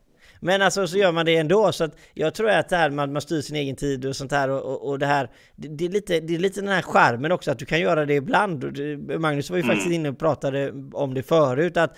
Men 0.44 0.62
alltså 0.62 0.88
så 0.88 0.98
gör 0.98 1.12
man 1.12 1.26
det 1.26 1.38
ändå. 1.38 1.72
Så 1.72 1.84
att 1.84 1.96
jag 2.14 2.34
tror 2.34 2.50
att 2.50 2.70
det 2.70 2.76
här 2.76 2.90
man, 2.90 3.14
man 3.14 3.22
styr 3.22 3.42
sin 3.42 3.56
egen 3.56 3.76
tid 3.76 4.06
och 4.06 4.16
sånt 4.16 4.32
här 4.32 4.50
och, 4.50 4.62
och, 4.62 4.90
och 4.90 5.00
det 5.00 5.06
här. 5.06 5.30
Det, 5.56 5.68
det, 5.68 5.86
är 5.86 5.90
lite, 5.90 6.20
det 6.20 6.36
är 6.36 6.40
lite 6.40 6.62
den 6.62 6.70
här 6.70 6.82
skärmen 6.82 7.32
också 7.32 7.52
att 7.52 7.60
du 7.60 7.66
kan 7.66 7.80
göra 7.80 8.06
det 8.06 8.14
ibland. 8.14 8.64
Magnus 9.20 9.50
var 9.50 9.58
ju 9.58 9.64
mm. 9.64 9.76
faktiskt 9.76 9.94
inne 9.94 10.10
och 10.10 10.20
pratade 10.20 10.74
om 10.94 11.14
det 11.14 11.24
förut. 11.24 11.78
Att 11.78 11.98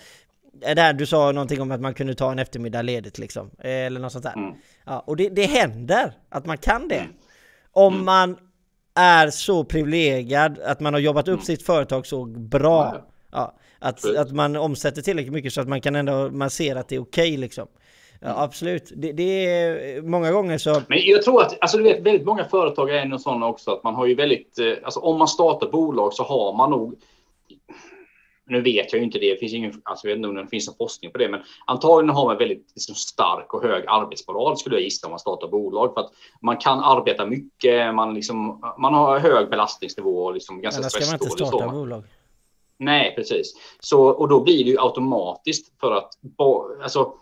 det 0.74 0.80
här, 0.80 0.92
du 0.92 1.06
sa 1.06 1.32
någonting 1.32 1.60
om 1.60 1.70
att 1.70 1.80
man 1.80 1.94
kunde 1.94 2.14
ta 2.14 2.32
en 2.32 2.38
eftermiddag 2.38 2.82
ledigt 2.82 3.18
liksom. 3.18 3.50
Eller 3.58 4.00
något 4.00 4.12
sånt 4.12 4.24
där. 4.24 4.36
Mm. 4.36 4.54
Ja, 4.86 5.04
och 5.06 5.16
det, 5.16 5.28
det 5.28 5.46
händer 5.46 6.12
att 6.28 6.46
man 6.46 6.58
kan 6.58 6.88
det. 6.88 6.98
Mm. 6.98 7.12
Om 7.72 7.94
mm. 7.94 8.04
man 8.04 8.36
är 8.94 9.30
så 9.30 9.64
privilegierad 9.64 10.58
att 10.58 10.80
man 10.80 10.94
har 10.94 11.00
jobbat 11.00 11.28
upp 11.28 11.34
mm. 11.34 11.44
sitt 11.44 11.62
företag 11.62 12.06
så 12.06 12.24
bra. 12.24 13.06
Ja, 13.32 13.56
att, 13.78 14.16
att 14.16 14.32
man 14.32 14.56
omsätter 14.56 15.02
tillräckligt 15.02 15.32
mycket 15.32 15.52
så 15.52 15.60
att 15.60 15.68
man 15.68 15.80
kan 15.80 15.96
ändå, 15.96 16.30
man 16.30 16.50
ser 16.50 16.76
att 16.76 16.88
det 16.88 16.96
är 16.96 17.00
okej 17.00 17.28
okay, 17.28 17.36
liksom. 17.36 17.68
Ja, 18.20 18.42
absolut. 18.42 18.92
Det, 18.96 19.12
det, 19.12 19.46
är 19.46 20.02
många 20.02 20.32
gånger 20.32 20.58
så... 20.58 20.82
Men 20.88 20.98
jag 21.02 21.22
tror 21.22 21.42
att, 21.42 21.60
alltså 21.60 21.76
du 21.76 21.82
vet, 21.82 22.02
väldigt 22.02 22.26
många 22.26 22.44
företag 22.44 22.90
är 22.90 23.04
nog 23.04 23.20
sådana 23.20 23.46
också 23.46 23.70
att 23.70 23.84
man 23.84 23.94
har 23.94 24.06
ju 24.06 24.14
väldigt, 24.14 24.58
eh, 24.58 24.72
alltså 24.84 25.00
om 25.00 25.18
man 25.18 25.28
startar 25.28 25.70
bolag 25.70 26.14
så 26.14 26.22
har 26.22 26.56
man 26.56 26.70
nog 26.70 26.94
nu 28.48 28.60
vet 28.60 28.92
jag 28.92 28.98
ju 28.98 29.04
inte 29.04 29.18
det, 29.18 29.30
det 29.30 29.36
finns 29.36 29.52
ingen, 29.52 29.80
alltså 29.84 30.06
jag 30.06 30.14
vet 30.14 30.16
inte 30.16 30.28
om 30.28 30.34
det 30.34 30.46
finns 30.46 30.66
någon 30.66 30.76
forskning 30.76 31.12
på 31.12 31.18
det, 31.18 31.28
men 31.28 31.40
antagligen 31.66 32.16
har 32.16 32.24
man 32.24 32.38
väldigt 32.38 32.72
liksom, 32.74 32.94
stark 32.94 33.54
och 33.54 33.62
hög 33.62 33.84
arbetsmoral 33.86 34.56
skulle 34.56 34.76
jag 34.76 34.82
gissa 34.82 35.06
om 35.06 35.10
man 35.10 35.18
startar 35.18 35.48
bolag. 35.48 35.94
För 35.94 36.00
att 36.00 36.12
man 36.42 36.56
kan 36.56 36.80
arbeta 36.80 37.26
mycket, 37.26 37.94
man, 37.94 38.14
liksom, 38.14 38.62
man 38.78 38.94
har 38.94 39.18
hög 39.18 39.50
belastningsnivå 39.50 40.24
och 40.24 40.34
liksom 40.34 40.60
ganska. 40.60 40.80
Annars 40.80 40.92
ska 40.92 41.04
man 41.04 41.14
inte 41.14 41.30
starta 41.30 41.68
bolag. 41.68 42.04
Nej, 42.78 43.14
precis. 43.16 43.54
Så, 43.80 44.06
och 44.06 44.28
då 44.28 44.40
blir 44.40 44.64
det 44.64 44.70
ju 44.70 44.76
automatiskt 44.80 45.80
för 45.80 45.92
att, 45.92 46.10
alltså, 46.82 47.12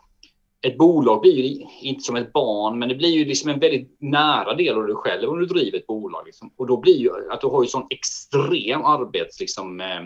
ett 0.64 0.78
bolag 0.78 1.20
blir 1.20 1.32
ju 1.32 1.66
inte 1.80 2.02
som 2.02 2.16
ett 2.16 2.32
barn, 2.32 2.78
men 2.78 2.88
det 2.88 2.94
blir 2.94 3.08
ju 3.08 3.24
liksom 3.24 3.50
en 3.50 3.58
väldigt 3.58 3.96
nära 4.00 4.54
del 4.54 4.76
av 4.76 4.86
dig 4.86 4.96
själv 4.96 5.30
om 5.30 5.38
du 5.38 5.46
driver 5.46 5.78
ett 5.78 5.86
bolag. 5.86 6.26
Liksom. 6.26 6.52
Och 6.56 6.66
då 6.66 6.76
blir 6.76 6.96
ju 6.96 7.10
att 7.30 7.40
du 7.40 7.46
har 7.46 7.62
ju 7.62 7.68
sån 7.68 7.86
extrem 7.90 8.84
arbets... 8.84 9.40
Liksom, 9.40 9.80
eh, 9.80 10.00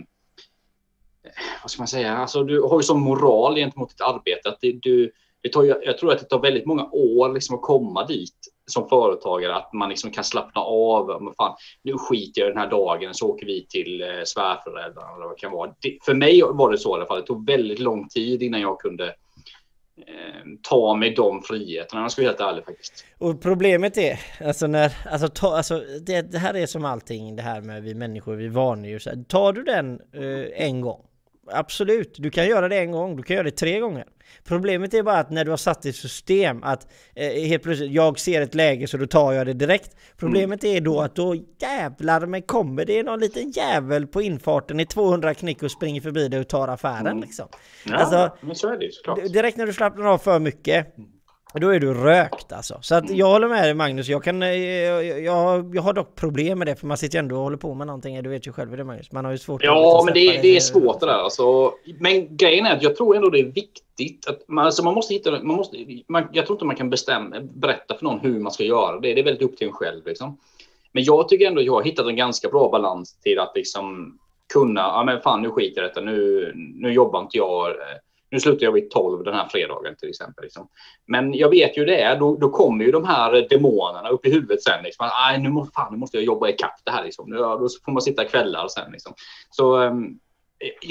vad 1.62 1.70
ska 1.70 1.80
man 1.80 1.88
säga, 1.88 2.16
alltså 2.16 2.44
du 2.44 2.62
har 2.62 2.78
ju 2.78 2.82
sån 2.82 3.00
moral 3.00 3.56
gentemot 3.56 3.88
ditt 3.88 4.00
arbete 4.00 4.48
att 4.48 4.58
det, 4.60 4.72
du, 4.72 5.12
det 5.42 5.48
tar, 5.48 5.64
jag 5.64 5.98
tror 5.98 6.12
att 6.12 6.18
det 6.18 6.24
tar 6.24 6.40
väldigt 6.40 6.66
många 6.66 6.88
år 6.92 7.34
liksom 7.34 7.56
att 7.56 7.62
komma 7.62 8.06
dit 8.06 8.34
som 8.66 8.88
företagare, 8.88 9.56
att 9.56 9.72
man 9.72 9.88
liksom 9.88 10.10
kan 10.10 10.24
slappna 10.24 10.60
av. 10.60 11.22
Men 11.22 11.34
fan, 11.34 11.56
nu 11.82 11.98
skiter 11.98 12.40
jag 12.40 12.50
den 12.50 12.58
här 12.58 12.70
dagen 12.70 13.14
så 13.14 13.28
åker 13.28 13.46
vi 13.46 13.66
till 13.66 14.02
eh, 14.02 14.08
svärföräldrarna 14.24 15.14
eller 15.14 15.26
vad 15.26 15.36
det 15.36 15.40
kan 15.40 15.52
vara. 15.52 15.74
Det, 15.80 15.98
för 16.02 16.14
mig 16.14 16.42
var 16.42 16.70
det 16.70 16.78
så 16.78 16.90
i 16.90 16.94
alla 16.94 17.06
fall. 17.06 17.20
Det 17.20 17.26
tog 17.26 17.46
väldigt 17.46 17.78
lång 17.78 18.08
tid 18.08 18.42
innan 18.42 18.60
jag 18.60 18.80
kunde 18.80 19.14
Eh, 20.06 20.42
ta 20.62 20.94
mig 20.94 21.14
de 21.14 21.42
friheterna. 21.42 22.02
Jag 22.02 22.12
ska 22.12 22.22
vara 22.22 22.30
helt 22.30 22.40
ärlig 22.40 22.64
faktiskt. 22.64 23.04
Och 23.18 23.42
problemet 23.42 23.98
är, 23.98 24.20
alltså 24.44 24.66
när, 24.66 24.92
alltså, 25.10 25.28
ta, 25.28 25.56
alltså 25.56 25.82
det, 26.06 26.22
det 26.22 26.38
här 26.38 26.56
är 26.56 26.66
som 26.66 26.84
allting 26.84 27.36
det 27.36 27.42
här 27.42 27.60
med 27.60 27.82
vi 27.82 27.94
människor, 27.94 28.34
vi 28.36 28.48
vanedjur. 28.48 29.24
Tar 29.24 29.52
du 29.52 29.62
den 29.62 30.00
eh, 30.14 30.66
en 30.66 30.80
gång, 30.80 31.00
absolut, 31.52 32.14
du 32.18 32.30
kan 32.30 32.46
göra 32.46 32.68
det 32.68 32.78
en 32.78 32.92
gång, 32.92 33.16
du 33.16 33.22
kan 33.22 33.36
göra 33.36 33.44
det 33.44 33.50
tre 33.50 33.80
gånger. 33.80 34.04
Problemet 34.44 34.94
är 34.94 35.02
bara 35.02 35.18
att 35.18 35.30
när 35.30 35.44
du 35.44 35.50
har 35.50 35.56
satt 35.56 35.86
i 35.86 35.92
system 35.92 36.62
att 36.62 36.88
eh, 37.14 37.28
helt 37.28 37.62
plötsligt, 37.62 37.92
jag 37.92 38.18
ser 38.18 38.40
ett 38.40 38.54
läge 38.54 38.86
så 38.86 38.96
då 38.96 39.06
tar 39.06 39.32
jag 39.32 39.46
det 39.46 39.52
direkt. 39.52 39.96
Problemet 40.16 40.64
mm. 40.64 40.76
är 40.76 40.80
då 40.80 41.00
att 41.00 41.14
då 41.14 41.36
jävlar 41.60 42.26
men 42.26 42.42
kommer 42.42 42.84
det 42.84 43.02
någon 43.02 43.20
liten 43.20 43.50
jävel 43.50 44.06
på 44.06 44.22
infarten 44.22 44.80
i 44.80 44.86
200 44.86 45.34
knick 45.34 45.62
och 45.62 45.70
springer 45.70 46.00
förbi 46.00 46.28
dig 46.28 46.40
och 46.40 46.48
tar 46.48 46.68
affären 46.68 47.06
mm. 47.06 47.20
liksom. 47.20 47.48
Ja, 47.84 47.96
alltså, 47.96 48.36
men 48.40 48.54
så 48.56 48.68
är 48.68 48.78
det 48.78 48.94
såklart. 48.94 49.32
Direkt 49.32 49.56
när 49.56 49.66
du 49.66 49.72
slappnar 49.72 50.04
av 50.04 50.18
för 50.18 50.38
mycket. 50.38 50.94
Då 51.54 51.68
är 51.68 51.80
du 51.80 51.94
rökt 51.94 52.52
alltså. 52.52 52.78
Så 52.80 52.94
att 52.94 53.04
mm. 53.04 53.16
jag 53.16 53.26
håller 53.26 53.48
med 53.48 53.64
dig 53.64 53.74
Magnus, 53.74 54.08
jag, 54.08 54.24
kan, 54.24 54.40
jag, 54.40 54.54
eh, 54.54 55.18
jag, 55.18 55.74
jag 55.74 55.82
har 55.82 55.92
dock 55.92 56.14
problem 56.14 56.58
med 56.58 56.66
det 56.66 56.76
för 56.76 56.86
man 56.86 56.96
sitter 56.96 57.18
ju 57.18 57.20
ändå 57.20 57.36
och 57.36 57.42
håller 57.42 57.56
på 57.56 57.74
med 57.74 57.86
någonting, 57.86 58.22
du 58.22 58.30
vet 58.30 58.46
ju 58.46 58.52
själv 58.52 58.70
hur 58.70 58.76
det 58.76 58.84
Magnus. 58.84 59.12
Man 59.12 59.24
har 59.24 59.32
ju 59.32 59.38
svårt 59.38 59.64
Ja, 59.64 60.02
men 60.04 60.14
det, 60.14 60.42
det 60.42 60.56
är 60.56 60.60
svårt 60.60 61.00
det 61.00 61.06
där 61.06 61.12
alltså. 61.12 61.72
Men 62.00 62.36
grejen 62.36 62.66
är 62.66 62.76
att 62.76 62.82
jag 62.82 62.96
tror 62.96 63.16
ändå 63.16 63.30
det 63.30 63.40
är 63.40 63.44
viktigt. 63.44 64.28
Att 64.28 64.48
man, 64.48 64.64
alltså 64.64 64.84
man 64.84 64.94
måste 64.94 65.14
hitta, 65.14 65.30
man 65.30 65.56
måste, 65.56 65.76
man, 66.08 66.28
jag 66.32 66.46
tror 66.46 66.56
inte 66.56 66.64
man 66.64 66.76
kan 66.76 66.90
bestämma, 66.90 67.40
berätta 67.40 67.94
för 67.94 68.04
någon 68.04 68.20
hur 68.20 68.40
man 68.40 68.52
ska 68.52 68.64
göra 68.64 69.00
det. 69.00 69.14
Det 69.14 69.20
är 69.20 69.24
väldigt 69.24 69.50
upp 69.50 69.56
till 69.56 69.66
en 69.66 69.72
själv. 69.72 70.06
Liksom. 70.06 70.38
Men 70.92 71.04
jag 71.04 71.28
tycker 71.28 71.46
ändå 71.46 71.60
att 71.60 71.66
jag 71.66 71.74
har 71.74 71.82
hittat 71.82 72.06
en 72.06 72.16
ganska 72.16 72.48
bra 72.48 72.68
balans 72.70 73.18
till 73.22 73.38
att 73.38 73.52
liksom 73.54 74.18
kunna, 74.52 74.80
ja 74.80 75.04
men 75.04 75.20
fan 75.20 75.42
nu 75.42 75.50
skiter 75.50 75.80
jag 75.80 75.86
i 75.86 75.88
detta, 75.88 76.00
nu, 76.00 76.52
nu 76.54 76.92
jobbar 76.92 77.20
inte 77.20 77.36
jag, 77.36 77.74
nu 78.30 78.40
slutar 78.40 78.64
jag 78.64 78.72
vid 78.72 78.90
12 78.90 79.24
den 79.24 79.34
här 79.34 79.48
fredagen 79.48 79.96
till 79.96 80.08
exempel. 80.08 80.44
Liksom. 80.44 80.68
Men 81.06 81.34
jag 81.34 81.50
vet 81.50 81.78
ju 81.78 81.84
det, 81.84 82.16
då, 82.20 82.36
då 82.36 82.50
kommer 82.50 82.84
ju 82.84 82.90
de 82.90 83.04
här 83.04 83.46
demonerna 83.50 84.08
upp 84.08 84.26
i 84.26 84.30
huvudet 84.30 84.62
sen. 84.62 84.82
Liksom. 84.82 85.10
Aj, 85.12 85.38
nu, 85.38 85.48
må, 85.48 85.66
fan, 85.74 85.92
nu 85.92 85.98
måste 85.98 86.16
jag 86.16 86.24
jobba 86.24 86.48
ikapp 86.48 86.80
det 86.84 86.90
här. 86.90 87.04
Liksom. 87.04 87.30
Då 87.30 87.68
får 87.84 87.92
man 87.92 88.02
sitta 88.02 88.24
kvällar 88.24 88.68
sen. 88.68 88.92
Liksom. 88.92 89.12
Så 89.50 89.78
um, 89.78 90.18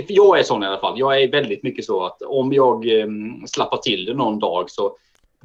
jag 0.08 0.40
är 0.40 0.44
sån 0.44 0.64
i 0.64 0.66
alla 0.66 0.80
fall. 0.80 1.00
Jag 1.00 1.22
är 1.22 1.32
väldigt 1.32 1.64
mycket 1.64 1.86
så 1.86 2.06
att 2.06 2.22
om 2.22 2.54
jag 2.54 3.00
eh, 3.00 3.08
slappar 3.48 3.78
till 3.78 4.06
det 4.06 4.14
någon 4.14 4.40
dag 4.40 4.70
så 4.70 4.96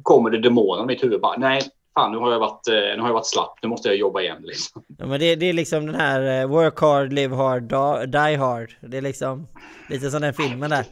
kommer 0.03 0.29
det 0.29 0.39
demoner 0.39 0.83
i 0.83 0.85
mitt 0.85 1.03
huvud. 1.03 1.21
Bara, 1.21 1.37
Nej, 1.37 1.61
fan 1.93 2.11
nu 2.11 2.17
har 2.17 2.31
jag 2.31 2.39
varit, 2.39 2.67
eh, 2.67 2.73
nu 2.73 2.99
har 2.99 3.07
jag 3.07 3.13
varit 3.13 3.27
slapp. 3.27 3.59
Nu 3.61 3.69
måste 3.69 3.87
jag 3.87 3.97
jobba 3.97 4.21
igen. 4.21 4.41
Liksom. 4.43 4.83
Ja, 4.97 5.05
men 5.05 5.19
det, 5.19 5.35
det 5.35 5.45
är 5.45 5.53
liksom 5.53 5.85
den 5.85 5.95
här 5.95 6.43
uh, 6.43 6.49
work 6.49 6.79
hard, 6.79 7.13
live 7.13 7.35
hard, 7.35 7.63
die 8.07 8.35
hard. 8.37 8.75
Det 8.81 8.97
är 8.97 9.01
liksom 9.01 9.47
lite 9.89 10.11
som 10.11 10.21
den 10.21 10.33
filmen 10.33 10.69
där. 10.69 10.85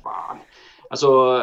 Alltså, 0.91 1.41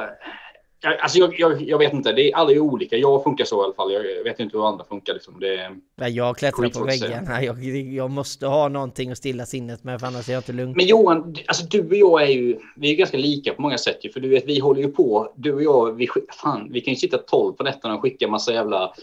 Alltså 1.01 1.19
jag, 1.19 1.41
jag, 1.41 1.63
jag, 1.63 1.79
vet 1.79 1.93
inte, 1.93 2.13
det 2.13 2.31
är 2.31 2.37
alla 2.37 2.61
olika. 2.61 2.97
Jag 2.97 3.23
funkar 3.23 3.45
så 3.45 3.63
i 3.63 3.65
alla 3.65 3.75
fall. 3.75 3.93
Jag 3.93 4.25
vet 4.25 4.41
inte 4.41 4.57
hur 4.57 4.69
andra 4.69 4.85
funkar. 4.85 5.15
Liksom. 5.15 5.41
Det, 5.41 5.71
Nej, 5.97 6.13
jag 6.13 6.37
klättrar 6.37 6.69
på 6.69 6.85
väggen. 6.85 7.29
Jag, 7.43 7.65
jag 7.93 8.11
måste 8.11 8.47
ha 8.47 8.69
någonting 8.69 9.11
att 9.11 9.19
stilla 9.19 9.47
sinnet 9.47 9.85
med, 9.85 10.01
för 10.01 10.07
annars 10.07 10.29
är 10.29 10.33
jag 10.33 10.41
inte 10.41 10.53
lugn. 10.53 10.73
Men 10.77 10.87
Johan, 10.87 11.37
alltså 11.47 11.65
du 11.65 11.89
och 11.89 11.97
jag 11.97 12.23
är 12.23 12.27
ju, 12.27 12.59
vi 12.77 12.93
är 12.93 12.97
ganska 12.97 13.17
lika 13.17 13.55
på 13.55 13.63
många 13.63 13.79
sätt. 13.79 14.13
För 14.13 14.21
du 14.21 14.29
vet, 14.29 14.47
vi 14.47 14.59
håller 14.59 14.83
ju 14.83 14.89
på, 14.89 15.33
du 15.37 15.53
och 15.53 15.63
jag, 15.63 15.93
vi, 15.93 16.09
fan, 16.43 16.69
vi 16.73 16.81
kan 16.81 16.95
ju 16.95 16.99
sitta 17.01 17.19
tolv 17.19 17.53
på 17.53 17.63
nätterna 17.63 17.95
och 17.95 18.03
skicka 18.03 18.29
massa 18.29 18.53
jävla 18.53 18.95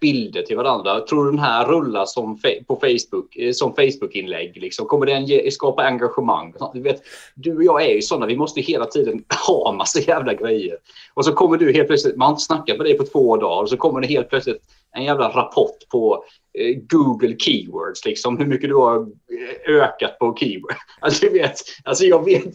bilder 0.00 0.42
till 0.42 0.56
varandra. 0.56 1.00
Tror 1.00 1.24
du 1.24 1.30
den 1.30 1.40
här 1.40 1.66
rullar 1.66 2.04
som 2.06 2.38
på 2.66 2.76
Facebook 2.76 3.36
eh, 3.36 3.52
som 3.52 3.74
Facebook-inlägg? 3.74 4.56
Liksom? 4.56 4.86
Kommer 4.86 5.06
den 5.06 5.24
ge, 5.24 5.50
skapa 5.50 5.82
engagemang? 5.82 6.54
Du, 6.74 6.80
vet, 6.80 7.02
du 7.34 7.56
och 7.56 7.64
jag 7.64 7.82
är 7.82 7.94
ju 7.94 8.02
sådana. 8.02 8.26
Vi 8.26 8.36
måste 8.36 8.60
hela 8.60 8.86
tiden 8.86 9.24
ha 9.46 9.72
massa 9.72 10.00
jävla 10.00 10.34
grejer. 10.34 10.76
Och 11.14 11.24
så 11.24 11.32
kommer 11.32 11.56
du 11.56 11.72
helt 11.72 11.88
plötsligt. 11.88 12.16
Man 12.16 12.26
har 12.26 12.32
inte 12.32 12.42
snackat 12.42 12.76
med 12.76 12.86
dig 12.86 12.98
på 12.98 13.04
två 13.04 13.36
dagar 13.36 13.62
och 13.62 13.68
så 13.68 13.76
kommer 13.76 14.00
det 14.00 14.06
helt 14.06 14.28
plötsligt 14.28 14.62
en 14.96 15.04
jävla 15.04 15.28
rapport 15.28 15.88
på 15.90 16.24
Eh, 16.58 16.76
Google 16.88 17.36
keywords, 17.38 18.04
liksom 18.04 18.38
hur 18.38 18.46
mycket 18.46 18.68
du 18.68 18.74
har 18.74 18.96
eh, 18.96 19.74
ökat 19.74 20.18
på 20.18 20.36
keyword. 20.36 20.74
Alltså, 21.00 21.26
du 21.26 21.32
vet, 21.32 21.56
alltså 21.84 22.04
jag 22.04 22.24
vet 22.24 22.54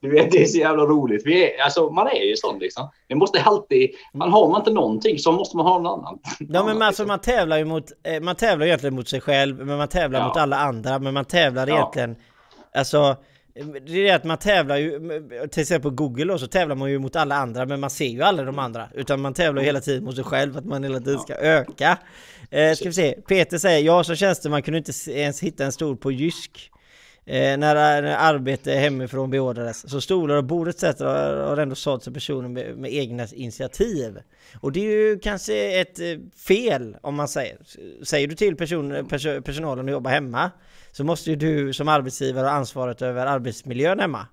du 0.00 0.10
vet, 0.10 0.30
det 0.30 0.42
är 0.42 0.46
så 0.46 0.58
jävla 0.58 0.82
roligt. 0.82 1.22
Vi 1.24 1.44
är, 1.44 1.62
alltså, 1.62 1.90
man 1.90 2.06
är 2.06 2.22
ju 2.22 2.36
sån 2.36 2.58
liksom. 2.58 2.90
Det 3.08 3.14
måste 3.14 3.42
alltid, 3.42 3.90
man 4.14 4.32
har 4.32 4.48
man 4.48 4.60
inte 4.60 4.70
någonting 4.70 5.18
så 5.18 5.32
måste 5.32 5.56
man 5.56 5.66
ha 5.66 5.78
någon 5.78 5.98
annan. 5.98 6.18
Ja 6.38 6.64
men 6.64 6.82
alltså 6.82 7.06
man 7.06 7.18
tävlar 7.18 7.58
ju 7.58 7.64
mot, 7.64 7.84
eh, 8.04 8.20
man 8.20 8.36
tävlar 8.36 8.66
egentligen 8.66 8.94
mot 8.94 9.08
sig 9.08 9.20
själv, 9.20 9.66
men 9.66 9.78
man 9.78 9.88
tävlar 9.88 10.20
ja. 10.20 10.28
mot 10.28 10.36
alla 10.36 10.56
andra, 10.56 10.98
men 10.98 11.14
man 11.14 11.24
tävlar 11.24 11.66
ja. 11.66 11.74
egentligen, 11.74 12.16
alltså 12.74 13.16
det 13.86 14.08
är 14.08 14.16
att 14.16 14.24
man 14.24 14.38
tävlar 14.38 14.76
ju, 14.76 15.20
till 15.50 15.60
exempel 15.60 15.90
på 15.90 15.96
Google 15.96 16.24
då, 16.24 16.38
så 16.38 16.46
tävlar 16.46 16.76
man 16.76 16.90
ju 16.90 16.98
mot 16.98 17.16
alla 17.16 17.34
andra 17.34 17.66
men 17.66 17.80
man 17.80 17.90
ser 17.90 18.06
ju 18.06 18.22
aldrig 18.22 18.48
de 18.48 18.58
andra. 18.58 18.88
Utan 18.94 19.20
man 19.20 19.34
tävlar 19.34 19.62
ju 19.62 19.66
hela 19.66 19.80
tiden 19.80 20.04
mot 20.04 20.14
sig 20.14 20.24
själv, 20.24 20.56
att 20.56 20.64
man 20.64 20.82
hela 20.82 21.00
tiden 21.00 21.18
ska 21.18 21.34
öka. 21.34 21.98
Eh, 22.50 22.74
Ska 22.74 22.84
vi 22.84 22.92
se, 22.92 23.12
Peter 23.28 23.58
säger 23.58 23.86
ja 23.86 24.04
som 24.04 24.16
tjänsteman 24.16 24.62
kunde 24.62 24.78
inte 24.78 24.92
ens 25.10 25.40
hitta 25.42 25.64
en 25.64 25.72
stol 25.72 25.96
på 25.96 26.12
Jysk. 26.12 26.70
Eh, 27.30 27.58
när, 27.58 28.02
när 28.02 28.16
arbete 28.16 28.72
hemifrån 28.72 29.30
beordrades. 29.30 29.90
Så 29.90 30.00
stolar 30.00 30.36
och 30.36 30.44
bord 30.44 30.68
etc 30.68 30.82
har 30.82 31.56
ändå 31.56 31.74
sålts 31.74 32.04
till 32.04 32.14
personer 32.14 32.48
med, 32.48 32.76
med 32.76 32.94
egna 32.94 33.26
initiativ. 33.32 34.18
Och 34.60 34.72
det 34.72 34.80
är 34.80 34.84
ju 34.84 35.18
kanske 35.18 35.80
ett 35.80 36.00
eh, 36.00 36.06
fel 36.36 36.96
om 37.00 37.14
man 37.14 37.28
säger. 37.28 37.58
Säger 38.04 38.28
du 38.28 38.34
till 38.34 38.56
person, 38.56 39.06
pers 39.10 39.26
personalen 39.44 39.84
att 39.84 39.92
jobba 39.92 40.10
hemma 40.10 40.50
så 40.98 41.04
måste 41.04 41.30
ju 41.30 41.36
du 41.36 41.72
som 41.72 41.88
arbetsgivare 41.88 42.46
ha 42.46 42.52
ansvaret 42.52 43.02
över 43.02 43.26
arbetsmiljön 43.26 44.00
hemma. 44.00 44.26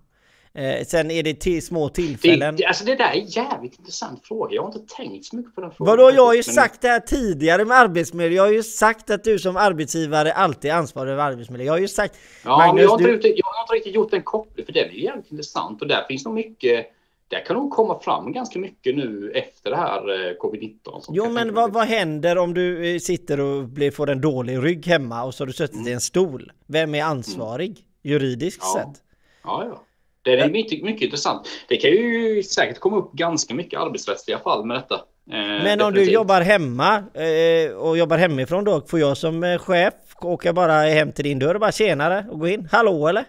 Eh, 0.54 0.86
sen 0.86 1.12
är 1.12 1.24
det 1.24 1.34
till 1.34 1.66
små 1.66 1.90
tillfällen. 1.90 2.56
Det, 2.56 2.66
alltså 2.66 2.86
det 2.86 2.96
där 2.96 3.12
är 3.12 3.20
en 3.20 3.26
jävligt 3.26 3.80
intressant 3.80 4.28
fråga. 4.28 4.56
Jag 4.56 4.62
har 4.62 4.74
inte 4.74 4.96
tänkt 4.96 5.26
så 5.26 5.36
mycket 5.36 5.56
på 5.56 5.62
den 5.62 5.72
frågan. 5.72 5.98
Vadå, 5.98 6.12
jag 6.16 6.26
har 6.26 6.34
ju 6.34 6.44
men... 6.48 6.54
sagt 6.56 6.82
det 6.82 6.88
här 6.88 7.00
tidigare 7.00 7.66
med 7.66 7.78
arbetsmiljö. 7.78 8.36
Jag 8.36 8.44
har 8.44 8.52
ju 8.52 8.64
sagt 8.64 9.10
att 9.10 9.24
du 9.24 9.40
som 9.40 9.58
arbetsgivare 9.58 10.34
alltid 10.34 10.72
är 10.72 10.76
ansvarig 10.76 11.12
över 11.12 11.24
arbetsmiljö. 11.24 11.66
Jag 11.66 11.74
har 11.74 11.80
ju 11.80 11.88
sagt... 11.88 12.18
Ja, 12.44 12.58
Magnus, 12.58 12.74
men 12.74 12.84
jag 12.84 12.90
har, 12.90 13.14
inte, 13.14 13.28
du... 13.28 13.36
jag 13.36 13.46
har 13.46 13.64
inte 13.64 13.74
riktigt 13.74 13.96
gjort 13.96 14.14
en 14.14 14.24
koppling 14.24 14.66
för 14.66 14.74
den 14.74 14.86
är 14.86 14.94
ju 14.94 15.04
jävligt 15.04 15.32
intressant 15.32 15.82
och 15.82 15.88
där 15.88 16.06
finns 16.08 16.26
nog 16.26 16.34
mycket 16.34 16.88
där 17.28 17.46
kan 17.46 17.56
nog 17.56 17.72
komma 17.72 18.00
fram 18.00 18.32
ganska 18.32 18.60
mycket 18.60 18.96
nu 18.96 19.32
efter 19.36 19.70
det 19.70 19.78
här 19.78 20.30
eh, 20.30 20.34
covid-19. 20.34 21.04
Jo 21.10 21.30
men 21.30 21.54
vad, 21.54 21.74
vad 21.74 21.88
händer 21.88 22.38
om 22.38 22.54
du 22.54 22.94
eh, 22.94 23.00
sitter 23.00 23.40
och 23.40 23.64
blir, 23.64 23.92
får 23.92 24.10
en 24.10 24.22
dålig 24.22 24.64
rygg 24.64 24.88
hemma 24.88 25.24
och 25.24 25.34
så 25.34 25.42
har 25.42 25.48
du 25.48 25.54
suttit 25.54 25.76
mm. 25.76 25.88
i 25.88 25.92
en 25.92 26.02
stol? 26.02 26.52
Vem 26.68 26.96
är 26.96 27.04
ansvarig 27.04 27.70
mm. 27.70 27.84
juridiskt 28.02 28.64
ja. 28.64 28.80
sett? 28.80 29.02
Ja, 29.44 29.66
ja. 29.66 29.82
Det 30.22 30.40
är 30.40 30.50
mycket, 30.50 30.84
mycket 30.84 31.02
intressant. 31.02 31.48
Det 31.68 31.78
kan 31.78 31.92
ju 31.92 32.44
säkert 32.44 32.80
komma 32.80 32.98
upp 32.98 33.14
ganska 33.14 33.54
mycket 33.54 33.80
arbetsrättsliga 33.80 34.40
fall 34.40 34.66
med 34.66 34.78
detta. 34.78 34.96
Eh, 34.96 35.02
men 35.28 35.64
definitivt. 35.64 35.88
om 35.88 35.94
du 35.94 36.12
jobbar 36.12 36.42
hemma 36.42 37.04
eh, 37.14 37.76
och 37.76 37.98
jobbar 37.98 38.18
hemifrån 38.18 38.64
då, 38.64 38.82
får 38.82 39.00
jag 39.00 39.18
som 39.18 39.44
eh, 39.44 39.58
chef 39.58 39.94
åka 40.22 40.54
bara 40.54 40.74
hem 40.74 41.12
till 41.12 41.24
din 41.24 41.40
dörr 41.40 41.54
och 41.54 41.62
bara 41.62 41.72
tjenare 41.72 42.26
och 42.32 42.40
gå 42.40 42.48
in? 42.48 42.68
Hallå 42.72 43.08
eller? 43.08 43.26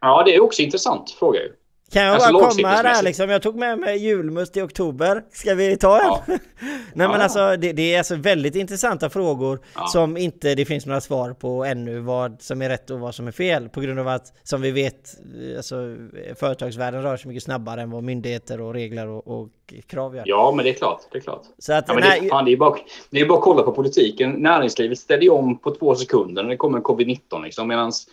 Ja, 0.00 0.22
det 0.26 0.34
är 0.34 0.42
också 0.42 0.62
intressant 0.62 1.10
fråga 1.10 1.40
ju. 1.40 1.52
Kan 1.92 2.02
jag 2.02 2.14
alltså, 2.14 2.32
bara 2.32 2.50
komma 2.50 2.68
här 2.68 3.02
liksom? 3.02 3.30
Jag 3.30 3.42
tog 3.42 3.56
med 3.56 3.78
mig 3.78 3.98
julmust 3.98 4.56
i 4.56 4.62
oktober. 4.62 5.24
Ska 5.32 5.54
vi 5.54 5.76
ta 5.76 6.00
en? 6.00 6.06
Ja. 6.06 6.22
Nej 6.26 6.38
ja, 6.94 7.08
men 7.08 7.20
alltså 7.20 7.56
det, 7.56 7.72
det, 7.72 7.94
är 7.94 7.98
alltså 7.98 8.16
väldigt 8.16 8.54
intressanta 8.54 9.10
frågor 9.10 9.60
ja. 9.74 9.86
som 9.86 10.16
inte 10.16 10.54
det 10.54 10.64
finns 10.64 10.86
några 10.86 11.00
svar 11.00 11.32
på 11.32 11.64
ännu 11.64 12.00
vad 12.00 12.42
som 12.42 12.62
är 12.62 12.68
rätt 12.68 12.90
och 12.90 13.00
vad 13.00 13.14
som 13.14 13.28
är 13.28 13.32
fel 13.32 13.68
på 13.68 13.80
grund 13.80 14.00
av 14.00 14.08
att 14.08 14.32
som 14.42 14.62
vi 14.62 14.70
vet 14.70 15.14
alltså 15.56 15.96
företagsvärlden 16.38 17.02
rör 17.02 17.16
sig 17.16 17.28
mycket 17.28 17.42
snabbare 17.42 17.82
än 17.82 17.90
vad 17.90 18.02
myndigheter 18.02 18.60
och 18.60 18.74
regler 18.74 19.08
och, 19.08 19.40
och 19.40 19.48
krav 19.86 20.16
gör. 20.16 20.22
Ja 20.26 20.52
men 20.56 20.64
det 20.64 20.70
är 20.70 20.74
klart, 20.74 21.00
det 21.12 21.18
är 21.18 21.22
klart. 21.22 21.42
Så 21.58 21.72
att, 21.72 21.84
ja, 21.88 21.94
men 21.94 22.02
det, 22.02 22.28
fan, 22.28 22.44
det, 22.44 22.52
är 22.52 22.56
bara, 22.56 22.76
det 23.10 23.20
är 23.20 23.26
bara 23.26 23.38
att 23.38 23.44
kolla 23.44 23.62
på 23.62 23.72
politiken. 23.72 24.30
Näringslivet 24.30 24.98
ställer 24.98 25.22
ju 25.22 25.30
om 25.30 25.58
på 25.58 25.74
två 25.74 25.94
sekunder 25.94 26.42
när 26.42 26.50
det 26.50 26.56
kommer 26.56 26.78
covid-19 26.78 27.42
liksom 27.44 27.68
medans 27.68 28.06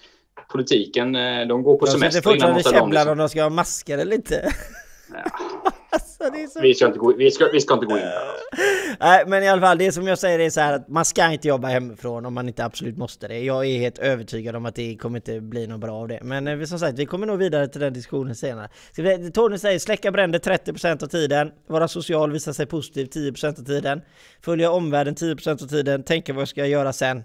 politiken, 0.52 1.16
eh, 1.16 1.48
de 1.48 1.64
går 1.64 1.78
på 1.78 1.86
de 1.86 1.92
semester 1.92 2.36
innan 2.36 2.54
de 2.54 2.62
ställer 2.62 2.82
om. 2.82 2.90
De 2.90 2.96
liksom. 2.96 3.12
om 3.12 3.18
de 3.18 3.30
ska 3.30 3.44
ha 3.44 3.50
masker 3.50 3.98
eller 3.98 4.16
inte. 4.16 4.54
Ja. 5.14 5.24
alltså, 5.90 6.24
så... 6.54 6.62
vi, 6.62 6.74
ska 6.74 6.88
inte 6.88 7.00
gå, 7.00 7.14
vi, 7.14 7.32
ska, 7.32 7.50
vi 7.54 7.62
ska 7.62 7.74
inte 7.74 7.86
gå 7.86 7.98
in 7.98 8.04
där. 8.04 8.42
Nej, 9.00 9.24
men 9.28 9.44
i 9.44 9.50
alla 9.50 9.62
fall, 9.62 9.78
det 9.78 9.92
som 9.92 10.08
jag 10.08 10.20
säger 10.20 10.40
är 10.40 10.50
så 10.50 10.62
här 10.62 10.74
att 10.74 10.88
man 10.88 11.06
ska 11.06 11.32
inte 11.32 11.48
jobba 11.48 11.68
hemifrån 11.68 12.26
om 12.26 12.34
man 12.34 12.48
inte 12.48 12.66
absolut 12.66 12.98
måste 12.98 13.28
det. 13.28 13.40
Jag 13.40 13.66
är 13.66 13.80
helt 13.80 14.00
övertygad 14.00 14.56
om 14.56 14.66
att 14.66 14.76
det 14.76 14.96
kommer 14.96 15.18
inte 15.18 15.42
bli 15.42 15.68
något 15.68 15.80
bra 15.80 15.94
av 15.94 16.08
det. 16.08 16.20
Men 16.24 16.48
eh, 16.48 16.64
som 16.64 16.80
sagt, 16.80 17.00
vi 17.00 17.06
kommer 17.06 17.28
nog 17.28 17.40
vidare 17.40 17.68
till 17.68 17.82
den 17.82 17.94
diskussionen 17.94 18.36
senare. 18.36 18.70
Tony 19.34 19.58
säger 19.58 19.80
släcka 19.80 20.12
bränder 20.12 20.40
30% 20.40 21.04
av 21.04 21.08
tiden, 21.08 21.52
vara 21.68 21.88
social, 21.88 22.32
visa 22.32 22.54
sig 22.54 22.66
positiv 22.66 23.06
10% 23.06 23.60
av 23.60 23.66
tiden, 23.66 24.02
följa 24.42 24.72
omvärlden 24.72 25.16
10% 25.16 25.64
av 25.64 25.68
tiden, 25.68 26.04
tänka 26.04 26.34
vad 26.34 26.42
jag 26.42 26.48
ska 26.48 26.66
göra 26.66 26.94
sen 26.94 27.24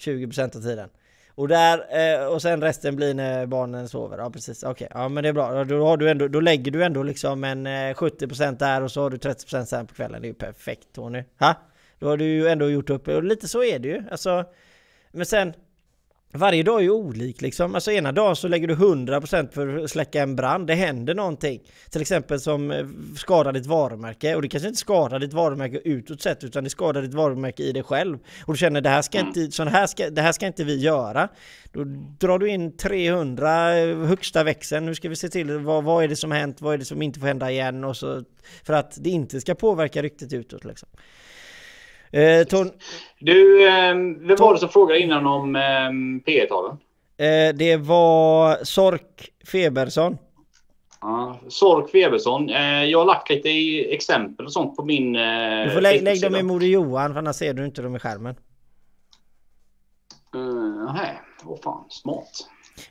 20% 0.00 0.56
av 0.56 0.60
tiden. 0.60 0.88
Och 1.36 1.48
där, 1.48 1.86
eh, 1.90 2.26
och 2.26 2.42
sen 2.42 2.62
resten 2.62 2.96
blir 2.96 3.14
när 3.14 3.46
barnen 3.46 3.88
sover. 3.88 4.18
Ja 4.18 4.30
precis, 4.30 4.62
okej. 4.62 4.86
Okay. 4.86 5.02
Ja 5.02 5.08
men 5.08 5.22
det 5.22 5.28
är 5.28 5.32
bra. 5.32 5.64
Då, 5.64 5.86
har 5.86 5.96
du 5.96 6.10
ändå, 6.10 6.28
då 6.28 6.40
lägger 6.40 6.72
du 6.72 6.84
ändå 6.84 7.02
liksom 7.02 7.44
en 7.44 7.66
eh, 7.66 7.94
70% 7.94 8.58
där 8.58 8.82
och 8.82 8.92
så 8.92 9.02
har 9.02 9.10
du 9.10 9.16
30% 9.16 9.64
sen 9.64 9.86
på 9.86 9.94
kvällen. 9.94 10.22
Det 10.22 10.26
är 10.26 10.30
ju 10.30 10.34
perfekt 10.34 10.88
Tony. 10.92 11.24
Ha? 11.38 11.54
Då 11.98 12.08
har 12.08 12.16
du 12.16 12.24
ju 12.24 12.48
ändå 12.48 12.70
gjort 12.70 12.90
upp, 12.90 13.08
och 13.08 13.24
lite 13.24 13.48
så 13.48 13.64
är 13.64 13.78
det 13.78 13.88
ju. 13.88 14.02
Alltså, 14.10 14.44
men 15.12 15.26
sen, 15.26 15.52
varje 16.32 16.62
dag 16.62 16.78
är 16.78 16.82
ju 16.82 16.90
olik 16.90 17.40
liksom. 17.40 17.74
Alltså 17.74 17.92
ena 17.92 18.12
dagen 18.12 18.36
så 18.36 18.48
lägger 18.48 18.68
du 18.68 18.74
100% 18.74 19.50
för 19.52 19.84
att 19.84 19.90
släcka 19.90 20.22
en 20.22 20.36
brand. 20.36 20.66
Det 20.66 20.74
händer 20.74 21.14
någonting. 21.14 21.60
Till 21.90 22.00
exempel 22.00 22.40
som 22.40 22.70
eh, 22.70 22.86
skadar 23.16 23.52
ditt 23.52 23.66
varumärke. 23.66 24.34
Och 24.34 24.42
det 24.42 24.48
kanske 24.48 24.68
inte 24.68 24.80
skadar 24.80 25.18
ditt 25.18 25.32
varumärke 25.32 25.80
utåt 25.84 26.22
sett 26.22 26.44
utan 26.44 26.64
det 26.64 26.70
skadar 26.70 27.02
ditt 27.02 27.14
varumärke 27.14 27.62
i 27.62 27.72
dig 27.72 27.82
själv. 27.82 28.18
Och 28.44 28.52
du 28.52 28.58
känner 28.58 28.80
det 28.80 28.88
här 28.88 29.02
ska 29.02 29.20
inte, 29.20 29.50
så 29.50 29.64
här 29.64 29.86
ska, 29.86 30.10
det 30.10 30.22
här 30.22 30.32
ska 30.32 30.46
inte 30.46 30.64
vi 30.64 30.76
göra. 30.76 31.28
Då 31.72 31.84
drar 32.18 32.38
du 32.38 32.48
in 32.48 32.76
300 32.76 33.78
eh, 33.78 33.98
högsta 33.98 34.44
växeln. 34.44 34.86
Nu 34.86 34.94
ska 34.94 35.08
vi 35.08 35.16
se 35.16 35.28
till 35.28 35.58
vad, 35.58 35.84
vad 35.84 36.04
är 36.04 36.08
det 36.08 36.16
som 36.16 36.32
hänt? 36.32 36.60
Vad 36.60 36.74
är 36.74 36.78
det 36.78 36.84
som 36.84 37.02
inte 37.02 37.20
får 37.20 37.26
hända 37.26 37.50
igen? 37.50 37.84
Och 37.84 37.96
så, 37.96 38.22
för 38.64 38.72
att 38.72 38.98
det 39.00 39.10
inte 39.10 39.40
ska 39.40 39.54
påverka 39.54 40.02
ryktet 40.02 40.32
utåt 40.32 40.64
liksom. 40.64 40.88
Eh, 42.10 42.46
ton... 42.46 42.70
Du, 43.18 43.68
eh, 43.68 43.94
vem 44.18 44.36
var 44.38 44.52
det 44.52 44.60
som 44.60 44.68
frågade 44.68 45.00
innan 45.00 45.26
om 45.26 45.56
eh, 45.56 46.22
P 46.26 46.46
talen 46.46 46.76
eh, 47.18 47.56
Det 47.56 47.76
var 47.76 48.64
Sork 48.64 49.30
Febersson. 49.52 50.18
Ja, 51.00 51.40
Sork 51.48 51.90
Febersson. 51.90 52.50
Eh, 52.50 52.84
jag 52.84 52.98
har 52.98 53.06
lagt 53.06 53.30
lite 53.30 53.48
exempel 53.94 54.46
och 54.46 54.52
sånt 54.52 54.76
på 54.76 54.84
min... 54.84 55.16
Eh, 55.16 55.64
du 55.64 55.70
får 55.70 55.80
lä 55.80 56.00
lägga 56.00 56.28
dem 56.28 56.40
i 56.40 56.42
Moder 56.42 56.66
Johan 56.66 57.12
för 57.12 57.18
annars 57.18 57.36
ser 57.36 57.54
du 57.54 57.64
inte 57.64 57.82
dem 57.82 57.96
i 57.96 57.98
skärmen. 57.98 58.34
Uh, 60.36 60.94
nej, 60.94 61.20
vad 61.42 61.62
fan, 61.62 61.84
smart. 61.88 62.30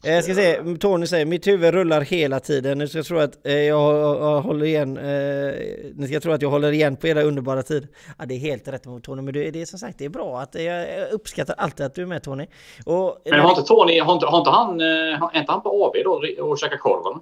Jag 0.01 0.23
ska 0.23 0.33
se, 0.33 0.77
Tony 0.79 1.07
säger 1.07 1.25
mitt 1.25 1.47
huvud 1.47 1.73
rullar 1.73 2.01
hela 2.01 2.39
tiden. 2.39 2.77
Ni 2.77 2.87
ska 2.87 3.03
tro 3.03 3.17
att 3.17 3.45
eh, 3.45 3.53
jag, 3.53 4.41
håller 4.41 4.65
igen. 4.65 4.97
Eh, 4.97 5.53
ni 5.95 6.07
ska 6.07 6.19
tro 6.19 6.31
att 6.31 6.41
jag 6.41 6.49
håller 6.49 6.71
igen 6.71 6.95
på 6.95 7.07
era 7.07 7.21
underbara 7.21 7.63
tid. 7.63 7.87
Ja, 8.17 8.25
det 8.25 8.33
är 8.33 8.39
helt 8.39 8.67
rätt 8.67 8.85
mot 8.85 9.03
Tony, 9.03 9.21
men 9.21 9.33
det, 9.33 9.51
det 9.51 9.61
är 9.61 9.65
som 9.65 9.79
sagt 9.79 9.97
det 9.97 10.05
är 10.05 10.09
bra 10.09 10.39
att 10.39 10.55
jag 10.55 11.09
uppskattar 11.11 11.55
alltid 11.57 11.85
att 11.85 11.95
du 11.95 12.01
är 12.01 12.05
med 12.05 12.23
Tony. 12.23 12.47
Och, 12.85 13.17
men 13.25 13.39
har 13.39 13.49
inte 13.49 13.63
Tony, 13.63 13.99
har 13.99 14.13
inte, 14.13 14.25
har 14.25 14.37
inte 14.37 14.49
han, 14.49 14.81
eh, 14.81 15.23
är 15.33 15.39
inte 15.39 15.51
han 15.51 15.61
på 15.61 15.85
AB 15.85 16.03
då 16.03 16.43
och 16.43 16.59
käkar 16.59 16.77
korv? 16.77 17.19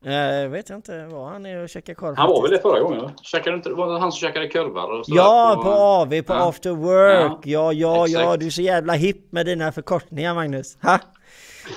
Jag 0.00 0.48
vet 0.48 0.70
inte, 0.70 1.06
var 1.06 1.30
han 1.30 1.46
är 1.46 1.62
och 1.62 1.68
käkar 1.68 1.94
korv? 1.94 2.16
Han 2.16 2.28
var 2.28 2.42
väl 2.42 2.50
det 2.50 2.58
förra 2.58 2.80
gången? 2.80 3.10
Käkade 3.22 3.56
inte, 3.56 3.70
var 3.70 3.92
det 3.92 3.98
han 3.98 4.12
som 4.12 4.28
käkade 4.28 4.48
korvar? 4.48 5.02
ja, 5.06 5.52
på, 5.56 5.62
på 5.62 5.70
AV, 5.70 6.22
på 6.22 6.32
ja. 6.32 6.48
After 6.48 6.70
Work. 6.70 7.38
Ja, 7.44 7.72
ja, 7.72 8.06
ja, 8.06 8.20
ja, 8.20 8.36
du 8.36 8.46
är 8.46 8.50
så 8.50 8.62
jävla 8.62 8.92
hipp 8.92 9.32
med 9.32 9.46
dina 9.46 9.72
förkortningar 9.72 10.34
Magnus. 10.34 10.78
Ha? 10.82 10.98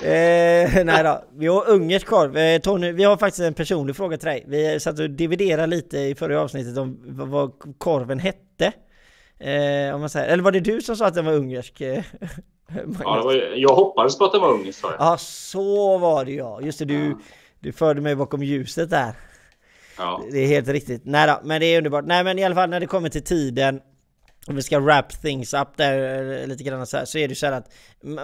Eh, 0.02 0.84
nej 0.84 1.04
då, 1.04 1.24
vi 1.36 1.46
har 1.46 1.68
ungersk 1.68 2.06
korv. 2.06 2.36
Eh, 2.36 2.60
Tony, 2.60 2.92
vi 2.92 3.04
har 3.04 3.16
faktiskt 3.16 3.44
en 3.44 3.54
personlig 3.54 3.96
fråga 3.96 4.16
till 4.16 4.28
dig. 4.28 4.44
Vi 4.46 4.80
satt 4.80 4.98
och 4.98 5.10
dividerade 5.10 5.66
lite 5.66 5.98
i 5.98 6.14
förra 6.14 6.40
avsnittet 6.40 6.78
om 6.78 7.00
vad, 7.06 7.52
korven 7.78 8.18
hette. 8.18 8.72
Eh, 9.38 9.94
om 9.94 10.00
man 10.00 10.10
säger. 10.10 10.28
Eller 10.28 10.42
var 10.42 10.52
det 10.52 10.60
du 10.60 10.80
som 10.80 10.96
sa 10.96 11.06
att 11.06 11.14
den 11.14 11.24
var 11.24 11.32
ungersk? 11.32 11.80
ja, 11.80 13.22
var, 13.24 13.56
jag 13.56 13.74
hoppades 13.74 14.18
på 14.18 14.24
att 14.24 14.32
den 14.32 14.40
var 14.40 14.52
ungersk. 14.52 14.84
Ja, 14.98 15.16
så 15.18 15.98
var 15.98 16.24
det 16.24 16.32
ja. 16.32 16.60
Just 16.60 16.78
det, 16.78 16.84
du, 16.84 17.08
ja. 17.08 17.18
du 17.60 17.72
förde 17.72 18.00
mig 18.00 18.16
bakom 18.16 18.42
ljuset 18.42 18.90
där. 18.90 19.12
Ja. 19.98 20.22
Det 20.30 20.38
är 20.38 20.46
helt 20.46 20.68
riktigt. 20.68 21.02
Nej 21.04 21.26
då, 21.26 21.40
men 21.44 21.60
det 21.60 21.66
är 21.66 21.78
underbart. 21.78 22.04
Nej 22.04 22.24
men 22.24 22.38
i 22.38 22.44
alla 22.44 22.54
fall 22.54 22.70
när 22.70 22.80
det 22.80 22.86
kommer 22.86 23.08
till 23.08 23.24
tiden 23.24 23.80
om 24.46 24.56
vi 24.56 24.62
ska 24.62 24.80
wrap 24.80 25.22
things 25.22 25.54
up 25.54 25.68
där 25.76 26.32
eh, 26.40 26.46
lite 26.46 26.64
grann 26.64 26.86
så 26.86 26.96
här, 26.96 27.04
så 27.04 27.18
är 27.18 27.28
det 27.28 27.34
så 27.34 27.46
här 27.46 27.52
att 27.52 27.72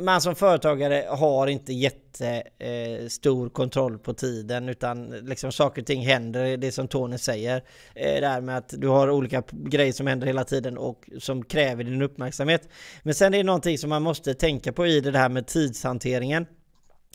man 0.02 0.20
som 0.20 0.34
företagare 0.34 1.06
har 1.08 1.46
inte 1.46 1.72
jättestor 1.72 3.46
eh, 3.46 3.50
kontroll 3.50 3.98
på 3.98 4.14
tiden 4.14 4.68
utan 4.68 5.06
liksom 5.06 5.52
saker 5.52 5.82
och 5.82 5.86
ting 5.86 6.06
händer, 6.06 6.56
det 6.56 6.72
som 6.72 6.88
Tony 6.88 7.18
säger. 7.18 7.56
Eh, 7.94 8.20
det 8.20 8.26
här 8.26 8.40
med 8.40 8.56
att 8.56 8.74
du 8.78 8.88
har 8.88 9.10
olika 9.10 9.42
grejer 9.50 9.92
som 9.92 10.06
händer 10.06 10.26
hela 10.26 10.44
tiden 10.44 10.78
och 10.78 11.10
som 11.18 11.44
kräver 11.44 11.84
din 11.84 12.02
uppmärksamhet. 12.02 12.68
Men 13.02 13.14
sen 13.14 13.34
är 13.34 13.38
det 13.38 13.44
någonting 13.44 13.78
som 13.78 13.90
man 13.90 14.02
måste 14.02 14.34
tänka 14.34 14.72
på 14.72 14.86
i 14.86 15.00
det 15.00 15.18
här 15.18 15.28
med 15.28 15.46
tidshanteringen. 15.46 16.46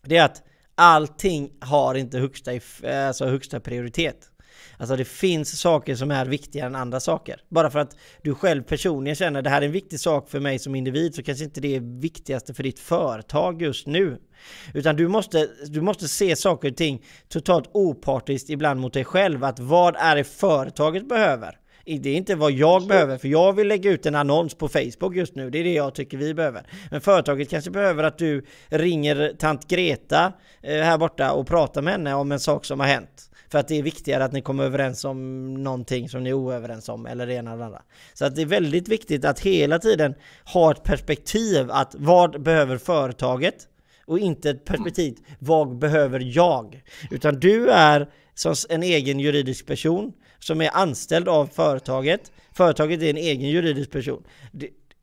Det 0.03 0.17
är 0.17 0.25
att 0.25 0.43
allting 0.75 1.51
har 1.59 1.95
inte 1.95 2.17
högsta, 2.17 2.51
alltså 3.07 3.25
högsta 3.25 3.59
prioritet. 3.59 4.32
Alltså 4.83 4.95
det 4.95 5.05
finns 5.05 5.59
saker 5.59 5.95
som 5.95 6.11
är 6.11 6.25
viktigare 6.25 6.67
än 6.67 6.75
andra 6.75 6.99
saker. 6.99 7.41
Bara 7.49 7.69
för 7.69 7.79
att 7.79 7.97
du 8.21 8.35
själv 8.35 8.63
personligen 8.63 9.15
känner 9.15 9.39
att 9.39 9.43
det 9.43 9.49
här 9.49 9.61
är 9.61 9.65
en 9.65 9.71
viktig 9.71 9.99
sak 9.99 10.29
för 10.29 10.39
mig 10.39 10.59
som 10.59 10.75
individ 10.75 11.15
så 11.15 11.23
kanske 11.23 11.43
inte 11.43 11.61
det 11.61 11.75
är 11.75 11.79
viktigaste 12.01 12.53
för 12.53 12.63
ditt 12.63 12.79
företag 12.79 13.61
just 13.61 13.87
nu. 13.87 14.17
Utan 14.73 14.95
du 14.95 15.07
måste, 15.07 15.49
du 15.67 15.81
måste 15.81 16.07
se 16.07 16.35
saker 16.35 16.69
och 16.71 16.77
ting 16.77 17.05
totalt 17.29 17.69
opartiskt 17.73 18.49
ibland 18.49 18.79
mot 18.79 18.93
dig 18.93 19.05
själv. 19.05 19.43
Att 19.43 19.59
vad 19.59 19.95
är 19.95 20.15
det 20.15 20.23
företaget 20.23 21.09
behöver? 21.09 21.59
Det 21.85 22.09
är 22.09 22.15
inte 22.15 22.35
vad 22.35 22.51
jag 22.51 22.87
behöver, 22.87 23.17
för 23.17 23.27
jag 23.27 23.53
vill 23.53 23.67
lägga 23.67 23.91
ut 23.91 24.05
en 24.05 24.15
annons 24.15 24.55
på 24.55 24.67
Facebook 24.67 25.15
just 25.15 25.35
nu. 25.35 25.49
Det 25.49 25.59
är 25.59 25.63
det 25.63 25.73
jag 25.73 25.95
tycker 25.95 26.17
vi 26.17 26.33
behöver. 26.33 26.67
Men 26.91 27.01
företaget 27.01 27.49
kanske 27.49 27.71
behöver 27.71 28.03
att 28.03 28.17
du 28.17 28.45
ringer 28.69 29.33
tant 29.39 29.67
Greta 29.67 30.33
eh, 30.61 30.81
här 30.81 30.97
borta 30.97 31.31
och 31.31 31.47
pratar 31.47 31.81
med 31.81 31.93
henne 31.93 32.13
om 32.13 32.31
en 32.31 32.39
sak 32.39 32.65
som 32.65 32.79
har 32.79 32.87
hänt. 32.87 33.29
För 33.53 33.59
att 33.59 33.67
det 33.67 33.79
är 33.79 33.83
viktigare 33.83 34.23
att 34.25 34.31
ni 34.31 34.41
kommer 34.41 34.63
överens 34.63 35.05
om 35.05 35.53
någonting 35.63 36.09
som 36.09 36.23
ni 36.23 36.29
är 36.29 36.33
oöverens 36.33 36.89
om 36.89 37.05
eller 37.05 37.27
det 37.27 37.33
ena 37.33 37.53
eller 37.53 37.63
andra. 37.63 37.81
Så 38.13 38.25
att 38.25 38.35
det 38.35 38.41
är 38.41 38.45
väldigt 38.45 38.87
viktigt 38.87 39.25
att 39.25 39.39
hela 39.39 39.79
tiden 39.79 40.15
ha 40.53 40.71
ett 40.71 40.83
perspektiv 40.83 41.71
att 41.71 41.95
vad 41.97 42.41
behöver 42.41 42.77
företaget? 42.77 43.55
Och 44.05 44.19
inte 44.19 44.49
ett 44.49 44.65
perspektiv, 44.65 45.17
vad 45.39 45.77
behöver 45.77 46.19
jag? 46.19 46.83
Utan 47.11 47.39
du 47.39 47.69
är 47.69 48.09
som 48.33 48.55
en 48.69 48.83
egen 48.83 49.19
juridisk 49.19 49.65
person 49.65 50.13
som 50.39 50.61
är 50.61 50.69
anställd 50.73 51.27
av 51.27 51.45
företaget. 51.47 52.31
Företaget 52.51 53.01
är 53.01 53.09
en 53.09 53.17
egen 53.17 53.49
juridisk 53.49 53.91
person 53.91 54.23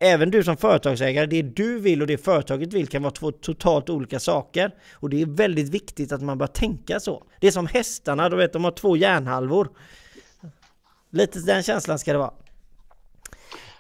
även 0.01 0.31
du 0.31 0.45
som 0.45 0.57
företagsägare, 0.57 1.27
det 1.27 1.43
du 1.43 1.79
vill 1.81 2.01
och 2.01 2.07
det 2.07 2.19
företaget 2.19 2.73
vill 2.73 2.89
kan 2.89 3.03
vara 3.03 3.11
två 3.11 3.33
totalt 3.33 3.91
olika 3.91 4.21
saker. 4.21 4.75
Och 4.95 5.11
det 5.11 5.23
är 5.23 5.27
väldigt 5.27 5.69
viktigt 5.69 6.13
att 6.13 6.23
man 6.23 6.39
börjar 6.39 6.53
tänka 6.53 7.01
så. 7.01 7.23
Det 7.41 7.47
är 7.47 7.51
som 7.51 7.67
hästarna, 7.67 8.29
du 8.29 8.37
vet, 8.37 8.53
de 8.53 8.65
har 8.65 8.71
två 8.71 8.97
hjärnhalvor. 8.97 9.69
Lite 11.13 11.39
den 11.39 11.63
känslan 11.63 11.99
ska 11.99 12.13
det 12.13 12.19
vara. 12.19 12.33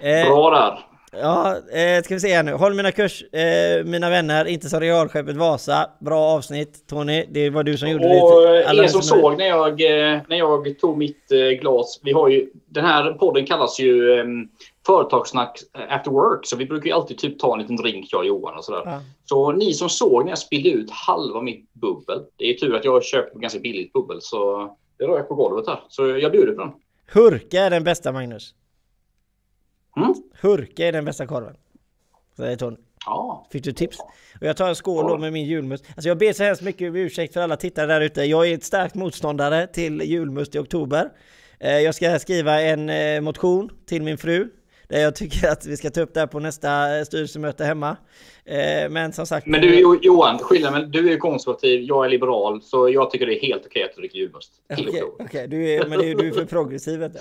Eh, 0.00 0.26
Bra 0.26 0.50
där! 0.50 0.90
Ja, 1.12 1.56
eh, 1.56 2.02
ska 2.02 2.14
vi 2.14 2.20
se 2.20 2.34
här 2.34 2.42
nu. 2.42 2.52
Håll 2.52 2.74
mina 2.74 2.92
kurs, 2.92 3.22
eh, 3.22 3.84
mina 3.84 4.10
vänner, 4.10 4.44
inte 4.44 4.68
som 4.68 4.80
realskeppet 4.80 5.36
Vasa. 5.36 5.90
Bra 6.00 6.20
avsnitt 6.20 6.86
Tony, 6.88 7.26
det 7.30 7.50
var 7.50 7.62
du 7.62 7.78
som 7.78 7.90
gjorde 7.90 8.08
det. 8.08 8.20
Och 8.20 8.84
er 8.84 8.88
som 8.88 9.02
såg 9.02 9.38
när 9.38 9.46
jag, 9.46 9.70
eh, 9.70 10.20
när 10.28 10.36
jag 10.36 10.78
tog 10.80 10.98
mitt 10.98 11.32
eh, 11.32 11.60
glas. 11.60 12.00
Vi 12.02 12.12
har 12.12 12.28
ju, 12.28 12.50
den 12.68 12.84
här 12.84 13.12
podden 13.12 13.46
kallas 13.46 13.80
ju 13.80 14.18
eh, 14.18 14.24
Företagssnack 14.86 15.58
after 15.88 16.10
work. 16.10 16.46
Så 16.46 16.56
vi 16.56 16.66
brukar 16.66 16.86
ju 16.86 16.92
alltid 16.92 17.18
typ 17.18 17.38
ta 17.38 17.54
en 17.54 17.60
liten 17.60 17.76
drink 17.76 18.08
jag 18.10 18.18
och 18.18 18.26
Johan 18.26 18.56
och 18.56 18.64
sådär. 18.64 18.82
Ja. 18.84 19.00
Så 19.24 19.52
ni 19.52 19.74
som 19.74 19.88
såg 19.88 20.24
när 20.24 20.30
jag 20.30 20.38
spillde 20.38 20.70
ut 20.70 20.90
halva 20.90 21.42
mitt 21.42 21.72
bubbel. 21.72 22.24
Det 22.36 22.44
är 22.44 22.54
tur 22.54 22.74
att 22.74 22.84
jag 22.84 23.04
köpt 23.04 23.34
ganska 23.34 23.58
billigt 23.58 23.92
bubbel 23.92 24.18
så 24.20 24.70
det 24.98 25.04
rör 25.04 25.16
jag 25.16 25.28
på 25.28 25.34
golvet 25.34 25.66
här. 25.66 25.80
Så 25.88 26.06
jag 26.06 26.32
bjuder 26.32 26.52
på 26.52 26.60
den. 26.60 26.72
Hurka 27.12 27.60
är 27.60 27.70
den 27.70 27.84
bästa 27.84 28.12
Magnus. 28.12 28.54
Mm? 29.96 30.14
Hurka 30.40 30.86
är 30.86 30.92
den 30.92 31.04
bästa 31.04 31.26
korven. 31.26 31.56
Säger 32.36 32.56
Tony. 32.56 32.76
Ja. 33.06 33.46
Fick 33.52 33.64
du 33.64 33.72
tips? 33.72 33.98
Och 34.40 34.46
jag 34.46 34.56
tar 34.56 34.68
en 34.68 34.74
skål 34.74 35.08
då 35.08 35.18
med 35.18 35.32
min 35.32 35.44
julmust. 35.46 35.84
Alltså 35.88 36.08
jag 36.08 36.18
ber 36.18 36.32
så 36.32 36.42
hemskt 36.44 36.62
mycket 36.62 36.90
om 36.90 36.96
ursäkt 36.96 37.34
för 37.34 37.40
alla 37.40 37.56
tittare 37.56 37.86
där 37.86 38.00
ute. 38.00 38.24
Jag 38.24 38.48
är 38.48 38.54
ett 38.54 38.64
starkt 38.64 38.94
motståndare 38.94 39.66
till 39.66 40.00
julmust 40.00 40.54
i 40.54 40.58
oktober. 40.58 41.10
Eh, 41.58 41.78
jag 41.78 41.94
ska 41.94 42.18
skriva 42.18 42.60
en 42.60 42.90
eh, 42.90 43.20
motion 43.20 43.70
till 43.86 44.02
min 44.02 44.18
fru 44.18 44.48
jag 44.90 45.14
tycker 45.14 45.48
att 45.48 45.66
vi 45.66 45.76
ska 45.76 45.90
ta 45.90 46.00
upp 46.00 46.14
det 46.14 46.20
här 46.20 46.26
på 46.26 46.40
nästa 46.40 46.98
eh, 46.98 47.04
styrelsemöte 47.04 47.64
hemma. 47.64 47.96
Men 48.90 49.12
som 49.12 49.26
sagt. 49.26 49.46
Men 49.46 49.60
du 49.60 49.98
Johan, 50.02 50.38
skillnaden, 50.38 50.90
du 50.90 51.12
är 51.12 51.16
konservativ, 51.16 51.80
jag 51.82 52.04
är 52.04 52.08
liberal, 52.08 52.62
så 52.62 52.88
jag 52.88 53.10
tycker 53.10 53.26
det 53.26 53.38
är 53.38 53.40
helt 53.40 53.66
okej 53.66 53.82
att 53.82 53.90
du 53.94 54.00
dricker 54.00 54.18
julmust. 54.18 54.52
Okej, 54.72 54.88
okay, 54.88 55.02
okay, 55.02 55.46
du 55.46 55.70
är, 55.70 55.86
men 55.86 55.98
du 55.98 56.28
är 56.28 56.32
för 56.32 56.44
progressiv 56.44 57.00
vet. 57.00 57.12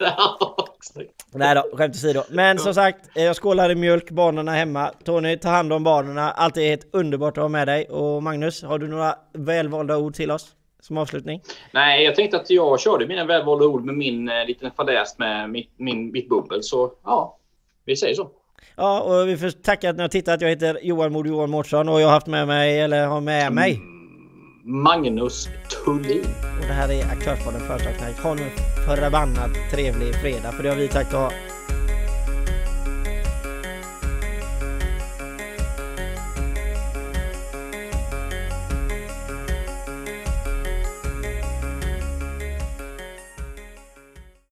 Nej 1.32 1.54
då, 1.54 1.76
skämt 1.76 1.94
åsido. 1.94 2.22
Men 2.30 2.58
som 2.58 2.74
sagt, 2.74 3.10
jag 3.14 3.36
skålar 3.36 3.70
i 3.70 3.74
mjölk, 3.74 4.10
barnen 4.10 4.48
hemma. 4.48 4.92
Tony, 5.04 5.36
ta 5.36 5.48
hand 5.48 5.72
om 5.72 5.84
barnen. 5.84 6.18
Alltid 6.18 6.62
helt 6.62 6.88
underbart 6.92 7.38
att 7.38 7.42
ha 7.42 7.48
med 7.48 7.68
dig. 7.68 7.84
Och 7.84 8.22
Magnus, 8.22 8.62
har 8.62 8.78
du 8.78 8.88
några 8.88 9.14
välvalda 9.32 9.96
ord 9.96 10.14
till 10.14 10.30
oss? 10.30 10.54
Som 10.80 10.98
avslutning? 10.98 11.42
Nej, 11.72 12.04
jag 12.04 12.14
tänkte 12.14 12.36
att 12.36 12.50
jag 12.50 12.80
körde 12.80 13.06
mina 13.06 13.24
välvalda 13.24 13.64
ord 13.64 13.84
med 13.84 13.94
min 13.94 14.28
eh, 14.28 14.46
liten 14.46 14.70
fadäs 14.70 15.18
med 15.18 15.50
mitt, 15.50 15.70
min, 15.76 16.12
mitt 16.12 16.28
bubbel. 16.28 16.62
Så 16.62 16.92
ja, 17.04 17.38
vi 17.84 17.96
säger 17.96 18.14
så. 18.14 18.30
Ja, 18.76 19.00
och 19.00 19.28
vi 19.28 19.36
får 19.36 19.50
tacka 19.50 19.90
att 19.90 19.96
ni 19.96 20.02
har 20.02 20.08
tittat. 20.08 20.40
Jag 20.40 20.48
heter 20.48 20.78
Johan 20.82 21.12
Mod 21.12 21.26
Johan 21.26 21.50
Mårtsson 21.50 21.88
och 21.88 22.00
jag 22.00 22.06
har 22.06 22.12
haft 22.12 22.26
med 22.26 22.46
mig, 22.46 22.80
eller 22.80 23.06
har 23.06 23.20
med 23.20 23.52
mig 23.52 23.74
mm. 23.74 24.82
Magnus 24.82 25.48
Tullin. 25.84 26.24
Och 26.60 26.66
det 26.66 26.72
här 26.72 26.92
är 26.92 27.04
Aktörspodden 27.04 27.60
Företagsnight. 27.60 28.18
Ha 28.18 28.34
nu 28.34 28.42
en 28.42 28.96
förbannat 28.96 29.50
trevlig 29.72 30.14
fredag, 30.14 30.52
för 30.52 30.62
det 30.62 30.68
har 30.68 30.76
vi 30.76 30.88
sagt 30.88 31.14
att 31.14 31.20
ha. 31.20 31.49